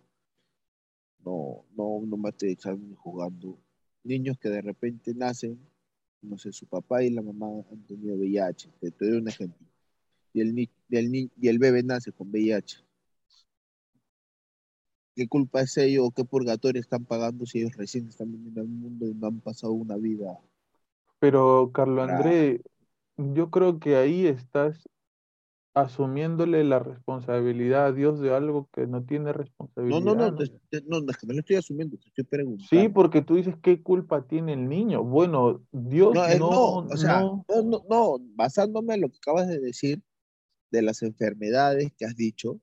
No, 1.26 1.66
no, 1.76 2.02
no 2.06 2.18
me 2.18 2.30
echando 2.42 2.96
jugando. 2.98 3.58
Niños 4.10 4.40
que 4.40 4.50
de 4.50 4.62
repente 4.64 5.14
nacen, 5.14 5.60
no 6.24 6.36
sé, 6.40 6.52
su 6.52 6.66
papá 6.66 7.04
y 7.04 7.12
la 7.12 7.22
mamá 7.22 7.46
han 7.72 7.86
tenido 7.86 8.16
VIH. 8.16 8.68
Te, 8.82 8.90
doy 9.06 9.18
un 9.20 9.28
ejemplo. 9.28 9.68
Y 10.34 10.42
el, 10.42 10.56
ni- 10.56 10.68
y 10.90 10.98
el, 10.98 11.12
ni- 11.12 11.30
y 11.40 11.48
el 11.48 11.60
bebé 11.60 11.84
nace 11.84 12.12
con 12.12 12.30
VIH. 12.32 12.78
¿Qué 15.16 15.28
culpa 15.28 15.62
es 15.62 15.78
ello 15.78 16.06
o 16.06 16.12
qué 16.12 16.26
purgatorio 16.26 16.82
están 16.82 17.06
pagando 17.06 17.46
si 17.46 17.60
ellos 17.60 17.76
recién 17.78 18.08
están 18.08 18.32
viniendo 18.32 18.62
al 18.62 18.68
mundo 18.68 19.06
y 19.06 19.14
no 19.14 19.28
han 19.28 19.42
pasado 19.42 19.74
una 19.74 19.96
vida? 19.96 20.40
Pero, 21.20 21.70
Carlo 21.72 21.98
Para- 21.98 22.18
André, 22.18 22.62
yo 23.18 23.52
creo 23.52 23.80
que 23.80 23.96
ahí 23.96 24.26
estás 24.26 24.90
asumiéndole 25.74 26.64
la 26.64 26.80
responsabilidad 26.80 27.88
a 27.88 27.92
Dios 27.92 28.20
de 28.20 28.34
algo 28.34 28.70
que 28.74 28.88
no 28.88 29.04
tiene 29.04 29.34
responsabilidad, 29.34 30.02
no, 30.02 30.16
no, 30.16 30.32
¿no? 30.32 30.38
te- 30.38 30.48
te- 30.70 30.82
no, 30.88 31.00
no, 31.02 31.12
es 31.12 31.18
que 31.18 31.28
no 31.28 31.34
lo 31.34 31.40
estoy 31.40 31.56
asumiendo, 31.58 31.98
te 31.98 32.08
estoy 32.08 32.24
Sí, 32.24 32.30
preguntando. 32.30 32.94
porque 32.94 33.22
tú 33.22 33.36
dices 33.36 33.56
qué 33.62 33.82
culpa 33.82 34.26
tiene 34.28 34.54
el 34.54 34.68
niño. 34.68 35.04
Bueno, 35.04 35.64
Dios 35.72 36.16
No, 36.16 36.26
es- 36.26 36.40
no, 36.40 36.50
no, 36.52 36.76
o 36.78 36.98
sea, 36.98 37.22
no. 37.22 37.46
no, 37.48 37.62
no, 37.64 37.84
no, 37.90 38.18
basándome 38.36 38.96
en 38.96 39.02
lo 39.02 39.10
que 39.10 39.18
acabas 39.18 39.48
de 39.48 39.60
decir 39.60 40.02
de 40.72 40.82
las 40.82 41.02
enfermedades 41.04 41.92
que 41.98 42.06
has 42.06 42.16
dicho, 42.16 42.60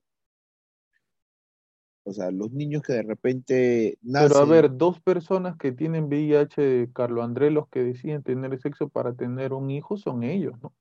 o 2.04 2.12
sea, 2.12 2.30
los 2.30 2.52
niños 2.52 2.82
que 2.82 2.92
de 2.92 3.02
repente 3.02 3.98
Pero 4.00 4.24
a 4.24 4.28
nacen, 4.28 4.48
ver, 4.48 4.76
dos 4.76 5.00
personas 5.00 5.56
que 5.56 5.72
tienen 5.72 6.04
VIH, 6.04 6.90
Carlo 6.92 7.22
André, 7.22 7.50
los 7.50 7.68
que 7.68 7.82
deciden 7.82 8.22
tener 8.22 8.60
sexo 8.60 8.88
para 8.88 9.14
tener 9.14 9.52
un 9.52 9.70
hijo 9.70 9.96
son 9.96 10.22
ellos, 10.22 10.54
¿no? 10.62 10.72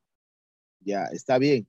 ya 0.81 1.05
está 1.05 1.39
bien, 1.39 1.67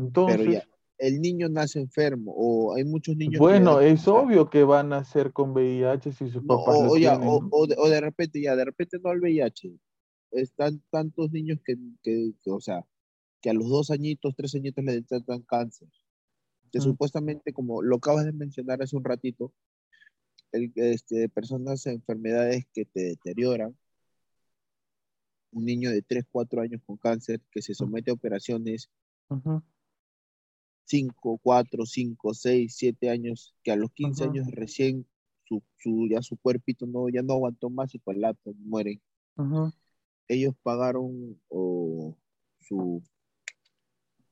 pero 0.00 0.08
Entonces, 0.08 0.54
ya, 0.54 0.68
el 0.98 1.20
niño 1.20 1.48
nace 1.48 1.80
enfermo, 1.80 2.32
o 2.36 2.74
hay 2.74 2.84
muchos 2.84 3.16
niños 3.16 3.40
bueno, 3.40 3.80
es 3.80 4.06
obvio 4.06 4.50
que 4.50 4.64
van 4.64 4.92
a 4.92 5.04
ser 5.04 5.32
con 5.32 5.50
VIH 5.52 6.12
si 6.12 6.28
sus 6.28 6.42
no, 6.42 6.58
papás 6.58 6.78
o, 6.78 6.92
o 6.92 6.98
ya, 6.98 7.18
tienen, 7.18 7.28
o, 7.28 7.40
¿no? 7.40 7.48
o 7.50 7.66
de, 7.66 7.74
o 7.78 7.88
de 7.88 8.00
repente 8.00 8.40
ya, 8.40 8.54
de 8.54 8.64
repente 8.64 8.98
no 9.02 9.10
al 9.10 9.20
VIH, 9.20 9.72
están 10.32 10.82
tantos 10.90 11.30
niños 11.32 11.58
que, 11.64 11.76
que, 12.02 12.32
que, 12.42 12.50
o 12.50 12.60
sea, 12.60 12.84
que 13.40 13.50
a 13.50 13.54
los 13.54 13.68
dos 13.68 13.90
añitos, 13.90 14.34
tres 14.36 14.54
añitos 14.54 14.84
le 14.84 14.92
detectan 14.92 15.42
cáncer. 15.42 15.88
que 16.70 16.78
Mm. 16.78 16.82
supuestamente, 16.82 17.52
como 17.52 17.82
lo 17.82 17.96
acabas 17.96 18.24
de 18.24 18.32
mencionar 18.32 18.82
hace 18.82 18.96
un 18.96 19.04
ratito, 19.04 19.52
el, 20.52 20.72
este, 20.74 21.28
personas, 21.28 21.86
enfermedades 21.86 22.66
que 22.72 22.84
te 22.84 23.00
deterioran, 23.00 23.76
un 25.52 25.64
niño 25.64 25.90
de 25.90 26.02
3, 26.02 26.24
4 26.30 26.60
años 26.60 26.80
con 26.86 26.96
cáncer 26.96 27.40
que 27.50 27.62
se 27.62 27.74
somete 27.74 28.10
a 28.10 28.14
operaciones, 28.14 28.88
Ujú, 29.28 29.62
5, 30.84 31.38
4, 31.42 31.86
5, 31.86 32.34
6, 32.34 32.74
7 32.76 33.10
años, 33.10 33.54
que 33.62 33.72
a 33.72 33.76
los 33.76 33.92
15 33.92 34.24
Ujú. 34.24 34.24
años 34.24 34.46
recién 34.52 35.06
su, 35.44 35.62
su, 35.78 36.08
ya 36.10 36.22
su 36.22 36.36
cuerpito 36.38 36.86
no, 36.86 37.08
ya 37.08 37.22
no 37.22 37.34
aguantó 37.34 37.70
más 37.70 37.94
y 37.94 37.98
colapsan, 38.00 38.54
mueren. 38.64 39.00
ujú. 39.36 39.72
Ellos 40.28 40.54
pagaron 40.62 41.38
o, 41.48 42.16
su, 42.60 43.02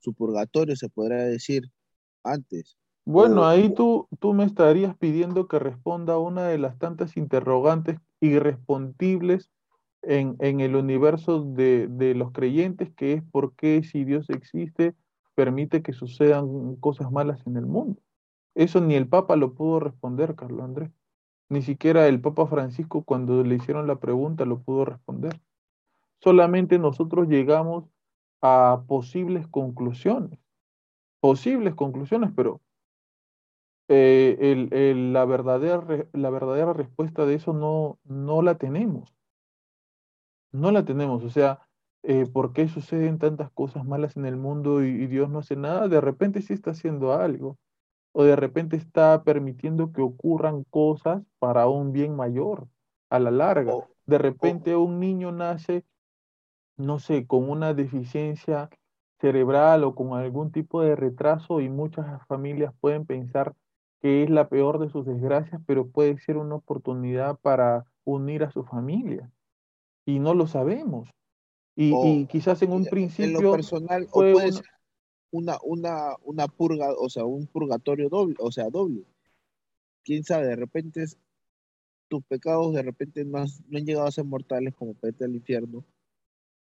su 0.00 0.12
purgatorio, 0.14 0.74
se 0.76 0.88
podrá 0.88 1.24
decir, 1.24 1.70
antes. 2.24 2.76
Bueno, 3.04 3.44
O- 3.44 3.48
ahí 3.48 3.72
tú, 3.74 4.06
tú 4.20 4.34
me 4.34 4.44
estarías 4.44 4.96
pidiendo 4.98 5.48
que 5.48 5.58
responda 5.58 6.14
a 6.14 6.18
una 6.18 6.44
de 6.48 6.58
las 6.58 6.78
tantas 6.78 7.16
interrogantes 7.16 7.98
irrespondibles 8.20 9.50
en, 10.02 10.36
en 10.40 10.60
el 10.60 10.76
universo 10.76 11.42
de, 11.42 11.88
de 11.88 12.14
los 12.14 12.32
creyentes, 12.32 12.90
que 12.94 13.14
es 13.14 13.22
por 13.32 13.54
qué 13.56 13.82
si 13.82 14.04
Dios 14.04 14.28
existe, 14.30 14.94
permite 15.38 15.82
que 15.84 15.92
sucedan 15.92 16.74
cosas 16.80 17.12
malas 17.12 17.46
en 17.46 17.56
el 17.56 17.64
mundo. 17.64 18.02
Eso 18.56 18.80
ni 18.80 18.96
el 18.96 19.08
Papa 19.08 19.36
lo 19.36 19.54
pudo 19.54 19.78
responder, 19.78 20.34
Carlos 20.34 20.64
Andrés. 20.64 20.90
Ni 21.48 21.62
siquiera 21.62 22.08
el 22.08 22.20
Papa 22.20 22.48
Francisco, 22.48 23.04
cuando 23.04 23.44
le 23.44 23.54
hicieron 23.54 23.86
la 23.86 24.00
pregunta, 24.00 24.44
lo 24.44 24.60
pudo 24.60 24.84
responder. 24.84 25.40
Solamente 26.20 26.80
nosotros 26.80 27.28
llegamos 27.28 27.84
a 28.42 28.82
posibles 28.88 29.46
conclusiones, 29.46 30.40
posibles 31.20 31.76
conclusiones, 31.76 32.32
pero 32.34 32.60
eh, 33.86 34.94
la 34.96 35.24
verdadera, 35.24 36.08
la 36.14 36.30
verdadera 36.30 36.72
respuesta 36.72 37.26
de 37.26 37.34
eso 37.36 37.52
no, 37.52 38.00
no 38.02 38.42
la 38.42 38.58
tenemos. 38.58 39.14
No 40.50 40.72
la 40.72 40.84
tenemos. 40.84 41.22
O 41.22 41.30
sea, 41.30 41.67
eh, 42.02 42.26
¿por 42.26 42.52
qué 42.52 42.68
suceden 42.68 43.18
tantas 43.18 43.50
cosas 43.52 43.84
malas 43.84 44.16
en 44.16 44.26
el 44.26 44.36
mundo 44.36 44.84
y, 44.84 44.88
y 44.88 45.06
Dios 45.06 45.30
no 45.30 45.40
hace 45.40 45.56
nada? 45.56 45.88
De 45.88 46.00
repente 46.00 46.42
sí 46.42 46.52
está 46.54 46.72
haciendo 46.72 47.12
algo. 47.12 47.58
O 48.12 48.24
de 48.24 48.36
repente 48.36 48.76
está 48.76 49.22
permitiendo 49.24 49.92
que 49.92 50.02
ocurran 50.02 50.64
cosas 50.64 51.22
para 51.38 51.68
un 51.68 51.92
bien 51.92 52.16
mayor 52.16 52.68
a 53.10 53.18
la 53.18 53.30
larga. 53.30 53.72
De 54.06 54.18
repente 54.18 54.76
un 54.76 55.00
niño 55.00 55.32
nace, 55.32 55.84
no 56.76 56.98
sé, 56.98 57.26
con 57.26 57.48
una 57.50 57.74
deficiencia 57.74 58.70
cerebral 59.20 59.84
o 59.84 59.94
con 59.94 60.18
algún 60.18 60.52
tipo 60.52 60.82
de 60.82 60.96
retraso 60.96 61.60
y 61.60 61.68
muchas 61.68 62.24
familias 62.26 62.72
pueden 62.80 63.04
pensar 63.06 63.54
que 64.00 64.22
es 64.22 64.30
la 64.30 64.48
peor 64.48 64.78
de 64.78 64.90
sus 64.90 65.04
desgracias, 65.06 65.60
pero 65.66 65.88
puede 65.88 66.18
ser 66.18 66.36
una 66.36 66.54
oportunidad 66.56 67.38
para 67.40 67.84
unir 68.04 68.44
a 68.44 68.50
su 68.50 68.64
familia. 68.64 69.30
Y 70.06 70.20
no 70.20 70.34
lo 70.34 70.46
sabemos. 70.46 71.10
Y, 71.78 71.94
O- 71.94 72.20
y 72.22 72.26
quizás 72.26 72.60
en 72.62 72.72
un 72.72 72.80
en 72.82 72.84
lo 72.86 72.90
principio 72.90 73.50
personal, 73.50 74.06
o 74.10 74.20
fue 74.20 74.32
puede 74.32 74.48
una- 74.48 74.56
ser 74.60 74.66
una, 75.32 75.58
una, 75.64 76.16
una 76.24 76.48
purga, 76.48 76.92
o 76.98 77.08
sea, 77.10 77.24
un 77.24 77.46
purgatorio 77.46 78.08
doble, 78.10 78.36
o 78.40 78.52
sea, 78.52 78.70
doble. 78.70 79.04
Quién 80.04 80.24
sabe, 80.24 80.48
de 80.48 80.56
repente 80.56 81.04
es- 81.04 81.16
tus 82.08 82.24
pecados 82.24 82.74
de 82.74 82.82
repente 82.82 83.24
no, 83.24 83.38
has- 83.38 83.62
no 83.68 83.78
han 83.78 83.86
llegado 83.86 84.06
a 84.08 84.12
ser 84.12 84.24
mortales 84.24 84.74
como 84.76 84.94
para 84.94 85.10
irte 85.10 85.24
al 85.26 85.36
infierno, 85.36 85.84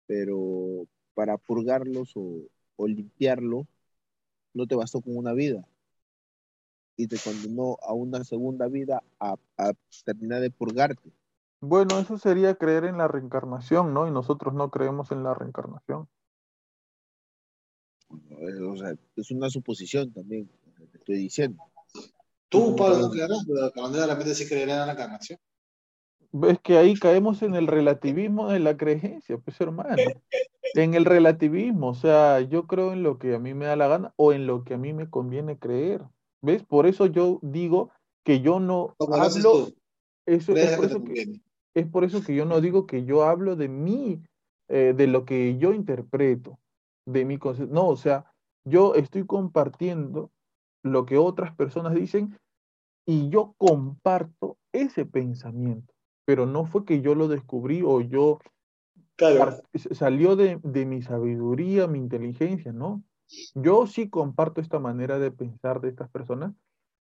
pero 0.07 0.87
para 1.13 1.37
purgarlos 1.37 2.11
o, 2.15 2.41
o 2.77 2.87
limpiarlo, 2.87 3.67
no 4.53 4.67
te 4.67 4.75
bastó 4.75 5.01
con 5.01 5.17
una 5.17 5.33
vida. 5.33 5.67
Y 6.97 7.07
te 7.07 7.17
condenó 7.17 7.77
a 7.81 7.93
una 7.93 8.23
segunda 8.23 8.67
vida 8.67 9.01
a, 9.19 9.35
a 9.57 9.73
terminar 10.05 10.41
de 10.41 10.51
purgarte. 10.51 11.11
Bueno, 11.61 11.99
eso 11.99 12.17
sería 12.17 12.55
creer 12.55 12.85
en 12.85 12.97
la 12.97 13.07
reencarnación, 13.07 13.93
¿no? 13.93 14.07
Y 14.07 14.11
nosotros 14.11 14.53
no 14.53 14.69
creemos 14.69 15.11
en 15.11 15.23
la 15.23 15.33
reencarnación. 15.33 16.07
Bueno, 18.09 18.71
o 18.71 18.77
sea, 18.77 18.93
es 19.15 19.31
una 19.31 19.49
suposición 19.49 20.11
también, 20.11 20.49
te 20.91 20.97
estoy 20.97 21.17
diciendo. 21.17 21.61
Tú, 22.47 22.75
Pablo, 22.75 22.99
no 22.99 23.11
creerás, 23.11 23.45
pero 23.45 23.71
Carandela 23.71 24.05
realmente 24.07 24.33
sí 24.33 24.47
creerá 24.47 24.81
en 24.81 24.87
la 24.87 24.93
encarnación. 24.93 25.39
Es 26.47 26.59
que 26.59 26.77
ahí 26.77 26.95
caemos 26.95 27.41
en 27.41 27.55
el 27.55 27.67
relativismo 27.67 28.49
de 28.49 28.59
la 28.59 28.77
creencia, 28.77 29.37
pues 29.37 29.59
hermano. 29.61 30.01
En 30.75 30.93
el 30.93 31.05
relativismo, 31.05 31.89
o 31.89 31.95
sea, 31.95 32.41
yo 32.41 32.67
creo 32.67 32.93
en 32.93 33.03
lo 33.03 33.17
que 33.17 33.35
a 33.35 33.39
mí 33.39 33.53
me 33.53 33.65
da 33.65 33.75
la 33.75 33.87
gana 33.87 34.13
o 34.15 34.33
en 34.33 34.45
lo 34.45 34.63
que 34.63 34.75
a 34.75 34.77
mí 34.77 34.93
me 34.93 35.09
conviene 35.09 35.57
creer. 35.57 36.03
¿Ves? 36.41 36.63
Por 36.63 36.85
eso 36.85 37.07
yo 37.07 37.39
digo 37.41 37.91
que 38.23 38.41
yo 38.41 38.59
no 38.59 38.95
Como 38.97 39.15
hablo, 39.15 39.69
eso 40.25 40.55
es 40.55 40.71
lo 40.71 40.77
por 40.77 40.85
eso 40.85 41.03
que, 41.03 41.05
conviene. 41.05 41.41
Es 41.73 41.87
por 41.87 42.03
eso 42.03 42.23
que 42.23 42.35
yo 42.35 42.45
no 42.45 42.61
digo 42.61 42.85
que 42.85 43.05
yo 43.05 43.23
hablo 43.23 43.55
de 43.55 43.69
mí, 43.69 44.21
eh, 44.67 44.93
de 44.95 45.07
lo 45.07 45.25
que 45.25 45.57
yo 45.57 45.73
interpreto, 45.73 46.59
de 47.05 47.25
mi 47.25 47.37
concepto. 47.37 47.73
No, 47.73 47.87
o 47.87 47.97
sea, 47.97 48.33
yo 48.65 48.95
estoy 48.95 49.25
compartiendo 49.25 50.31
lo 50.83 51.05
que 51.05 51.17
otras 51.17 51.55
personas 51.55 51.95
dicen 51.95 52.37
y 53.05 53.29
yo 53.29 53.53
comparto 53.57 54.57
ese 54.71 55.05
pensamiento, 55.05 55.93
pero 56.25 56.45
no 56.45 56.65
fue 56.65 56.85
que 56.85 57.01
yo 57.01 57.15
lo 57.15 57.27
descubrí 57.27 57.81
o 57.83 58.01
yo 58.01 58.39
Claro. 59.15 59.61
salió 59.93 60.35
de, 60.35 60.59
de 60.63 60.85
mi 60.85 61.01
sabiduría, 61.01 61.87
mi 61.87 61.99
inteligencia, 61.99 62.71
¿no? 62.71 63.03
Yo 63.53 63.85
sí 63.85 64.09
comparto 64.09 64.61
esta 64.61 64.79
manera 64.79 65.19
de 65.19 65.31
pensar 65.31 65.81
de 65.81 65.89
estas 65.89 66.09
personas, 66.09 66.53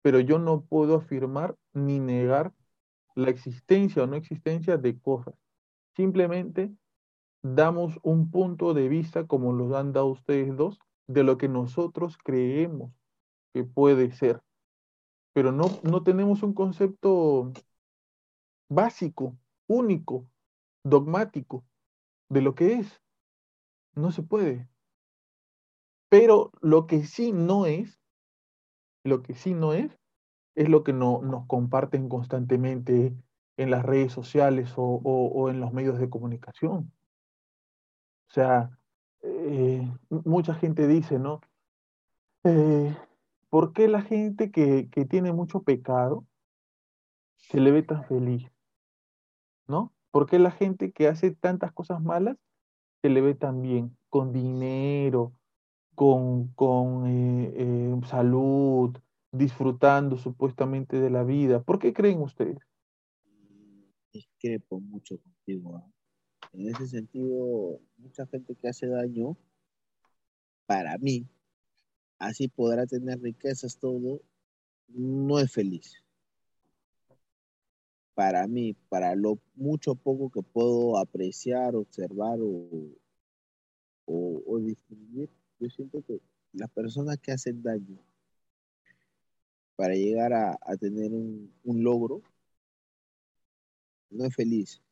pero 0.02 0.20
yo 0.20 0.38
no 0.38 0.62
puedo 0.62 0.96
afirmar 0.96 1.54
ni 1.72 2.00
negar 2.00 2.52
la 3.14 3.30
existencia 3.30 4.04
o 4.04 4.06
no 4.06 4.16
existencia 4.16 4.76
de 4.76 4.98
cosas. 4.98 5.34
Simplemente 5.96 6.74
damos 7.42 7.98
un 8.02 8.30
punto 8.30 8.74
de 8.74 8.88
vista, 8.88 9.26
como 9.26 9.52
lo 9.52 9.76
han 9.76 9.92
dado 9.92 10.06
ustedes 10.06 10.56
dos, 10.56 10.78
de 11.06 11.24
lo 11.24 11.38
que 11.38 11.48
nosotros 11.48 12.16
creemos 12.16 12.92
que 13.52 13.64
puede 13.64 14.12
ser. 14.12 14.42
Pero 15.34 15.52
no, 15.52 15.64
no 15.82 16.02
tenemos 16.02 16.42
un 16.42 16.54
concepto 16.54 17.52
básico, 18.70 19.36
único, 19.66 20.26
dogmático 20.84 21.64
de 22.28 22.40
lo 22.42 22.54
que 22.54 22.74
es. 22.74 23.02
No 23.94 24.10
se 24.12 24.22
puede. 24.22 24.68
Pero 26.08 26.52
lo 26.60 26.86
que 26.86 27.04
sí 27.04 27.32
no 27.32 27.66
es, 27.66 28.00
lo 29.04 29.22
que 29.22 29.34
sí 29.34 29.54
no 29.54 29.72
es, 29.72 29.98
es 30.54 30.68
lo 30.68 30.84
que 30.84 30.92
no, 30.92 31.22
nos 31.22 31.46
comparten 31.46 32.08
constantemente 32.08 33.14
en 33.56 33.70
las 33.70 33.84
redes 33.84 34.12
sociales 34.12 34.72
o, 34.76 35.48
en 35.50 35.60
los 35.60 35.72
medios 35.72 35.98
de 35.98 36.10
comunicación. 36.10 36.92
O 38.28 38.32
sea, 38.32 38.70
eh, 39.22 39.88
mucha 40.08 40.54
gente 40.54 40.86
dice, 40.86 41.18
¿no? 41.18 41.40
Eh, 42.44 42.96
¿Por 43.50 43.72
qué 43.72 43.88
la 43.88 44.02
gente 44.02 44.50
que, 44.50 44.88
que 44.90 45.04
tiene 45.04 45.32
mucho 45.32 45.62
pecado 45.62 46.24
se 47.36 47.60
le 47.60 47.70
ve 47.70 47.82
tan 47.82 48.04
feliz? 48.04 48.50
¿No? 49.66 49.92
¿Por 50.10 50.26
qué 50.26 50.38
la 50.38 50.50
gente 50.50 50.92
que 50.92 51.08
hace 51.08 51.30
tantas 51.30 51.72
cosas 51.72 52.02
malas 52.02 52.36
se 53.02 53.08
le 53.08 53.20
ve 53.20 53.34
tan 53.34 53.62
bien? 53.62 53.96
Con 54.08 54.32
dinero, 54.32 55.32
con, 55.94 56.48
con 56.48 57.06
eh, 57.06 57.52
eh, 57.56 58.00
salud, 58.06 58.96
disfrutando 59.32 60.18
supuestamente 60.18 61.00
de 61.00 61.10
la 61.10 61.24
vida. 61.24 61.62
¿Por 61.62 61.78
qué 61.78 61.92
creen 61.92 62.20
ustedes? 62.20 62.58
Discrepo 64.12 64.78
mucho 64.78 65.18
contigo. 65.18 65.76
¿ah? 65.76 65.90
En 66.52 66.68
ese 66.68 66.86
sentido, 66.86 67.80
mucha 67.96 68.26
gente 68.26 68.54
que 68.54 68.68
hace 68.68 68.86
daño, 68.86 69.36
para 70.66 70.98
mí, 70.98 71.26
así 72.18 72.46
podrá 72.48 72.86
tener 72.86 73.20
riquezas, 73.20 73.78
todo, 73.78 74.20
no 74.88 75.38
es 75.38 75.50
feliz. 75.50 75.94
Para 78.14 78.46
mí, 78.46 78.74
para 78.90 79.14
lo 79.14 79.38
mucho 79.54 79.94
poco 79.94 80.30
que 80.30 80.42
puedo 80.42 80.98
apreciar, 80.98 81.74
observar 81.74 82.38
o, 82.42 82.92
o 84.04 84.58
distinguir, 84.58 85.30
yo 85.58 85.70
siento 85.70 86.02
que 86.02 86.20
las 86.52 86.70
personas 86.70 87.16
que 87.16 87.32
hacen 87.32 87.62
daño 87.62 87.98
para 89.76 89.94
llegar 89.94 90.32
a, 90.32 90.58
tener 90.78 91.12
un, 91.12 91.52
logro, 91.64 92.22
no 94.10 94.24
es 94.24 94.34
feliz. 94.34 94.82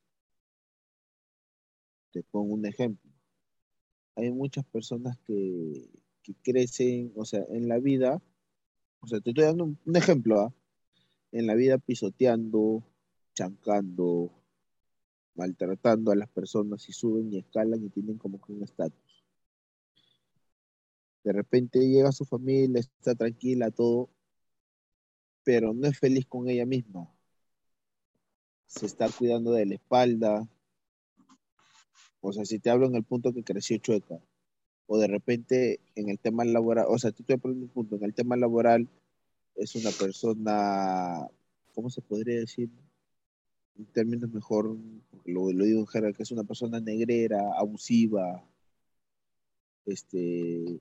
Te 2.12 2.22
pongo 2.22 2.54
un 2.54 2.66
ejemplo. 2.66 3.10
Hay 4.16 4.30
muchas 4.30 4.64
personas 4.66 5.18
que, 5.26 5.88
crecen, 6.42 7.12
o 7.16 7.24
sea, 7.24 7.44
en 7.50 7.68
la 7.68 7.78
vida, 7.78 8.22
o 9.00 9.06
sea, 9.06 9.20
te 9.20 9.30
estoy 9.30 9.44
dando 9.44 9.64
un, 9.64 9.96
ejemplo, 9.96 10.40
¿ah? 10.40 10.54
en 11.32 11.46
la 11.46 11.54
vida 11.54 11.78
pisoteando, 11.78 12.84
chancando, 13.34 14.30
maltratando 15.34 16.12
a 16.12 16.16
las 16.16 16.28
personas 16.28 16.88
y 16.88 16.92
suben 16.92 17.32
y 17.32 17.38
escalan 17.38 17.84
y 17.84 17.90
tienen 17.90 18.18
como 18.18 18.40
que 18.40 18.52
un 18.52 18.62
estatus. 18.62 19.24
De 21.24 21.32
repente 21.32 21.78
llega 21.80 22.12
su 22.12 22.24
familia, 22.24 22.80
está 22.80 23.14
tranquila, 23.14 23.70
todo, 23.70 24.10
pero 25.50 25.74
no 25.74 25.88
es 25.88 25.98
feliz 25.98 26.26
con 26.26 26.48
ella 26.48 26.64
misma. 26.64 27.10
Se 28.66 28.86
está 28.86 29.08
cuidando 29.08 29.50
de 29.50 29.66
la 29.66 29.74
espalda. 29.74 30.48
O 32.20 32.32
sea, 32.32 32.44
si 32.44 32.60
te 32.60 32.70
hablo 32.70 32.86
en 32.86 32.94
el 32.94 33.02
punto 33.02 33.32
que 33.32 33.42
creció 33.42 33.76
chueca, 33.78 34.20
o 34.86 34.96
de 34.96 35.08
repente 35.08 35.80
en 35.96 36.08
el 36.08 36.20
tema 36.20 36.44
laboral, 36.44 36.86
o 36.88 36.96
sea, 36.98 37.10
te 37.10 37.22
estoy 37.22 37.36
poniendo 37.38 37.66
un 37.66 37.72
punto, 37.72 37.96
en 37.96 38.04
el 38.04 38.14
tema 38.14 38.36
laboral 38.36 38.88
es 39.56 39.74
una 39.74 39.90
persona, 39.90 41.26
¿cómo 41.74 41.90
se 41.90 42.00
podría 42.00 42.38
decir? 42.38 42.70
En 43.76 43.86
términos 43.86 44.30
mejor, 44.30 44.76
lo, 45.24 45.50
lo 45.50 45.64
digo 45.64 45.80
en 45.80 45.86
general, 45.88 46.14
que 46.16 46.22
es 46.22 46.30
una 46.30 46.44
persona 46.44 46.78
negrera, 46.78 47.40
abusiva, 47.58 48.44
este, 49.84 50.80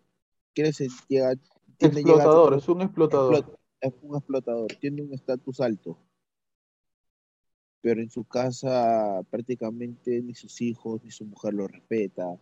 llega, 0.53 1.33
explotador, 1.79 2.53
es 2.53 2.69
un 2.69 2.83
explotador. 2.83 3.58
Es 3.81 3.93
un 4.01 4.15
explotador, 4.15 4.67
tiene 4.79 5.01
un 5.01 5.13
estatus 5.13 5.61
alto. 5.61 5.97
Pero 7.81 8.01
en 8.01 8.09
su 8.09 8.25
casa 8.25 9.21
prácticamente 9.29 10.21
ni 10.21 10.33
sus 10.33 10.61
hijos 10.61 11.03
ni 11.03 11.11
su 11.11 11.25
mujer 11.25 11.53
lo 11.53 11.67
respeta. 11.67 12.39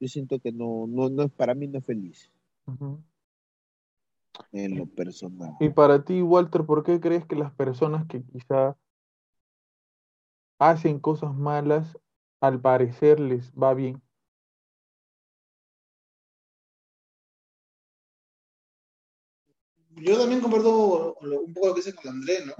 Yo 0.00 0.08
siento 0.08 0.40
que 0.40 0.52
no, 0.52 0.86
no, 0.86 1.08
no 1.08 1.28
para 1.28 1.54
mí 1.54 1.66
no 1.66 1.78
es 1.78 1.84
feliz. 1.84 2.30
En 4.52 4.76
lo 4.78 4.86
personal. 4.86 5.56
Y 5.60 5.70
para 5.70 6.04
ti, 6.04 6.22
Walter, 6.22 6.64
¿por 6.64 6.82
qué 6.82 7.00
crees 7.00 7.26
que 7.26 7.36
las 7.36 7.52
personas 7.52 8.06
que 8.06 8.22
quizá 8.22 8.76
hacen 10.58 11.00
cosas 11.00 11.34
malas, 11.34 11.98
al 12.40 12.60
parecer 12.60 13.20
les 13.20 13.52
va 13.52 13.74
bien? 13.74 14.02
Yo 19.96 20.18
también 20.18 20.40
comparto 20.40 21.14
un 21.20 21.54
poco 21.54 21.68
lo 21.68 21.74
que 21.74 21.80
dice 21.80 21.94
con 21.94 22.08
Andrés, 22.08 22.46
¿no? 22.46 22.54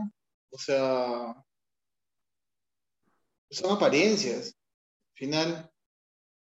O 0.51 0.59
sea, 0.59 1.45
son 3.51 3.77
apariencias. 3.77 4.57
Al 5.13 5.19
final, 5.19 5.71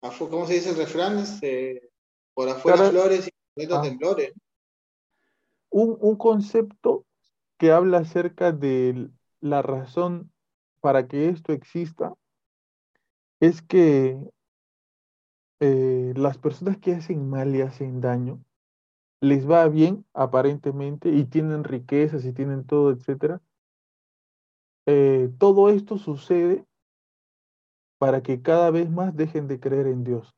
¿cómo 0.00 0.46
se 0.46 0.54
dice 0.54 0.70
el 0.70 0.76
refrán? 0.76 1.18
Este, 1.18 1.90
por 2.34 2.48
afuera 2.48 2.90
flores 2.90 3.28
y 3.28 3.30
por 3.30 3.56
dentro 3.56 3.76
ah. 3.78 3.82
temblores. 3.82 4.32
Un, 5.70 5.96
un 6.00 6.16
concepto 6.16 7.06
que 7.58 7.70
habla 7.70 7.98
acerca 7.98 8.52
de 8.52 9.08
la 9.40 9.62
razón 9.62 10.32
para 10.80 11.06
que 11.06 11.28
esto 11.28 11.52
exista 11.52 12.12
es 13.40 13.62
que 13.62 14.18
eh, 15.60 16.12
las 16.16 16.38
personas 16.38 16.78
que 16.78 16.92
hacen 16.94 17.28
mal 17.30 17.54
y 17.54 17.60
hacen 17.60 18.00
daño 18.00 18.42
les 19.22 19.48
va 19.48 19.68
bien 19.68 20.04
aparentemente 20.14 21.08
y 21.08 21.24
tienen 21.24 21.62
riquezas 21.62 22.24
y 22.24 22.32
tienen 22.32 22.64
todo, 22.66 22.90
etcétera. 22.90 23.40
Eh, 24.86 25.30
todo 25.38 25.68
esto 25.68 25.96
sucede 25.96 26.66
para 27.98 28.20
que 28.20 28.42
cada 28.42 28.72
vez 28.72 28.90
más 28.90 29.14
dejen 29.14 29.46
de 29.46 29.60
creer 29.60 29.86
en 29.86 30.02
Dios, 30.02 30.34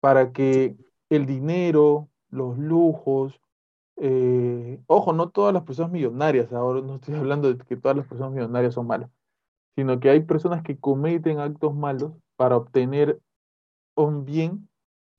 para 0.00 0.32
que 0.32 0.74
el 1.10 1.26
dinero, 1.26 2.08
los 2.30 2.56
lujos, 2.56 3.38
eh, 3.96 4.80
ojo, 4.86 5.12
no 5.12 5.28
todas 5.28 5.52
las 5.52 5.64
personas 5.64 5.92
millonarias, 5.92 6.50
ahora 6.50 6.80
no 6.80 6.94
estoy 6.94 7.14
hablando 7.16 7.52
de 7.52 7.62
que 7.62 7.76
todas 7.76 7.98
las 7.98 8.06
personas 8.06 8.32
millonarias 8.32 8.72
son 8.72 8.86
malas, 8.86 9.10
sino 9.74 10.00
que 10.00 10.08
hay 10.08 10.20
personas 10.20 10.62
que 10.62 10.78
cometen 10.78 11.40
actos 11.40 11.74
malos 11.74 12.14
para 12.36 12.56
obtener 12.56 13.20
un 13.96 14.24
bien 14.24 14.70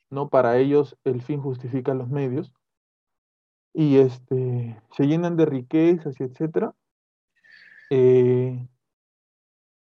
¿no? 0.10 0.30
Para 0.30 0.58
ellos 0.58 0.98
el 1.04 1.22
fin 1.22 1.42
justifica 1.42 1.94
los 1.94 2.10
medios. 2.10 2.54
Y 3.74 3.98
este, 3.98 4.82
se 4.92 5.08
llenan 5.08 5.38
de 5.38 5.46
riquezas 5.46 6.20
y 6.20 6.24
etcétera. 6.24 6.74
Eh, 7.90 8.68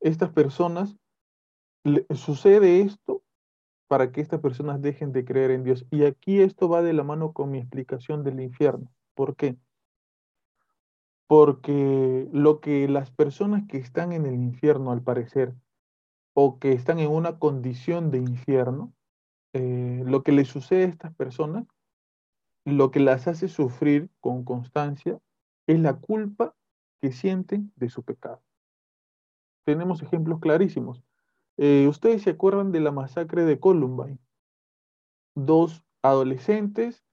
estas 0.01 0.31
personas, 0.31 0.95
sucede 2.13 2.81
esto 2.81 3.23
para 3.87 4.11
que 4.11 4.21
estas 4.21 4.39
personas 4.41 4.81
dejen 4.81 5.11
de 5.11 5.25
creer 5.25 5.51
en 5.51 5.63
Dios. 5.63 5.85
Y 5.91 6.03
aquí 6.05 6.41
esto 6.41 6.67
va 6.69 6.81
de 6.81 6.93
la 6.93 7.03
mano 7.03 7.33
con 7.33 7.51
mi 7.51 7.59
explicación 7.59 8.23
del 8.23 8.39
infierno. 8.39 8.91
¿Por 9.13 9.35
qué? 9.35 9.57
Porque 11.27 12.27
lo 12.31 12.59
que 12.59 12.87
las 12.87 13.11
personas 13.11 13.63
que 13.67 13.77
están 13.77 14.11
en 14.11 14.25
el 14.25 14.35
infierno, 14.35 14.91
al 14.91 15.01
parecer, 15.01 15.55
o 16.33 16.59
que 16.59 16.73
están 16.73 16.99
en 16.99 17.09
una 17.09 17.39
condición 17.39 18.11
de 18.11 18.19
infierno, 18.19 18.93
eh, 19.55 20.03
lo 20.05 20.21
que 20.21 20.33
le 20.33 20.43
sucede 20.43 20.83
a 20.83 20.89
estas 20.89 21.15
personas, 21.15 21.65
lo 22.65 22.91
que 22.91 22.99
las 22.99 23.25
hace 23.29 23.47
sufrir 23.47 24.09
con 24.19 24.43
constancia, 24.43 25.17
es 25.65 25.79
la 25.79 25.93
culpa 25.93 26.53
que 27.01 27.13
sienten 27.13 27.71
de 27.77 27.89
su 27.89 28.03
pecado. 28.03 28.41
Tenemos 29.63 30.01
ejemplos 30.01 30.41
clarísimos. 30.41 31.01
Eh, 31.55 31.87
Ustedes 31.87 32.23
se 32.23 32.31
acuerdan 32.31 32.73
de 32.73 32.81
la 32.81 32.91
masacre 32.91 33.45
de 33.45 33.57
Columbine. 33.57 34.19
Dos 35.35 35.85
adolescentes 36.01 37.05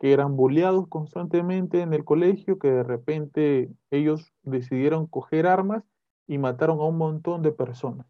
que 0.00 0.14
eran 0.14 0.36
bulleados 0.36 0.88
constantemente 0.88 1.82
en 1.82 1.92
el 1.92 2.06
colegio, 2.06 2.58
que 2.58 2.70
de 2.70 2.82
repente 2.82 3.70
ellos 3.90 4.32
decidieron 4.42 5.06
coger 5.06 5.46
armas 5.46 5.84
y 6.26 6.38
mataron 6.38 6.78
a 6.78 6.84
un 6.84 6.96
montón 6.96 7.42
de 7.42 7.52
personas. 7.52 8.06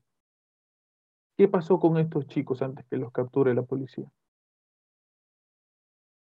¿Qué 1.37 1.49
pasó 1.49 1.79
con 1.79 1.99
estos 1.99 2.27
chicos 2.27 2.63
antes 2.63 2.85
que 2.87 2.97
los 2.97 3.13
capture 3.13 3.55
la 3.55 3.63
policía? 3.63 4.11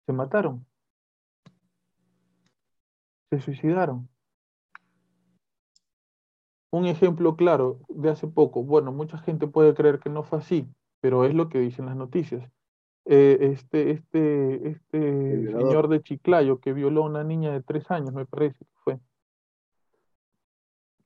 Se 0.06 0.12
mataron. 0.12 0.66
Se 3.30 3.40
suicidaron. 3.40 4.08
un 6.76 6.86
ejemplo 6.86 7.36
claro 7.36 7.80
de 7.88 8.10
hace 8.10 8.26
poco. 8.28 8.62
Bueno, 8.62 8.92
mucha 8.92 9.18
gente 9.18 9.46
puede 9.46 9.74
creer 9.74 9.98
que 9.98 10.10
no 10.10 10.22
fue 10.22 10.38
así, 10.38 10.68
pero 11.00 11.24
es 11.24 11.34
lo 11.34 11.48
que 11.48 11.58
dicen 11.58 11.86
las 11.86 11.96
noticias. 11.96 12.48
Eh, 13.06 13.38
este, 13.52 13.92
este, 13.92 14.68
este 14.68 15.52
señor 15.52 15.88
de 15.88 16.02
Chiclayo 16.02 16.60
que 16.60 16.72
violó 16.72 17.04
a 17.04 17.06
una 17.06 17.24
niña 17.24 17.52
de 17.52 17.62
tres 17.62 17.90
años, 17.90 18.12
me 18.12 18.26
parece 18.26 18.58
que 18.58 18.72
fue. 18.84 18.98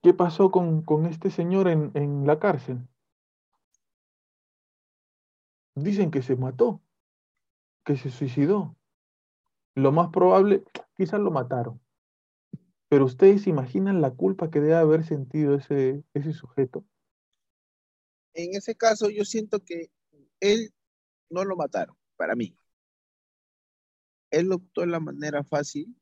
¿Qué 0.02 0.14
pasó 0.14 0.50
con, 0.50 0.82
con 0.82 1.06
este 1.06 1.30
señor 1.30 1.68
en, 1.68 1.90
en 1.94 2.26
la 2.26 2.38
cárcel? 2.38 2.78
Dicen 5.82 6.11
que 6.11 6.23
se 6.23 6.36
mató, 6.36 6.82
que 7.85 7.97
se 7.97 8.11
suicidó. 8.11 8.77
Lo 9.74 9.93
más 9.93 10.11
probable, 10.11 10.65
quizás 10.97 11.20
lo 11.20 11.31
mataron. 11.31 11.81
Pero 12.89 13.05
ustedes 13.05 13.47
imaginan 13.47 14.01
la 14.01 14.11
culpa 14.11 14.51
que 14.51 14.61
debe 14.61 14.74
haber 14.74 15.05
sentido 15.05 15.55
ese, 15.55 16.05
ese 16.12 16.32
sujeto. 16.32 16.85
En 18.35 18.55
ese 18.55 18.74
caso, 18.74 19.11
yo 19.11 19.24
siento 19.24 19.61
que 19.65 19.90
él 20.40 20.73
no 21.31 21.44
lo 21.44 21.57
mataron, 21.57 21.97
para 22.16 22.35
mí. 22.35 22.57
Él 24.31 24.52
optó 24.52 24.82
en 24.82 24.90
la 24.90 25.01
manera 25.01 25.44
fácil 25.44 25.97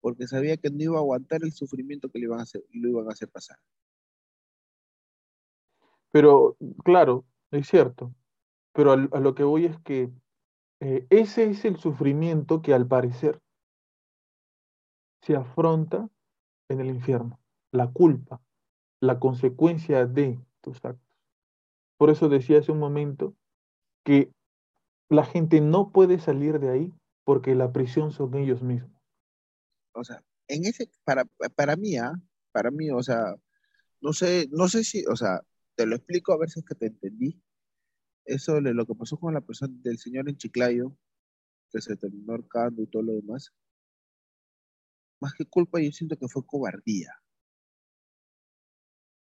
porque 0.00 0.26
sabía 0.26 0.56
que 0.56 0.70
no 0.70 0.82
iba 0.82 0.96
a 0.96 1.00
aguantar 1.00 1.42
el 1.42 1.52
sufrimiento 1.52 2.10
que 2.10 2.18
le 2.18 2.24
iban 2.24 2.40
a 2.40 2.44
hacer, 2.44 2.64
lo 2.72 2.88
iban 2.88 3.08
a 3.08 3.12
hacer 3.12 3.28
pasar. 3.28 3.58
Pero, 6.10 6.56
claro, 6.84 7.24
es 7.50 7.68
cierto. 7.68 8.14
Pero 8.72 8.92
a, 8.92 8.96
lo 8.96 9.34
que 9.34 9.42
voy 9.42 9.66
es 9.66 9.78
que 9.80 10.10
eh, 10.80 11.06
ese 11.10 11.50
es 11.50 11.64
el 11.64 11.76
sufrimiento 11.76 12.62
que 12.62 12.72
al 12.72 12.86
parecer 12.86 13.40
se 15.22 15.36
afronta 15.36 16.08
en 16.68 16.80
el 16.80 16.86
infierno, 16.86 17.38
la 17.72 17.88
culpa, 17.88 18.40
la 19.00 19.18
consecuencia 19.18 20.06
de 20.06 20.38
tus 20.60 20.76
actos. 20.84 21.16
Por 21.98 22.10
eso 22.10 22.28
decía 22.28 22.60
hace 22.60 22.72
un 22.72 22.78
momento 22.78 23.34
que 24.04 24.32
la 25.10 25.24
gente 25.24 25.60
no 25.60 25.90
puede 25.90 26.18
salir 26.18 26.60
de 26.60 26.70
ahí 26.70 26.94
porque 27.24 27.54
la 27.54 27.72
prisión 27.72 28.12
son 28.12 28.34
ellos 28.36 28.62
mismos. 28.62 29.02
O 29.92 30.04
sea, 30.04 30.22
en 30.48 30.64
ese, 30.64 30.88
para, 31.04 31.24
para 31.54 31.76
mí, 31.76 31.96
¿ah? 31.96 32.14
para 32.52 32.70
mí, 32.70 32.90
o 32.90 33.02
sea, 33.02 33.34
no 34.00 34.12
sé, 34.12 34.48
no 34.50 34.68
sé 34.68 34.84
si, 34.84 35.04
o 35.06 35.16
sea, 35.16 35.40
te 35.76 35.86
lo 35.86 35.96
explico 35.96 36.32
a 36.32 36.38
ver 36.38 36.50
si 36.50 36.60
es 36.60 36.66
que 36.66 36.74
te 36.74 36.86
entendí. 36.86 37.42
Eso 38.24 38.60
de 38.60 38.74
lo 38.74 38.86
que 38.86 38.94
pasó 38.94 39.18
con 39.18 39.34
la 39.34 39.40
persona 39.40 39.74
del 39.82 39.98
señor 39.98 40.28
en 40.28 40.36
Chiclayo, 40.36 40.96
que 41.70 41.80
se 41.80 41.96
terminó 41.96 42.32
ahorcando 42.32 42.82
y 42.82 42.86
todo 42.86 43.02
lo 43.02 43.12
demás, 43.12 43.52
más 45.20 45.34
que 45.34 45.44
culpa, 45.44 45.80
yo 45.80 45.92
siento 45.92 46.16
que 46.16 46.28
fue 46.28 46.46
cobardía. 46.46 47.12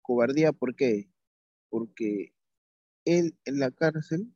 Cobardía, 0.03 0.53
¿por 0.53 0.75
qué? 0.75 1.11
Porque 1.71 2.35
él 3.05 3.39
en 3.45 3.59
la 3.59 3.71
cárcel, 3.71 4.35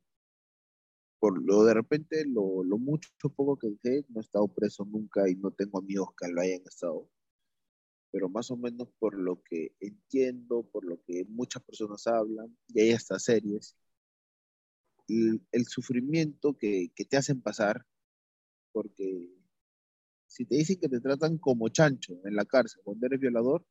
por 1.21 1.43
lo 1.43 1.65
de 1.65 1.75
repente, 1.75 2.25
lo, 2.27 2.63
lo 2.65 2.79
mucho 2.79 3.11
poco 3.37 3.59
que 3.59 3.69
dije, 3.69 4.05
no 4.09 4.21
he 4.21 4.25
estado 4.25 4.49
preso 4.49 4.85
nunca 4.85 5.29
y 5.29 5.35
no 5.35 5.51
tengo 5.51 5.79
amigos 5.79 6.11
que 6.17 6.29
lo 6.29 6.41
hayan 6.41 6.63
estado. 6.65 7.11
Pero 8.11 8.29
más 8.29 8.51
o 8.51 8.57
menos 8.57 8.89
por 8.99 9.19
lo 9.19 9.43
que 9.43 9.75
entiendo, 9.81 10.63
por 10.73 10.85
lo 10.85 11.03
que 11.03 11.25
muchas 11.29 11.63
personas 11.63 12.07
hablan, 12.07 12.57
y 12.69 12.81
hay 12.81 12.93
hasta 12.93 13.19
series, 13.19 13.77
el, 15.09 15.67
sufrimiento 15.67 16.57
que, 16.57 16.91
que 16.95 17.05
te 17.05 17.17
hacen 17.17 17.41
pasar, 17.41 17.87
porque 18.73 19.29
si 20.27 20.45
te 20.45 20.57
dicen 20.57 20.79
que 20.81 20.89
te 20.89 21.01
tratan 21.01 21.39
como 21.39 21.69
chancho 21.69 22.15
en 22.25 22.37
la 22.37 22.45
cárcel 22.45 22.83
cuando 22.85 23.07
eres 23.07 23.21
violador, 23.21 23.65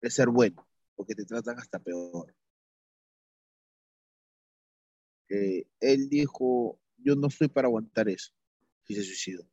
es 0.00 0.14
ser 0.14 0.28
bueno, 0.28 0.66
porque 0.96 1.14
te 1.14 1.24
tratan 1.24 1.58
hasta 1.58 1.78
peor. 1.78 2.34
Eh, 5.28 5.64
él 5.80 6.08
dijo, 6.08 6.78
yo 6.98 7.14
no 7.16 7.28
estoy 7.28 7.48
para 7.48 7.68
aguantar 7.68 8.08
eso, 8.08 8.32
y 8.88 8.94
se 8.94 9.02
suicidó. 9.02 9.51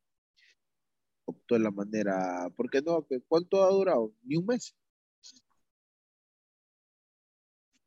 Optó 1.29 1.55
de 1.55 1.61
la 1.61 1.71
manera, 1.71 2.49
¿por 2.55 2.69
qué 2.71 2.81
no? 2.81 3.05
¿Cuánto 3.27 3.63
ha 3.63 3.69
durado? 3.69 4.13
Ni 4.23 4.35
un 4.35 4.47
mes. 4.47 4.75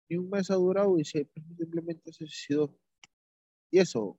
Ni 0.09 0.17
un 0.17 0.31
mes 0.31 0.49
ha 0.51 0.55
durado 0.55 0.97
y 0.99 1.05
simplemente 1.05 2.13
se 2.13 2.27
suicidó. 2.27 2.79
Y 3.71 3.81
eso, 3.81 4.17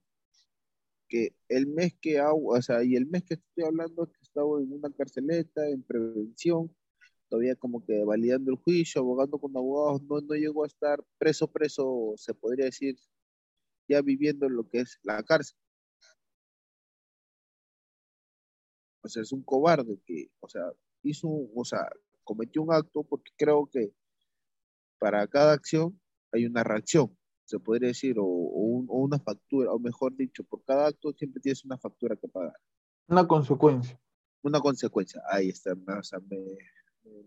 que 1.08 1.34
el 1.48 1.66
mes 1.66 1.94
que 2.00 2.18
hago, 2.18 2.48
o 2.48 2.62
sea, 2.62 2.84
y 2.84 2.96
el 2.96 3.06
mes 3.06 3.24
que 3.24 3.34
estoy 3.34 3.64
hablando 3.64 4.10
que 4.10 4.20
estaba 4.20 4.60
en 4.60 4.72
una 4.72 4.90
carceleta, 4.90 5.66
en 5.68 5.82
prevención, 5.82 6.74
todavía 7.28 7.56
como 7.56 7.84
que 7.84 8.04
validando 8.04 8.50
el 8.50 8.58
juicio, 8.58 9.00
abogando 9.00 9.38
con 9.38 9.56
abogados, 9.56 10.02
no, 10.02 10.20
no 10.20 10.34
llegó 10.34 10.64
a 10.64 10.66
estar 10.66 11.02
preso, 11.18 11.50
preso, 11.50 12.12
se 12.16 12.34
podría 12.34 12.66
decir, 12.66 12.98
ya 13.88 14.02
viviendo 14.02 14.46
en 14.46 14.56
lo 14.56 14.68
que 14.68 14.80
es 14.80 14.98
la 15.02 15.22
cárcel. 15.22 15.56
O 19.04 19.08
sea, 19.08 19.22
es 19.22 19.32
un 19.32 19.42
cobarde 19.42 20.00
que, 20.06 20.30
o 20.40 20.48
sea, 20.48 20.62
hizo, 21.02 21.28
o 21.28 21.64
sea, 21.64 21.88
cometió 22.24 22.62
un 22.62 22.72
acto 22.72 23.04
porque 23.04 23.30
creo 23.36 23.68
que 23.70 23.92
para 24.98 25.26
cada 25.28 25.52
acción 25.52 26.00
hay 26.32 26.46
una 26.46 26.64
reacción 26.64 27.16
se 27.44 27.58
podría 27.58 27.88
decir, 27.88 28.16
o, 28.18 28.24
una 28.24 29.18
factura, 29.18 29.72
o 29.72 29.78
mejor 29.78 30.16
dicho, 30.16 30.44
por 30.44 30.64
cada 30.64 30.88
acto 30.88 31.12
siempre 31.12 31.40
tienes 31.40 31.64
una 31.64 31.78
factura 31.78 32.16
que 32.16 32.28
pagar. 32.28 32.56
Una 33.08 33.26
consecuencia. 33.26 34.00
Una 34.42 34.60
consecuencia, 34.60 35.22
ahí 35.30 35.48
está, 35.48 35.72
o 35.72 36.02
sea, 36.02 36.20
me, 36.20 36.38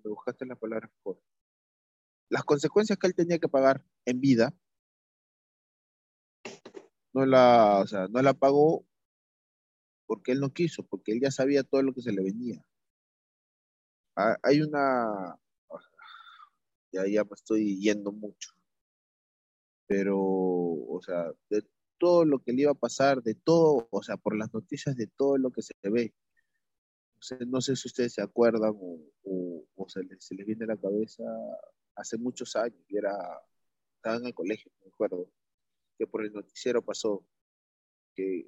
buscaste 0.04 0.46
la 0.46 0.56
palabra 0.56 0.90
mejor. 0.98 1.22
Las 2.30 2.44
consecuencias 2.44 2.98
que 2.98 3.08
él 3.08 3.16
tenía 3.16 3.40
que 3.40 3.48
pagar 3.48 3.84
en 4.06 4.20
vida, 4.20 4.54
no 7.14 7.26
la, 7.26 7.80
o 7.84 7.88
sea, 7.88 8.08
no 8.08 8.22
la 8.22 8.34
pagó 8.34 8.86
porque 10.08 10.32
él 10.32 10.40
no 10.40 10.54
quiso, 10.54 10.84
porque 10.84 11.12
él 11.12 11.22
ya 11.22 11.32
sabía 11.32 11.64
todo 11.64 11.84
lo 11.84 11.94
que 11.94 12.02
se 12.02 12.12
le 12.12 12.24
venía. 12.24 12.66
Hay 14.16 14.62
una, 14.62 15.38
ya, 16.92 17.06
ya 17.08 17.24
me 17.24 17.34
estoy 17.36 17.80
yendo 17.80 18.12
mucho 18.12 18.58
pero, 19.88 20.20
o 20.20 21.00
sea, 21.02 21.32
de 21.50 21.66
todo 21.98 22.26
lo 22.26 22.40
que 22.40 22.54
le 22.54 22.64
iba 22.64 22.72
a 22.72 22.76
pasar, 22.76 23.24
de 23.24 23.36
todo, 23.36 23.88
o 23.90 24.04
sea, 24.04 24.18
por 24.18 24.38
las 24.38 24.54
noticias 24.54 24.96
de 24.96 25.08
todo 25.08 25.38
lo 25.38 25.50
que 25.52 25.62
se 25.62 25.74
ve. 25.84 26.14
no 27.48 27.62
sé 27.62 27.76
si 27.76 27.88
ustedes 27.88 28.14
se 28.14 28.22
acuerdan 28.22 28.74
o, 28.78 29.88
se, 29.88 30.04
les, 30.04 30.46
viene 30.46 30.66
a 30.66 30.68
la 30.68 30.78
cabeza 30.78 31.24
hace 31.96 32.18
muchos 32.18 32.56
años, 32.56 32.80
yo 32.90 33.00
era, 33.00 33.16
estaba 33.96 34.18
en 34.18 34.26
el 34.28 34.34
colegio, 34.36 34.72
me 34.82 34.90
acuerdo, 34.90 35.32
que 35.98 36.06
por 36.06 36.26
el 36.26 36.34
noticiero 36.34 36.84
pasó 36.84 37.26
que 38.14 38.46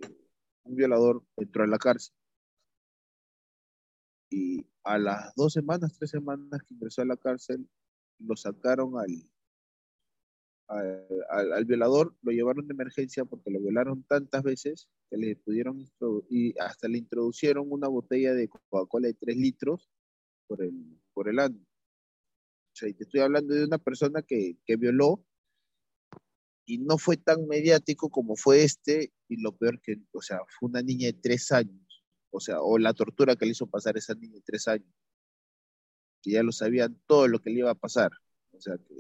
un 0.70 0.76
violador 0.76 1.24
entró 1.38 1.64
a 1.64 1.68
la 1.68 1.78
cárcel 1.78 2.14
y 4.30 4.66
a 4.84 4.98
las 4.98 5.34
dos 5.36 5.54
semanas, 5.54 5.98
tres 5.98 6.12
semanas 6.12 6.62
que 6.64 6.76
ingresó 6.76 7.02
a 7.02 7.06
la 7.06 7.18
cárcel, 7.18 7.68
lo 8.20 8.36
sacaron 8.36 8.94
al, 8.98 9.28
al, 11.30 11.66
violador, 11.66 12.16
lo 12.22 12.32
llevaron 12.32 12.68
de 12.68 12.74
emergencia 12.74 13.26
porque 13.26 13.50
lo 13.50 13.60
violaron 13.60 14.04
tantas 14.04 14.44
veces 14.44 14.88
que 15.10 15.18
le 15.18 15.36
pudieron 15.36 15.84
y 16.30 16.58
hasta 16.60 16.88
le 16.88 17.00
introducieron 17.00 17.66
una 17.70 17.88
botella 17.88 18.34
de 18.34 18.48
Coca-Cola 18.48 19.08
de 19.08 19.16
3 19.16 19.36
litros 19.36 19.90
por 20.48 20.64
el, 20.64 21.02
por 21.14 21.28
el 21.30 21.40
año. 21.40 21.60
O 21.62 22.76
sea, 22.76 22.90
y 22.90 22.94
te 22.94 23.04
estoy 23.04 23.22
hablando 23.22 23.54
de 23.54 23.66
una 23.66 23.80
persona 23.80 24.22
que, 24.22 24.58
que 24.64 24.76
violó 24.76 25.26
y 26.70 26.78
no 26.78 27.00
fue 27.00 27.18
tan 27.18 27.48
mediático 27.48 28.12
como 28.12 28.36
fue 28.36 28.64
este, 28.64 29.12
y 29.28 29.41
lo 29.41 29.58
peor 29.58 29.82
que, 29.82 29.98
o 30.12 30.22
sea, 30.22 30.40
fue 30.48 30.70
una 30.70 30.84
niña 30.84 31.08
de 31.08 31.14
tres 31.14 31.52
años, 31.52 32.06
o 32.30 32.40
sea, 32.40 32.62
o 32.62 32.78
la 32.78 32.94
tortura 32.94 33.36
que 33.36 33.46
le 33.46 33.54
hizo 33.54 33.66
pasar 33.66 33.98
esa 33.98 34.14
niña 34.14 34.36
de 34.36 34.41
tres 34.41 34.68
años, 34.68 34.94
que 36.22 36.30
ya 36.30 36.44
lo 36.44 36.52
sabían 36.52 37.02
todo 37.08 37.28
lo 37.28 37.40
que 37.40 37.50
le 37.50 37.62
iba 37.62 37.72
a 37.72 37.76
pasar, 37.76 38.12
o 38.52 38.62
sea, 38.62 38.78
que 38.78 38.94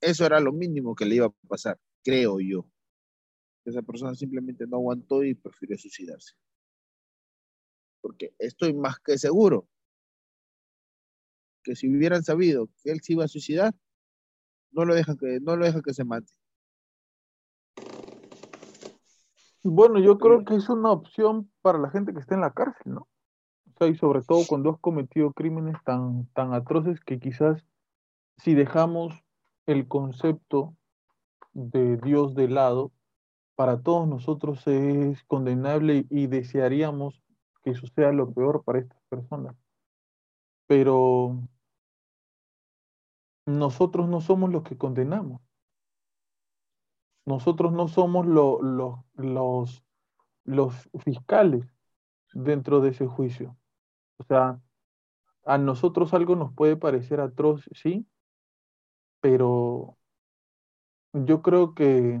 eso 0.00 0.24
era 0.24 0.38
lo 0.38 0.52
mínimo 0.52 0.94
que 0.94 1.04
le 1.04 1.16
iba 1.16 1.26
a 1.26 1.48
pasar, 1.48 1.76
creo 2.04 2.38
yo. 2.38 2.68
Esa 3.64 3.82
persona 3.82 4.14
simplemente 4.14 4.64
no 4.68 4.76
aguantó 4.76 5.24
y 5.24 5.34
prefirió 5.34 5.76
suicidarse. 5.76 6.34
Porque 8.00 8.32
estoy 8.38 8.74
más 8.74 9.00
que 9.00 9.18
seguro 9.18 9.68
que 11.64 11.74
si 11.74 11.88
hubieran 11.88 12.22
sabido 12.22 12.68
que 12.80 12.92
él 12.92 13.00
se 13.02 13.14
iba 13.14 13.24
a 13.24 13.28
suicidar, 13.28 13.74
no 14.70 14.84
lo 14.84 14.94
dejan 14.94 15.16
que, 15.16 15.40
no 15.40 15.56
lo 15.56 15.64
dejan 15.64 15.82
que 15.82 15.94
se 15.94 16.04
mate. 16.04 16.32
Bueno, 19.64 20.00
yo 20.00 20.18
creo 20.18 20.44
que 20.44 20.56
es 20.56 20.68
una 20.68 20.90
opción 20.90 21.50
para 21.62 21.78
la 21.78 21.90
gente 21.90 22.12
que 22.12 22.20
está 22.20 22.34
en 22.34 22.40
la 22.40 22.52
cárcel, 22.52 22.94
¿no? 22.94 23.02
O 23.02 23.78
sea, 23.78 23.86
y 23.86 23.94
sobre 23.94 24.22
todo 24.22 24.40
cuando 24.48 24.70
has 24.70 24.80
cometido 24.80 25.32
crímenes 25.32 25.76
tan, 25.84 26.26
tan 26.34 26.52
atroces 26.52 27.00
que 27.00 27.20
quizás 27.20 27.64
si 28.38 28.54
dejamos 28.54 29.14
el 29.66 29.86
concepto 29.86 30.76
de 31.52 31.96
Dios 31.98 32.34
de 32.34 32.48
lado, 32.48 32.92
para 33.54 33.80
todos 33.80 34.08
nosotros 34.08 34.66
es 34.66 35.22
condenable 35.24 36.06
y 36.10 36.26
desearíamos 36.26 37.22
que 37.62 37.70
eso 37.70 37.86
sea 37.94 38.10
lo 38.12 38.32
peor 38.32 38.64
para 38.64 38.80
estas 38.80 39.00
personas. 39.08 39.54
Pero 40.66 41.38
nosotros 43.46 44.08
no 44.08 44.20
somos 44.20 44.50
los 44.50 44.64
que 44.64 44.76
condenamos. 44.76 45.40
Nosotros 47.26 47.72
no 47.72 47.88
somos 47.88 48.26
lo- 48.26 48.62
lo- 48.62 49.04
los, 49.14 49.84
los 50.44 50.74
fiscales 51.04 51.66
dentro 52.34 52.80
de 52.82 52.90
ese 52.90 53.06
juicio. 53.08 53.56
O 54.18 54.24
sea, 54.24 54.60
a 55.46 55.58
nosotros 55.58 56.14
algo 56.14 56.36
nos 56.36 56.54
puede 56.54 56.76
parecer 56.76 57.20
atroz, 57.20 57.64
sí, 57.74 58.06
pero 59.20 59.96
yo 61.12 61.42
creo 61.42 61.74
que, 61.74 62.20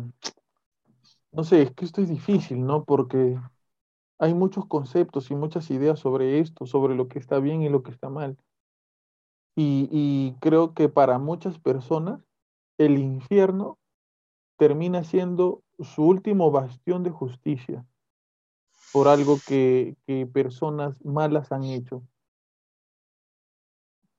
no 1.32 1.44
sé, 1.44 1.62
es 1.62 1.72
que 1.74 1.84
esto 1.84 2.00
es 2.02 2.08
difícil, 2.08 2.64
¿no? 2.64 2.84
Porque 2.84 3.38
hay 4.18 4.34
muchos 4.34 4.66
conceptos 4.66 5.30
y 5.30 5.36
muchas 5.36 5.70
ideas 5.70 6.00
sobre 6.00 6.40
esto, 6.40 6.66
sobre 6.66 6.94
lo 6.96 7.08
que 7.08 7.18
está 7.20 7.38
bien 7.40 7.62
y 7.62 7.68
lo 7.70 7.82
que 7.84 7.92
está 7.92 8.08
mal. 8.10 8.38
Y, 9.56 9.88
y 9.90 10.34
creo 10.40 10.74
que 10.74 10.88
para 10.88 11.18
muchas 11.18 11.58
personas 11.58 12.20
el 12.78 12.98
infierno 12.98 13.78
termina 14.62 15.02
siendo 15.02 15.64
su 15.80 16.06
último 16.06 16.52
bastión 16.52 17.02
de 17.02 17.10
justicia 17.10 17.84
por 18.92 19.08
algo 19.08 19.38
que, 19.44 19.96
que 20.06 20.24
personas 20.24 21.04
malas 21.04 21.50
han 21.50 21.64
hecho. 21.64 22.04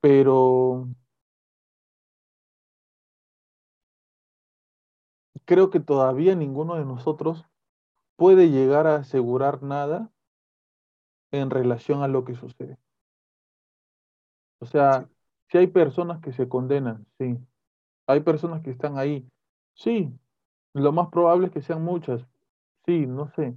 Pero 0.01 0.89
creo 5.45 5.69
que 5.69 5.79
todavía 5.79 6.35
ninguno 6.35 6.75
de 6.75 6.83
nosotros 6.83 7.45
puede 8.17 8.49
llegar 8.49 8.85
a 8.85 8.97
asegurar 8.97 9.63
nada 9.63 10.11
en 11.31 11.51
relación 11.51 12.03
a 12.03 12.09
lo 12.09 12.25
que 12.25 12.35
sucede. 12.35 12.77
O 14.59 14.65
sea, 14.65 15.07
si 15.47 15.57
hay 15.57 15.67
personas 15.67 16.19
que 16.19 16.33
se 16.33 16.49
condenan, 16.49 17.05
sí. 17.17 17.37
Hay 18.07 18.19
personas 18.19 18.61
que 18.61 18.71
están 18.71 18.97
ahí, 18.97 19.25
sí. 19.73 20.11
Lo 20.73 20.91
más 20.91 21.09
probable 21.09 21.47
es 21.47 21.53
que 21.53 21.61
sean 21.61 21.83
muchas, 21.83 22.25
sí, 22.85 23.05
no 23.05 23.29
sé. 23.35 23.55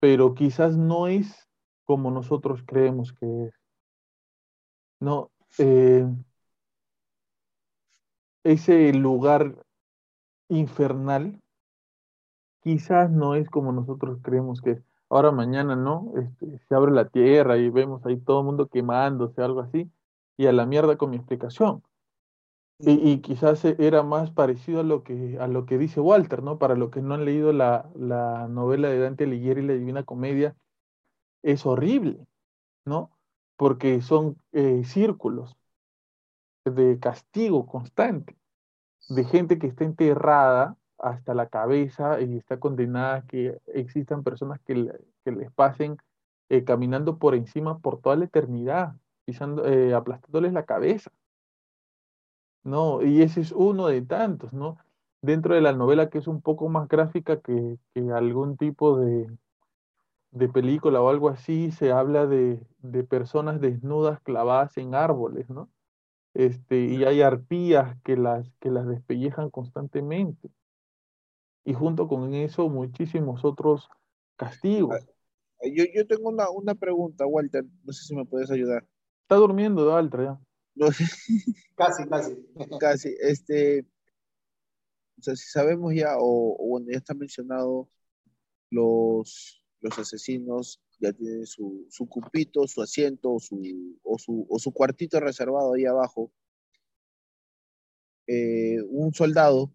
Pero 0.00 0.34
quizás 0.34 0.76
no 0.76 1.06
es 1.08 1.48
como 1.84 2.10
nosotros 2.10 2.62
creemos 2.66 3.12
que 3.12 3.46
es. 3.46 3.54
No, 5.00 5.30
eh, 5.58 6.06
ese 8.44 8.92
lugar 8.92 9.64
infernal 10.48 11.40
quizás 12.62 13.10
no 13.10 13.34
es 13.34 13.48
como 13.50 13.72
nosotros 13.72 14.18
creemos 14.22 14.60
que 14.60 14.72
es. 14.72 14.82
Ahora 15.10 15.30
mañana, 15.30 15.76
¿no? 15.76 16.12
Este, 16.16 16.58
se 16.66 16.74
abre 16.74 16.92
la 16.92 17.08
tierra 17.08 17.56
y 17.58 17.70
vemos 17.70 18.04
ahí 18.06 18.16
todo 18.18 18.40
el 18.40 18.46
mundo 18.46 18.68
quemándose, 18.68 19.42
algo 19.42 19.60
así, 19.60 19.90
y 20.36 20.46
a 20.46 20.52
la 20.52 20.66
mierda 20.66 20.96
con 20.96 21.10
mi 21.10 21.16
explicación. 21.16 21.82
Y, 22.78 22.92
y 23.12 23.20
quizás 23.20 23.64
e- 23.64 23.76
era 23.78 24.02
más 24.02 24.30
parecido 24.30 24.80
a 24.80 24.82
lo 24.82 25.02
que, 25.04 25.38
a 25.40 25.46
lo 25.48 25.64
que 25.66 25.78
dice 25.78 26.00
Walter, 26.00 26.42
¿no? 26.42 26.58
Para 26.58 26.74
los 26.76 26.90
que 26.90 27.00
no 27.02 27.14
han 27.14 27.24
leído 27.24 27.52
la, 27.52 27.88
la 27.94 28.48
novela 28.48 28.88
de 28.88 28.98
Dante 29.00 29.24
Alighieri, 29.24 29.62
La 29.62 29.74
Divina 29.74 30.02
Comedia, 30.04 30.56
es 31.42 31.66
horrible, 31.66 32.26
¿no? 32.86 33.10
Porque 33.56 34.02
son 34.02 34.38
eh, 34.52 34.84
círculos 34.84 35.56
de 36.64 36.98
castigo 36.98 37.66
constante, 37.66 38.36
de 39.08 39.24
gente 39.24 39.58
que 39.58 39.68
está 39.68 39.84
enterrada 39.84 40.76
hasta 40.98 41.34
la 41.34 41.48
cabeza 41.48 42.20
y 42.22 42.38
está 42.38 42.60
condenada 42.60 43.16
a 43.16 43.26
que 43.26 43.58
existan 43.74 44.24
personas 44.24 44.60
que, 44.66 44.92
que 45.24 45.32
les 45.32 45.52
pasen 45.52 45.98
eh, 46.50 46.64
caminando 46.64 47.18
por 47.18 47.34
encima 47.34 47.78
por 47.80 48.00
toda 48.02 48.16
la 48.16 48.26
eternidad, 48.26 48.96
pisando, 49.26 49.66
eh, 49.66 49.94
aplastándoles 49.94 50.52
la 50.52 50.66
cabeza. 50.66 51.12
No, 52.64 53.02
y 53.02 53.22
ese 53.22 53.40
es 53.42 53.52
uno 53.52 53.86
de 53.88 54.02
tantos, 54.02 54.52
¿no? 54.52 54.78
Dentro 55.22 55.54
de 55.54 55.60
la 55.60 55.72
novela 55.72 56.10
que 56.10 56.18
es 56.18 56.26
un 56.26 56.40
poco 56.42 56.68
más 56.68 56.88
gráfica 56.88 57.40
que, 57.40 57.78
que 57.94 58.00
algún 58.12 58.56
tipo 58.56 58.98
de, 58.98 59.28
de 60.32 60.48
película 60.48 61.00
o 61.00 61.08
algo 61.08 61.28
así, 61.30 61.70
se 61.70 61.92
habla 61.92 62.26
de, 62.26 62.60
de 62.80 63.04
personas 63.04 63.60
desnudas 63.60 64.20
clavadas 64.20 64.76
en 64.78 64.94
árboles, 64.94 65.48
¿no? 65.48 65.70
Este, 66.34 66.80
y 66.86 67.04
hay 67.04 67.22
arpías 67.22 67.96
que 68.04 68.16
las, 68.16 68.50
que 68.60 68.70
las 68.70 68.86
despellejan 68.88 69.50
constantemente. 69.50 70.50
Y 71.64 71.74
junto 71.74 72.08
con 72.08 72.32
eso, 72.32 72.68
muchísimos 72.70 73.44
otros 73.44 73.90
castigos. 74.36 75.06
Yo, 75.62 75.84
yo 75.92 76.06
tengo 76.06 76.28
una, 76.28 76.48
una 76.50 76.74
pregunta, 76.74 77.26
Walter, 77.26 77.64
no 77.82 77.92
sé 77.92 78.04
si 78.04 78.14
me 78.14 78.24
puedes 78.24 78.50
ayudar. 78.50 78.86
Está 79.24 79.36
durmiendo 79.36 79.84
Daltra 79.86 80.24
ya. 80.24 80.40
No 80.74 80.90
sé, 80.92 81.04
Casi, 81.76 82.06
casi. 82.08 82.36
casi, 82.80 83.14
este, 83.20 83.86
o 85.18 85.22
sea, 85.22 85.36
si 85.36 85.48
sabemos 85.48 85.94
ya, 85.94 86.16
o, 86.18 86.56
o 86.58 86.68
bueno, 86.68 86.86
ya 86.90 86.98
está 86.98 87.14
mencionado, 87.14 87.88
los, 88.70 89.62
los 89.80 89.98
asesinos 89.98 90.80
ya 91.00 91.12
tienen 91.12 91.46
su, 91.46 91.86
su 91.90 92.06
cupito, 92.08 92.66
su 92.66 92.82
asiento, 92.82 93.34
o 93.34 93.40
su, 93.40 93.60
o 94.02 94.18
su, 94.18 94.46
o 94.48 94.58
su 94.58 94.72
cuartito 94.72 95.20
reservado 95.20 95.74
ahí 95.74 95.84
abajo. 95.84 96.32
Eh, 98.26 98.80
un 98.88 99.12
soldado 99.12 99.74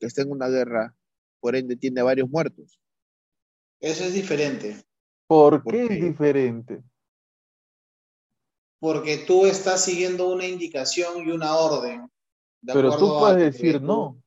que 0.00 0.06
está 0.06 0.22
en 0.22 0.30
una 0.30 0.48
guerra, 0.48 0.96
por 1.40 1.56
ende, 1.56 1.76
tiene 1.76 2.02
varios 2.02 2.28
muertos. 2.28 2.80
Eso 3.80 4.04
es 4.04 4.14
diferente. 4.14 4.76
¿Por 5.26 5.62
¿Por 5.62 5.72
qué 5.72 5.82
es 5.82 5.88
qué? 5.88 5.94
diferente? 5.96 6.82
Porque 8.78 9.18
tú 9.18 9.46
estás 9.46 9.84
siguiendo 9.84 10.28
una 10.28 10.46
indicación 10.46 11.26
y 11.26 11.30
una 11.30 11.56
orden. 11.56 12.10
de 12.60 12.72
Pero 12.72 12.96
tú 12.96 13.18
puedes 13.18 13.52
decir 13.52 13.80
no. 13.80 14.22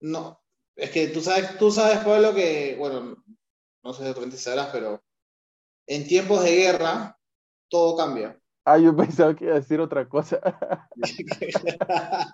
No, 0.00 0.40
es 0.76 0.90
que 0.90 1.08
tú 1.08 1.20
sabes, 1.20 1.58
tú 1.58 1.70
sabes, 1.72 1.98
Pablo, 1.98 2.32
que, 2.34 2.76
bueno, 2.78 3.22
no 3.82 3.92
sé 3.92 4.04
de 4.04 4.14
repente 4.14 4.36
sabrás, 4.36 4.68
pero 4.72 5.02
en 5.86 6.06
tiempos 6.06 6.44
de 6.44 6.54
guerra 6.54 7.18
todo 7.68 7.96
cambia. 7.96 8.38
Ah, 8.64 8.78
yo 8.78 8.94
pensaba 8.94 9.34
que 9.34 9.44
iba 9.44 9.54
a 9.54 9.60
decir 9.60 9.80
otra 9.80 10.08
cosa. 10.08 10.40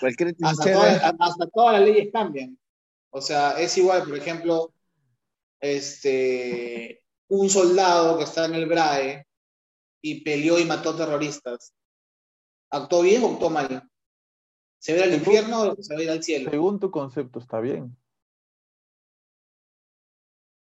Cualquier 0.00 0.34
hasta, 0.42 0.72
todas, 0.72 1.02
hasta 1.18 1.46
todas 1.48 1.72
las 1.74 1.82
leyes 1.88 2.10
cambian. 2.12 2.58
O 3.10 3.20
sea, 3.20 3.52
es 3.52 3.76
igual, 3.76 4.04
por 4.04 4.16
ejemplo, 4.16 4.72
este, 5.60 7.02
un 7.28 7.50
soldado 7.50 8.16
que 8.18 8.24
está 8.24 8.46
en 8.46 8.54
el 8.54 8.66
BRAE 8.66 9.25
y 10.10 10.20
peleó 10.22 10.58
y 10.58 10.64
mató 10.64 10.94
terroristas. 10.94 11.72
¿Actuó 12.70 13.02
bien 13.02 13.22
o 13.24 13.32
actuó 13.32 13.50
mal? 13.50 13.88
¿Se 14.78 14.96
va 14.96 15.04
al 15.04 15.14
infierno 15.14 15.62
o 15.72 15.82
se 15.82 15.94
va 15.94 16.00
a 16.00 16.02
ir 16.04 16.10
al 16.10 16.22
cielo? 16.22 16.50
Según 16.50 16.78
tu 16.78 16.90
concepto, 16.90 17.38
está 17.40 17.60
bien. 17.60 17.96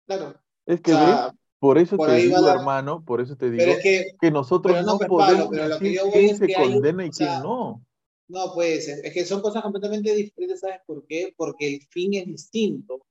Claro. 0.06 0.40
Es 0.66 0.80
O 0.80 0.82
que 0.82 0.92
sea, 0.92 1.26
ves, 1.26 1.34
por 1.58 1.78
eso 1.78 1.96
por 1.96 2.08
te 2.08 2.16
digo, 2.16 2.40
la- 2.40 2.54
hermano, 2.54 3.04
por 3.04 3.20
eso 3.20 3.36
te 3.36 3.50
digo 3.50 3.72
es 3.72 3.82
que, 3.82 4.04
que 4.20 4.30
nosotros 4.30 4.84
no, 4.84 4.96
pues, 4.98 5.08
podemos 5.08 5.48
pero 5.50 5.68
lo 5.68 5.78
decir 5.78 6.00
quién 6.12 6.30
es 6.30 6.38
se 6.38 6.46
que 6.46 6.56
hay 6.56 6.66
un- 6.68 6.72
condena 6.74 7.04
y 7.06 7.08
o 7.08 7.12
sea, 7.12 7.26
quién 7.28 7.42
no. 7.42 7.86
no 8.28 8.54
puede 8.54 8.80
ser. 8.80 9.04
Es 9.04 9.12
que 9.12 9.24
son 9.24 9.40
cosas 9.42 9.62
completamente 9.62 10.14
diferentes, 10.14 10.60
¿sabes 10.60 10.80
por 10.86 11.06
qué? 11.06 11.34
Porque 11.36 11.74
el 11.74 11.82
fin 11.88 12.14
es 12.14 12.26
distinto. 12.26 13.06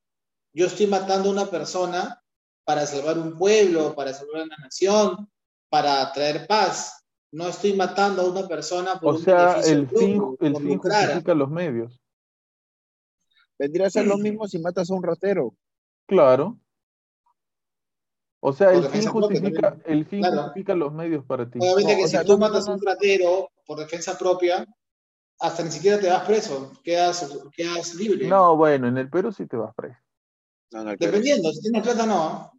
Yo 0.53 0.68
estoy 0.68 0.88
matando 0.88 1.30
a 1.30 1.31
una 1.34 1.45
persona 1.47 2.19
para 2.64 2.85
salvar 2.85 3.18
un 3.18 3.38
pueblo, 3.38 3.93
para 3.95 4.14
salvar 4.14 4.43
una 4.45 4.57
nación, 4.57 5.30
para 5.74 6.12
traer 6.14 6.45
paz. 6.45 7.04
No 7.32 7.48
estoy 7.48 7.74
matando 7.74 8.22
a 8.22 8.30
una 8.30 8.48
persona 8.48 9.00
por 9.00 9.16
O 9.16 9.18
un 9.18 9.24
sea, 9.24 9.60
el 9.62 9.88
fin, 9.88 10.22
el 10.40 10.56
fin 10.56 10.78
justifica 10.78 11.34
los 11.34 11.50
medios. 11.50 12.00
vendría 13.58 13.88
a 13.88 13.90
ser 13.90 14.06
lo 14.06 14.20
mismo 14.20 14.48
si 14.48 14.60
matas 14.60 14.91
a 14.91 14.94
un 14.94 15.02
ratero. 15.02 15.56
Claro. 16.06 16.60
O 18.40 18.54
sea, 18.54 18.72
el 18.72 18.84
fin 18.84 19.08
justifica, 19.08 19.72
también. 19.72 19.84
el 19.88 20.06
fin 20.06 20.22
Claro. 20.22 20.44
justifica 20.44 20.76
los 20.76 20.94
medios 20.94 21.26
para 21.26 21.50
ti. 21.50 21.58
Obviamente 21.60 21.94
No, 21.94 21.98
que 21.98 22.04
o 22.04 22.08
si 22.08 22.12
sea, 22.12 22.24
tú 22.24 22.34
no, 22.34 22.38
matas 22.38 22.68
no, 22.68 22.74
a 22.74 22.76
un 22.76 22.82
ratero 22.86 23.50
por 23.66 23.80
defensa 23.80 24.16
propia, 24.16 24.68
hasta 25.40 25.64
ni 25.64 25.72
siquiera 25.72 26.00
te 26.00 26.08
vas 26.08 26.24
preso, 26.28 26.72
quedas, 26.84 27.36
quedas 27.52 27.95
libre. 27.95 28.28
No, 28.28 28.56
bueno, 28.56 28.90
en 28.90 29.00
el 29.00 29.10
Perú 29.10 29.32
sí 29.32 29.48
te 29.48 29.58
vas 29.58 29.74
preso. 29.74 29.98
Dependiendo, 31.00 31.52
si 31.52 31.62
tienes 31.62 31.82
plata 31.82 32.06
no. 32.06 32.52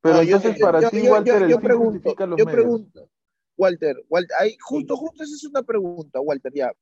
Pero 0.00 0.14
No, 0.16 0.20
entonces 0.22 0.56
yo- 0.58 0.64
para 0.66 0.80
yo- 0.80 0.90
ti, 0.90 1.02
yo- 1.04 1.12
Walter, 1.12 1.38
yo- 1.38 1.44
el 1.44 1.50
yo 1.50 1.56
fin 1.58 1.64
pregunto, 1.66 1.92
justifica 1.92 2.26
los 2.26 2.38
yo 2.38 2.44
medios. 2.44 2.62
pregunto, 2.62 3.10
Walter, 3.56 4.04
Walter, 4.08 4.36
ahí, 4.38 4.56
justo, 4.60 4.96
justo 4.96 5.24
esa 5.24 5.34
es 5.34 5.44
una 5.44 5.62
pregunta, 5.62 6.20
Walter, 6.20 6.52
ya. 6.54 6.72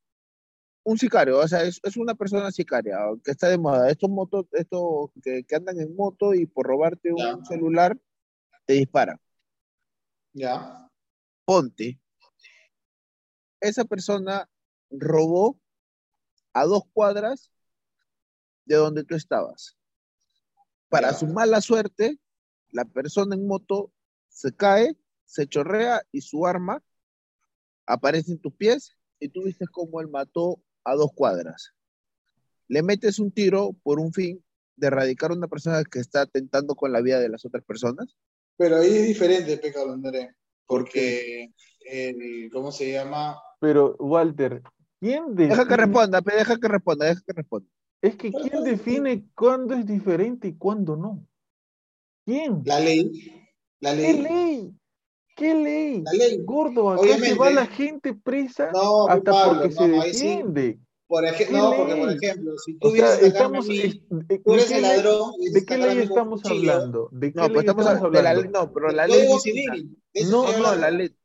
Un 0.84 0.98
sicario, 0.98 1.38
o 1.38 1.48
sea, 1.48 1.62
es, 1.62 1.80
es 1.82 1.97
una 1.97 2.14
persona 2.14 2.52
sicaria 2.52 2.97
que 3.24 3.32
está 3.32 3.48
de 3.48 3.59
moda. 3.59 3.90
Estos 3.90 4.09
motos, 4.09 4.47
estos 4.52 5.10
que, 5.22 5.43
que 5.43 5.56
andan 5.56 5.80
en 5.80 5.97
moto 5.97 6.32
y 6.34 6.47
por 6.47 6.66
robarte 6.66 7.10
un 7.10 7.18
Ya. 7.18 7.44
celular 7.44 7.98
te 8.66 8.74
disparan. 8.74 9.18
Ya. 10.32 10.88
Ponte. 11.44 11.98
Esa 13.60 13.84
persona 13.84 14.48
robó 14.90 15.59
a 16.52 16.64
dos 16.66 16.82
cuadras 16.93 17.51
de 18.64 18.76
donde 18.76 19.02
tú 19.02 19.14
estabas. 19.16 19.76
Para 20.88 21.10
Ya. 21.10 21.14
su 21.14 21.26
mala 21.26 21.60
suerte, 21.60 22.16
la 22.70 22.84
persona 22.84 23.34
en 23.34 23.47
moto 23.47 23.93
se 24.28 24.55
cae, 24.55 24.97
se 25.24 25.47
chorrea 25.47 26.02
y 26.12 26.20
su 26.20 26.47
arma 26.47 26.82
aparece 27.86 28.32
en 28.32 28.38
tus 28.38 28.52
pies 28.55 28.97
y 29.20 29.28
tú 29.28 29.44
viste 29.44 29.66
cómo 29.70 30.01
él 30.01 30.09
mató 30.09 30.60
a 30.84 30.94
dos 30.94 31.10
cuadras. 31.14 31.72
Le 32.68 32.82
metes 32.82 33.18
un 33.18 33.30
tiro 33.30 33.72
por 33.82 34.01
un 34.01 34.12
fin 34.12 34.44
de 34.76 34.88
erradicar 34.88 35.30
a 35.30 35.34
una 35.34 35.48
persona 35.48 35.82
que 35.84 36.01
está 36.01 36.22
atentando 36.22 36.74
con 36.74 36.93
la 36.93 37.01
vida 37.01 37.20
de 37.20 37.28
las 37.28 37.44
otras 37.44 37.64
personas. 37.64 38.14
Pero 38.56 38.76
ahí 38.76 38.94
es 38.94 39.06
diferente, 39.06 39.56
Pecado 39.59 39.93
André, 39.93 40.34
porque, 40.66 41.52
el, 41.80 42.51
¿cómo 42.52 42.72
se 42.72 42.90
llama? 42.93 43.38
Pero, 43.60 43.97
Walter, 43.98 44.62
¿quién 45.01 45.34
Deja 45.34 45.64
que 45.66 45.74
define- 45.74 45.76
responda, 45.76 46.20
deja 46.20 46.56
que 46.59 46.68
responda, 46.68 47.06
deja 47.06 47.20
que 47.26 47.32
responda. 47.32 47.68
Es 48.02 48.16
que 48.16 48.30
¿quién 48.32 48.64
define 48.64 49.28
cuándo 49.34 49.74
es 49.74 49.86
diferente 49.86 50.48
y 50.48 50.56
cuándo 50.56 50.97
no? 50.97 51.26
¿Quién? 52.26 52.62
La 52.64 52.80
ley. 52.80 53.12
La 53.80 53.94
¿Qué 53.94 54.12
ley. 54.14 54.74
¿Qué 55.36 55.54
ley? 55.54 56.02
La 56.04 56.12
ley. 56.12 56.38
Gordo, 56.44 56.90
acá 56.90 57.02
se 57.02 57.12
Obviamente. 57.12 57.34
va 57.34 57.50
la 57.50 57.66
gente 57.66 58.14
presa 58.14 58.70
No, 58.72 59.06
hasta 59.06 59.30
Pablo, 59.32 59.60
porque 59.60 59.72
se 59.72 59.84
sí. 59.84 59.88
defiende. 59.88 60.80
Por 61.06 61.24
¿Qué 61.24 61.44
ejemplo, 61.44 61.58
no, 61.58 61.76
porque 61.76 61.96
por 61.96 62.10
ejemplo, 62.10 62.58
si 62.58 62.78
tú 62.78 62.88
O 62.88 62.90
sea, 62.92 63.14
estamos, 63.16 63.68
mí, 63.68 63.78
de, 64.10 64.38
tú 64.44 64.52
¿de 64.52 64.54
eres 64.54 64.68
qué 64.68 64.76
el 64.76 64.82
ley, 64.82 64.96
ladrón 64.96 65.32
de 65.46 65.64
qué 65.64 65.78
ley 65.78 65.98
estamos 66.00 66.40
cuchillo, 66.42 66.72
hablando? 66.72 67.08
¿De 67.12 67.34
qué 67.34 67.38
No, 67.40 67.48
ley 67.48 67.52
pues 67.52 67.66
estamos 67.66 67.86
estamos 67.86 68.12
de 68.12 68.22
la 68.22 68.34
ley, 68.34 68.48
hablando? 68.48 68.52
no, 68.52 68.72
pero 68.72 68.90
la 68.90 69.06
ley. 69.06 69.26
Civil. 69.38 69.96
No, 70.18 70.44
No, 70.44 70.74
la 70.74 70.90
hablando. 70.90 70.90
ley. 70.90 71.16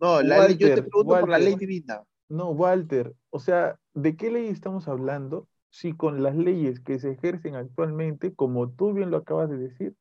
No, 0.00 0.22
la 0.22 0.40
ley, 0.40 0.56
yo 0.58 0.72
te 0.72 0.80
Walter, 0.80 0.82
pregunto 0.82 1.18
por 1.18 1.28
la 1.28 1.38
ley 1.38 1.54
divina. 1.56 2.04
No, 2.28 2.50
Walter, 2.50 3.14
o 3.30 3.38
sea, 3.40 3.78
¿de 3.94 4.16
qué 4.16 4.30
ley 4.30 4.48
estamos 4.48 4.88
hablando? 4.88 5.48
Si 5.70 5.92
con 5.94 6.22
las 6.22 6.36
leyes 6.36 6.80
que 6.80 6.98
se 6.98 7.10
ejercen 7.12 7.54
actualmente, 7.56 8.34
como 8.34 8.70
tú 8.70 8.92
bien 8.94 9.10
lo 9.10 9.18
acabas 9.18 9.50
de 9.50 9.58
decir, 9.58 9.94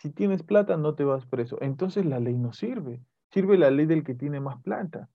si 0.00 0.10
tienes 0.10 0.42
plata 0.42 0.76
no 0.76 0.94
te 0.94 1.04
vas 1.04 1.26
preso. 1.26 1.58
Entonces 1.60 2.06
la 2.06 2.20
ley 2.20 2.34
no 2.34 2.52
sirve. 2.52 3.00
Sirve 3.32 3.58
la 3.58 3.70
ley 3.70 3.86
del 3.86 4.02
que 4.02 4.14
tiene 4.14 4.40
más 4.40 4.60
plata. 4.62 5.08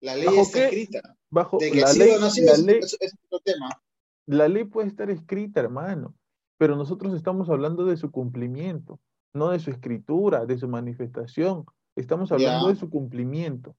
La 0.00 0.14
ley 0.14 0.26
¿Bajo 0.26 0.42
está 0.42 0.58
qué? 0.58 0.64
escrita. 0.66 1.16
Bajo 1.30 1.58
De 1.58 1.70
que 1.70 1.80
la 1.80 1.92
ley, 1.92 2.12
no 2.20 2.30
sirve 2.30 2.46
la 2.46 2.52
es, 2.54 2.62
ley, 2.62 2.78
es- 2.80 2.96
es 3.00 3.14
otro 3.28 3.40
tema. 3.44 3.82
la 4.26 4.48
ley 4.48 4.64
puede 4.64 4.88
estar 4.88 5.10
escrita, 5.10 5.60
hermano, 5.60 6.14
pero 6.58 6.76
nosotros 6.76 7.14
estamos 7.14 7.50
hablando 7.50 7.84
de 7.84 7.96
su 7.96 8.10
cumplimiento, 8.10 9.00
no 9.34 9.50
de 9.50 9.58
su 9.58 9.70
escritura, 9.70 10.46
de 10.46 10.58
su 10.58 10.68
manifestación. 10.68 11.64
Estamos 11.96 12.30
hablando 12.32 12.68
de 12.68 12.76
su 12.76 12.88
cumplimiento. 12.88 13.74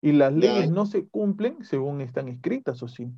Y 0.00 0.12
las 0.12 0.32
leyes 0.32 0.70
no 0.70 0.86
se 0.86 1.08
cumplen 1.08 1.64
según 1.64 2.00
están 2.00 2.28
escritas, 2.28 2.82
¿o 2.84 2.88
sí? 2.88 3.10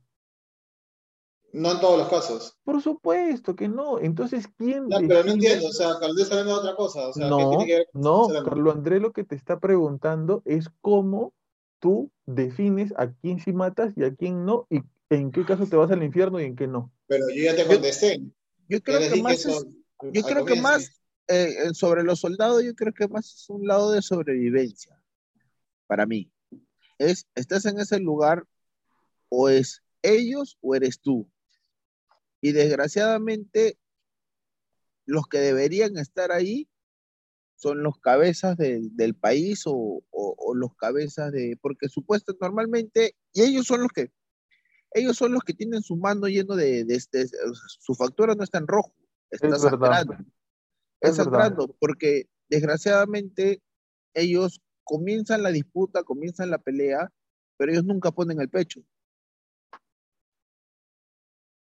No 1.52 1.72
en 1.72 1.80
todos 1.80 1.98
los 1.98 2.08
casos. 2.08 2.56
Por 2.64 2.80
supuesto 2.80 3.56
que 3.56 3.68
no. 3.68 3.98
Entonces, 3.98 4.48
¿quién 4.56 4.88
No, 4.88 4.98
pero 4.98 5.24
no 5.24 5.32
entiendo. 5.32 5.68
O 5.68 5.72
sea, 5.72 5.98
Caldés 5.98 6.24
está 6.24 6.36
hablando 6.40 6.54
de 6.54 6.68
otra 6.68 6.76
cosa. 6.76 7.08
O 7.08 7.12
sea, 7.12 7.26
¿qué 7.26 7.30
No, 7.30 7.48
tiene 7.48 7.66
que 7.66 7.74
ver 7.74 7.88
con 7.92 8.02
lo 8.02 8.26
que 8.28 8.32
no? 8.34 8.44
Carlos 8.44 8.74
Andrés 8.74 9.02
lo 9.02 9.12
que 9.12 9.24
te 9.24 9.34
está 9.34 9.58
preguntando 9.58 10.42
es 10.44 10.70
cómo 10.80 11.34
tú 11.80 12.10
defines 12.26 12.92
a 12.96 13.10
quién 13.10 13.40
sí 13.40 13.52
matas 13.52 13.94
y 13.96 14.04
a 14.04 14.14
quién 14.14 14.44
no, 14.44 14.66
y 14.70 14.80
en 15.08 15.32
qué 15.32 15.44
caso 15.44 15.66
te 15.66 15.76
vas 15.76 15.90
al 15.90 16.02
infierno 16.04 16.38
y 16.40 16.44
en 16.44 16.54
qué 16.54 16.66
no. 16.66 16.92
Pero 17.06 17.28
yo 17.30 17.42
ya 17.42 17.56
te 17.56 17.66
contesté. 17.66 18.22
Yo 18.68 18.80
creo 18.82 19.00
que 19.00 19.22
más 19.22 19.44
eso 19.44 19.48
es, 19.48 19.56
al- 19.56 20.12
yo 20.12 20.22
creo 20.22 20.44
que 20.44 20.60
más 20.60 21.00
eh, 21.26 21.54
eh, 21.64 21.74
sobre 21.74 22.04
los 22.04 22.20
soldados, 22.20 22.62
yo 22.62 22.74
creo 22.74 22.92
que 22.92 23.08
más 23.08 23.26
es 23.26 23.50
un 23.50 23.66
lado 23.66 23.90
de 23.90 24.02
sobrevivencia 24.02 25.02
para 25.86 26.06
mí. 26.06 26.30
Es, 26.98 27.26
estás 27.34 27.64
en 27.64 27.80
ese 27.80 27.98
lugar 27.98 28.44
o 29.28 29.48
es 29.48 29.82
ellos 30.02 30.56
o 30.60 30.74
eres 30.74 31.00
tú. 31.00 31.26
Y 32.40 32.52
desgraciadamente 32.52 33.78
los 35.06 35.26
que 35.26 35.38
deberían 35.38 35.96
estar 35.98 36.32
ahí 36.32 36.68
son 37.56 37.82
los 37.82 37.98
cabezas 37.98 38.56
del- 38.56 38.96
del 38.96 39.14
país 39.14 39.62
o, 39.66 39.74
o- 40.10 40.34
o 40.38 40.54
los 40.54 40.74
cabezas 40.76 41.30
de, 41.32 41.58
porque 41.60 41.88
supuesto 41.88 42.34
normalmente, 42.40 43.14
y 43.34 43.42
ellos 43.42 43.66
son 43.66 43.82
los 43.82 43.92
que, 43.92 44.10
ellos 44.92 45.16
son 45.16 45.32
los 45.32 45.42
que 45.42 45.52
tienen 45.54 45.82
su 45.82 45.96
mano 45.96 46.26
lleno 46.26 46.56
de, 46.56 46.84
de- 46.84 47.02
de- 47.12 47.28
su 47.66 47.94
factura 47.94 48.34
no 48.34 48.44
está 48.44 48.58
en 48.58 48.66
rojo, 48.66 48.94
está 49.30 49.48
Es 49.48 49.62
verdad. 49.62 49.78
sangrando. 49.78 50.16
Es 51.02 51.16
sangrando, 51.16 51.76
porque 51.78 52.28
desgraciadamente 52.48 53.62
ellos 54.14 54.60
comienzan 54.84 55.42
la 55.42 55.50
disputa, 55.50 56.02
comienzan 56.02 56.50
la 56.50 56.58
pelea, 56.58 57.12
pero 57.56 57.72
ellos 57.72 57.84
nunca 57.84 58.10
ponen 58.10 58.40
el 58.40 58.48
pecho. 58.48 58.82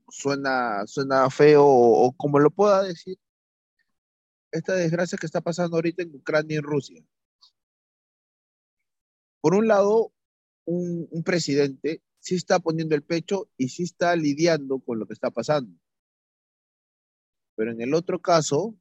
Suena, 0.09 0.86
suena 0.86 1.31
feo 1.31 1.64
o, 1.66 2.12
como 2.16 2.39
lo 2.39 2.51
pueda 2.51 2.82
decir, 2.82 3.18
esta 4.52 4.74
desgracia 4.74 5.18
que 5.18 5.26
está 5.26 5.40
pasando 5.40 5.76
ahorita 5.76 6.02
en 6.02 6.14
Ucrania 6.14 6.56
y 6.56 6.59
en 6.59 6.64
Rusia. 6.64 7.05
Por 9.40 9.55
un 9.55 9.68
lado, 9.68 10.12
un, 10.64 11.09
un 11.10 11.22
presidente 11.24 12.02
sí 12.20 12.36
está 12.36 12.59
poniendo 12.59 12.94
el 12.94 13.02
pecho 13.02 13.51
y 13.59 13.68
sí 13.68 13.82
está 13.82 14.16
lidiando 14.16 14.78
con 14.81 14.98
lo 14.98 15.06
que 15.06 15.14
está 15.14 15.31
pasando. 15.31 15.78
Pero 17.56 17.72
en 17.72 17.81
el 17.81 17.94
otro 17.94 18.20
caso, 18.20 18.74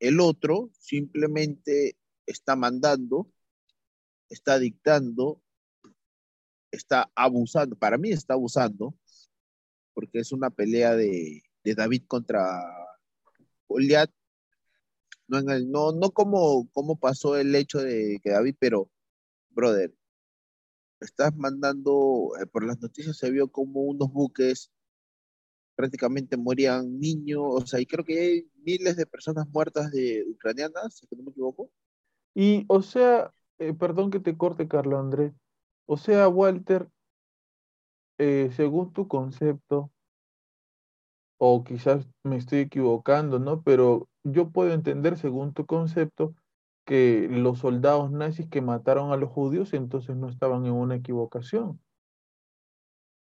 el 0.00 0.20
otro 0.20 0.70
simplemente 0.78 1.96
está 2.26 2.56
mandando, 2.56 3.30
está 4.28 4.58
dictando, 4.58 5.42
está 6.70 7.10
abusando. 7.14 7.76
Para 7.76 7.98
mí 7.98 8.10
está 8.10 8.34
abusando, 8.34 8.94
porque 9.94 10.20
es 10.20 10.32
una 10.32 10.50
pelea 10.50 10.94
de, 10.96 11.42
de 11.64 11.74
David 11.74 12.04
contra 12.06 12.62
Goliat. 13.68 14.10
No, 15.26 15.38
en 15.38 15.50
el, 15.50 15.70
no, 15.70 15.92
no 15.92 16.10
como, 16.10 16.68
como 16.72 16.98
pasó 16.98 17.36
el 17.36 17.54
hecho 17.54 17.78
de 17.78 18.20
que 18.22 18.30
David, 18.30 18.56
pero, 18.58 18.90
brother, 19.50 19.94
estás 21.00 21.34
mandando, 21.36 22.32
eh, 22.40 22.46
por 22.46 22.64
las 22.64 22.80
noticias 22.80 23.16
se 23.16 23.30
vio 23.30 23.48
como 23.48 23.82
unos 23.82 24.12
buques 24.12 24.70
prácticamente 25.74 26.36
morían 26.36 26.98
niños, 26.98 27.42
o 27.44 27.66
sea, 27.66 27.80
y 27.80 27.86
creo 27.86 28.04
que 28.04 28.18
hay 28.18 28.50
miles 28.64 28.96
de 28.96 29.06
personas 29.06 29.48
muertas 29.48 29.90
de 29.90 30.24
ucranianas, 30.28 30.98
si 30.98 31.16
no 31.16 31.24
me 31.24 31.30
equivoco. 31.30 31.70
Y, 32.34 32.64
o 32.68 32.82
sea, 32.82 33.32
eh, 33.58 33.74
perdón 33.74 34.10
que 34.10 34.20
te 34.20 34.36
corte, 34.36 34.68
Carlos 34.68 35.00
Andrés. 35.00 35.32
O 35.86 35.96
sea, 35.96 36.28
Walter, 36.28 36.88
eh, 38.18 38.50
según 38.54 38.92
tu 38.92 39.08
concepto, 39.08 39.90
o 41.38 41.64
quizás 41.64 42.06
me 42.22 42.36
estoy 42.36 42.60
equivocando, 42.60 43.38
¿no? 43.38 43.62
Pero 43.62 44.08
yo 44.22 44.50
puedo 44.50 44.72
entender, 44.72 45.18
según 45.18 45.52
tu 45.52 45.66
concepto, 45.66 46.34
que 46.86 47.28
los 47.30 47.58
soldados 47.60 48.10
nazis 48.12 48.48
que 48.48 48.60
mataron 48.60 49.10
a 49.12 49.16
los 49.16 49.30
judíos 49.30 49.72
entonces 49.72 50.16
no 50.16 50.28
estaban 50.28 50.66
en 50.66 50.72
una 50.72 50.94
equivocación. 50.96 51.80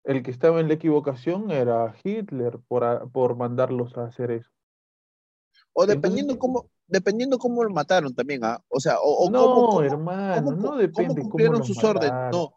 El 0.06 0.24
que 0.24 0.32
estaba 0.32 0.60
en 0.60 0.68
la 0.70 0.76
equivocación 0.76 1.52
era 1.52 1.94
Hitler 2.04 2.60
por, 2.68 2.84
a- 2.84 3.06
por 3.06 3.36
mandarlos 3.36 3.98
a 3.98 4.06
hacer 4.06 4.32
eso. 4.32 4.50
O 5.74 5.84
Entonces- 5.84 6.02
dependiendo 6.02 6.40
cómo, 6.40 6.68
dependiendo 6.88 7.38
cómo 7.38 7.64
lo 7.64 7.70
mataron 7.72 8.14
también, 8.16 8.44
¿ah? 8.44 8.64
O 8.70 8.80
sea, 8.80 9.00
o, 9.00 9.26
o 9.26 9.30
No, 9.30 9.44
cómo, 9.44 9.68
cómo- 9.68 9.82
hermano, 9.84 10.44
cómo- 10.46 10.58
no 10.58 10.76
depende 10.78 11.16
cómo 11.22 11.30
cumplieron 11.30 11.64
sus 11.64 11.84
órdenes. 11.84 12.32
No, 12.32 12.54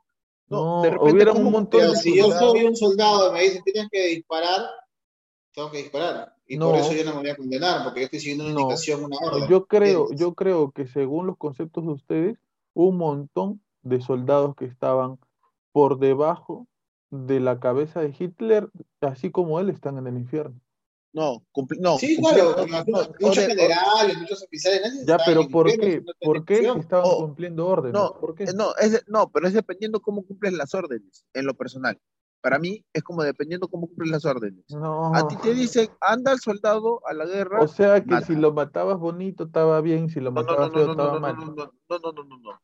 no, 0.53 0.77
No, 0.77 0.83
de 0.83 0.91
repente 0.91 1.13
hubieron 1.13 1.35
cómo 1.35 1.47
un 1.47 1.53
montón 1.53 1.81
de 1.81 1.97
si 1.97 2.17
yo 2.17 2.31
soy 2.31 2.65
un 2.65 2.77
soldado 2.77 3.31
y 3.31 3.33
me 3.33 3.43
dicen 3.43 3.63
tienes 3.65 3.89
que 3.91 4.07
disparar, 4.07 4.61
tengo 5.55 5.71
que 5.71 5.79
disparar. 5.79 6.35
Y 6.47 6.59
por 6.59 6.77
eso 6.77 6.93
yo 6.93 7.05
no 7.05 7.15
me 7.15 7.21
voy 7.21 7.31
a 7.31 7.37
condenar, 7.37 7.85
porque 7.85 8.01
yo 8.01 8.05
estoy 8.05 8.21
siguiendo 8.21 8.45
una 8.45 8.55
No. 8.55 8.61
indicación, 8.61 9.05
una 9.05 9.17
orden. 9.19 9.49
Yo 9.49 9.67
creo, 9.67 10.13
yo 10.13 10.35
creo 10.35 10.71
que 10.73 10.87
según 10.87 11.27
los 11.27 11.39
conceptos 11.39 11.85
de 11.85 11.93
ustedes, 11.93 12.39
un 12.75 12.99
montón 12.99 13.63
de 13.83 14.01
soldados 14.01 14.55
que 14.55 14.67
estaban 14.67 15.19
por 15.73 15.99
debajo 15.99 16.67
de 17.11 17.41
la 17.41 17.61
cabeza 17.61 18.01
de 18.01 18.15
Hitler, 18.19 18.71
así 19.01 19.31
como 19.31 19.61
él, 19.61 19.71
están 19.71 19.99
en 19.99 20.07
el 20.07 20.17
infierno. 20.17 20.61
No, 21.13 21.45
cumpli- 21.53 21.79
no, 21.79 21.99
Sí, 21.99 22.17
cumplieron- 22.17 22.55
claro, 22.55 22.85
no, 22.87 22.99
o 23.01 23.09
muchos 23.21 23.45
generales, 23.47 24.19
muchos 24.19 24.43
oficiales 24.43 24.83
nazis 24.83 25.07
Ya, 25.07 25.19
pero 25.27 25.47
¿por 25.49 25.67
qué? 25.67 26.03
¿Por 26.21 26.45
qué 26.45 26.73
estaban 26.79 27.05
Oh, 27.07 27.19
cumpliendo 27.27 27.67
órdenes? 27.67 27.93
no, 27.95 28.19
¿Por 28.19 28.35
qué? 28.35 28.45
no, 28.55 28.75
es 28.77 29.05
no, 29.09 29.31
pero 29.31 29.47
es 29.47 29.53
dependiendo 29.55 30.01
cómo 30.01 30.25
cumples 30.25 30.53
las 30.55 30.75
órdenes, 30.75 31.27
en 31.35 31.47
lo 31.47 31.55
personal. 31.55 32.01
Para 32.41 32.59
mí 32.59 32.85
es 32.93 33.03
como 33.05 33.23
dependiendo 33.23 33.69
cómo 33.69 33.87
cumples 33.87 34.11
las 34.11 34.25
órdenes. 34.25 34.65
No. 34.71 35.15
A 35.15 35.29
ti 35.29 35.37
te 35.37 35.55
dicen, 35.55 35.89
anda 36.01 36.33
el 36.33 36.41
soldado 36.41 37.01
a 37.07 37.13
la 37.15 37.25
guerra. 37.25 37.61
O 37.61 37.69
sea 37.69 38.01
que 38.03 38.11
mata. 38.15 38.27
si 38.27 38.35
lo 38.35 38.53
matabas 38.53 38.99
bonito 38.99 39.45
estaba 39.45 39.81
bien, 39.81 40.09
si 40.09 40.19
lo 40.19 40.33
No, 40.33 40.43
no, 40.43 40.49
matabas 40.49 40.71
no, 40.71 40.75
feo 40.75 40.87
no, 40.87 40.87
no, 40.87 40.93
estaba 40.93 41.13
no, 41.15 41.21
mal. 41.21 41.37
no, 41.37 41.45
no, 41.47 41.55
no, 41.55 41.99
no, 42.01 42.13
no, 42.13 42.25
no, 42.25 42.39
no. 42.39 42.61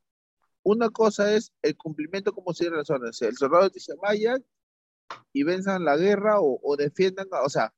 Una 0.65 0.91
cosa 0.91 1.33
es 1.33 1.53
el 1.63 1.77
cumplimiento 1.77 2.33
como 2.33 2.53
se 2.55 2.69
las 2.71 2.91
órdenes. 2.91 3.23
El 3.23 3.37
soldado 3.37 3.69
dice 3.71 3.93
vayan 4.03 4.45
y 5.33 5.45
venzan 5.45 5.85
la 5.85 5.97
guerra 5.97 6.41
o, 6.41 6.59
o 6.61 6.77
defiendan, 6.77 7.29
o 7.45 7.49
sea, 7.49 7.73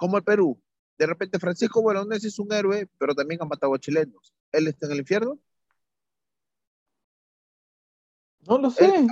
como 0.00 0.16
el 0.16 0.24
Perú. 0.24 0.58
De 0.96 1.06
repente 1.06 1.38
Francisco 1.38 1.82
Bolognesi 1.82 2.28
es 2.28 2.38
un 2.38 2.50
héroe, 2.52 2.88
pero 2.96 3.14
también 3.14 3.42
ha 3.42 3.44
matado 3.44 3.74
a 3.74 3.78
chilenos. 3.78 4.32
¿Él 4.50 4.66
está 4.66 4.86
en 4.86 4.92
el 4.92 5.00
infierno? 5.00 5.38
No 8.48 8.56
lo 8.56 8.70
sé. 8.70 9.06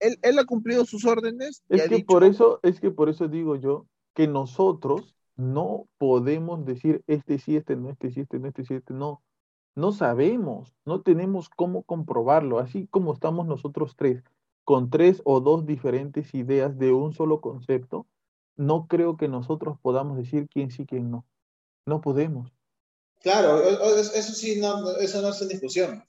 Él, 0.00 0.18
él 0.20 0.38
ha 0.40 0.44
cumplido 0.44 0.84
sus 0.84 1.04
órdenes 1.04 1.62
Es 1.68 1.82
que 1.82 1.94
dicho, 1.94 2.06
por 2.06 2.24
eso, 2.24 2.58
es 2.64 2.80
que 2.80 2.90
por 2.90 3.08
eso 3.08 3.28
digo 3.28 3.54
yo 3.54 3.86
que 4.14 4.26
nosotros 4.26 5.14
no 5.36 5.86
podemos 5.96 6.64
decir 6.66 7.04
este 7.06 7.38
sí, 7.38 7.54
este 7.54 7.76
no, 7.76 7.90
este 7.90 8.10
sí, 8.10 8.22
este 8.22 8.40
no, 8.40 8.48
este 8.48 8.64
sí, 8.64 8.74
este 8.74 8.94
no. 8.94 9.22
No 9.76 9.92
sabemos, 9.92 10.74
no 10.84 11.02
tenemos 11.02 11.48
cómo 11.48 11.84
comprobarlo, 11.84 12.58
así 12.58 12.88
como 12.88 13.12
estamos 13.12 13.46
nosotros 13.46 13.94
tres, 13.96 14.24
con 14.64 14.90
tres 14.90 15.22
o 15.24 15.40
dos 15.40 15.66
diferentes 15.66 16.34
ideas 16.34 16.76
de 16.78 16.92
un 16.92 17.12
solo 17.14 17.40
concepto, 17.40 18.06
no 18.56 18.86
creo 18.86 19.16
que 19.16 19.28
nosotros 19.28 19.78
podamos 19.80 20.16
decir 20.16 20.48
quién 20.48 20.70
sí, 20.70 20.86
quién 20.86 21.10
no. 21.10 21.24
No 21.86 22.00
podemos. 22.00 22.52
Claro, 23.20 23.62
eso 23.62 24.32
sí, 24.32 24.60
no, 24.60 24.96
eso 24.96 25.22
no 25.22 25.28
es 25.28 25.42
en 25.42 25.48
discusión. 25.48 26.04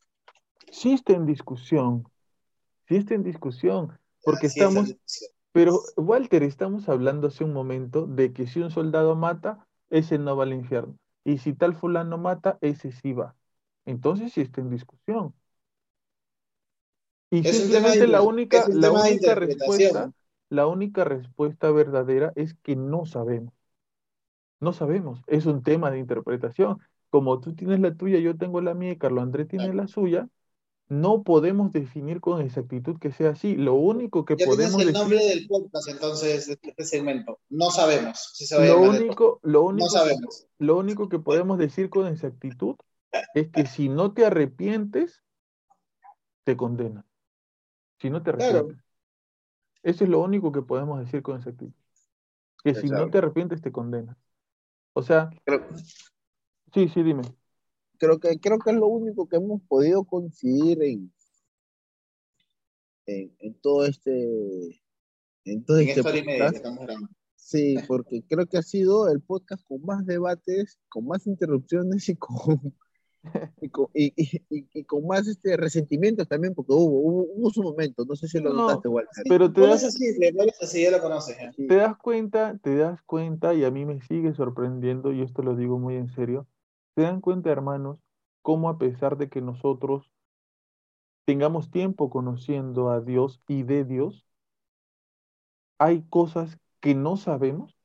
Sí 0.72 0.94
está 0.94 1.14
en 1.14 1.26
discusión, 1.28 2.08
sí 2.88 2.96
está 2.96 3.14
en 3.14 3.24
discusión, 3.24 4.00
porque 4.24 4.48
estamos, 4.48 4.96
pero 5.52 5.80
Walter, 5.96 6.42
estamos 6.42 6.90
hablando 6.90 7.28
hace 7.28 7.44
un 7.44 7.54
momento 7.54 8.08
de 8.08 8.34
que 8.34 8.48
si 8.48 8.60
un 8.60 8.72
soldado 8.72 9.16
mata, 9.16 9.68
ese 9.92 10.18
no 10.18 10.36
va 10.36 10.44
al 10.44 10.54
infierno. 10.54 10.98
Y 11.24 11.38
si 11.38 11.54
tal 11.54 11.76
fulano 11.76 12.18
mata, 12.18 12.58
ese 12.62 12.92
sí 12.92 13.14
va. 13.14 13.36
Entonces 13.86 14.34
sí 14.34 14.42
está 14.42 14.62
en 14.62 14.72
discusión. 14.72 15.36
Y 17.30 17.44
simplemente 17.44 18.08
la 18.08 18.22
única, 18.22 18.68
la 18.70 18.92
única 18.92 19.36
respuesta, 19.36 20.12
la 20.54 20.68
única 20.68 21.04
respuesta 21.04 21.72
verdadera 21.72 22.32
es 22.36 22.54
que 22.54 22.76
no 22.76 23.08
sabemos. 23.08 23.54
No 24.60 24.72
sabemos. 24.72 25.22
Es 25.26 25.48
un 25.48 25.64
tema 25.64 25.90
de 25.90 25.98
interpretación. 25.98 26.78
Como 27.10 27.40
tú 27.40 27.56
tienes 27.56 27.80
la 27.80 27.96
tuya, 27.96 28.20
yo 28.20 28.38
tengo 28.38 28.62
la 28.62 28.76
mía 28.76 28.92
y 28.92 28.98
Carlos 28.98 29.24
Andrés 29.24 29.48
tiene 29.48 29.74
la 29.74 29.88
suya, 29.88 30.30
no 30.90 31.24
podemos 31.24 31.72
definir 31.72 32.22
con 32.22 32.40
exactitud 32.40 33.00
que 33.00 33.12
sea 33.12 33.32
así. 33.32 33.56
Lo 33.56 33.74
único 33.74 34.26
que 34.26 34.36
podemos 34.38 34.80
el 34.80 34.94
nombre 34.94 35.18
del 35.18 35.48
podcast, 35.48 35.90
entonces, 35.90 36.48
este 36.48 36.86
segmento. 36.86 37.40
No 37.50 37.72
sabemos 37.72 38.32
si 38.34 38.46
se 38.46 38.64
lo 38.64 38.80
único, 38.80 39.40
lo 39.42 39.64
único, 39.64 39.90
sabemos. 39.90 40.46
Lo 40.60 40.78
único 40.78 41.10
que 41.10 41.18
podemos 41.18 41.58
decir 41.58 41.90
con 41.90 42.06
exactitud 42.06 42.76
es 43.34 43.50
que 43.50 43.66
si 43.66 43.90
no 43.90 44.14
te 44.14 44.26
arrepientes, 44.26 45.24
te 46.44 46.56
condenan. 46.56 47.06
Si 48.00 48.12
no 48.12 48.22
te 48.22 48.32
arrepientes. 48.32 48.83
Eso 49.84 50.06
es 50.06 50.10
lo 50.10 50.22
único 50.22 50.52
que 50.52 50.62
podemos 50.62 51.00
decir 51.00 51.22
con 51.22 51.38
exactitud. 51.38 51.74
Que 52.64 52.74
si 52.74 52.88
no 52.88 53.10
te 53.10 53.18
arrepientes, 53.18 53.62
te 53.62 53.72
condenan. 53.72 54.18
O 54.94 55.04
sea, 55.04 55.30
sí, 56.74 56.88
sí, 56.88 57.04
dime. 57.04 57.24
Creo 57.98 58.20
que, 58.20 58.40
creo 58.40 58.60
que 58.60 58.72
es 58.72 58.78
lo 58.78 58.88
único 58.88 59.28
que 59.28 59.36
hemos 59.36 59.62
podido 59.64 60.06
coincidir 60.06 60.82
en, 60.84 61.14
en, 63.06 63.54
todo 63.60 63.86
este 63.86 64.82
en 65.46 65.66
todo 65.66 65.78
este 65.80 66.02
podcast. 66.02 66.66
Sí, 67.36 67.76
porque 67.88 68.24
creo 68.28 68.48
que 68.48 68.58
ha 68.58 68.62
sido 68.62 69.10
el 69.10 69.22
podcast 69.22 69.66
con 69.68 69.84
más 69.84 70.06
debates, 70.06 70.80
con 70.88 71.06
más 71.06 71.28
interrupciones 71.28 72.08
y 72.08 72.16
con 72.16 72.74
y, 73.64 73.70
con, 74.84 75.08
más 75.08 75.28
este 75.28 75.56
resentimiento 75.58 76.26
también, 76.26 76.54
porque 76.54 76.74
hubo, 76.74 77.26
hubo, 77.36 77.50
su 77.50 77.64
momento, 77.64 78.06
no 78.06 78.16
sé 78.16 78.28
si 78.28 78.40
lo 78.40 78.54
notaste, 78.54 78.88
igual. 78.88 79.08
Pero 79.28 79.52
te 79.52 79.62
das, 79.62 79.84
así, 79.84 80.84
ya 80.84 80.92
lo 80.92 81.02
conoces. 81.02 81.38
Te 81.56 81.76
das 81.76 81.98
cuenta, 81.98 82.58
te 82.62 82.76
das 82.76 83.02
cuenta, 83.04 83.54
y 83.54 83.64
a 83.64 83.72
mí 83.72 83.86
me 83.86 84.02
sigue 84.02 84.34
sorprendiendo, 84.34 85.14
y 85.14 85.22
esto 85.22 85.42
lo 85.42 85.56
digo 85.56 85.80
muy 85.80 85.96
en 85.96 86.10
serio, 86.10 86.48
te 86.96 87.04
dan 87.04 87.22
cuenta, 87.22 87.50
hermanos, 87.50 88.00
cómo 88.42 88.70
a 88.70 88.78
pesar 88.78 89.18
de 89.18 89.30
que 89.30 89.42
nosotros 89.42 90.12
tengamos 91.26 91.72
tiempo 91.72 92.10
conociendo 92.10 92.90
a 92.90 93.00
Dios 93.00 93.42
y 93.48 93.64
de 93.64 93.86
Dios, 93.86 94.26
hay 95.78 96.04
cosas 96.10 96.58
que 96.82 96.94
no 96.94 97.16
sabemos, 97.16 97.78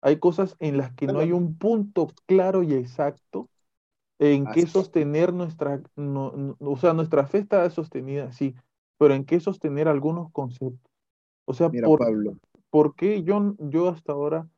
hay 0.00 0.18
cosas 0.18 0.56
en 0.58 0.76
las 0.76 0.92
que 0.94 1.06
no 1.06 1.20
hay 1.20 1.32
un 1.32 1.56
punto 1.56 2.08
claro 2.26 2.62
y 2.62 2.74
exacto 2.74 3.48
en 4.18 4.46
qué 4.46 4.66
sostener 4.66 5.32
nuestra, 5.32 5.80
o 5.96 6.76
sea, 6.80 6.94
nuestra 6.94 7.26
fe 7.26 7.38
está 7.38 7.68
sostenida, 7.70 8.32
sí, 8.32 8.54
pero 8.98 9.14
en 9.14 9.24
qué 9.24 9.40
sostener 9.40 9.88
algunos 9.88 10.30
conceptos. 10.32 10.90
O 11.44 11.54
sea, 11.54 11.70
por, 11.70 11.98
Pablo. 11.98 12.36
¿por 12.70 12.94
qué 12.94 13.22
yo, 13.22 13.54
yo 13.58 13.88
hasta 13.88 14.12
ahora 14.12 14.48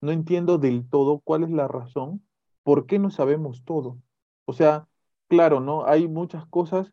no 0.00 0.12
entiendo 0.12 0.58
del 0.58 0.88
todo 0.88 1.20
cuál 1.22 1.42
es 1.42 1.50
la 1.50 1.68
razón? 1.68 2.22
¿Por 2.62 2.86
qué 2.86 2.98
no 2.98 3.10
sabemos 3.10 3.64
todo? 3.64 3.98
O 4.46 4.52
sea, 4.52 4.86
claro, 5.28 5.60
¿no? 5.60 5.84
Hay 5.86 6.08
muchas 6.08 6.46
cosas 6.46 6.92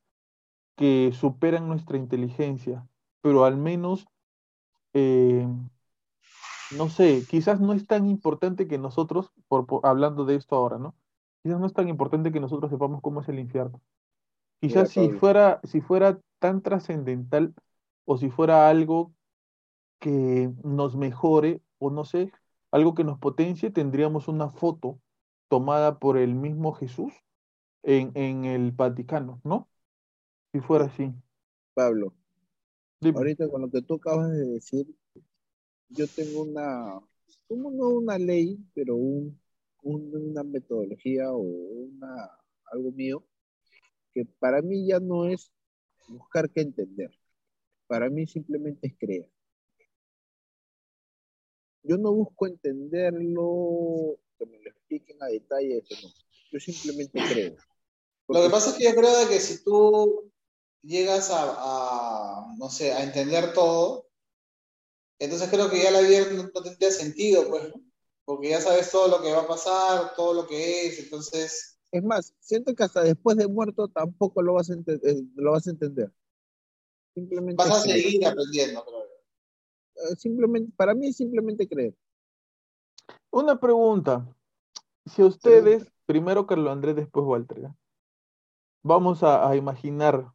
que 0.75 1.11
superan 1.13 1.67
nuestra 1.67 1.97
inteligencia, 1.97 2.87
pero 3.21 3.45
al 3.45 3.57
menos, 3.57 4.07
eh, 4.93 5.47
no 6.75 6.89
sé, 6.89 7.23
quizás 7.29 7.59
no 7.59 7.73
es 7.73 7.87
tan 7.87 8.07
importante 8.07 8.67
que 8.67 8.77
nosotros, 8.77 9.31
por, 9.47 9.65
hablando 9.83 10.25
de 10.25 10.35
esto 10.35 10.55
ahora, 10.55 10.77
¿no? 10.77 10.95
Quizás 11.47 11.61
no 11.61 11.65
es 11.65 11.73
tan 11.73 11.87
importante 11.87 12.33
que 12.33 12.41
nosotros 12.41 12.69
sepamos 12.69 13.01
cómo 13.01 13.21
es 13.21 13.29
el 13.29 13.39
infierno. 13.39 13.81
Quizás 14.59 14.89
si 14.89 15.09
fuera, 15.11 15.61
si 15.63 15.79
fuera 15.79 16.19
tan 16.39 16.61
trascendental 16.61 17.53
o 18.03 18.17
si 18.17 18.29
fuera 18.29 18.69
algo 18.69 19.13
que 19.99 20.51
nos 20.65 20.97
mejore 20.97 21.61
o 21.79 21.89
no 21.89 22.03
sé, 22.03 22.33
algo 22.71 22.95
que 22.95 23.05
nos 23.05 23.17
potencie, 23.17 23.71
tendríamos 23.71 24.27
una 24.27 24.49
foto 24.49 24.99
tomada 25.47 25.99
por 25.99 26.17
el 26.17 26.35
mismo 26.35 26.73
Jesús 26.73 27.13
en, 27.81 28.11
en 28.15 28.43
el 28.43 28.71
Vaticano, 28.73 29.39
¿no? 29.45 29.69
Si 30.51 30.59
fuera 30.59 30.85
así. 30.85 31.13
Pablo, 31.73 32.13
ahorita 33.01 33.49
con 33.49 33.61
lo 33.61 33.69
que 33.69 33.81
tú 33.83 33.93
acabas 33.95 34.31
de 34.31 34.45
decir, 34.47 34.85
yo 35.87 36.07
tengo 36.07 36.41
una, 36.41 36.99
como 37.47 37.71
no 37.71 37.87
una 37.87 38.17
ley, 38.17 38.59
pero 38.73 38.95
un, 38.97 39.39
una 39.95 40.43
metodología 40.43 41.31
o 41.31 41.39
una, 41.39 42.29
algo 42.71 42.91
mío 42.91 43.23
que 44.13 44.25
para 44.39 44.61
mí 44.61 44.87
ya 44.87 44.99
no 44.99 45.25
es 45.25 45.51
buscar 46.07 46.49
que 46.49 46.61
entender. 46.61 47.11
Para 47.85 48.09
mí 48.09 48.25
simplemente 48.25 48.87
es 48.87 48.95
creer. 48.97 49.29
Yo 51.83 51.97
no 51.97 52.11
busco 52.11 52.47
entenderlo, 52.47 54.17
que 54.37 54.45
me 54.45 54.59
lo 54.59 54.69
expliquen 54.71 55.21
a 55.21 55.27
detalle, 55.27 55.83
no. 56.01 56.09
Yo 56.51 56.59
simplemente 56.59 57.19
creo. 57.31 57.55
Lo 58.27 58.43
que 58.43 58.49
pasa 58.49 58.71
es 58.71 58.77
que 58.77 58.85
yo 58.85 58.95
creo 58.95 59.29
que 59.29 59.39
si 59.39 59.63
tú 59.63 60.31
llegas 60.81 61.29
a, 61.31 62.53
no 62.57 62.69
sé, 62.69 62.93
a 62.93 63.03
entender 63.03 63.53
todo, 63.53 64.09
entonces 65.19 65.49
creo 65.49 65.69
que 65.69 65.81
ya 65.81 65.91
la 65.91 66.01
vida 66.01 66.31
no, 66.31 66.49
no 66.53 66.63
tendría 66.63 66.91
sentido, 66.91 67.47
pues 67.49 67.71
porque 68.27 68.49
ya 68.49 68.59
sabes 68.59 68.91
todo 68.91 69.07
lo 69.07 69.23
que 69.23 69.31
va 69.31 69.43
a 69.43 69.47
pasar, 69.47 70.13
todo 70.13 70.33
lo 70.33 70.45
que 70.47 70.85
es, 70.85 70.99
entonces... 70.99 71.79
Es 71.93 72.03
más, 72.03 72.35
siento 72.39 72.75
que 72.75 72.83
hasta 72.83 73.01
después 73.01 73.37
de 73.37 73.47
muerto 73.47 73.87
tampoco 73.87 74.41
lo 74.41 74.55
vas 74.55 74.69
a, 74.69 74.73
eh, 74.73 75.23
lo 75.35 75.53
vas 75.53 75.65
a 75.65 75.69
entender. 75.69 76.11
Simplemente 77.13 77.55
vas 77.55 77.71
a 77.71 77.79
seguir 77.79 78.27
aprendiendo, 78.27 78.83
creo. 78.83 79.03
Eh, 80.11 80.15
simplemente, 80.17 80.73
para 80.75 80.93
mí 80.93 81.07
es 81.07 81.15
simplemente 81.15 81.69
creer. 81.69 81.95
Una 83.31 83.57
pregunta. 83.57 84.27
Si 85.05 85.23
ustedes, 85.23 85.89
primero 86.05 86.45
Carlos 86.45 86.69
Andrés, 86.69 86.97
después 86.97 87.25
Walter, 87.25 87.69
vamos 88.83 89.23
a, 89.23 89.49
a 89.49 89.55
imaginar, 89.55 90.33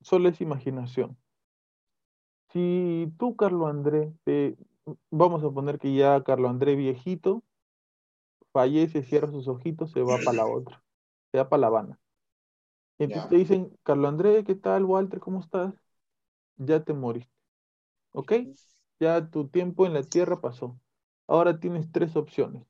solo 0.00 0.28
es 0.28 0.40
imaginación. 0.40 1.18
Si 2.52 3.12
tú, 3.18 3.34
Carlos 3.34 3.68
Andrés, 3.68 4.14
te, 4.22 4.56
vamos 5.10 5.44
a 5.44 5.50
poner 5.50 5.78
que 5.78 5.94
ya 5.94 6.22
Carlos 6.24 6.50
André 6.50 6.74
viejito 6.76 7.42
fallece, 8.52 9.02
cierra 9.04 9.30
sus 9.30 9.46
ojitos, 9.48 9.92
se 9.92 10.02
va 10.02 10.22
para 10.24 10.38
la 10.38 10.46
otra, 10.48 10.82
se 11.30 11.38
va 11.38 11.48
para 11.48 11.60
La 11.60 11.66
Habana. 11.68 12.00
Entonces 12.98 13.28
te 13.28 13.36
dicen, 13.36 13.76
Carlos 13.82 14.08
André, 14.10 14.44
¿qué 14.44 14.54
tal, 14.54 14.84
Walter? 14.84 15.20
¿Cómo 15.20 15.40
estás? 15.40 15.74
Ya 16.56 16.84
te 16.84 16.94
moriste. 16.94 17.32
¿Ok? 18.12 18.32
Ya 19.00 19.30
tu 19.30 19.48
tiempo 19.48 19.86
en 19.86 19.94
la 19.94 20.04
tierra 20.04 20.40
pasó. 20.40 20.80
Ahora 21.28 21.60
tienes 21.60 21.92
tres 21.92 22.16
opciones. 22.16 22.64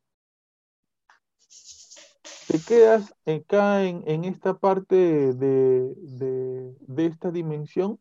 Te 2.46 2.62
quedas 2.62 3.14
acá 3.26 3.84
en, 3.84 4.02
en 4.06 4.24
esta 4.24 4.58
parte 4.58 4.94
de, 4.96 5.94
de, 5.96 6.74
de 6.80 7.06
esta 7.06 7.30
dimensión 7.32 8.00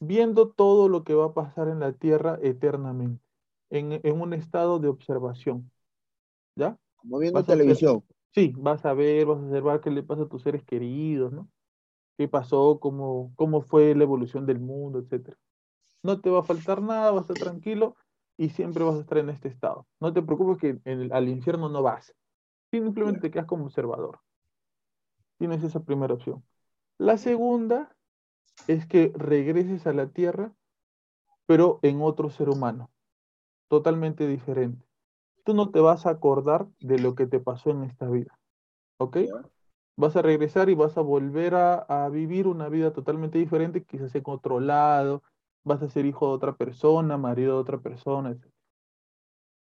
viendo 0.00 0.50
todo 0.52 0.88
lo 0.90 1.04
que 1.04 1.14
va 1.14 1.26
a 1.28 1.34
pasar 1.34 1.68
en 1.68 1.80
la 1.80 1.92
tierra 1.94 2.38
eternamente 2.42 3.23
en, 3.70 4.00
un 4.20 4.32
estado 4.32 4.78
de 4.78 4.88
observación. 4.88 5.70
¿Ya? 6.56 6.78
Como 6.96 7.18
viendo 7.18 7.42
televisión. 7.44 8.04
sí, 8.32 8.52
vas 8.56 8.84
a 8.84 8.94
ver, 8.94 9.26
vas 9.26 9.38
a 9.38 9.42
observar 9.42 9.80
qué 9.80 9.90
le 9.90 10.02
pasa 10.02 10.22
a 10.22 10.28
tus 10.28 10.42
seres 10.42 10.62
queridos, 10.64 11.32
¿no? 11.32 11.48
¿Qué 12.16 12.28
pasó? 12.28 12.78
¿Cómo, 12.78 13.32
cómo 13.34 13.62
fue 13.62 13.94
la 13.94 14.04
evolución 14.04 14.46
del 14.46 14.60
mundo, 14.60 15.00
etcétera? 15.00 15.36
No 16.02 16.20
te 16.20 16.30
va 16.30 16.40
a 16.40 16.44
faltar 16.44 16.80
nada, 16.80 17.10
vas 17.10 17.28
a 17.28 17.32
estar 17.32 17.48
tranquilo 17.48 17.96
y 18.36 18.50
siempre 18.50 18.84
vas 18.84 18.96
a 18.96 19.00
estar 19.00 19.18
en 19.18 19.30
este 19.30 19.48
estado. 19.48 19.86
No 20.00 20.12
te 20.12 20.22
preocupes 20.22 20.58
que 20.58 20.80
al 21.12 21.28
infierno 21.28 21.68
no 21.68 21.82
vas. 21.82 22.14
Simplemente 22.70 23.20
te 23.20 23.30
quedas 23.30 23.46
como 23.46 23.64
observador. 23.64 24.20
Tienes 25.38 25.62
esa 25.64 25.80
primera 25.80 26.14
opción. 26.14 26.44
La 26.98 27.18
segunda 27.18 27.96
es 28.68 28.86
que 28.86 29.12
regreses 29.16 29.86
a 29.86 29.92
la 29.92 30.08
tierra, 30.08 30.54
pero 31.46 31.80
en 31.82 32.00
otro 32.00 32.30
ser 32.30 32.48
humano 32.48 32.90
totalmente 33.74 34.26
diferente. 34.26 34.86
Tú 35.44 35.54
no 35.54 35.70
te 35.70 35.80
vas 35.80 36.06
a 36.06 36.10
acordar 36.10 36.68
de 36.80 36.98
lo 36.98 37.14
que 37.14 37.26
te 37.26 37.40
pasó 37.40 37.70
en 37.70 37.84
esta 37.84 38.08
vida. 38.08 38.38
¿Ok? 38.98 39.18
Vas 39.96 40.16
a 40.16 40.22
regresar 40.22 40.70
y 40.70 40.74
vas 40.74 40.96
a 40.96 41.00
volver 41.00 41.54
a, 41.54 41.78
a 41.78 42.08
vivir 42.08 42.46
una 42.46 42.68
vida 42.68 42.92
totalmente 42.92 43.38
diferente, 43.38 43.84
quizás 43.84 44.14
en 44.14 44.22
otro 44.26 44.60
lado, 44.60 45.22
vas 45.64 45.82
a 45.82 45.88
ser 45.88 46.06
hijo 46.06 46.28
de 46.28 46.34
otra 46.34 46.56
persona, 46.56 47.16
marido 47.16 47.54
de 47.54 47.60
otra 47.60 47.78
persona, 47.78 48.30
etc. 48.30 48.52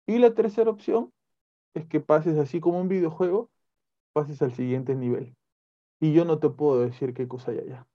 Y 0.06 0.18
la 0.18 0.34
tercera 0.34 0.70
opción 0.70 1.12
es 1.74 1.86
que 1.86 2.00
pases 2.00 2.38
así 2.38 2.60
como 2.60 2.80
un 2.80 2.88
videojuego, 2.88 3.50
pases 4.12 4.40
al 4.42 4.54
siguiente 4.54 4.94
nivel. 4.94 5.36
Y 6.00 6.12
yo 6.14 6.24
no 6.24 6.38
te 6.38 6.48
puedo 6.48 6.80
decir 6.80 7.12
qué 7.12 7.28
cosa 7.28 7.50
hay 7.50 7.58
allá. 7.58 7.86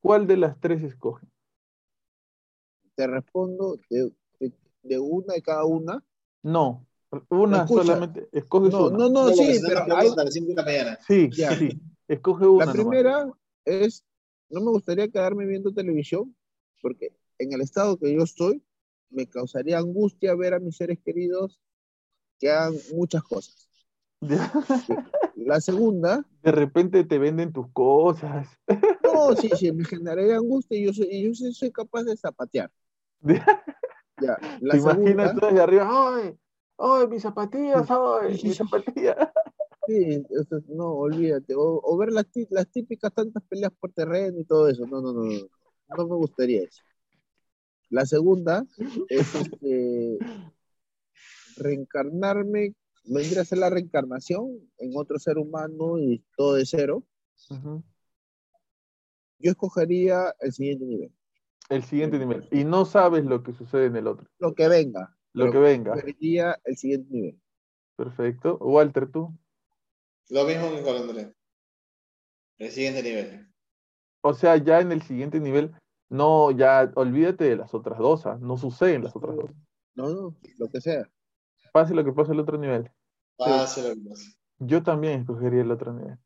¿Cuál 0.00 0.26
de 0.26 0.36
las 0.36 0.58
tres 0.60 0.82
escoges? 0.82 1.28
Te 2.94 3.06
respondo 3.06 3.76
de, 3.88 4.12
de, 4.82 4.98
una 4.98 5.34
de 5.34 5.42
cada 5.42 5.64
una. 5.64 6.02
No, 6.42 6.86
una 7.28 7.62
Escucha. 7.64 7.82
solamente, 7.84 8.28
escoges 8.32 8.72
No, 8.72 8.86
una. 8.88 8.98
no, 8.98 9.08
no, 9.08 9.24
Luego 9.26 9.42
sí, 9.42 9.60
pero 9.66 9.80
hay- 9.80 9.86
preguntas 9.86 10.18
a 10.18 10.24
las 10.24 10.34
cinco 10.34 10.48
de 10.48 10.54
la 10.54 10.62
mañana. 10.64 10.98
Sí, 11.06 11.30
Ya. 11.36 11.56
sí, 11.58 11.80
escoge 12.08 12.46
una. 12.46 12.66
la 12.66 12.72
nomás. 12.74 12.86
primera 12.90 13.32
es, 13.64 14.04
no 14.50 14.60
me 14.60 14.70
gustaría 14.70 15.08
quedarme 15.08 15.46
viendo 15.46 15.72
televisión, 15.72 16.34
porque 16.80 17.14
en 17.38 17.52
el 17.52 17.60
estado 17.60 17.96
que 17.98 18.12
yo 18.14 18.22
estoy, 18.22 18.62
me 19.10 19.26
causaría 19.26 19.78
angustia 19.78 20.34
ver 20.34 20.54
a 20.54 20.58
mis 20.58 20.76
seres 20.76 20.98
queridos 21.04 21.60
que 22.38 22.50
hagan 22.50 22.74
muchas 22.94 23.22
cosas. 23.22 23.68
La 25.36 25.60
segunda, 25.60 26.24
De 26.42 26.52
repente 26.52 27.04
te 27.04 27.18
venden 27.18 27.52
tus 27.52 27.66
cosas. 27.72 28.48
no, 29.04 29.34
sí, 29.36 29.50
sí, 29.58 29.70
me 29.72 29.84
generaría 29.84 30.36
angustia 30.36 30.78
y 30.78 30.86
yo 30.86 30.92
soy, 30.92 31.08
y 31.10 31.24
yo 31.24 31.34
sí 31.34 31.52
soy 31.52 31.70
capaz 31.70 32.04
de 32.04 32.16
zapatear. 32.16 32.70
Ya, 34.22 34.36
la 34.60 34.74
¿Te 34.74 34.78
imaginas 34.80 35.34
tú 35.34 35.46
desde 35.46 35.60
arriba? 35.60 35.88
¡Ay! 35.88 36.38
¡Ay, 36.78 37.06
mis 37.08 37.22
zapatillas! 37.22 37.88
¡Ay, 37.90 38.40
mis 38.42 38.56
zapatillas! 38.56 39.16
sí, 39.86 40.24
eso, 40.30 40.60
no, 40.68 40.92
olvídate, 40.92 41.54
o, 41.54 41.80
o 41.82 41.96
ver 41.96 42.12
las, 42.12 42.26
tí- 42.30 42.46
las 42.50 42.68
típicas 42.68 43.12
tantas 43.12 43.42
peleas 43.44 43.72
por 43.78 43.92
terreno 43.92 44.38
y 44.38 44.44
todo 44.44 44.68
eso, 44.68 44.86
no, 44.86 45.00
no, 45.00 45.12
no, 45.12 45.24
no, 45.24 45.38
no 45.96 46.06
me 46.08 46.14
gustaría 46.16 46.62
eso. 46.62 46.82
La 47.90 48.06
segunda 48.06 48.64
es 49.08 49.34
este, 49.34 50.18
reencarnarme, 51.56 52.74
vendría 53.04 53.42
a 53.42 53.44
ser 53.44 53.58
la 53.58 53.68
reencarnación 53.70 54.48
en 54.78 54.92
otro 54.94 55.18
ser 55.18 55.36
humano 55.38 55.98
y 55.98 56.24
todo 56.36 56.54
de 56.54 56.64
cero. 56.64 57.02
Yo 59.38 59.50
escogería 59.50 60.34
el 60.40 60.52
siguiente 60.52 60.86
nivel, 60.86 61.12
El 61.68 61.84
siguiente 61.84 62.18
nivel. 62.18 62.48
Y 62.50 62.64
no 62.64 62.84
sabes 62.84 63.24
lo 63.24 63.42
que 63.42 63.52
sucede 63.52 63.86
en 63.86 63.96
el 63.96 64.06
otro. 64.06 64.26
lo 64.38 64.54
que 64.54 64.68
venga. 64.68 65.16
Lo 65.32 65.50
que 65.50 65.58
venga. 65.58 65.94
Escogería 65.94 66.58
el 66.64 66.76
siguiente 66.76 67.08
nivel. 67.10 67.40
Perfecto. 67.96 68.58
Walter, 68.58 69.10
tú. 69.10 69.32
Lo 70.28 70.44
mismo 70.44 70.70
que 70.70 70.82
con 70.82 70.96
Andrés. 70.96 71.34
El 72.58 72.70
siguiente 72.70 73.02
nivel. 73.02 73.48
O 74.22 74.34
sea, 74.34 74.56
ya 74.56 74.80
en 74.80 74.92
el 74.92 75.02
siguiente 75.02 75.40
nivel, 75.40 75.74
no, 76.08 76.50
ya 76.50 76.90
olvídate 76.94 77.44
de 77.44 77.56
las 77.56 77.74
otras 77.74 77.98
dos. 77.98 78.26
¿ah? 78.26 78.38
No 78.40 78.56
suceden 78.56 79.04
las 79.04 79.16
otras 79.16 79.36
dos. 79.36 79.50
No, 79.94 80.08
no, 80.10 80.36
lo 80.58 80.68
que 80.68 80.80
sea. 80.80 81.08
Pase 81.72 81.94
lo 81.94 82.04
que 82.04 82.12
pase 82.12 82.32
el 82.32 82.40
otro 82.40 82.58
nivel. 82.58 82.90
Pase 83.36 83.88
lo 83.88 83.94
que 83.94 84.10
pase. 84.10 84.32
Yo 84.58 84.82
también 84.82 85.20
escogería 85.20 85.62
el 85.62 85.70
otro 85.70 85.92
nivel. 85.92 86.18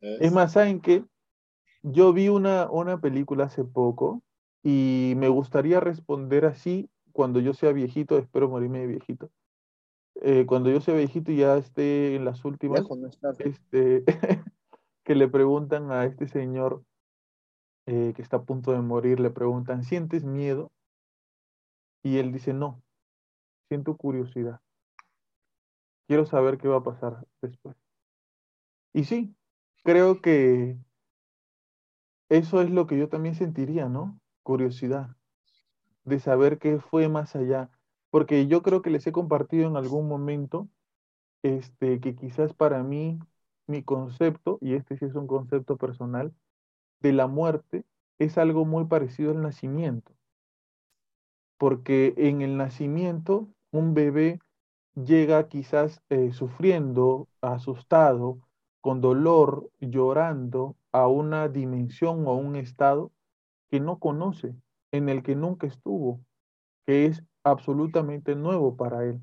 ¿Ves? 0.00 0.20
Es 0.20 0.32
más, 0.32 0.52
¿saben 0.52 0.80
qué? 0.80 1.04
Yo 1.82 2.12
vi 2.12 2.28
una, 2.28 2.70
una 2.70 3.00
película 3.00 3.44
hace 3.44 3.64
poco 3.64 4.22
y 4.62 5.14
me 5.16 5.28
gustaría 5.28 5.80
responder 5.80 6.44
así 6.44 6.90
cuando 7.12 7.40
yo 7.40 7.54
sea 7.54 7.72
viejito, 7.72 8.18
espero 8.18 8.48
morirme 8.48 8.80
de 8.80 8.86
viejito. 8.86 9.30
Eh, 10.22 10.44
cuando 10.46 10.70
yo 10.70 10.80
sea 10.80 10.94
viejito 10.94 11.32
y 11.32 11.38
ya 11.38 11.56
esté 11.56 12.14
en 12.14 12.24
las 12.24 12.44
últimas, 12.44 12.82
este, 13.38 14.04
que 15.04 15.14
le 15.14 15.28
preguntan 15.28 15.90
a 15.92 16.04
este 16.04 16.28
señor 16.28 16.82
eh, 17.86 18.12
que 18.14 18.22
está 18.22 18.38
a 18.38 18.44
punto 18.44 18.72
de 18.72 18.80
morir, 18.82 19.18
le 19.18 19.30
preguntan, 19.30 19.82
¿sientes 19.82 20.24
miedo? 20.24 20.70
Y 22.02 22.18
él 22.18 22.32
dice, 22.32 22.52
no, 22.52 22.82
siento 23.68 23.96
curiosidad. 23.96 24.60
Quiero 26.06 26.26
saber 26.26 26.58
qué 26.58 26.68
va 26.68 26.78
a 26.78 26.82
pasar 26.82 27.26
después. 27.40 27.76
Y 28.92 29.04
sí, 29.04 29.34
creo 29.84 30.20
que 30.20 30.76
eso 32.28 32.62
es 32.62 32.70
lo 32.70 32.86
que 32.86 32.98
yo 32.98 33.08
también 33.08 33.34
sentiría, 33.34 33.88
¿no? 33.88 34.20
Curiosidad 34.42 35.16
de 36.04 36.20
saber 36.20 36.58
qué 36.58 36.78
fue 36.80 37.08
más 37.08 37.36
allá. 37.36 37.70
Porque 38.10 38.46
yo 38.46 38.62
creo 38.62 38.82
que 38.82 38.90
les 38.90 39.06
he 39.06 39.12
compartido 39.12 39.68
en 39.68 39.76
algún 39.76 40.08
momento 40.08 40.68
este, 41.42 42.00
que 42.00 42.14
quizás 42.16 42.52
para 42.54 42.82
mí, 42.82 43.18
mi 43.66 43.82
concepto, 43.82 44.58
y 44.60 44.74
este 44.74 44.96
sí 44.96 45.04
es 45.04 45.14
un 45.14 45.26
concepto 45.26 45.76
personal, 45.76 46.34
de 47.00 47.12
la 47.12 47.28
muerte 47.28 47.84
es 48.18 48.36
algo 48.36 48.64
muy 48.64 48.86
parecido 48.86 49.30
al 49.30 49.42
nacimiento. 49.42 50.12
Porque 51.56 52.14
en 52.16 52.42
el 52.42 52.56
nacimiento 52.56 53.48
un 53.70 53.94
bebé 53.94 54.40
llega 54.94 55.48
quizás 55.48 56.02
eh, 56.10 56.32
sufriendo, 56.32 57.28
asustado, 57.40 58.40
con 58.80 59.00
dolor, 59.00 59.70
llorando 59.78 60.76
a 60.90 61.06
una 61.06 61.48
dimensión 61.48 62.26
o 62.26 62.30
a 62.30 62.36
un 62.36 62.56
estado 62.56 63.12
que 63.70 63.80
no 63.80 63.98
conoce, 63.98 64.54
en 64.92 65.08
el 65.08 65.22
que 65.22 65.36
nunca 65.36 65.66
estuvo, 65.66 66.20
que 66.86 67.06
es 67.06 67.22
absolutamente 67.44 68.34
nuevo 68.34 68.76
para 68.76 69.04
él. 69.04 69.20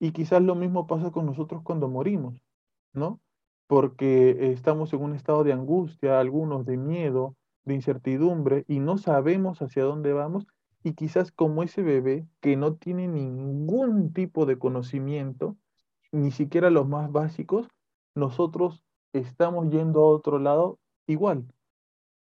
Y 0.00 0.12
quizás 0.12 0.42
lo 0.42 0.54
mismo 0.54 0.86
pasa 0.86 1.12
con 1.12 1.26
nosotros 1.26 1.62
cuando 1.62 1.88
morimos, 1.88 2.42
¿no? 2.92 3.20
Porque 3.68 4.52
estamos 4.52 4.92
en 4.92 5.02
un 5.02 5.14
estado 5.14 5.44
de 5.44 5.52
angustia, 5.52 6.18
algunos 6.18 6.66
de 6.66 6.76
miedo, 6.76 7.36
de 7.64 7.74
incertidumbre, 7.74 8.64
y 8.66 8.80
no 8.80 8.98
sabemos 8.98 9.62
hacia 9.62 9.84
dónde 9.84 10.12
vamos, 10.12 10.46
y 10.82 10.94
quizás 10.94 11.30
como 11.30 11.62
ese 11.62 11.82
bebé 11.82 12.26
que 12.40 12.56
no 12.56 12.74
tiene 12.74 13.06
ningún 13.06 14.12
tipo 14.12 14.46
de 14.46 14.58
conocimiento, 14.58 15.56
ni 16.10 16.32
siquiera 16.32 16.70
los 16.70 16.88
más 16.88 17.12
básicos, 17.12 17.68
nosotros 18.14 18.82
estamos 19.12 19.70
yendo 19.70 20.00
a 20.00 20.06
otro 20.06 20.38
lado 20.38 20.78
igual. 21.06 21.46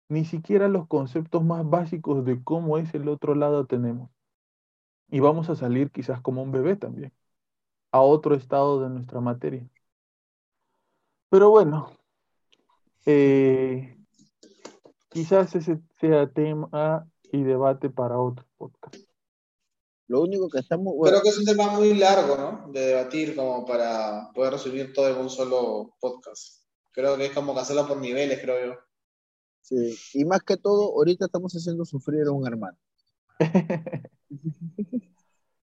Ni 0.08 0.24
siquiera 0.24 0.68
los 0.68 0.86
conceptos 0.86 1.44
más 1.44 1.68
básicos 1.68 2.24
de 2.24 2.42
cómo 2.42 2.78
es 2.78 2.94
el 2.94 3.08
otro 3.08 3.34
lado 3.34 3.66
tenemos. 3.66 4.10
Y 5.10 5.20
vamos 5.20 5.50
a 5.50 5.56
salir 5.56 5.90
quizás 5.90 6.20
como 6.20 6.42
un 6.42 6.52
bebé 6.52 6.76
también, 6.76 7.12
a 7.92 8.00
otro 8.00 8.34
estado 8.34 8.82
de 8.82 8.90
nuestra 8.90 9.20
materia. 9.20 9.68
Pero 11.30 11.50
bueno, 11.50 11.90
eh, 13.04 13.98
quizás 15.08 15.54
ese 15.54 15.80
sea 16.00 16.30
tema 16.30 17.06
y 17.32 17.42
debate 17.42 17.90
para 17.90 18.18
otro 18.18 18.46
podcast. 18.56 18.96
Lo 20.06 20.22
único 20.22 20.48
que 20.48 20.60
estamos, 20.60 20.94
bueno, 20.96 21.12
Creo 21.12 21.22
que 21.22 21.28
es 21.28 21.38
un 21.38 21.44
tema 21.44 21.70
muy 21.70 21.92
largo, 21.92 22.36
¿no? 22.36 22.72
De 22.72 22.80
debatir 22.80 23.36
como 23.36 23.66
para 23.66 24.30
poder 24.34 24.54
resumir 24.54 24.94
todo 24.94 25.08
en 25.08 25.18
un 25.18 25.28
solo 25.28 25.96
podcast. 26.00 26.64
Creo 26.92 27.16
que 27.18 27.26
es 27.26 27.32
como 27.32 27.52
que 27.52 27.60
hacerlo 27.60 27.86
por 27.86 27.98
niveles, 27.98 28.40
creo 28.40 28.66
yo. 28.66 28.87
Sí, 29.68 30.00
y 30.14 30.24
más 30.24 30.42
que 30.42 30.56
todo, 30.56 30.92
ahorita 30.96 31.26
estamos 31.26 31.52
haciendo 31.54 31.84
sufrir 31.84 32.22
a 32.26 32.32
un 32.32 32.46
hermano. 32.46 32.78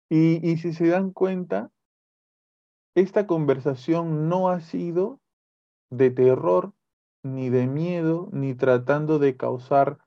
Y, 0.09 0.45
y 0.45 0.57
si 0.57 0.73
se 0.73 0.87
dan 0.87 1.11
cuenta, 1.11 1.71
esta 2.95 3.27
conversación 3.27 4.27
no 4.29 4.49
ha 4.49 4.59
sido 4.61 5.21
de 5.91 6.11
terror, 6.11 6.73
ni 7.23 7.49
de 7.49 7.67
miedo, 7.67 8.29
ni 8.33 8.55
tratando 8.55 9.19
de 9.19 9.37
causar 9.37 9.99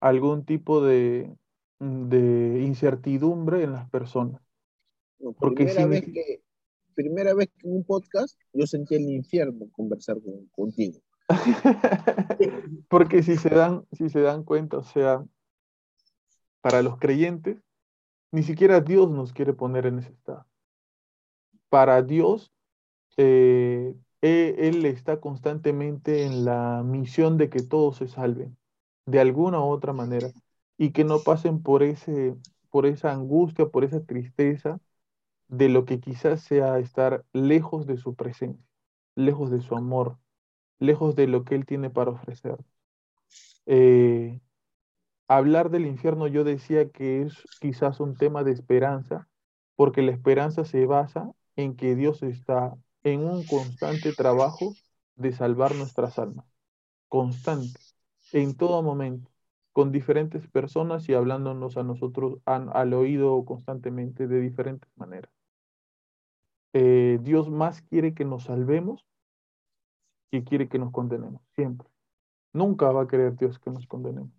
algún 0.00 0.44
tipo 0.44 0.82
de, 0.84 1.36
de 1.80 2.62
incertidumbre 2.64 3.64
en 3.64 3.72
las 3.72 3.88
personas. 3.90 4.42
No, 5.18 5.32
Porque 5.38 5.64
primera, 5.64 5.86
vez 5.86 6.02
que, 6.12 6.42
primera 6.94 7.34
vez 7.34 7.48
que 7.58 7.68
en 7.68 7.76
un 7.76 7.84
podcast 7.84 8.38
yo 8.52 8.66
sentí 8.66 8.94
el 8.94 9.10
infierno 9.10 9.68
conversar 9.72 10.20
con- 10.22 10.46
contigo. 10.48 11.00
Porque 12.88 13.22
si 13.22 13.36
se 13.36 13.50
dan, 13.50 13.86
si 13.92 14.08
se 14.10 14.20
dan 14.20 14.44
cuenta, 14.44 14.78
o 14.78 14.82
sea, 14.84 15.24
para 16.60 16.82
los 16.82 16.98
creyentes, 16.98 17.62
ni 18.32 18.42
siquiera 18.44 18.80
Dios 18.82 19.10
nos 19.10 19.32
quiere 19.32 19.54
poner 19.54 19.86
en 19.86 20.00
ese 20.00 20.12
estado. 20.12 20.46
Para 21.68 22.02
Dios, 22.02 22.52
eh, 23.18 23.94
e- 24.22 24.56
Él 24.58 24.86
está 24.86 25.20
constantemente 25.20 26.24
en 26.24 26.44
la 26.46 26.82
misión 26.84 27.38
de 27.38 27.50
que 27.50 27.62
todos 27.62 27.96
se 27.98 28.08
salven, 28.08 28.58
de 29.06 29.20
alguna 29.20 29.60
u 29.60 29.64
otra 29.70 29.92
manera, 29.94 30.32
y 30.78 30.92
que 30.92 31.04
no 31.04 31.24
pasen 31.24 31.62
por 31.62 31.82
ese, 31.82 32.36
por 32.70 32.86
esa 32.86 33.12
angustia, 33.12 33.66
por 33.68 33.84
esa 33.84 34.04
tristeza 34.04 34.80
de 35.48 35.68
lo 35.70 35.84
que 35.86 36.00
quizás 36.00 36.42
sea 36.42 36.78
estar 36.80 37.24
lejos 37.34 37.86
de 37.86 37.96
su 37.98 38.14
presencia, 38.16 38.64
lejos 39.16 39.50
de 39.50 39.60
su 39.62 39.76
amor, 39.76 40.18
lejos 40.78 41.16
de 41.16 41.26
lo 41.26 41.44
que 41.44 41.54
Él 41.54 41.66
tiene 41.66 41.90
para 41.90 42.10
ofrecer. 42.10 42.58
Eh, 43.66 44.40
hablar 45.28 45.70
del 45.70 45.86
infierno 45.86 46.26
yo 46.28 46.44
decía 46.44 46.90
que 46.90 47.22
es 47.22 47.44
quizás 47.60 48.00
un 48.00 48.16
tema 48.16 48.44
de 48.44 48.52
esperanza, 48.52 49.28
porque 49.74 50.02
la 50.02 50.12
esperanza 50.12 50.64
se 50.64 50.86
basa 50.86 51.30
en 51.56 51.76
que 51.76 51.96
Dios 51.96 52.22
está 52.22 52.74
en 53.02 53.24
un 53.24 53.44
constante 53.46 54.12
trabajo 54.12 54.74
de 55.16 55.32
salvar 55.32 55.74
nuestras 55.74 56.18
almas, 56.18 56.46
constante, 57.08 57.80
en 58.32 58.56
todo 58.56 58.82
momento, 58.82 59.30
con 59.72 59.92
diferentes 59.92 60.48
personas 60.48 61.08
y 61.08 61.14
hablándonos 61.14 61.76
a 61.76 61.82
nosotros 61.82 62.38
al 62.44 62.94
oído 62.94 63.44
constantemente 63.44 64.26
de 64.26 64.40
diferentes 64.40 64.90
maneras. 64.96 65.30
Eh, 66.72 67.18
Dios 67.22 67.48
más 67.50 67.82
quiere 67.82 68.14
que 68.14 68.24
nos 68.24 68.44
salvemos 68.44 69.06
quiere 70.44 70.68
que 70.68 70.78
nos 70.78 70.92
condenemos, 70.92 71.42
siempre. 71.54 71.88
Nunca 72.52 72.92
va 72.92 73.02
a 73.04 73.08
querer 73.08 73.36
Dios 73.36 73.58
que 73.58 73.70
nos 73.70 73.86
condenemos. 73.86 74.32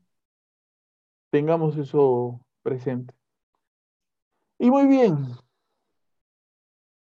Tengamos 1.29 1.77
eso 1.77 2.41
presente. 2.63 3.13
Y 4.59 4.69
muy 4.69 4.87
bien, 4.87 5.17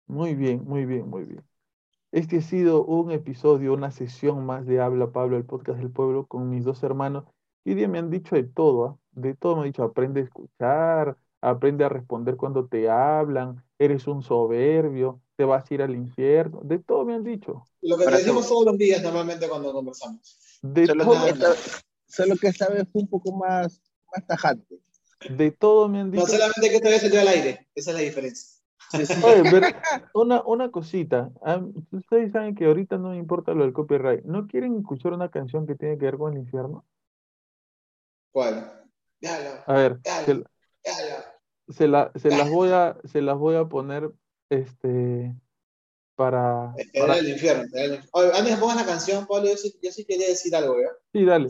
muy 0.08 0.36
bien, 0.36 0.64
muy 0.66 0.86
bien, 0.86 1.10
muy 1.10 1.24
bien. 1.26 1.44
Este 2.12 2.38
ha 2.40 2.42
sido 2.42 2.86
un 2.86 3.12
episodio, 3.12 3.74
una 3.74 3.92
sesión 3.92 4.46
más 4.46 4.66
de 4.66 4.82
Habla 4.82 5.12
Pablo, 5.12 5.38
el 5.38 5.46
podcast 5.46 5.80
del 5.80 5.92
pueblo, 5.92 6.28
con 6.28 6.50
mis 6.50 6.66
dos 6.66 6.84
hermanos. 6.84 7.26
Y 7.66 7.76
día 7.76 7.88
me 7.88 8.00
han 8.00 8.10
dicho 8.10 8.36
de 8.36 8.44
todo, 8.44 8.86
¿ah? 8.86 9.00
de 9.14 9.36
todo 9.36 9.56
me 9.56 9.62
han 9.64 9.68
dicho, 9.70 9.84
aprende 9.84 10.22
a 10.22 10.24
escuchar, 10.26 11.18
aprende 11.42 11.86
a 11.86 11.90
responder 11.90 12.38
cuando 12.38 12.68
te 12.68 12.90
hablan, 12.90 13.64
eres 13.84 14.06
un 14.08 14.22
soberbio, 14.22 15.22
te 15.36 15.44
vas 15.44 15.70
a 15.70 15.74
ir 15.74 15.82
al 15.82 15.96
infierno, 15.96 16.62
de 16.64 16.78
todo 16.78 17.04
me 17.04 17.16
han 17.16 17.24
dicho. 17.24 17.66
Lo 17.82 17.98
que 17.98 18.06
te 18.06 18.12
decimos 18.12 18.48
todos 18.48 18.66
los 18.66 18.78
días 18.78 19.02
normalmente 19.02 19.50
cuando 19.50 19.74
conversamos. 19.74 20.60
De 20.62 20.86
solo, 20.86 21.04
todo, 21.04 21.24
que 21.24 21.30
esta, 21.32 21.56
solo 22.08 22.36
que 22.36 22.48
esta 22.48 22.70
vez 22.70 22.88
fue 22.92 23.02
un 23.02 23.08
poco 23.08 23.36
más, 23.36 23.82
más 24.16 24.28
tajante. 24.28 24.80
De 25.30 25.50
todo 25.52 25.90
me 25.90 26.02
han 26.02 26.12
dicho. 26.12 26.24
No 26.24 26.30
solamente 26.30 26.70
que 26.70 26.76
esta 26.76 26.90
vez 26.90 27.02
salió 27.02 27.22
al 27.22 27.28
aire, 27.28 27.68
esa 27.74 27.92
es 27.92 27.98
la 27.98 28.04
diferencia. 28.04 28.62
Oye, 29.24 29.74
una, 30.14 30.44
una 30.44 30.70
cosita, 30.70 31.32
ustedes 31.92 32.34
saben 32.34 32.56
que 32.56 32.66
ahorita 32.66 32.98
no 32.98 33.10
me 33.10 33.18
importa 33.18 33.54
lo 33.54 33.64
del 33.64 33.74
copyright, 33.74 34.26
¿no 34.26 34.48
quieren 34.48 34.78
escuchar 34.78 35.14
una 35.14 35.32
canción 35.32 35.66
que 35.66 35.76
tiene 35.76 35.98
que 35.98 36.06
ver 36.06 36.18
con 36.18 36.34
el 36.34 36.40
infierno? 36.40 36.86
¿Cuál? 38.32 38.82
A 39.66 39.74
ver, 39.74 40.00
se, 40.26 40.44
la, 41.68 42.12
se, 42.16 42.30
las 42.30 42.50
voy 42.52 42.70
a, 42.70 42.98
se 43.12 43.22
las 43.22 43.38
voy 43.38 43.56
a 43.56 43.66
poner 43.66 44.12
este 44.50 45.36
para. 46.16 46.74
Era 46.94 47.18
el 47.18 47.30
infierno. 47.30 47.66
Oye, 48.12 48.32
antes 48.34 48.56
de 48.56 48.58
pongas 48.58 48.78
la 48.78 48.86
canción, 48.86 49.26
Pablo, 49.26 49.50
yo 49.50 49.58
sí, 49.58 49.78
yo 49.82 49.92
sí 49.92 50.06
quería 50.06 50.28
decir 50.28 50.56
algo, 50.56 50.76
¿ya? 50.80 50.90
Sí, 51.14 51.26
dale. 51.26 51.50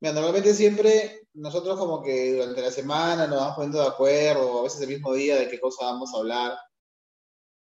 Mira, 0.00 0.12
normalmente 0.12 0.52
siempre 0.54 1.26
nosotros 1.34 1.78
como 1.78 2.02
que 2.02 2.34
durante 2.34 2.60
la 2.62 2.70
semana 2.70 3.26
nos 3.26 3.38
vamos 3.38 3.56
poniendo 3.56 3.80
de 3.80 3.88
acuerdo, 3.88 4.60
a 4.60 4.62
veces 4.64 4.80
el 4.80 4.88
mismo 4.88 5.14
día 5.14 5.36
de 5.36 5.48
qué 5.48 5.60
cosa 5.60 5.84
vamos 5.86 6.12
a 6.14 6.18
hablar. 6.18 6.58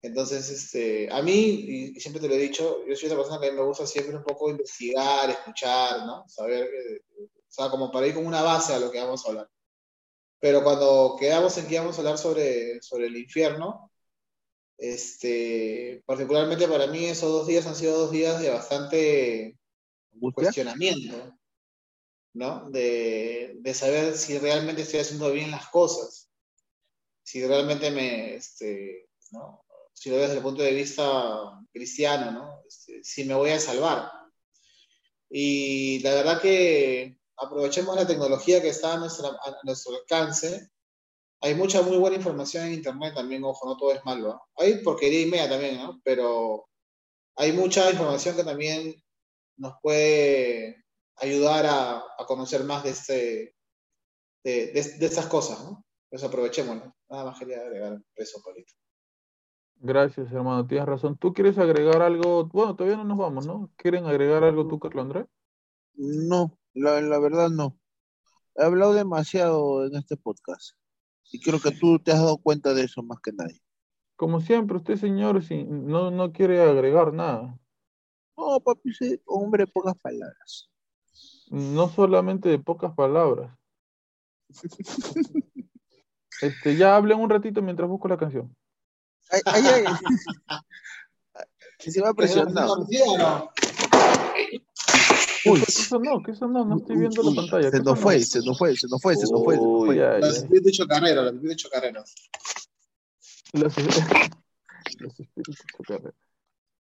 Entonces, 0.01 0.49
este, 0.49 1.11
a 1.11 1.21
mí, 1.21 1.93
y 1.95 1.99
siempre 1.99 2.21
te 2.21 2.27
lo 2.27 2.33
he 2.35 2.37
dicho, 2.37 2.85
yo 2.85 2.95
soy 2.95 3.07
una 3.07 3.19
persona 3.19 3.39
que 3.39 3.51
me 3.51 3.63
gusta 3.63 3.87
siempre 3.87 4.17
un 4.17 4.23
poco 4.23 4.49
investigar, 4.49 5.29
escuchar, 5.29 6.05
¿no? 6.05 6.27
Saber, 6.27 6.65
eh, 6.65 7.01
o 7.19 7.29
sea, 7.47 7.69
como 7.69 7.89
para 7.89 8.07
ir 8.07 8.15
con 8.15 8.25
una 8.25 8.41
base 8.41 8.73
a 8.73 8.79
lo 8.79 8.91
que 8.91 8.99
vamos 8.99 9.25
a 9.25 9.29
hablar. 9.29 9.49
Pero 10.43 10.61
cuando 10.61 11.15
quedamos 11.17 11.57
en 11.57 11.67
que 11.67 11.75
íbamos 11.75 11.95
a 11.95 12.01
hablar 12.01 12.17
sobre, 12.17 12.81
sobre 12.81 13.07
el 13.07 13.15
infierno, 13.15 13.89
este, 14.77 16.03
particularmente 16.05 16.67
para 16.67 16.87
mí 16.87 17.05
esos 17.05 17.31
dos 17.31 17.47
días 17.47 17.65
han 17.65 17.77
sido 17.77 17.97
dos 17.97 18.11
días 18.11 18.41
de 18.41 18.49
bastante 18.49 19.57
cuestionamiento, 20.33 21.33
¿no? 22.33 22.69
De, 22.71 23.53
de, 23.55 23.73
saber 23.73 24.17
si 24.17 24.37
realmente 24.37 24.81
estoy 24.81 24.99
haciendo 24.99 25.31
bien 25.31 25.49
las 25.49 25.69
cosas, 25.69 26.29
si 27.23 27.47
realmente 27.47 27.89
me, 27.89 28.35
este, 28.35 29.07
¿no? 29.31 29.63
Si 29.93 30.09
lo 30.09 30.17
veo 30.17 30.25
desde 30.25 30.39
el 30.39 30.43
punto 30.43 30.61
de 30.61 30.73
vista 30.73 31.57
cristiano, 31.71 32.31
¿no? 32.31 32.63
Este, 32.67 33.01
si 33.01 33.23
me 33.23 33.33
voy 33.33 33.51
a 33.51 33.61
salvar. 33.61 34.11
Y 35.29 35.99
la 35.99 36.15
verdad 36.15 36.41
que 36.41 37.17
aprovechemos 37.37 37.95
la 37.95 38.07
tecnología 38.07 38.61
que 38.61 38.69
está 38.69 38.93
a, 38.93 38.97
nuestra, 38.97 39.29
a 39.29 39.57
nuestro 39.63 39.95
alcance 39.95 40.71
hay 41.43 41.55
mucha 41.55 41.81
muy 41.81 41.97
buena 41.97 42.15
información 42.15 42.63
en 42.65 42.73
internet 42.75 43.13
también, 43.15 43.43
ojo, 43.43 43.67
no 43.67 43.75
todo 43.75 43.91
es 43.91 44.03
malo. 44.05 44.41
Hay 44.55 44.77
porquería 44.77 45.23
y 45.23 45.29
media 45.29 45.49
también, 45.49 45.75
¿no? 45.75 45.99
Pero 46.01 46.69
hay 47.35 47.51
mucha 47.51 47.91
información 47.91 48.37
que 48.37 48.45
también 48.45 48.95
nos 49.57 49.73
puede 49.81 50.85
ayudar 51.17 51.65
a, 51.67 52.01
conocer 52.25 52.63
más 52.63 52.85
de, 52.85 52.89
este, 52.91 53.55
de, 54.41 54.71
de, 54.71 55.05
estas 55.05 55.25
cosas, 55.25 55.61
¿no? 55.65 55.83
Entonces 56.05 56.29
aprovechémoslo. 56.29 56.95
Nada 57.09 57.25
más 57.25 57.37
quería 57.37 57.59
agregar 57.59 58.01
eso, 58.15 58.41
Paulito. 58.41 58.71
Gracias, 59.75 60.31
hermano. 60.31 60.65
Tienes 60.65 60.87
razón. 60.87 61.17
¿Tú 61.17 61.33
quieres 61.33 61.57
agregar 61.57 62.01
algo? 62.01 62.45
Bueno, 62.45 62.73
todavía 62.73 62.95
no 62.95 63.03
nos 63.03 63.17
vamos, 63.17 63.45
¿no? 63.45 63.69
¿Quieren 63.75 64.05
agregar 64.05 64.45
algo 64.45 64.65
tú, 64.65 64.79
Carlos 64.79 65.03
Andrés? 65.03 65.25
No, 65.95 66.57
la, 66.73 67.01
la 67.01 67.19
verdad 67.19 67.49
no. 67.49 67.77
He 68.55 68.63
hablado 68.63 68.93
demasiado 68.93 69.85
en 69.85 69.95
este 69.95 70.17
podcast. 70.17 70.75
Y 71.31 71.39
creo 71.39 71.59
que 71.59 71.71
tú 71.71 71.99
te 71.99 72.11
has 72.11 72.19
dado 72.19 72.37
cuenta 72.37 72.73
de 72.73 72.83
eso 72.83 73.01
más 73.01 73.19
que 73.19 73.31
nadie. 73.31 73.61
Como 74.15 74.41
siempre, 74.41 74.77
usted, 74.77 74.97
señor, 74.97 75.43
si 75.43 75.63
no, 75.63 76.11
no 76.11 76.31
quiere 76.31 76.61
agregar 76.61 77.13
nada. 77.13 77.59
No, 78.37 78.59
papi, 78.59 78.91
hombre 79.25 79.65
de 79.65 79.71
pocas 79.71 79.95
palabras. 79.97 80.69
No 81.49 81.89
solamente 81.89 82.49
de 82.49 82.59
pocas 82.59 82.93
palabras. 82.93 83.57
este, 86.41 86.75
ya 86.75 86.95
hablen 86.95 87.19
un 87.19 87.29
ratito 87.29 87.61
mientras 87.61 87.89
busco 87.89 88.07
la 88.07 88.17
canción. 88.17 88.55
Ay, 89.31 89.41
ay, 89.45 89.63
ay. 89.87 89.95
se 91.91 92.01
va 92.01 92.13
presionando. 92.13 92.87
Uy, 95.45 95.61
eso 95.67 95.99
no, 95.99 96.21
que 96.21 96.31
eso 96.31 96.47
no, 96.47 96.65
no 96.65 96.77
estoy 96.77 96.97
viendo 96.97 97.21
la 97.21 97.35
pantalla. 97.35 97.69
Se 97.69 97.81
nos 97.81 97.99
fue, 97.99 98.19
se 98.19 98.39
nos 98.39 98.57
fue, 98.57 98.75
se 98.75 98.87
nos 98.87 99.01
fue, 99.01 99.15
se 99.15 99.31
nos 99.31 99.43
fue. 99.43 99.57
Uy, 99.57 99.97
los 100.21 100.37
espíritus 100.37 100.71
chocarreros, 100.71 101.25
los 101.25 101.33
espíritus 101.33 101.63
chocarreros. 101.63 102.15
Los, 103.53 103.77
los 104.99 105.19
espíritus 105.19 105.57
chocarreros. 105.77 106.15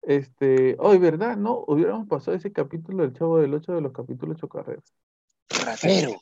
Este, 0.01 0.75
hoy, 0.79 0.97
¿verdad? 0.97 1.37
No, 1.37 1.63
hubiéramos 1.67 2.07
pasado 2.07 2.35
ese 2.35 2.51
capítulo 2.51 3.03
del 3.03 3.13
Chavo 3.13 3.39
del 3.39 3.53
8 3.53 3.73
de 3.73 3.81
los 3.81 3.91
capítulos 3.91 4.37
chocarreros. 4.37 4.93
Ratero. 5.49 6.21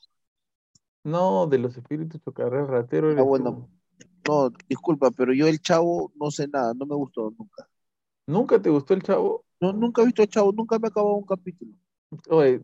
No, 1.03 1.47
de 1.47 1.57
los 1.57 1.77
espíritus 1.77 2.21
chocarreros, 2.21 2.69
ratero. 2.69 3.15
Ah, 3.17 3.21
bueno. 3.21 3.69
No, 4.27 4.49
disculpa, 4.67 5.09
pero 5.11 5.33
yo 5.33 5.47
el 5.47 5.61
Chavo 5.61 6.11
no 6.15 6.31
sé 6.31 6.47
nada, 6.47 6.73
no 6.73 6.85
me 6.85 6.95
gustó 6.95 7.33
nunca. 7.37 7.67
¿Nunca 8.25 8.61
te 8.61 8.69
gustó 8.69 8.93
el 8.93 9.03
Chavo? 9.03 9.45
No, 9.59 9.71
nunca 9.71 10.01
he 10.01 10.05
visto 10.05 10.21
el 10.21 10.29
Chavo, 10.29 10.51
nunca 10.51 10.77
me 10.79 10.87
he 10.87 10.89
acabado 10.89 11.15
un 11.15 11.25
capítulo. 11.25 11.71
Oye, 12.29 12.63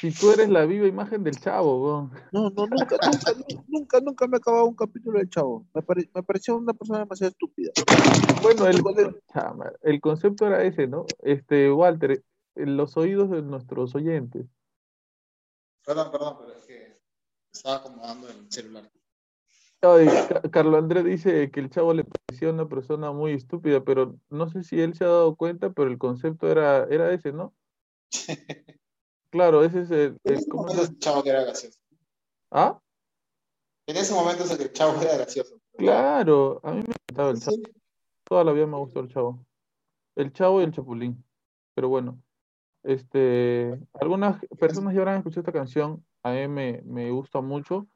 si 0.00 0.12
tú 0.12 0.30
eres 0.30 0.48
la 0.48 0.64
viva 0.64 0.86
imagen 0.86 1.24
del 1.24 1.40
chavo, 1.40 2.10
No, 2.30 2.50
no, 2.50 2.66
nunca, 2.66 2.96
nunca, 3.04 3.32
nunca, 3.66 4.00
nunca 4.00 4.26
me 4.28 4.36
he 4.36 4.38
acabado 4.38 4.66
un 4.66 4.76
capítulo 4.76 5.18
del 5.18 5.28
chavo. 5.28 5.66
Me, 5.74 5.82
me 6.14 6.22
pareció 6.22 6.56
una 6.56 6.72
persona 6.72 7.00
demasiado 7.00 7.30
estúpida. 7.30 7.72
Bueno, 8.40 8.66
el, 8.66 8.80
el, 9.82 10.00
concepto 10.00 10.46
era 10.46 10.62
ese, 10.62 10.86
¿no? 10.86 11.06
Este, 11.22 11.72
Walter, 11.72 12.22
los 12.54 12.96
oídos 12.96 13.30
de 13.30 13.42
nuestros 13.42 13.94
oyentes. 13.96 14.46
Perdón, 15.84 16.12
perdón, 16.12 16.36
pero 16.38 16.52
es 16.52 16.64
que 16.64 17.00
estaba 17.50 17.76
acomodando 17.76 18.28
el 18.28 18.50
celular. 18.52 18.88
Carlos 19.80 20.74
Andrés 20.76 21.04
dice 21.04 21.50
que 21.50 21.60
el 21.60 21.70
chavo 21.70 21.94
le 21.94 22.04
parecía 22.04 22.50
una 22.50 22.68
persona 22.68 23.12
muy 23.12 23.32
estúpida, 23.32 23.84
pero 23.84 24.16
no 24.28 24.48
sé 24.48 24.64
si 24.64 24.80
él 24.80 24.94
se 24.94 25.04
ha 25.04 25.08
dado 25.08 25.36
cuenta, 25.36 25.70
pero 25.70 25.88
el 25.88 25.98
concepto 25.98 26.50
era, 26.50 26.84
era 26.90 27.12
ese, 27.12 27.32
¿no? 27.32 27.54
claro, 29.30 29.62
ese 29.62 29.82
es 29.82 29.90
el... 29.90 30.18
En 30.24 30.34
ese 30.34 30.48
momento 30.52 30.82
el 30.82 30.98
chavo 30.98 31.22
que 31.22 31.30
era 31.30 31.42
gracioso. 31.44 31.78
¿Ah? 32.50 32.80
En 33.86 33.96
ese 33.96 34.12
momento 34.14 34.44
es 34.44 34.50
el 34.58 34.72
chavo 34.72 35.00
era 35.00 35.16
gracioso. 35.16 35.60
Claro, 35.76 36.60
a 36.64 36.72
mí 36.72 36.78
me 36.78 36.94
gustaba 37.08 37.30
el 37.30 37.40
chavo. 37.40 37.56
Toda 38.24 38.44
la 38.44 38.52
vida 38.52 38.66
me 38.66 38.78
gustó 38.78 39.00
el 39.00 39.08
chavo. 39.08 39.46
El 40.16 40.32
chavo 40.32 40.60
y 40.60 40.64
el 40.64 40.72
chapulín. 40.72 41.24
Pero 41.74 41.88
bueno, 41.88 42.20
este, 42.82 43.78
algunas 44.00 44.44
personas 44.58 44.92
ya 44.92 45.00
habrán 45.00 45.18
escuchado 45.18 45.42
esta 45.42 45.52
canción, 45.52 46.04
a 46.24 46.32
mí 46.32 46.48
me, 46.48 46.82
me 46.84 47.10
gusta 47.12 47.40
mucho 47.40 47.86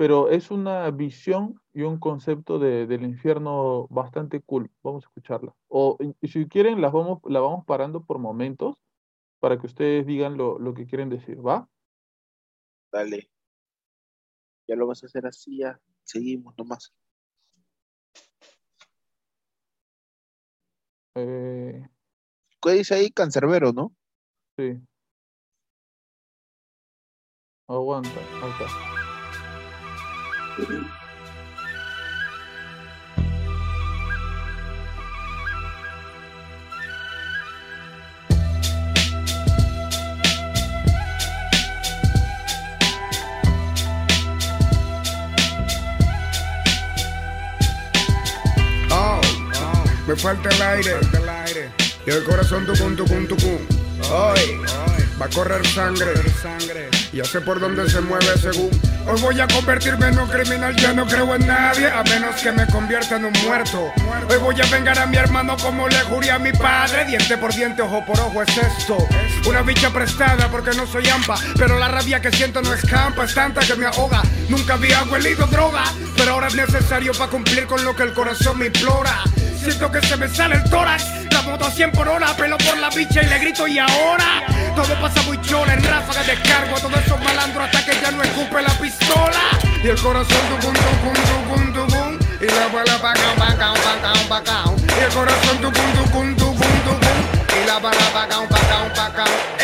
pero 0.00 0.30
es 0.30 0.50
una 0.50 0.90
visión 0.90 1.60
y 1.74 1.82
un 1.82 1.98
concepto 1.98 2.58
de, 2.58 2.86
del 2.86 3.02
infierno 3.02 3.86
bastante 3.90 4.40
cool. 4.40 4.70
Vamos 4.82 5.04
a 5.04 5.08
escucharla. 5.08 5.54
O 5.68 5.98
si 6.22 6.48
quieren, 6.48 6.80
las 6.80 6.90
vamos, 6.90 7.18
la 7.26 7.40
vamos 7.40 7.66
parando 7.66 8.02
por 8.02 8.18
momentos 8.18 8.82
para 9.40 9.58
que 9.58 9.66
ustedes 9.66 10.06
digan 10.06 10.38
lo, 10.38 10.58
lo 10.58 10.72
que 10.72 10.86
quieren 10.86 11.10
decir, 11.10 11.46
¿va? 11.46 11.68
Dale. 12.90 13.30
Ya 14.66 14.74
lo 14.74 14.86
vas 14.86 15.02
a 15.02 15.06
hacer 15.06 15.26
así, 15.26 15.58
ya. 15.58 15.78
Seguimos 16.02 16.56
nomás. 16.56 16.94
Eh... 21.14 21.86
¿Qué 22.62 22.70
dice 22.70 22.94
ahí? 22.94 23.10
Cancerbero, 23.10 23.74
¿no? 23.74 23.92
Sí. 24.56 24.80
Aguanta, 27.68 28.08
acá. 28.42 28.99
Oh, 48.92 49.20
oh, 49.54 49.84
me 50.06 50.16
falta 50.16 50.48
el 50.50 50.62
aire. 50.62 51.70
Y 52.06 52.10
el 52.10 52.24
corazón 52.24 52.66
tucum, 52.66 52.96
tucum, 52.96 53.26
tucum. 53.26 53.58
Hoy, 54.10 54.60
va 55.20 55.26
a 55.26 55.28
correr 55.28 55.66
sangre. 55.66 56.14
Ya 57.12 57.24
sé 57.24 57.40
por 57.40 57.60
dónde 57.60 57.88
se 57.90 58.00
mueve 58.00 58.38
según. 58.38 58.70
Hoy 59.06 59.20
voy 59.20 59.40
a 59.40 59.46
convertirme 59.48 60.08
en 60.08 60.18
un 60.18 60.28
criminal, 60.28 60.74
ya 60.76 60.92
no 60.92 61.06
creo 61.06 61.34
en 61.34 61.46
nadie, 61.46 61.88
a 61.88 62.02
menos 62.04 62.36
que 62.36 62.52
me 62.52 62.66
convierta 62.66 63.16
en 63.16 63.26
un 63.26 63.32
muerto. 63.44 63.92
Hoy 64.28 64.36
voy 64.38 64.60
a 64.60 64.66
vengar 64.66 64.98
a 64.98 65.06
mi 65.06 65.16
hermano 65.16 65.56
como 65.58 65.88
le 65.88 65.98
juré 66.00 66.30
a 66.30 66.38
mi 66.38 66.52
padre. 66.52 67.04
Diente 67.04 67.36
por 67.36 67.52
diente, 67.52 67.82
ojo 67.82 68.04
por 68.06 68.18
ojo 68.20 68.42
es 68.42 68.56
esto. 68.56 68.96
Una 69.48 69.62
bicha 69.62 69.90
prestada 69.90 70.48
porque 70.50 70.70
no 70.76 70.86
soy 70.86 71.08
ampa, 71.08 71.34
pero 71.56 71.78
la 71.78 71.88
rabia 71.88 72.20
que 72.20 72.30
siento 72.30 72.62
no 72.62 72.72
escampa, 72.72 73.24
es 73.24 73.34
tanta 73.34 73.60
que 73.60 73.74
me 73.74 73.86
ahoga. 73.86 74.22
Nunca 74.48 74.74
había 74.74 75.02
huelido 75.04 75.46
droga, 75.46 75.84
pero 76.16 76.32
ahora 76.32 76.48
es 76.48 76.54
necesario 76.54 77.12
para 77.12 77.30
cumplir 77.30 77.66
con 77.66 77.84
lo 77.84 77.94
que 77.94 78.04
el 78.04 78.14
corazón 78.14 78.58
me 78.58 78.66
implora. 78.66 79.24
Siento 79.62 79.90
que 79.90 80.00
se 80.00 80.16
me 80.16 80.26
sale 80.28 80.56
el 80.56 80.64
tórax, 80.64 81.04
la 81.30 81.42
moto 81.42 81.66
a 81.66 81.70
100 81.70 81.92
por 81.92 82.08
hora, 82.08 82.34
pelo 82.34 82.56
por 82.58 82.78
la 82.78 82.88
bicha 82.88 83.22
y 83.22 83.26
le 83.26 83.38
grito 83.38 83.68
y 83.68 83.78
ahora 83.78 84.42
todo 84.74 84.98
pasa 85.00 85.22
muy 85.22 85.38
chola, 85.42 85.74
en 85.74 85.82
ráfagas 85.84 86.26
de 86.26 86.34
cargo 86.40 86.76
a 86.76 86.80
todos 86.80 86.98
esos 87.04 87.20
malandros 87.22 87.64
hasta 87.64 87.84
que 87.84 88.00
ya 88.00 88.10
no 88.10 88.22
escupe 88.22 88.62
la 88.62 88.70
pistola. 88.70 89.40
Y 89.82 89.88
el 89.88 90.00
corazón 90.00 90.38
tucum, 90.48 90.74
tucum, 90.74 91.14
tucum, 91.14 91.72
tucum, 91.74 92.18
y 92.40 92.46
la 92.46 92.68
bala 92.68 92.98
pacao, 93.00 93.34
pacao, 93.36 93.74
pacao, 93.74 94.28
pacao. 94.28 94.76
Y 94.78 95.04
el 95.04 95.12
corazón 95.12 95.58
tucum, 95.58 95.92
tucum, 95.92 96.36
tucum, 96.36 96.56
tucum, 96.84 97.62
y 97.62 97.66
la 97.66 97.78
bala 97.78 98.06
pacao, 98.12 98.48
pacao, 98.48 98.88
pacao. 98.94 99.59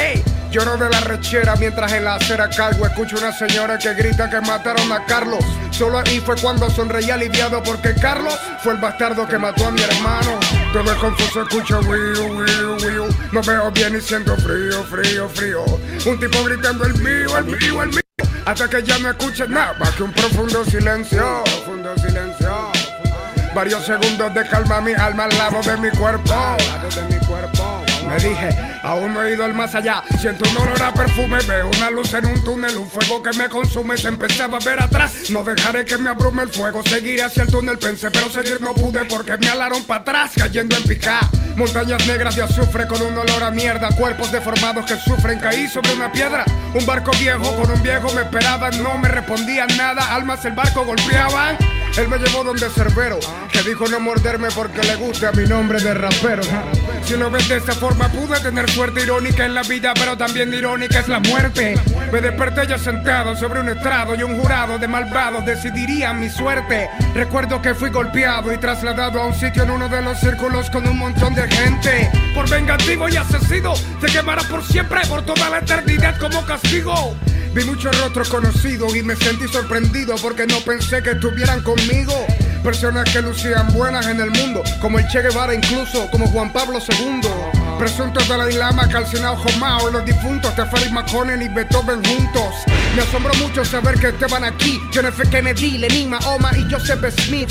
Lloro 0.56 0.78
de 0.78 0.88
la 0.88 1.00
rechera 1.00 1.54
mientras 1.56 1.92
en 1.92 2.04
la 2.04 2.14
acera 2.14 2.48
caigo. 2.48 2.86
Escucho 2.86 3.18
una 3.18 3.30
señora 3.30 3.76
que 3.76 3.92
grita 3.92 4.30
que 4.30 4.40
mataron 4.40 4.90
a 4.90 5.04
Carlos. 5.04 5.44
Solo 5.70 5.98
ahí 5.98 6.18
fue 6.18 6.34
cuando 6.36 6.70
sonreí 6.70 7.10
aliviado 7.10 7.62
porque 7.62 7.92
Carlos 7.92 8.32
fue 8.62 8.72
el 8.72 8.80
bastardo 8.80 9.28
que 9.28 9.36
mató 9.36 9.66
a 9.66 9.70
mi 9.70 9.82
hermano. 9.82 10.40
Todo 10.72 10.90
es 10.90 10.96
confuso, 10.96 11.42
escucho 11.42 11.78
wiu, 11.80 12.38
wiu, 12.38 12.76
wiu. 12.76 13.04
No 13.32 13.42
veo 13.42 13.70
bien 13.70 13.96
y 13.96 14.00
siento 14.00 14.34
frío, 14.38 14.82
frío, 14.84 15.28
frío. 15.28 15.62
Un 16.06 16.18
tipo 16.18 16.42
gritando 16.44 16.86
el 16.86 16.94
mío, 17.02 17.36
el 17.36 17.44
mío, 17.44 17.82
el 17.82 17.90
mío. 17.90 18.00
Hasta 18.46 18.66
que 18.66 18.82
ya 18.82 18.98
no 18.98 19.10
escuche 19.10 19.46
nada 19.46 19.74
más 19.78 19.90
que 19.90 20.04
un 20.04 20.12
profundo 20.14 20.64
silencio. 20.64 21.44
Profundo 21.44 21.94
silencio. 21.98 22.72
Varios 23.54 23.84
segundos 23.84 24.32
de 24.32 24.48
calma 24.48 24.80
mi 24.80 24.94
alma 24.94 25.24
al 25.24 25.36
lado 25.36 25.60
de 25.60 25.76
mi 25.76 25.90
cuerpo. 25.90 26.32
Al 26.32 26.66
lado 26.66 26.88
de 26.88 27.14
mi 27.14 27.26
cuerpo. 27.26 27.85
Me 28.08 28.16
dije, 28.16 28.48
aún 28.82 29.14
no 29.14 29.22
he 29.22 29.34
ido 29.34 29.44
al 29.44 29.54
más 29.54 29.74
allá. 29.74 30.02
Siento 30.20 30.48
un 30.50 30.56
olor 30.58 30.82
a 30.82 30.94
perfume, 30.94 31.38
veo 31.46 31.68
una 31.76 31.90
luz 31.90 32.14
en 32.14 32.26
un 32.26 32.44
túnel, 32.44 32.76
un 32.76 32.88
fuego 32.88 33.22
que 33.22 33.32
me 33.36 33.48
consume. 33.48 33.96
Se 33.96 34.08
empezaba 34.08 34.58
a 34.58 34.60
ver 34.60 34.80
atrás. 34.80 35.30
No 35.30 35.42
dejaré 35.42 35.84
que 35.84 35.98
me 35.98 36.10
abrume 36.10 36.42
el 36.42 36.50
fuego. 36.50 36.82
Seguiré 36.84 37.24
hacia 37.24 37.42
el 37.42 37.50
túnel, 37.50 37.78
pensé, 37.78 38.10
pero 38.10 38.30
seguir 38.30 38.60
no 38.60 38.74
pude 38.74 39.04
porque 39.06 39.36
me 39.38 39.48
alaron 39.48 39.82
para 39.84 40.00
atrás, 40.00 40.32
cayendo 40.36 40.76
en 40.76 40.84
picá. 40.84 41.20
Montañas 41.56 42.06
negras 42.06 42.36
de 42.36 42.42
azufre 42.42 42.86
con 42.86 43.00
un 43.02 43.16
olor 43.16 43.42
a 43.42 43.50
mierda. 43.50 43.88
Cuerpos 43.96 44.30
deformados 44.30 44.84
que 44.86 44.96
sufren. 44.96 45.40
Caí 45.40 45.66
sobre 45.68 45.94
una 45.94 46.12
piedra. 46.12 46.44
Un 46.74 46.84
barco 46.86 47.10
viejo 47.18 47.56
con 47.56 47.70
un 47.70 47.82
viejo 47.82 48.12
me 48.14 48.22
esperaban. 48.22 48.82
No 48.82 48.98
me 48.98 49.08
respondían 49.08 49.68
nada. 49.76 50.14
Almas 50.14 50.44
el 50.44 50.52
barco 50.52 50.84
golpeaban. 50.84 51.56
Él 51.96 52.08
me 52.08 52.18
llevó 52.18 52.44
donde 52.44 52.68
Cerbero, 52.68 53.18
que 53.50 53.62
dijo 53.62 53.88
no 53.88 53.98
morderme 54.00 54.48
porque 54.54 54.82
le 54.82 54.96
gusta 54.96 55.32
mi 55.32 55.46
nombre 55.46 55.80
de 55.80 55.94
rapero. 55.94 56.42
Si 57.04 57.16
lo 57.16 57.30
ves 57.30 57.48
de 57.48 57.56
esa 57.56 57.72
forma, 57.72 58.08
pude 58.10 58.38
tener 58.40 58.70
suerte 58.70 59.02
irónica 59.02 59.46
en 59.46 59.54
la 59.54 59.62
vida, 59.62 59.94
pero 59.94 60.14
también 60.14 60.52
irónica 60.52 61.00
es 61.00 61.08
la 61.08 61.20
muerte. 61.20 61.74
Me 62.12 62.20
desperté 62.20 62.66
ya 62.66 62.76
sentado 62.76 63.34
sobre 63.34 63.60
un 63.60 63.70
estrado 63.70 64.14
y 64.14 64.22
un 64.22 64.38
jurado 64.38 64.78
de 64.78 64.86
malvados 64.86 65.46
decidirían 65.46 66.20
mi 66.20 66.28
suerte. 66.28 66.90
Recuerdo 67.14 67.62
que 67.62 67.74
fui 67.74 67.88
golpeado 67.88 68.52
y 68.52 68.58
trasladado 68.58 69.22
a 69.22 69.26
un 69.26 69.34
sitio 69.34 69.62
en 69.62 69.70
uno 69.70 69.88
de 69.88 70.02
los 70.02 70.20
círculos 70.20 70.68
con 70.68 70.86
un 70.86 70.98
montón 70.98 71.34
de 71.34 71.48
gente. 71.48 72.10
Por 72.34 72.46
vengativo 72.50 73.08
y 73.08 73.16
asesino, 73.16 73.74
se 73.74 74.06
quemará 74.12 74.42
por 74.42 74.62
siempre, 74.62 75.00
por 75.08 75.24
toda 75.24 75.48
la 75.48 75.58
eternidad 75.58 76.18
como 76.18 76.44
castigo. 76.44 77.16
Vi 77.56 77.64
muchos 77.64 77.98
rostros 78.02 78.28
conocidos 78.28 78.94
y 78.94 79.02
me 79.02 79.16
sentí 79.16 79.48
sorprendido 79.48 80.14
porque 80.16 80.46
no 80.46 80.60
pensé 80.60 81.02
que 81.02 81.12
estuvieran 81.12 81.62
conmigo. 81.62 81.85
Personas 82.64 83.08
que 83.12 83.22
lucían 83.22 83.72
buenas 83.72 84.08
en 84.08 84.20
el 84.20 84.32
mundo, 84.32 84.64
como 84.80 84.98
el 84.98 85.06
Che 85.06 85.22
Guevara 85.22 85.54
incluso, 85.54 86.10
como 86.10 86.26
Juan 86.26 86.52
Pablo 86.52 86.80
II. 86.80 87.65
Presuntos 87.78 88.26
de 88.26 88.38
la 88.38 88.46
Lama, 88.46 88.88
calcinado 88.88 89.36
Jomao, 89.36 89.90
y 89.90 89.92
los 89.92 90.04
difuntos 90.04 90.54
Tefari 90.54 90.90
Maconen 90.90 91.42
y 91.42 91.48
Beethoven 91.48 92.02
juntos. 92.04 92.54
Me 92.94 93.02
asombró 93.02 93.34
mucho 93.34 93.64
saber 93.64 93.98
que 93.98 94.08
estaban 94.08 94.44
aquí. 94.44 94.80
John 94.94 95.06
F. 95.06 95.28
Kennedy, 95.28 95.78
Lenin, 95.78 96.10
Mahoma 96.10 96.50
y 96.56 96.72
Joseph 96.72 97.04
Smith. 97.20 97.50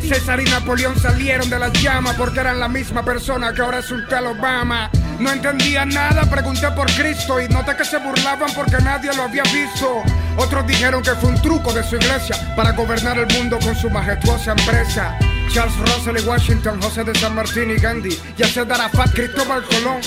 César 0.00 0.40
y 0.40 0.44
Napoleón 0.44 0.98
salieron 0.98 1.50
de 1.50 1.58
las 1.58 1.72
llamas 1.74 2.16
porque 2.16 2.40
eran 2.40 2.58
la 2.58 2.68
misma 2.68 3.04
persona 3.04 3.52
que 3.52 3.60
ahora 3.60 3.80
es 3.80 3.90
un 3.90 4.06
tal 4.08 4.26
Obama. 4.26 4.90
No 5.18 5.30
entendía 5.30 5.84
nada, 5.84 6.22
pregunté 6.28 6.70
por 6.70 6.90
Cristo 6.92 7.40
y 7.40 7.48
noté 7.48 7.76
que 7.76 7.84
se 7.84 7.98
burlaban 7.98 8.50
porque 8.54 8.76
nadie 8.82 9.14
lo 9.14 9.24
había 9.24 9.42
visto. 9.44 10.02
Otros 10.36 10.66
dijeron 10.66 11.02
que 11.02 11.12
fue 11.12 11.30
un 11.30 11.42
truco 11.42 11.72
de 11.72 11.82
su 11.82 11.96
iglesia 11.96 12.54
para 12.56 12.72
gobernar 12.72 13.18
el 13.18 13.26
mundo 13.36 13.58
con 13.62 13.74
su 13.74 13.90
majestuosa 13.90 14.52
empresa. 14.52 15.18
Charles 15.48 15.76
Russell 15.78 16.18
y 16.18 16.26
Washington, 16.26 16.80
José 16.80 17.04
de 17.04 17.14
San 17.18 17.34
Martín 17.34 17.70
y 17.70 17.76
Gandhi, 17.76 18.18
Yasser 18.36 18.70
Arafat, 18.70 19.12
Cristóbal 19.12 19.62
Colón. 19.64 20.00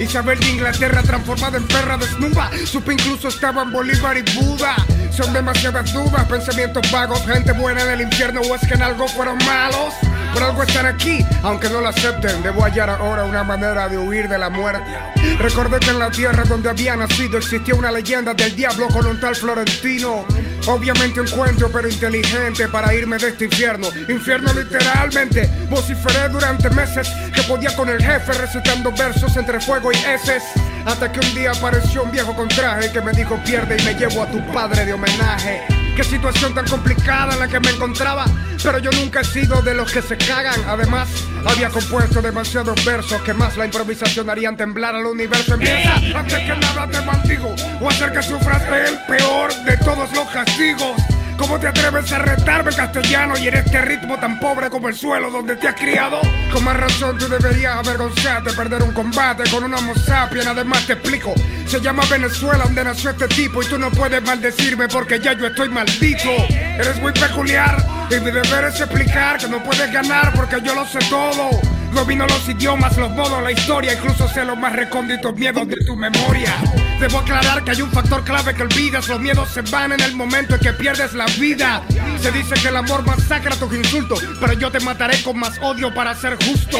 Isabel 0.00 0.38
de 0.38 0.50
Inglaterra 0.50 1.02
transformada 1.02 1.58
en 1.58 1.66
perra 1.66 1.96
desnuda. 1.96 2.50
Supe 2.64 2.92
incluso 2.92 3.28
estaban 3.28 3.72
Bolívar 3.72 4.16
y 4.16 4.22
Buda. 4.38 4.76
Son 5.10 5.32
demasiadas 5.32 5.92
dudas, 5.92 6.24
pensamientos 6.26 6.88
vagos, 6.92 7.20
gente 7.26 7.52
buena 7.52 7.82
en 7.82 7.90
el 7.90 8.00
infierno 8.02 8.40
o 8.42 8.54
es 8.54 8.60
que 8.66 8.74
en 8.74 8.82
algo 8.82 9.08
fueron 9.08 9.38
malos. 9.38 9.94
Por 10.32 10.42
algo 10.42 10.62
están 10.62 10.86
aquí, 10.86 11.26
aunque 11.42 11.68
no 11.68 11.80
lo 11.80 11.88
acepten, 11.88 12.42
debo 12.42 12.62
hallar 12.62 12.90
ahora 12.90 13.24
una 13.24 13.42
manera 13.42 13.88
de 13.88 13.98
huir 13.98 14.28
de 14.28 14.38
la 14.38 14.50
muerte. 14.50 15.17
Recordé 15.38 15.78
que 15.78 15.90
en 15.90 16.00
la 16.00 16.10
tierra 16.10 16.42
donde 16.44 16.68
había 16.68 16.96
nacido 16.96 17.38
existía 17.38 17.74
una 17.74 17.92
leyenda 17.92 18.34
del 18.34 18.56
diablo 18.56 18.88
con 18.88 19.06
un 19.06 19.20
tal 19.20 19.36
Florentino. 19.36 20.26
Obviamente 20.66 21.20
un 21.20 21.28
cuento, 21.28 21.70
pero 21.72 21.88
inteligente 21.88 22.66
para 22.68 22.92
irme 22.92 23.18
de 23.18 23.28
este 23.28 23.44
infierno. 23.44 23.88
Infierno 24.08 24.52
literalmente. 24.52 25.48
Vociferé 25.70 26.28
durante 26.28 26.68
meses 26.70 27.08
que 27.32 27.42
podía 27.42 27.74
con 27.76 27.88
el 27.88 28.02
jefe 28.02 28.32
recitando 28.32 28.90
versos 28.90 29.36
entre 29.36 29.60
fuego 29.60 29.92
y 29.92 29.96
heces. 29.96 30.42
Hasta 30.84 31.12
que 31.12 31.20
un 31.20 31.34
día 31.34 31.52
apareció 31.52 32.02
un 32.02 32.10
viejo 32.10 32.34
con 32.34 32.48
traje 32.48 32.90
que 32.90 33.00
me 33.00 33.12
dijo 33.12 33.38
pierde 33.44 33.76
y 33.78 33.84
me 33.84 33.94
llevo 33.94 34.24
a 34.24 34.30
tu 34.30 34.44
padre 34.52 34.84
de 34.84 34.92
homenaje. 34.92 35.77
Qué 35.98 36.04
situación 36.04 36.54
tan 36.54 36.64
complicada 36.64 37.32
en 37.32 37.40
la 37.40 37.48
que 37.48 37.58
me 37.58 37.70
encontraba, 37.70 38.24
pero 38.62 38.78
yo 38.78 38.88
nunca 38.92 39.22
he 39.22 39.24
sido 39.24 39.62
de 39.62 39.74
los 39.74 39.90
que 39.90 40.00
se 40.00 40.16
cagan. 40.16 40.60
Además, 40.68 41.08
había 41.44 41.70
compuesto 41.70 42.22
demasiados 42.22 42.84
versos 42.84 43.20
que 43.22 43.34
más 43.34 43.56
la 43.56 43.64
improvisación 43.64 44.30
harían 44.30 44.56
temblar 44.56 44.94
al 44.94 45.06
universo. 45.06 45.54
Empieza 45.54 45.96
antes 45.96 46.38
que 46.38 46.54
nada 46.54 46.86
te 46.88 47.00
maldigo 47.00 47.52
o 47.80 47.88
hacer 47.90 48.12
que 48.12 48.22
sufras 48.22 48.62
el 48.62 48.96
peor 49.08 49.52
de 49.64 49.76
todos 49.78 50.12
los 50.12 50.28
castigos. 50.28 51.17
¿Cómo 51.38 51.58
te 51.60 51.68
atreves 51.68 52.12
a 52.12 52.18
retarme 52.18 52.72
castellano 52.74 53.38
y 53.38 53.46
en 53.46 53.54
este 53.54 53.80
ritmo 53.82 54.18
tan 54.18 54.40
pobre 54.40 54.68
como 54.68 54.88
el 54.88 54.96
suelo 54.96 55.30
donde 55.30 55.54
te 55.54 55.68
has 55.68 55.76
criado? 55.76 56.20
Con 56.52 56.64
más 56.64 56.76
razón 56.76 57.16
tú 57.16 57.28
deberías 57.28 57.76
avergonzarte, 57.76 58.52
perder 58.54 58.82
un 58.82 58.92
combate 58.92 59.48
con 59.48 59.62
una 59.62 59.78
homo 59.78 59.94
sapien. 59.94 60.48
Además 60.48 60.84
te 60.86 60.94
explico, 60.94 61.32
se 61.66 61.80
llama 61.80 62.02
Venezuela 62.10 62.64
donde 62.64 62.82
nació 62.82 63.10
este 63.10 63.28
tipo 63.28 63.62
y 63.62 63.66
tú 63.66 63.78
no 63.78 63.88
puedes 63.92 64.20
maldecirme 64.22 64.88
porque 64.88 65.20
ya 65.20 65.32
yo 65.34 65.46
estoy 65.46 65.68
maldito. 65.68 66.28
Eres 66.50 67.00
muy 67.00 67.12
peculiar 67.12 67.86
y 68.10 68.14
mi 68.20 68.32
deber 68.32 68.64
es 68.64 68.80
explicar 68.80 69.38
que 69.38 69.46
no 69.46 69.62
puedes 69.62 69.92
ganar 69.92 70.32
porque 70.34 70.56
yo 70.60 70.74
lo 70.74 70.84
sé 70.86 70.98
todo. 71.08 71.50
Domino 71.94 72.26
los 72.26 72.48
idiomas, 72.48 72.96
los 72.96 73.10
modos, 73.12 73.40
la 73.42 73.52
historia, 73.52 73.94
incluso 73.94 74.28
sé 74.28 74.44
los 74.44 74.58
más 74.58 74.74
recónditos 74.74 75.34
miedos 75.36 75.68
de 75.68 75.76
tu 75.86 75.94
memoria. 75.94 76.52
Debo 77.00 77.20
aclarar 77.20 77.62
que 77.62 77.70
hay 77.70 77.80
un 77.80 77.92
factor 77.92 78.24
clave 78.24 78.54
que 78.54 78.62
olvidas, 78.62 79.06
los 79.06 79.20
miedos 79.20 79.48
se 79.50 79.62
van 79.62 79.92
en 79.92 80.00
el 80.00 80.16
momento 80.16 80.56
en 80.56 80.60
que 80.60 80.72
pierdes 80.72 81.14
la 81.14 81.26
vida. 81.26 81.82
Se 82.20 82.32
dice 82.32 82.54
que 82.60 82.68
el 82.68 82.76
amor 82.76 83.06
masacra 83.06 83.54
tus 83.54 83.72
insultos, 83.72 84.20
pero 84.40 84.54
yo 84.54 84.70
te 84.72 84.80
mataré 84.80 85.22
con 85.22 85.38
más 85.38 85.58
odio 85.62 85.94
para 85.94 86.12
ser 86.16 86.36
justo. 86.44 86.76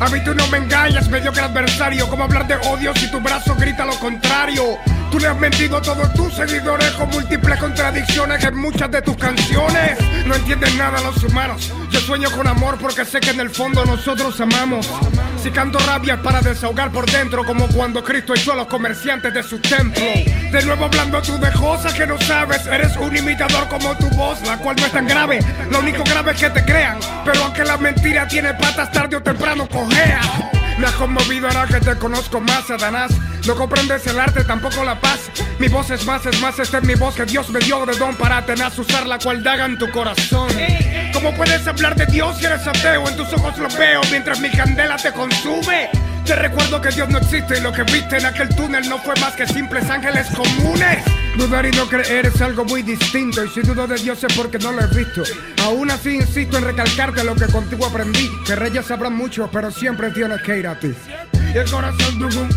A 0.00 0.08
mí 0.08 0.24
tú 0.24 0.34
no 0.34 0.46
me 0.48 0.58
engañas, 0.58 1.10
mediocre 1.10 1.42
adversario, 1.42 2.08
¿cómo 2.08 2.24
hablar 2.24 2.46
de 2.46 2.54
odio 2.68 2.94
si 2.94 3.10
tu 3.10 3.20
brazo 3.20 3.54
grita 3.56 3.84
lo 3.84 3.98
contrario? 3.98 4.78
Tú 5.10 5.18
le 5.18 5.26
has 5.26 5.38
mentido 5.38 5.78
a 5.78 5.82
todos 5.82 6.12
tus 6.14 6.34
seguidores 6.34 6.90
con 6.92 7.08
múltiples 7.08 7.58
contradicciones 7.58 8.44
en 8.44 8.56
muchas 8.56 8.90
de 8.90 9.02
tus 9.02 9.16
canciones. 9.16 9.98
No 10.26 10.34
entienden 10.34 10.76
nada 10.76 11.00
los 11.00 11.22
humanos. 11.24 11.72
Yo 11.90 12.00
sueño 12.00 12.30
con 12.30 12.46
amor 12.46 12.76
porque 12.78 13.04
sé 13.04 13.20
que 13.20 13.30
en 13.30 13.40
el 13.40 13.48
fondo 13.48 13.84
nosotros 13.86 14.38
amamos. 14.40 14.88
Si 15.42 15.50
canto 15.50 15.78
rabia 15.78 16.14
es 16.14 16.20
para 16.20 16.40
desahogar 16.40 16.90
por 16.90 17.10
dentro, 17.10 17.44
como 17.44 17.68
cuando 17.68 18.04
Cristo 18.04 18.34
echó 18.34 18.52
a 18.52 18.56
los 18.56 18.66
comerciantes 18.66 19.32
de 19.32 19.42
su 19.42 19.57
templo. 19.58 20.04
De 20.50 20.64
nuevo 20.64 20.86
hablando 20.86 21.20
tú 21.22 21.38
de 21.38 21.52
cosas 21.52 21.92
que 21.94 22.06
no 22.06 22.18
sabes. 22.20 22.66
Eres 22.66 22.96
un 22.96 23.14
imitador 23.16 23.68
como 23.68 23.96
tu 23.96 24.08
voz, 24.10 24.40
la 24.46 24.56
cual 24.58 24.76
no 24.76 24.86
es 24.86 24.92
tan 24.92 25.06
grave. 25.06 25.40
Lo 25.70 25.80
único 25.80 26.02
grave 26.04 26.32
es 26.32 26.40
que 26.40 26.50
te 26.50 26.64
crean. 26.64 26.98
Pero 27.24 27.44
aunque 27.44 27.64
la 27.64 27.76
mentira 27.76 28.26
tiene 28.26 28.54
patas, 28.54 28.90
tarde 28.92 29.16
o 29.16 29.22
temprano 29.22 29.68
cojea. 29.68 30.20
Me 30.78 30.86
has 30.86 30.94
conmovido 30.94 31.48
ahora 31.48 31.66
que 31.66 31.80
te 31.80 31.96
conozco 31.96 32.40
más, 32.40 32.66
Satanás. 32.66 33.10
No 33.46 33.56
comprendes 33.56 34.06
el 34.06 34.18
arte, 34.18 34.44
tampoco 34.44 34.84
la 34.84 35.00
paz. 35.00 35.30
Mi 35.58 35.68
voz 35.68 35.90
es 35.90 36.06
más, 36.06 36.24
es 36.26 36.40
más, 36.40 36.58
esta 36.58 36.78
es 36.78 36.84
mi 36.84 36.94
voz 36.94 37.14
que 37.14 37.24
Dios 37.24 37.48
me 37.50 37.58
dio 37.60 37.84
de 37.84 37.96
don 37.96 38.14
para 38.14 38.44
tener 38.46 38.68
usar 38.76 39.06
la 39.06 39.18
cual 39.18 39.42
daga 39.42 39.64
en 39.64 39.76
tu 39.76 39.90
corazón. 39.90 40.48
¿Cómo 41.12 41.34
puedes 41.34 41.66
hablar 41.66 41.96
de 41.96 42.06
Dios 42.06 42.38
si 42.38 42.46
eres 42.46 42.66
ateo? 42.66 43.08
En 43.08 43.16
tus 43.16 43.32
ojos 43.32 43.58
lo 43.58 43.68
veo 43.70 44.00
mientras 44.10 44.38
mi 44.40 44.50
candela 44.50 44.96
te 44.96 45.12
consume. 45.12 45.90
Te 46.28 46.36
recuerdo 46.36 46.78
que 46.82 46.90
Dios 46.90 47.08
no 47.08 47.16
existe 47.16 47.56
y 47.56 47.62
lo 47.62 47.72
que 47.72 47.84
viste 47.84 48.18
en 48.18 48.26
aquel 48.26 48.50
túnel 48.50 48.86
no 48.86 48.98
fue 48.98 49.14
más 49.18 49.34
que 49.34 49.46
simples 49.46 49.88
ángeles 49.88 50.26
comunes. 50.36 51.02
Dudar 51.38 51.64
y 51.64 51.70
no 51.70 51.88
creer 51.88 52.26
es 52.26 52.38
algo 52.42 52.66
muy 52.66 52.82
distinto 52.82 53.42
y 53.42 53.48
si 53.48 53.62
dudo 53.62 53.86
de 53.86 53.96
Dios 53.96 54.22
es 54.22 54.36
porque 54.36 54.58
no 54.58 54.72
lo 54.72 54.82
he 54.82 54.86
visto. 54.88 55.22
Aún 55.62 55.90
así 55.90 56.16
insisto 56.16 56.58
en 56.58 56.64
recalcarte 56.64 57.24
lo 57.24 57.34
que 57.34 57.46
contigo 57.46 57.86
aprendí, 57.86 58.30
que 58.44 58.54
reyes 58.56 58.84
sabrán 58.84 59.16
mucho, 59.16 59.48
pero 59.50 59.70
siempre 59.70 60.10
tienes 60.10 60.42
que 60.42 60.58
ir 60.58 60.66
a 60.66 60.78
ti. 60.78 60.92
Y 61.54 61.56
el 61.56 61.70
corazón 61.70 62.18
tucum, 62.18 62.48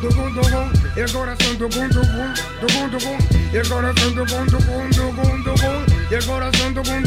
tucum, 0.00 0.34
tucum, 0.34 0.72
y 0.96 1.00
el 1.00 1.12
corazón 1.12 1.58
tucum, 1.58 1.88
tucum, 1.90 2.34
tucum, 2.62 2.90
tucum, 2.92 3.18
y 3.52 3.56
el 3.58 3.68
corazón 3.68 4.14
tucum, 4.14 4.46
tucum, 4.46 4.90
tucum, 4.90 5.44
tucum, 5.44 5.86
y 6.10 6.14
el 6.14 6.24
corazón 6.24 6.74
tucum, 6.74 7.02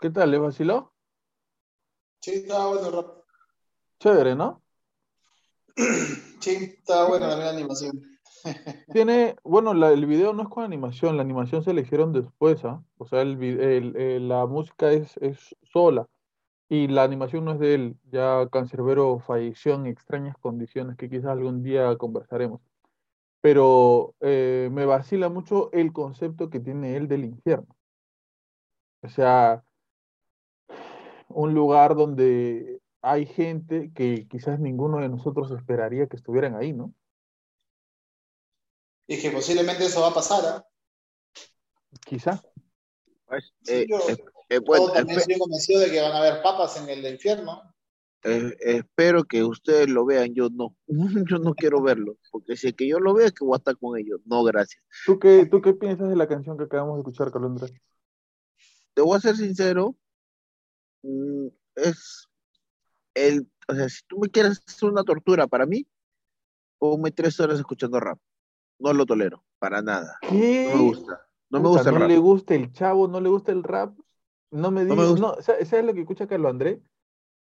¿Qué 0.00 0.10
tal? 0.10 0.30
¿Le 0.30 0.38
vaciló? 0.38 0.92
Sí, 2.20 2.32
estaba 2.32 2.68
bueno 2.68 2.86
el 2.86 2.92
rap. 2.92 3.06
Chévere, 3.98 4.34
¿no? 4.34 4.62
Sí, 6.40 6.74
estaba 6.78 7.06
buena 7.08 7.28
también 7.28 7.46
la 7.48 7.52
animación. 7.52 8.18
Tiene, 8.94 9.36
bueno, 9.44 9.74
la- 9.74 9.90
el 9.92 10.06
video 10.06 10.32
no 10.32 10.44
es 10.44 10.48
con 10.48 10.64
animación, 10.64 11.16
la 11.18 11.22
animación 11.22 11.62
se 11.62 11.72
eligieron 11.72 12.14
después, 12.14 12.64
¿ah? 12.64 12.82
O 12.96 13.06
sea, 13.06 13.20
el, 13.20 13.42
el- 13.42 13.94
el- 13.96 14.28
la 14.28 14.46
música 14.46 14.90
es, 14.90 15.18
es 15.18 15.54
sola 15.70 16.06
y 16.70 16.88
la 16.88 17.02
animación 17.02 17.44
no 17.44 17.52
es 17.52 17.58
de 17.58 17.74
él. 17.74 17.96
Ya 18.10 18.48
Cancerbero 18.50 19.18
falleció 19.18 19.74
en 19.74 19.84
extrañas 19.86 20.34
condiciones 20.40 20.96
que 20.96 21.10
quizás 21.10 21.26
algún 21.26 21.62
día 21.62 21.94
conversaremos. 21.98 22.62
Pero 23.42 24.14
eh, 24.20 24.70
me 24.72 24.86
vacila 24.86 25.28
mucho 25.28 25.70
el 25.72 25.92
concepto 25.92 26.48
que 26.48 26.60
tiene 26.60 26.96
él 26.96 27.06
del 27.06 27.26
infierno. 27.26 27.76
O 29.02 29.08
sea, 29.10 29.62
un 31.30 31.54
lugar 31.54 31.94
donde 31.94 32.80
hay 33.02 33.26
gente 33.26 33.90
que 33.94 34.26
quizás 34.28 34.60
ninguno 34.60 34.98
de 34.98 35.08
nosotros 35.08 35.50
esperaría 35.52 36.06
que 36.06 36.16
estuvieran 36.16 36.54
ahí, 36.56 36.72
¿no? 36.72 36.92
Y 39.06 39.20
que 39.20 39.30
posiblemente 39.30 39.84
eso 39.86 40.02
va 40.02 40.08
a 40.08 40.14
pasar, 40.14 40.42
¿ah? 40.46 40.64
Quizás. 42.06 42.40
Pues, 43.26 43.52
Sí, 43.62 43.72
eh, 43.74 43.86
yo- 43.88 43.98
eh, 44.08 44.16
eh, 44.48 44.58
bueno, 44.58 44.86
Yo 44.88 44.92
también 44.92 45.18
estoy 45.20 45.38
convencido 45.38 45.80
de 45.80 45.90
que 45.90 46.00
van 46.00 46.12
a 46.12 46.18
haber 46.18 46.42
papas 46.42 46.76
en 46.76 46.88
el 46.88 47.06
infierno. 47.06 47.62
eh, 48.22 48.54
espero 48.60 49.24
que 49.24 49.42
ustedes 49.42 49.88
lo 49.88 50.04
vean, 50.04 50.34
yo 50.34 50.48
no. 50.50 50.76
Yo 51.30 51.38
no 51.38 51.54
quiero 51.54 51.80
verlo, 51.82 52.16
porque 52.30 52.56
si 52.56 52.68
es 52.68 52.74
que 52.74 52.86
yo 52.86 52.98
lo 52.98 53.14
veo 53.14 53.26
es 53.26 53.32
que 53.32 53.44
voy 53.44 53.54
a 53.54 53.58
estar 53.58 53.76
con 53.78 53.98
ellos. 53.98 54.20
No, 54.26 54.42
gracias. 54.44 54.82
¿Tú 55.06 55.18
qué, 55.18 55.46
tú 55.46 55.60
qué 55.62 55.72
piensas 55.72 56.08
de 56.08 56.16
la 56.16 56.28
canción 56.28 56.58
que 56.58 56.64
acabamos 56.64 56.96
de 56.96 57.00
escuchar, 57.00 57.30
Carlos 57.32 57.50
Andrés? 57.52 57.72
Te 58.94 59.02
voy 59.02 59.16
a 59.16 59.20
ser 59.20 59.36
sincero, 59.36 59.96
es 61.74 62.28
el, 63.14 63.50
o 63.68 63.74
sea, 63.74 63.88
si 63.88 64.02
tú 64.06 64.18
me 64.18 64.28
quieres 64.28 64.62
hacer 64.66 64.88
una 64.88 65.02
tortura 65.04 65.46
para 65.46 65.66
mí, 65.66 65.86
ponme 66.78 67.10
tres 67.10 67.38
horas 67.40 67.58
escuchando 67.58 68.00
rap. 68.00 68.18
No 68.78 68.92
lo 68.92 69.04
tolero, 69.04 69.44
para 69.58 69.82
nada. 69.82 70.18
¿Qué? 70.22 70.68
No 70.70 70.76
me 70.78 70.82
gusta. 70.84 71.26
No 71.50 71.60
me 71.60 71.68
gusta 71.68 71.88
el 71.88 71.94
¿no 71.94 72.00
rap. 72.00 72.08
le 72.08 72.18
gusta 72.18 72.54
el 72.54 72.72
chavo? 72.72 73.08
¿No 73.08 73.20
le 73.20 73.28
gusta 73.28 73.52
el 73.52 73.62
rap? 73.62 73.98
No 74.50 74.70
me 74.70 74.84
No 74.84 74.94
digas, 74.94 75.10
gusta. 75.10 75.26
no, 75.26 75.42
¿sabes 75.42 75.84
lo 75.84 75.94
que 75.94 76.00
escucha 76.00 76.26
Carlos 76.26 76.50
Andrés? 76.50 76.80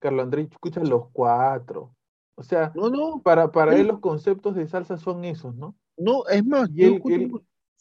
Carlos 0.01 0.25
Andrés 0.25 0.49
escucha 0.51 0.83
los 0.83 1.11
cuatro. 1.13 1.95
O 2.35 2.43
sea, 2.43 2.73
No, 2.75 2.89
no, 2.89 3.21
para, 3.23 3.51
para 3.51 3.75
él 3.77 3.89
los 3.89 3.99
conceptos 3.99 4.55
de 4.55 4.67
salsa 4.69 4.97
son 4.97 5.25
esos, 5.25 5.55
¿no? 5.57 5.77
no, 5.97 6.25
es 6.29 6.45
más, 6.47 6.69
yo 6.73 6.87
él- 6.87 6.95
escucho, 6.95 7.15
él- 7.17 7.31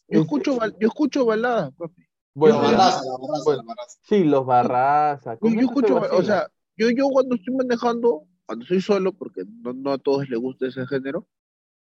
yo 0.09 0.21
escucho, 0.21 0.57
yo 0.79 0.87
escucho 0.87 1.25
baladas, 1.25 1.71
papi. 1.75 2.06
Bueno, 2.37 2.57
Yo- 2.57 2.61
barraza, 2.61 3.01
barraza, 3.19 3.43
Bueno. 3.45 3.63
barraza. 3.65 3.99
sí, 4.03 4.23
los 4.23 4.45
Barraza. 4.45 5.37
Yo, 5.41 5.49
yo 5.49 5.55
se 5.55 5.59
escucho, 5.65 5.95
o 6.11 6.23
sea, 6.23 6.51
yo, 6.77 6.89
yo 6.91 7.07
cuando 7.09 7.35
estoy 7.35 7.55
manejando, 7.55 8.27
cuando 8.45 8.63
estoy 8.63 8.79
solo, 8.81 9.11
porque 9.11 9.43
no, 9.63 9.73
no 9.73 9.91
a 9.91 9.97
todos 9.97 10.29
les 10.29 10.39
gusta 10.39 10.67
ese 10.67 10.85
género, 10.85 11.27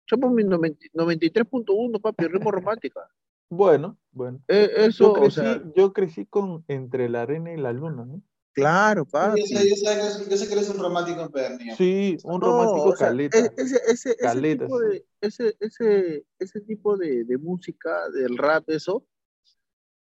yo 0.07 0.19
pongo 0.19 0.35
mi 0.35 0.45
90 0.45 0.87
93.1, 0.95 2.01
papi, 2.01 2.27
ritmo 2.29 2.51
romántica. 2.51 3.01
Bueno, 3.51 3.97
bueno. 4.13 4.43
Eh, 4.49 4.71
Yo 4.77 4.85
eso, 4.89 5.13
o 5.13 5.15
crecí, 5.15 5.37
sea, 5.37 5.63
yo 5.75 5.93
crecí 5.95 6.27
con 6.27 6.65
Entre 6.69 7.09
la 7.09 7.23
arena 7.23 7.53
y 7.53 7.57
la 7.57 7.73
luna, 7.73 8.05
¿no? 8.05 8.23
claro, 8.53 9.05
Yo 9.05 9.11
papi. 9.11 9.43
sé, 9.47 9.69
yo, 9.71 9.75
sé 9.77 9.85
que 9.87 9.93
eres, 9.93 10.29
yo 10.29 10.37
sé 10.37 10.47
que 10.49 10.53
eres 10.53 10.69
un 10.69 10.79
romántico 10.79 11.23
empedernido. 11.23 11.77
Sí, 11.77 12.19
un 12.25 12.41
No, 12.41 12.47
romántico 12.47 12.89
o 12.91 12.97
sea, 12.97 13.09
caleta. 13.09 13.39
e- 13.39 13.51
ese, 13.57 13.77
ese, 13.87 14.11
ese 14.11 14.17
Caleta, 14.19 14.65
tipo 14.67 14.79
sí. 14.81 14.85
de, 14.87 15.07
ese, 15.23 15.57
ese, 15.61 16.27
ese 16.39 16.61
tipo 16.61 16.97
de, 16.99 17.25
de 17.25 17.39
música, 17.39 18.09
del 18.11 18.37
rap, 18.37 18.69
eso, 18.69 19.07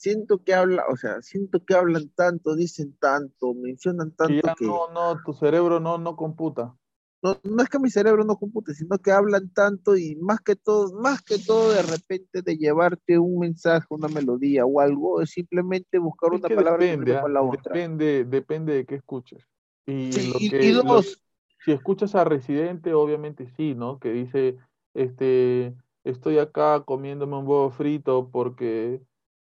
siento 0.04 0.42
que 0.44 0.54
habla, 0.54 0.84
o 0.92 0.96
sea, 0.96 1.22
siento 1.22 1.64
que 1.64 1.74
hablan 1.74 2.10
tanto, 2.10 2.54
dicen 2.56 2.96
tanto, 3.00 3.54
mencionan 3.54 4.12
tanto 4.16 4.50
ya 4.50 4.54
que 4.54 4.66
no, 4.66 4.88
no, 4.88 5.22
tu 5.22 5.32
cerebro 5.32 5.78
no, 5.80 5.98
no 5.98 6.16
computa. 6.16 6.76
no, 7.22 7.40
no 7.44 7.62
es 7.62 7.68
que 7.68 7.78
mi 7.78 7.90
cerebro 7.90 8.24
no 8.24 8.36
compute, 8.36 8.74
sino 8.74 8.98
que 8.98 9.10
hablan 9.12 9.50
tanto 9.52 9.96
y 9.96 10.16
más 10.16 10.40
que 10.40 10.56
todo, 10.56 10.92
más 11.00 11.22
que 11.22 11.38
todo 11.38 11.70
de 11.72 11.82
repente 11.82 12.42
de 12.42 12.56
llevarte 12.58 13.18
un 13.18 13.38
mensaje, 13.38 13.86
una 13.90 14.08
melodía 14.08 14.66
o 14.66 14.80
algo, 14.80 15.22
es 15.22 15.30
simplemente 15.30 15.98
buscar 15.98 16.32
Es 16.32 16.34
una 16.34 16.50
palabra 16.50 16.84
depende, 16.86 17.16
con 17.16 17.16
¿ah? 17.16 17.30
la 17.32 17.42
otra. 17.42 17.82
Depende, 17.82 18.24
depende 18.24 18.74
de 18.74 18.86
qué 18.86 18.96
escuches. 18.96 19.46
Y 19.86 20.22
Sí, 20.22 20.22
lo 20.22 20.46
y, 20.46 20.46
que, 20.46 20.68
y 20.68 20.72
lo- 20.72 20.82
dos, 20.82 21.22
si 21.58 21.72
escuchas 21.72 22.14
a 22.14 22.24
Residente, 22.24 22.94
obviamente 22.94 23.46
sí, 23.56 23.74
¿no? 23.74 23.98
Que 24.00 24.10
dice, 24.12 24.58
este, 24.94 25.74
estoy 26.04 26.38
acá 26.38 26.82
comiéndome 26.84 27.36
un 27.36 27.46
huevo 27.46 27.70
frito 27.70 28.30
porque 28.30 29.00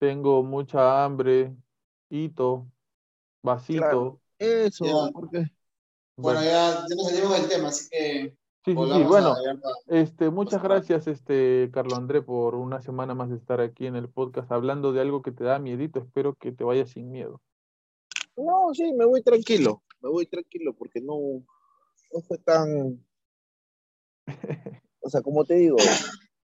tengo 0.05 0.43
mucha 0.43 1.03
hambre, 1.05 1.57
hito, 2.11 2.71
vasito. 3.43 3.81
Claro. 3.81 4.21
eso, 4.39 4.85
Ya. 4.85 5.13
porque 5.13 5.39
Bueno, 6.17 6.41
Bueno, 6.41 6.43
ya, 6.43 6.87
ya 6.89 6.95
nos 6.95 7.09
salimos 7.11 7.33
del 7.41 7.49
tema, 7.49 7.69
así 7.69 7.89
que 7.91 8.37
sí, 8.65 8.75
sí, 8.75 8.75
sí, 8.75 9.03
bueno, 9.05 9.35
a 9.35 9.73
este, 9.89 10.31
muchas 10.31 10.63
gracias, 10.63 11.07
este, 11.07 11.71
Carlos 11.73 11.99
André, 11.99 12.23
por 12.23 12.55
una 12.55 12.81
semana 12.83 13.15
más 13.15 13.31
de 13.31 13.37
estar 13.37 13.61
aquí 13.61 13.87
en 13.87 13.97
el 13.97 14.09
podcast 14.09 14.53
hablando 14.53 14.93
de 14.93 15.01
algo 15.01 15.23
que 15.23 15.33
te 15.33 15.45
da 15.45 15.59
miedito. 15.59 16.01
Espero 16.01 16.35
que 16.35 16.53
te 16.53 16.65
vayas 16.65 16.91
sin 16.91 17.11
miedo. 17.11 17.41
no, 18.37 18.75
sí, 18.75 18.93
me 18.93 19.07
voy 19.07 19.23
tranquilo, 19.23 19.83
me 20.01 20.11
voy 20.11 20.27
tranquilo 20.27 20.75
porque 20.75 21.01
no, 21.01 21.17
no 22.13 22.21
fue 22.23 22.39
tan, 22.39 23.05
o 25.01 25.09
sea, 25.11 25.23
como 25.23 25.45
te 25.45 25.55
digo, 25.55 25.77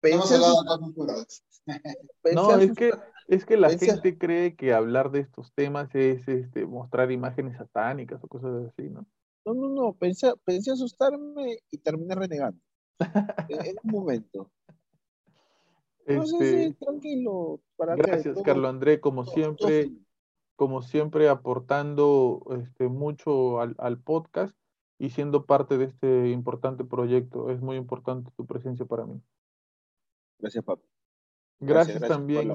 No 0.03 0.09
hemos 0.11 0.29
pensé, 0.29 0.35
hablado 0.35 0.63
de 0.63 0.69
cosas 0.69 0.79
pensé 0.95 1.48
No, 2.35 2.57
es 2.59 2.73
que, 2.73 2.93
es 3.29 3.45
que 3.47 3.57
la 3.57 3.69
pensé- 3.69 3.87
gente 3.93 4.19
cree 4.19 4.57
que 4.57 4.73
hablar 4.73 5.11
de 5.11 5.21
estos 5.21 5.53
temas 5.55 5.95
es 5.95 6.27
este, 6.29 6.67
mostrar 6.67 7.11
imágenes 7.13 7.57
satánicas 7.57 8.23
o 8.23 8.29
cosas 8.29 8.67
así, 8.69 8.89
¿no? 8.91 9.07
no, 9.45 9.55
no, 9.55 9.69
no, 9.71 9.93
pensé, 9.95 10.33
pensé 10.45 10.73
asustarme 10.73 11.59
y 11.71 11.79
terminé 11.79 12.15
renegando 12.15 12.61
en, 13.49 13.77
un 13.83 13.91
momento. 13.91 14.51
No, 16.07 16.27
sí, 16.27 16.35
Este, 16.35 16.65
sí, 16.69 16.75
tranquilo, 16.75 17.61
gracias, 17.79 18.35
Todo- 18.35 18.45
Carlos 18.45 18.69
André, 18.71 19.01
como 19.01 19.25
todo- 19.25 19.35
siempre, 19.35 19.85
todo- 19.87 19.97
como 20.57 20.83
siempre 20.83 21.29
aportando 21.29 22.43
este, 22.61 22.89
mucho 22.89 23.61
al, 23.61 23.75
al 23.79 23.99
podcast 24.03 24.55
y 24.99 25.11
siendo 25.11 25.47
parte 25.47 25.79
de 25.79 25.85
este 25.85 26.29
importante 26.31 26.85
proyecto. 26.85 27.51
Es 27.51 27.61
muy 27.61 27.77
importante 27.77 28.31
tu 28.37 28.45
presencia 28.47 28.85
para 28.85 29.07
mí. 29.07 29.23
Gracias, 30.41 30.65
papi. 30.65 30.83
Gracias, 31.61 32.01
también. 32.07 32.49
la, 32.49 32.55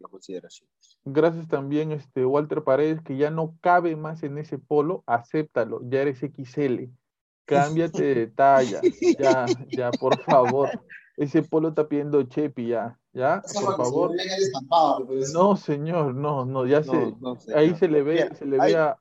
la 0.00 0.08
consideración. 0.08 0.68
Gracias 1.04 1.48
también, 1.48 1.92
este 1.92 2.24
Walter 2.24 2.62
Paredes, 2.62 3.00
que 3.02 3.16
ya 3.16 3.30
no 3.30 3.56
cabe 3.60 3.96
más 3.96 4.22
en 4.22 4.38
ese 4.38 4.58
polo, 4.58 5.02
acéptalo, 5.06 5.80
ya 5.88 6.02
eres 6.02 6.18
XL, 6.22 6.84
cámbiate 7.44 8.02
de 8.14 8.26
talla, 8.36 8.80
ya, 9.18 9.46
ya, 9.70 9.90
por 9.92 10.20
favor. 10.22 10.70
Ese 11.16 11.42
polo 11.42 11.68
está 11.70 11.86
pidiendo 11.88 12.22
Chepi, 12.22 12.68
ya, 12.68 12.98
ya, 13.12 13.42
por 13.54 13.76
favor. 13.76 14.12
pues. 15.06 15.32
No, 15.34 15.56
señor, 15.56 16.14
no, 16.14 16.44
no, 16.46 16.66
ya 16.66 16.82
se, 16.82 17.14
ahí 17.54 17.74
se 17.76 17.88
le 17.88 18.02
ve, 18.02 18.30
se 18.38 18.46
le 18.46 18.60
ahí- 18.60 18.72
ve 18.72 18.78
a, 18.78 18.90
a 18.90 18.96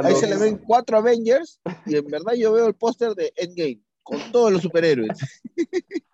Ahí 0.00 0.10
los- 0.12 0.20
se 0.20 0.26
le 0.28 0.36
ven 0.36 0.58
cuatro 0.58 0.96
Avengers 0.98 1.60
y 1.86 1.96
en 1.96 2.06
verdad 2.06 2.32
yo 2.34 2.52
veo 2.52 2.66
el 2.66 2.74
póster 2.74 3.14
de 3.14 3.32
Endgame 3.36 3.80
con 4.02 4.18
todos 4.32 4.50
los 4.52 4.62
superhéroes. 4.62 5.18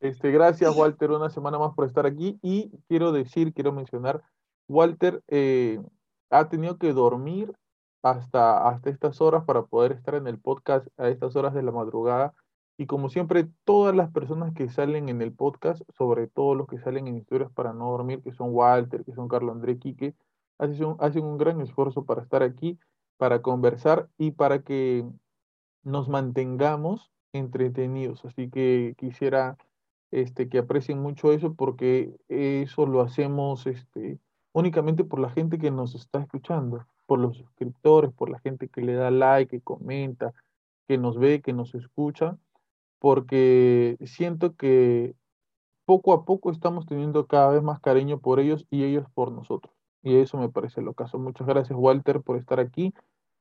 Este, 0.00 0.30
gracias, 0.30 0.74
Walter, 0.74 1.10
una 1.10 1.28
semana 1.28 1.58
más 1.58 1.74
por 1.74 1.86
estar 1.86 2.06
aquí. 2.06 2.38
Y 2.42 2.70
quiero 2.88 3.12
decir, 3.12 3.52
quiero 3.52 3.72
mencionar, 3.72 4.22
Walter 4.66 5.22
eh, 5.28 5.80
ha 6.30 6.48
tenido 6.48 6.78
que 6.78 6.92
dormir 6.92 7.52
hasta, 8.02 8.66
hasta 8.66 8.88
estas 8.88 9.20
horas 9.20 9.44
para 9.44 9.64
poder 9.64 9.92
estar 9.92 10.14
en 10.14 10.26
el 10.26 10.38
podcast 10.38 10.88
a 10.96 11.08
estas 11.08 11.36
horas 11.36 11.52
de 11.52 11.62
la 11.62 11.72
madrugada. 11.72 12.32
Y 12.78 12.86
como 12.86 13.10
siempre, 13.10 13.46
todas 13.64 13.94
las 13.94 14.10
personas 14.10 14.54
que 14.54 14.70
salen 14.70 15.10
en 15.10 15.20
el 15.20 15.34
podcast, 15.34 15.82
sobre 15.98 16.28
todo 16.28 16.54
los 16.54 16.66
que 16.66 16.78
salen 16.78 17.06
en 17.06 17.18
Historias 17.18 17.52
para 17.52 17.74
no 17.74 17.90
dormir, 17.90 18.22
que 18.22 18.32
son 18.32 18.54
Walter, 18.54 19.04
que 19.04 19.12
son 19.12 19.28
Carlos 19.28 19.54
André 19.54 19.78
Quique, 19.78 20.14
hacen 20.56 20.84
un, 20.86 20.96
hacen 20.98 21.24
un 21.24 21.36
gran 21.36 21.60
esfuerzo 21.60 22.06
para 22.06 22.22
estar 22.22 22.42
aquí, 22.42 22.78
para 23.18 23.42
conversar 23.42 24.08
y 24.16 24.30
para 24.30 24.62
que 24.62 25.04
nos 25.82 26.08
mantengamos 26.08 27.12
entretenidos. 27.34 28.24
Así 28.24 28.48
que 28.48 28.94
quisiera 28.96 29.58
este, 30.10 30.48
que 30.48 30.58
aprecien 30.58 31.00
mucho 31.00 31.32
eso 31.32 31.54
porque 31.54 32.16
eso 32.28 32.86
lo 32.86 33.00
hacemos 33.00 33.66
este, 33.66 34.18
únicamente 34.52 35.04
por 35.04 35.20
la 35.20 35.30
gente 35.30 35.58
que 35.58 35.70
nos 35.70 35.94
está 35.94 36.20
escuchando, 36.20 36.86
por 37.06 37.18
los 37.18 37.36
suscriptores, 37.36 38.12
por 38.12 38.30
la 38.30 38.40
gente 38.40 38.68
que 38.68 38.82
le 38.82 38.94
da 38.94 39.10
like, 39.10 39.58
que 39.58 39.62
comenta, 39.62 40.32
que 40.88 40.98
nos 40.98 41.18
ve, 41.18 41.40
que 41.40 41.52
nos 41.52 41.74
escucha, 41.74 42.36
porque 42.98 43.96
siento 44.04 44.56
que 44.56 45.14
poco 45.84 46.12
a 46.12 46.24
poco 46.24 46.50
estamos 46.50 46.86
teniendo 46.86 47.26
cada 47.26 47.50
vez 47.50 47.62
más 47.62 47.80
cariño 47.80 48.18
por 48.20 48.40
ellos 48.40 48.66
y 48.70 48.84
ellos 48.84 49.06
por 49.14 49.32
nosotros. 49.32 49.74
Y 50.02 50.16
eso 50.16 50.38
me 50.38 50.48
parece 50.48 50.82
lo 50.82 50.94
caso. 50.94 51.18
Muchas 51.18 51.46
gracias, 51.46 51.78
Walter, 51.78 52.20
por 52.22 52.36
estar 52.36 52.60
aquí 52.60 52.94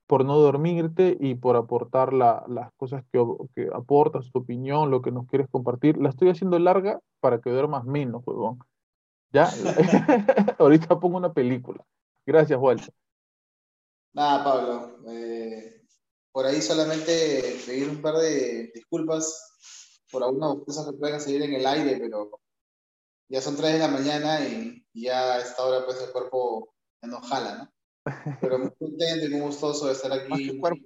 por 0.09 0.25
no 0.25 0.39
dormirte 0.39 1.15
y 1.19 1.35
por 1.35 1.55
aportar 1.55 2.13
las 2.13 2.73
cosas 2.77 3.03
que, 3.11 3.23
que, 3.53 3.69
aportas, 3.71 4.31
tu 4.31 4.39
opinión, 4.39 4.89
lo 4.89 5.03
que 5.03 5.11
nos 5.11 5.27
quieres 5.27 5.47
compartir. 5.51 5.99
La 5.99 6.09
estoy 6.09 6.29
haciendo 6.29 6.57
larga 6.57 6.99
para 7.19 7.39
que 7.41 7.51
duermas 7.51 7.85
menos, 7.85 8.23
huevón. 8.25 8.57
¿Ya? 9.31 9.47
Ahorita 10.57 10.99
pongo 10.99 11.17
una 11.17 11.31
película. 11.31 11.85
Gracias, 12.25 12.59
Walter. 12.59 12.91
Nada, 14.13 14.43
Pablo. 14.43 14.97
Eh, 15.09 15.85
por 16.31 16.47
ahí 16.47 16.59
solamente 16.59 17.59
pedir 17.67 17.87
un 17.87 18.01
par 18.01 18.15
de 18.15 18.71
disculpas 18.73 19.59
por 20.11 20.23
algunas 20.23 20.65
cosas 20.65 20.87
que 20.87 20.97
puedan 20.97 21.21
seguir 21.21 21.43
en 21.43 21.53
el 21.53 21.67
aire, 21.67 21.99
pero 21.99 22.31
ya 23.27 23.41
son 23.41 23.55
3 23.55 23.73
de 23.73 23.79
la 23.79 23.89
mañana 23.89 24.43
y, 24.43 24.83
ya 24.91 25.35
a 25.35 25.39
esta 25.41 25.63
hora 25.63 25.85
pues 25.85 26.01
el 26.01 26.11
cuerpo 26.11 26.73
ya 26.99 27.09
no 27.09 27.21
jala, 27.21 27.57
¿no? 27.59 27.78
Pero 28.41 28.59
muy 28.59 28.71
contento 28.71 29.25
y 29.25 29.29
muy 29.29 29.41
gustoso 29.41 29.87
de 29.87 29.93
estar 29.93 30.11
aquí. 30.11 30.29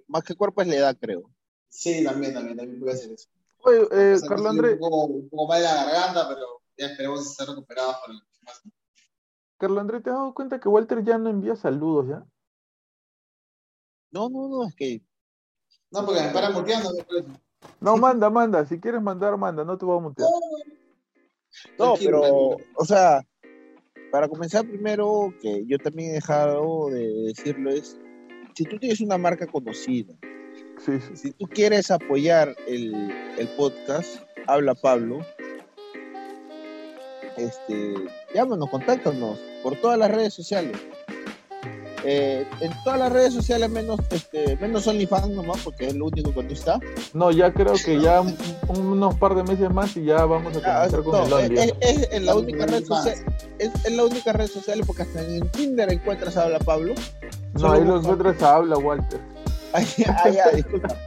Más 0.07 0.23
que, 0.23 0.35
cuerpo, 0.35 0.61
es 0.61 0.67
la 0.67 0.75
edad, 0.75 0.97
creo. 0.99 1.23
Sí, 1.69 2.03
también, 2.03 2.33
también, 2.33 2.57
también 2.57 2.79
puede 2.79 2.97
ser 2.97 3.11
eso. 3.11 3.29
Oye, 3.63 3.87
eh, 3.91 4.17
Carlos 4.27 4.47
Andrés. 4.47 4.73
Un 4.73 4.79
poco, 4.79 5.05
un 5.05 5.29
poco 5.29 5.47
mal 5.47 5.61
de 5.61 5.65
la 5.65 5.85
garganta, 5.85 6.27
pero 6.27 6.61
ya 6.77 6.87
esperemos 6.87 7.31
estar 7.31 7.47
recuperados 7.47 7.95
para 7.97 8.13
el 8.13 8.19
próximo. 8.19 8.73
Carlos 9.57 9.79
Andrés, 9.79 10.03
¿te 10.03 10.09
has 10.09 10.15
dado 10.17 10.33
cuenta 10.33 10.59
que 10.59 10.69
Walter 10.69 11.03
ya 11.03 11.17
no 11.17 11.29
envía 11.29 11.55
saludos 11.55 12.07
ya? 12.09 12.25
No, 14.11 14.29
no, 14.29 14.47
no, 14.47 14.67
es 14.67 14.75
que. 14.75 15.01
No, 15.91 16.05
porque 16.05 16.21
me 16.21 16.29
para 16.29 16.49
muteando. 16.49 16.89
No, 17.79 17.97
manda, 17.97 18.29
manda. 18.29 18.65
Si 18.65 18.79
quieres 18.79 19.01
mandar, 19.01 19.37
manda. 19.37 19.63
No 19.63 19.77
te 19.77 19.85
voy 19.85 19.97
a 19.97 20.01
mutear. 20.01 20.29
No, 21.77 21.95
pero, 21.97 22.57
o 22.75 22.85
sea, 22.85 23.21
para 24.13 24.27
comenzar 24.27 24.63
primero, 24.67 25.33
que 25.41 25.65
yo 25.65 25.79
también 25.79 26.11
he 26.11 26.13
dejado 26.13 26.87
de 26.91 27.07
decirlo, 27.23 27.71
es, 27.71 27.97
si 28.53 28.63
tú 28.63 28.77
tienes 28.77 29.01
una 29.01 29.17
marca 29.17 29.47
conocida, 29.47 30.13
si 31.15 31.31
tú 31.31 31.47
quieres 31.47 31.89
apoyar 31.89 32.55
el, 32.67 32.93
el, 33.39 33.47
podcast, 33.57 34.17
habla 34.45 34.75
Pablo, 34.75 35.25
este, 37.37 37.95
llámanos, 38.35 38.69
contáctanos 38.69 39.39
por 39.63 39.81
todas 39.81 39.97
las 39.97 40.11
redes 40.11 40.35
sociales. 40.35 40.77
Eh, 42.03 42.45
en 42.59 42.71
todas 42.83 42.99
las 42.99 43.11
redes 43.11 43.33
sociales, 43.33 43.69
menos, 43.69 43.99
este, 44.09 44.57
menos 44.57 44.85
OnlyFans 44.87 45.29
nomás, 45.29 45.61
porque 45.63 45.87
es 45.87 45.95
lo 45.95 46.07
único 46.07 46.33
que 46.33 46.43
tú 46.43 46.53
está. 46.53 46.79
No, 47.13 47.31
ya 47.31 47.53
creo 47.53 47.73
que 47.73 47.99
ya 47.99 48.21
unos 48.67 49.15
par 49.15 49.35
de 49.35 49.43
meses 49.43 49.71
más 49.71 49.95
y 49.95 50.05
ya 50.05 50.25
vamos 50.25 50.57
a 50.57 50.61
comenzar 50.61 51.03
con 51.03 51.25
el 51.25 51.33
OnlyFans. 51.33 51.73
Es, 51.81 52.21
la 52.21 52.35
única 52.35 52.65
red 52.65 52.83
social, 52.83 53.15
es, 53.59 53.91
la 53.91 54.03
única 54.05 54.33
red 54.33 54.47
social 54.47 54.81
porque 54.85 55.03
hasta 55.03 55.21
en 55.21 55.49
Tinder 55.49 55.91
encuentras 55.91 56.35
a 56.37 56.43
Habla 56.43 56.59
Pablo. 56.59 56.93
No, 57.53 57.71
ahí 57.71 57.83
lo 57.83 57.99
encuentras 57.99 58.41
a 58.41 58.55
Habla 58.55 58.77
Walter. 58.77 59.19
Ay, 59.73 59.87
ay, 60.23 60.37
ay, 60.45 60.55
disculpa 60.57 60.97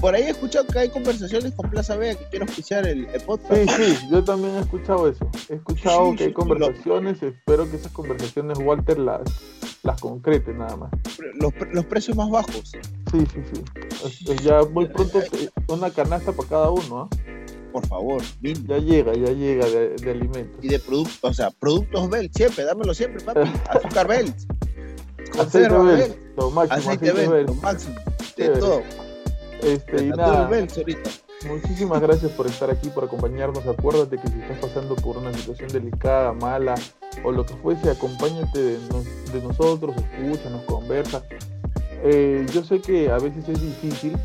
por 0.00 0.14
ahí 0.14 0.22
he 0.22 0.30
escuchado 0.30 0.66
que 0.66 0.78
hay 0.78 0.88
conversaciones 0.88 1.52
con 1.54 1.70
Plaza 1.70 1.96
Vea 1.96 2.14
que 2.14 2.24
quiero 2.24 2.46
escuchar 2.46 2.86
el, 2.86 3.06
podcast. 3.26 3.70
Sí, 3.70 3.94
sí, 3.94 4.08
yo 4.10 4.24
también 4.24 4.56
he 4.56 4.60
escuchado 4.60 5.08
eso. 5.08 5.30
He 5.48 5.54
escuchado 5.54 6.14
que 6.16 6.24
hay 6.24 6.32
conversaciones, 6.32 7.22
espero 7.22 7.70
que 7.70 7.76
esas 7.76 7.92
conversaciones 7.92 8.58
Walter 8.58 8.98
las, 8.98 9.20
las 9.82 10.00
concrete 10.00 10.52
nada 10.52 10.76
más. 10.76 10.90
Los, 11.34 11.52
los 11.72 11.84
precios 11.86 12.16
más 12.16 12.30
bajos. 12.30 12.72
Sí, 13.10 13.26
sí, 13.32 13.42
sí. 14.08 14.36
ya 14.42 14.62
muy 14.64 14.86
pronto 14.86 15.20
una 15.68 15.90
canasta 15.90 16.32
para 16.32 16.48
cada 16.48 16.70
uno, 16.70 17.02
¿ah? 17.02 17.08
Por 17.72 17.86
favor, 17.86 18.20
Ya 18.40 18.78
llega, 18.78 19.12
ya 19.14 19.30
llega 19.32 19.64
de, 19.66 20.10
alimentos. 20.10 20.64
Y 20.64 20.68
de 20.68 20.78
productos, 20.80 21.18
o 21.22 21.32
sea, 21.32 21.50
productos 21.50 22.10
Bell, 22.10 22.30
siempre, 22.34 22.64
dámelo 22.64 22.92
siempre, 22.94 23.24
papi. 23.24 23.40
Azúcar 23.68 24.08
Bell. 24.08 24.34
Aceite 25.38 25.68
Bell, 25.68 26.16
lo 26.36 26.50
máximo. 26.50 26.78
Aceite, 26.78 27.12
Bell, 27.12 27.46
lo 27.46 27.54
máximo. 27.54 27.94
De 28.36 28.48
todo. 28.48 28.82
Este, 29.62 30.04
y 30.04 30.08
nada, 30.08 30.48
muchísimas 31.48 32.00
gracias 32.00 32.32
por 32.32 32.46
estar 32.46 32.70
aquí, 32.70 32.88
por 32.90 33.04
acompañarnos. 33.04 33.66
Acuérdate 33.66 34.18
que 34.18 34.28
si 34.28 34.40
estás 34.40 34.58
pasando 34.58 34.96
por 34.96 35.16
una 35.16 35.32
situación 35.32 35.68
delicada, 35.68 36.32
mala 36.32 36.74
o 37.24 37.32
lo 37.32 37.44
que 37.44 37.54
fuese, 37.54 37.90
acompáñate 37.90 38.58
de, 38.58 38.78
de 39.32 39.42
nosotros, 39.42 39.94
conversa. 40.66 41.22
Eh, 42.02 42.46
yo 42.52 42.64
sé 42.64 42.80
que 42.80 43.10
a 43.10 43.18
veces 43.18 43.48
es 43.48 43.60
difícil 43.60 44.16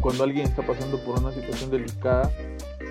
cuando 0.00 0.24
alguien 0.24 0.46
está 0.46 0.62
pasando 0.62 0.98
por 0.98 1.18
una 1.18 1.32
situación 1.32 1.70
delicada 1.70 2.30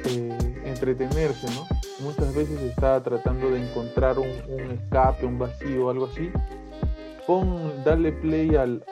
eh, 0.06 0.38
entretenerse, 0.66 1.48
¿no? 1.52 1.68
Muchas 2.00 2.34
veces 2.34 2.60
está 2.62 3.02
tratando 3.02 3.50
de 3.52 3.62
encontrar 3.62 4.20
un, 4.20 4.30
un 4.50 4.72
escape, 4.72 5.26
un 5.26 5.40
vacío, 5.40 5.90
algo 5.90 6.06
así 6.08 6.32
pon, 7.26 7.84
dale 7.84 8.12
play 8.12 8.56
al, 8.56 8.84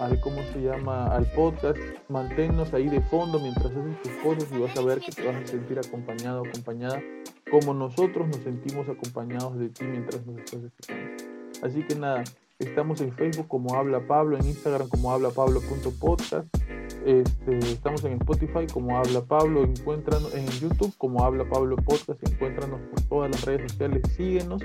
al, 0.00 0.20
¿cómo 0.20 0.38
se 0.52 0.62
llama? 0.62 1.06
Al 1.14 1.26
podcast, 1.32 1.78
manténnos 2.08 2.72
ahí 2.74 2.88
de 2.88 3.00
fondo 3.00 3.38
mientras 3.38 3.66
haces 3.66 4.02
tus 4.02 4.12
cosas 4.22 4.48
y 4.52 4.58
vas 4.58 4.76
a 4.76 4.82
ver 4.82 5.00
que 5.00 5.12
te 5.12 5.26
vas 5.26 5.36
a 5.36 5.46
sentir 5.46 5.78
acompañado, 5.78 6.42
acompañada, 6.46 7.00
como 7.50 7.74
nosotros 7.74 8.26
nos 8.28 8.38
sentimos 8.38 8.88
acompañados 8.88 9.58
de 9.58 9.68
ti 9.68 9.84
mientras 9.84 10.26
nos 10.26 10.38
estás 10.38 10.64
escuchando. 10.64 11.24
Así 11.62 11.82
que 11.82 11.94
nada, 11.94 12.24
estamos 12.58 13.00
en 13.00 13.12
Facebook 13.12 13.48
como 13.48 13.74
Habla 13.74 14.06
Pablo, 14.06 14.38
en 14.38 14.46
Instagram 14.46 14.88
como 14.88 15.12
Habla 15.12 15.30
Pablo.podcast, 15.30 16.46
este, 17.04 17.58
estamos 17.58 18.04
en 18.04 18.14
Spotify 18.14 18.66
como 18.72 18.96
Habla 18.96 19.22
Pablo, 19.22 19.64
encuéntranos 19.64 20.34
en 20.34 20.46
YouTube 20.46 20.92
como 20.98 21.24
Habla 21.24 21.48
Pablo 21.48 21.76
Podcast, 21.76 22.20
encuéntranos 22.28 22.80
por 22.90 23.00
todas 23.02 23.30
las 23.30 23.44
redes 23.44 23.72
sociales, 23.72 24.02
síguenos, 24.16 24.62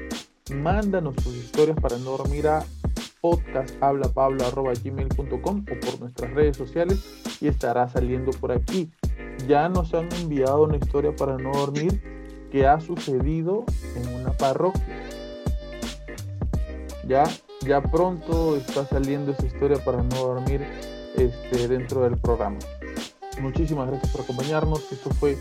mándanos 0.54 1.16
tus 1.16 1.36
historias 1.36 1.78
para 1.80 1.98
no 1.98 2.18
dormir 2.18 2.48
a 2.48 2.64
podcasthablapablo.gmail.com 3.22 5.38
o 5.38 5.80
por 5.80 6.00
nuestras 6.00 6.34
redes 6.34 6.58
sociales 6.58 7.00
y 7.42 7.48
estará 7.48 7.88
saliendo 7.88 8.32
por 8.32 8.52
aquí. 8.52 8.92
Ya 9.48 9.70
nos 9.70 9.94
han 9.94 10.12
enviado 10.14 10.64
una 10.64 10.78
historia 10.78 11.16
para 11.16 11.38
no 11.38 11.52
dormir 11.52 12.02
que 12.52 12.66
ha 12.68 12.80
sucedido 12.80 13.66
en 13.96 14.16
una 14.16 14.32
parroquia. 14.34 15.04
Ya, 17.08 17.24
ya 17.62 17.82
pronto 17.82 18.56
está 18.56 18.86
saliendo 18.86 19.32
esa 19.32 19.46
historia 19.46 19.84
para 19.84 20.04
no 20.04 20.16
dormir 20.16 20.62
este, 21.16 21.68
dentro 21.68 22.04
del 22.04 22.18
programa. 22.18 22.58
Muchísimas 23.42 23.88
gracias 23.88 24.12
por 24.12 24.22
acompañarnos. 24.22 24.92
Esto 24.92 25.10
fue 25.12 25.38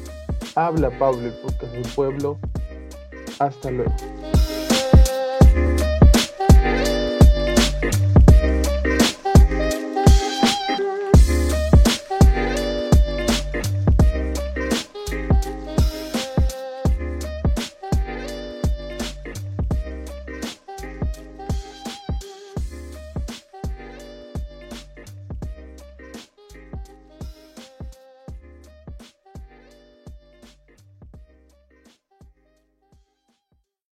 Habla 0.54 0.90
Pablo, 0.98 1.26
el 1.26 1.34
podcast 1.34 1.72
del 1.72 1.88
pueblo. 1.94 2.38
Hasta 3.38 3.70
luego. 3.70 3.94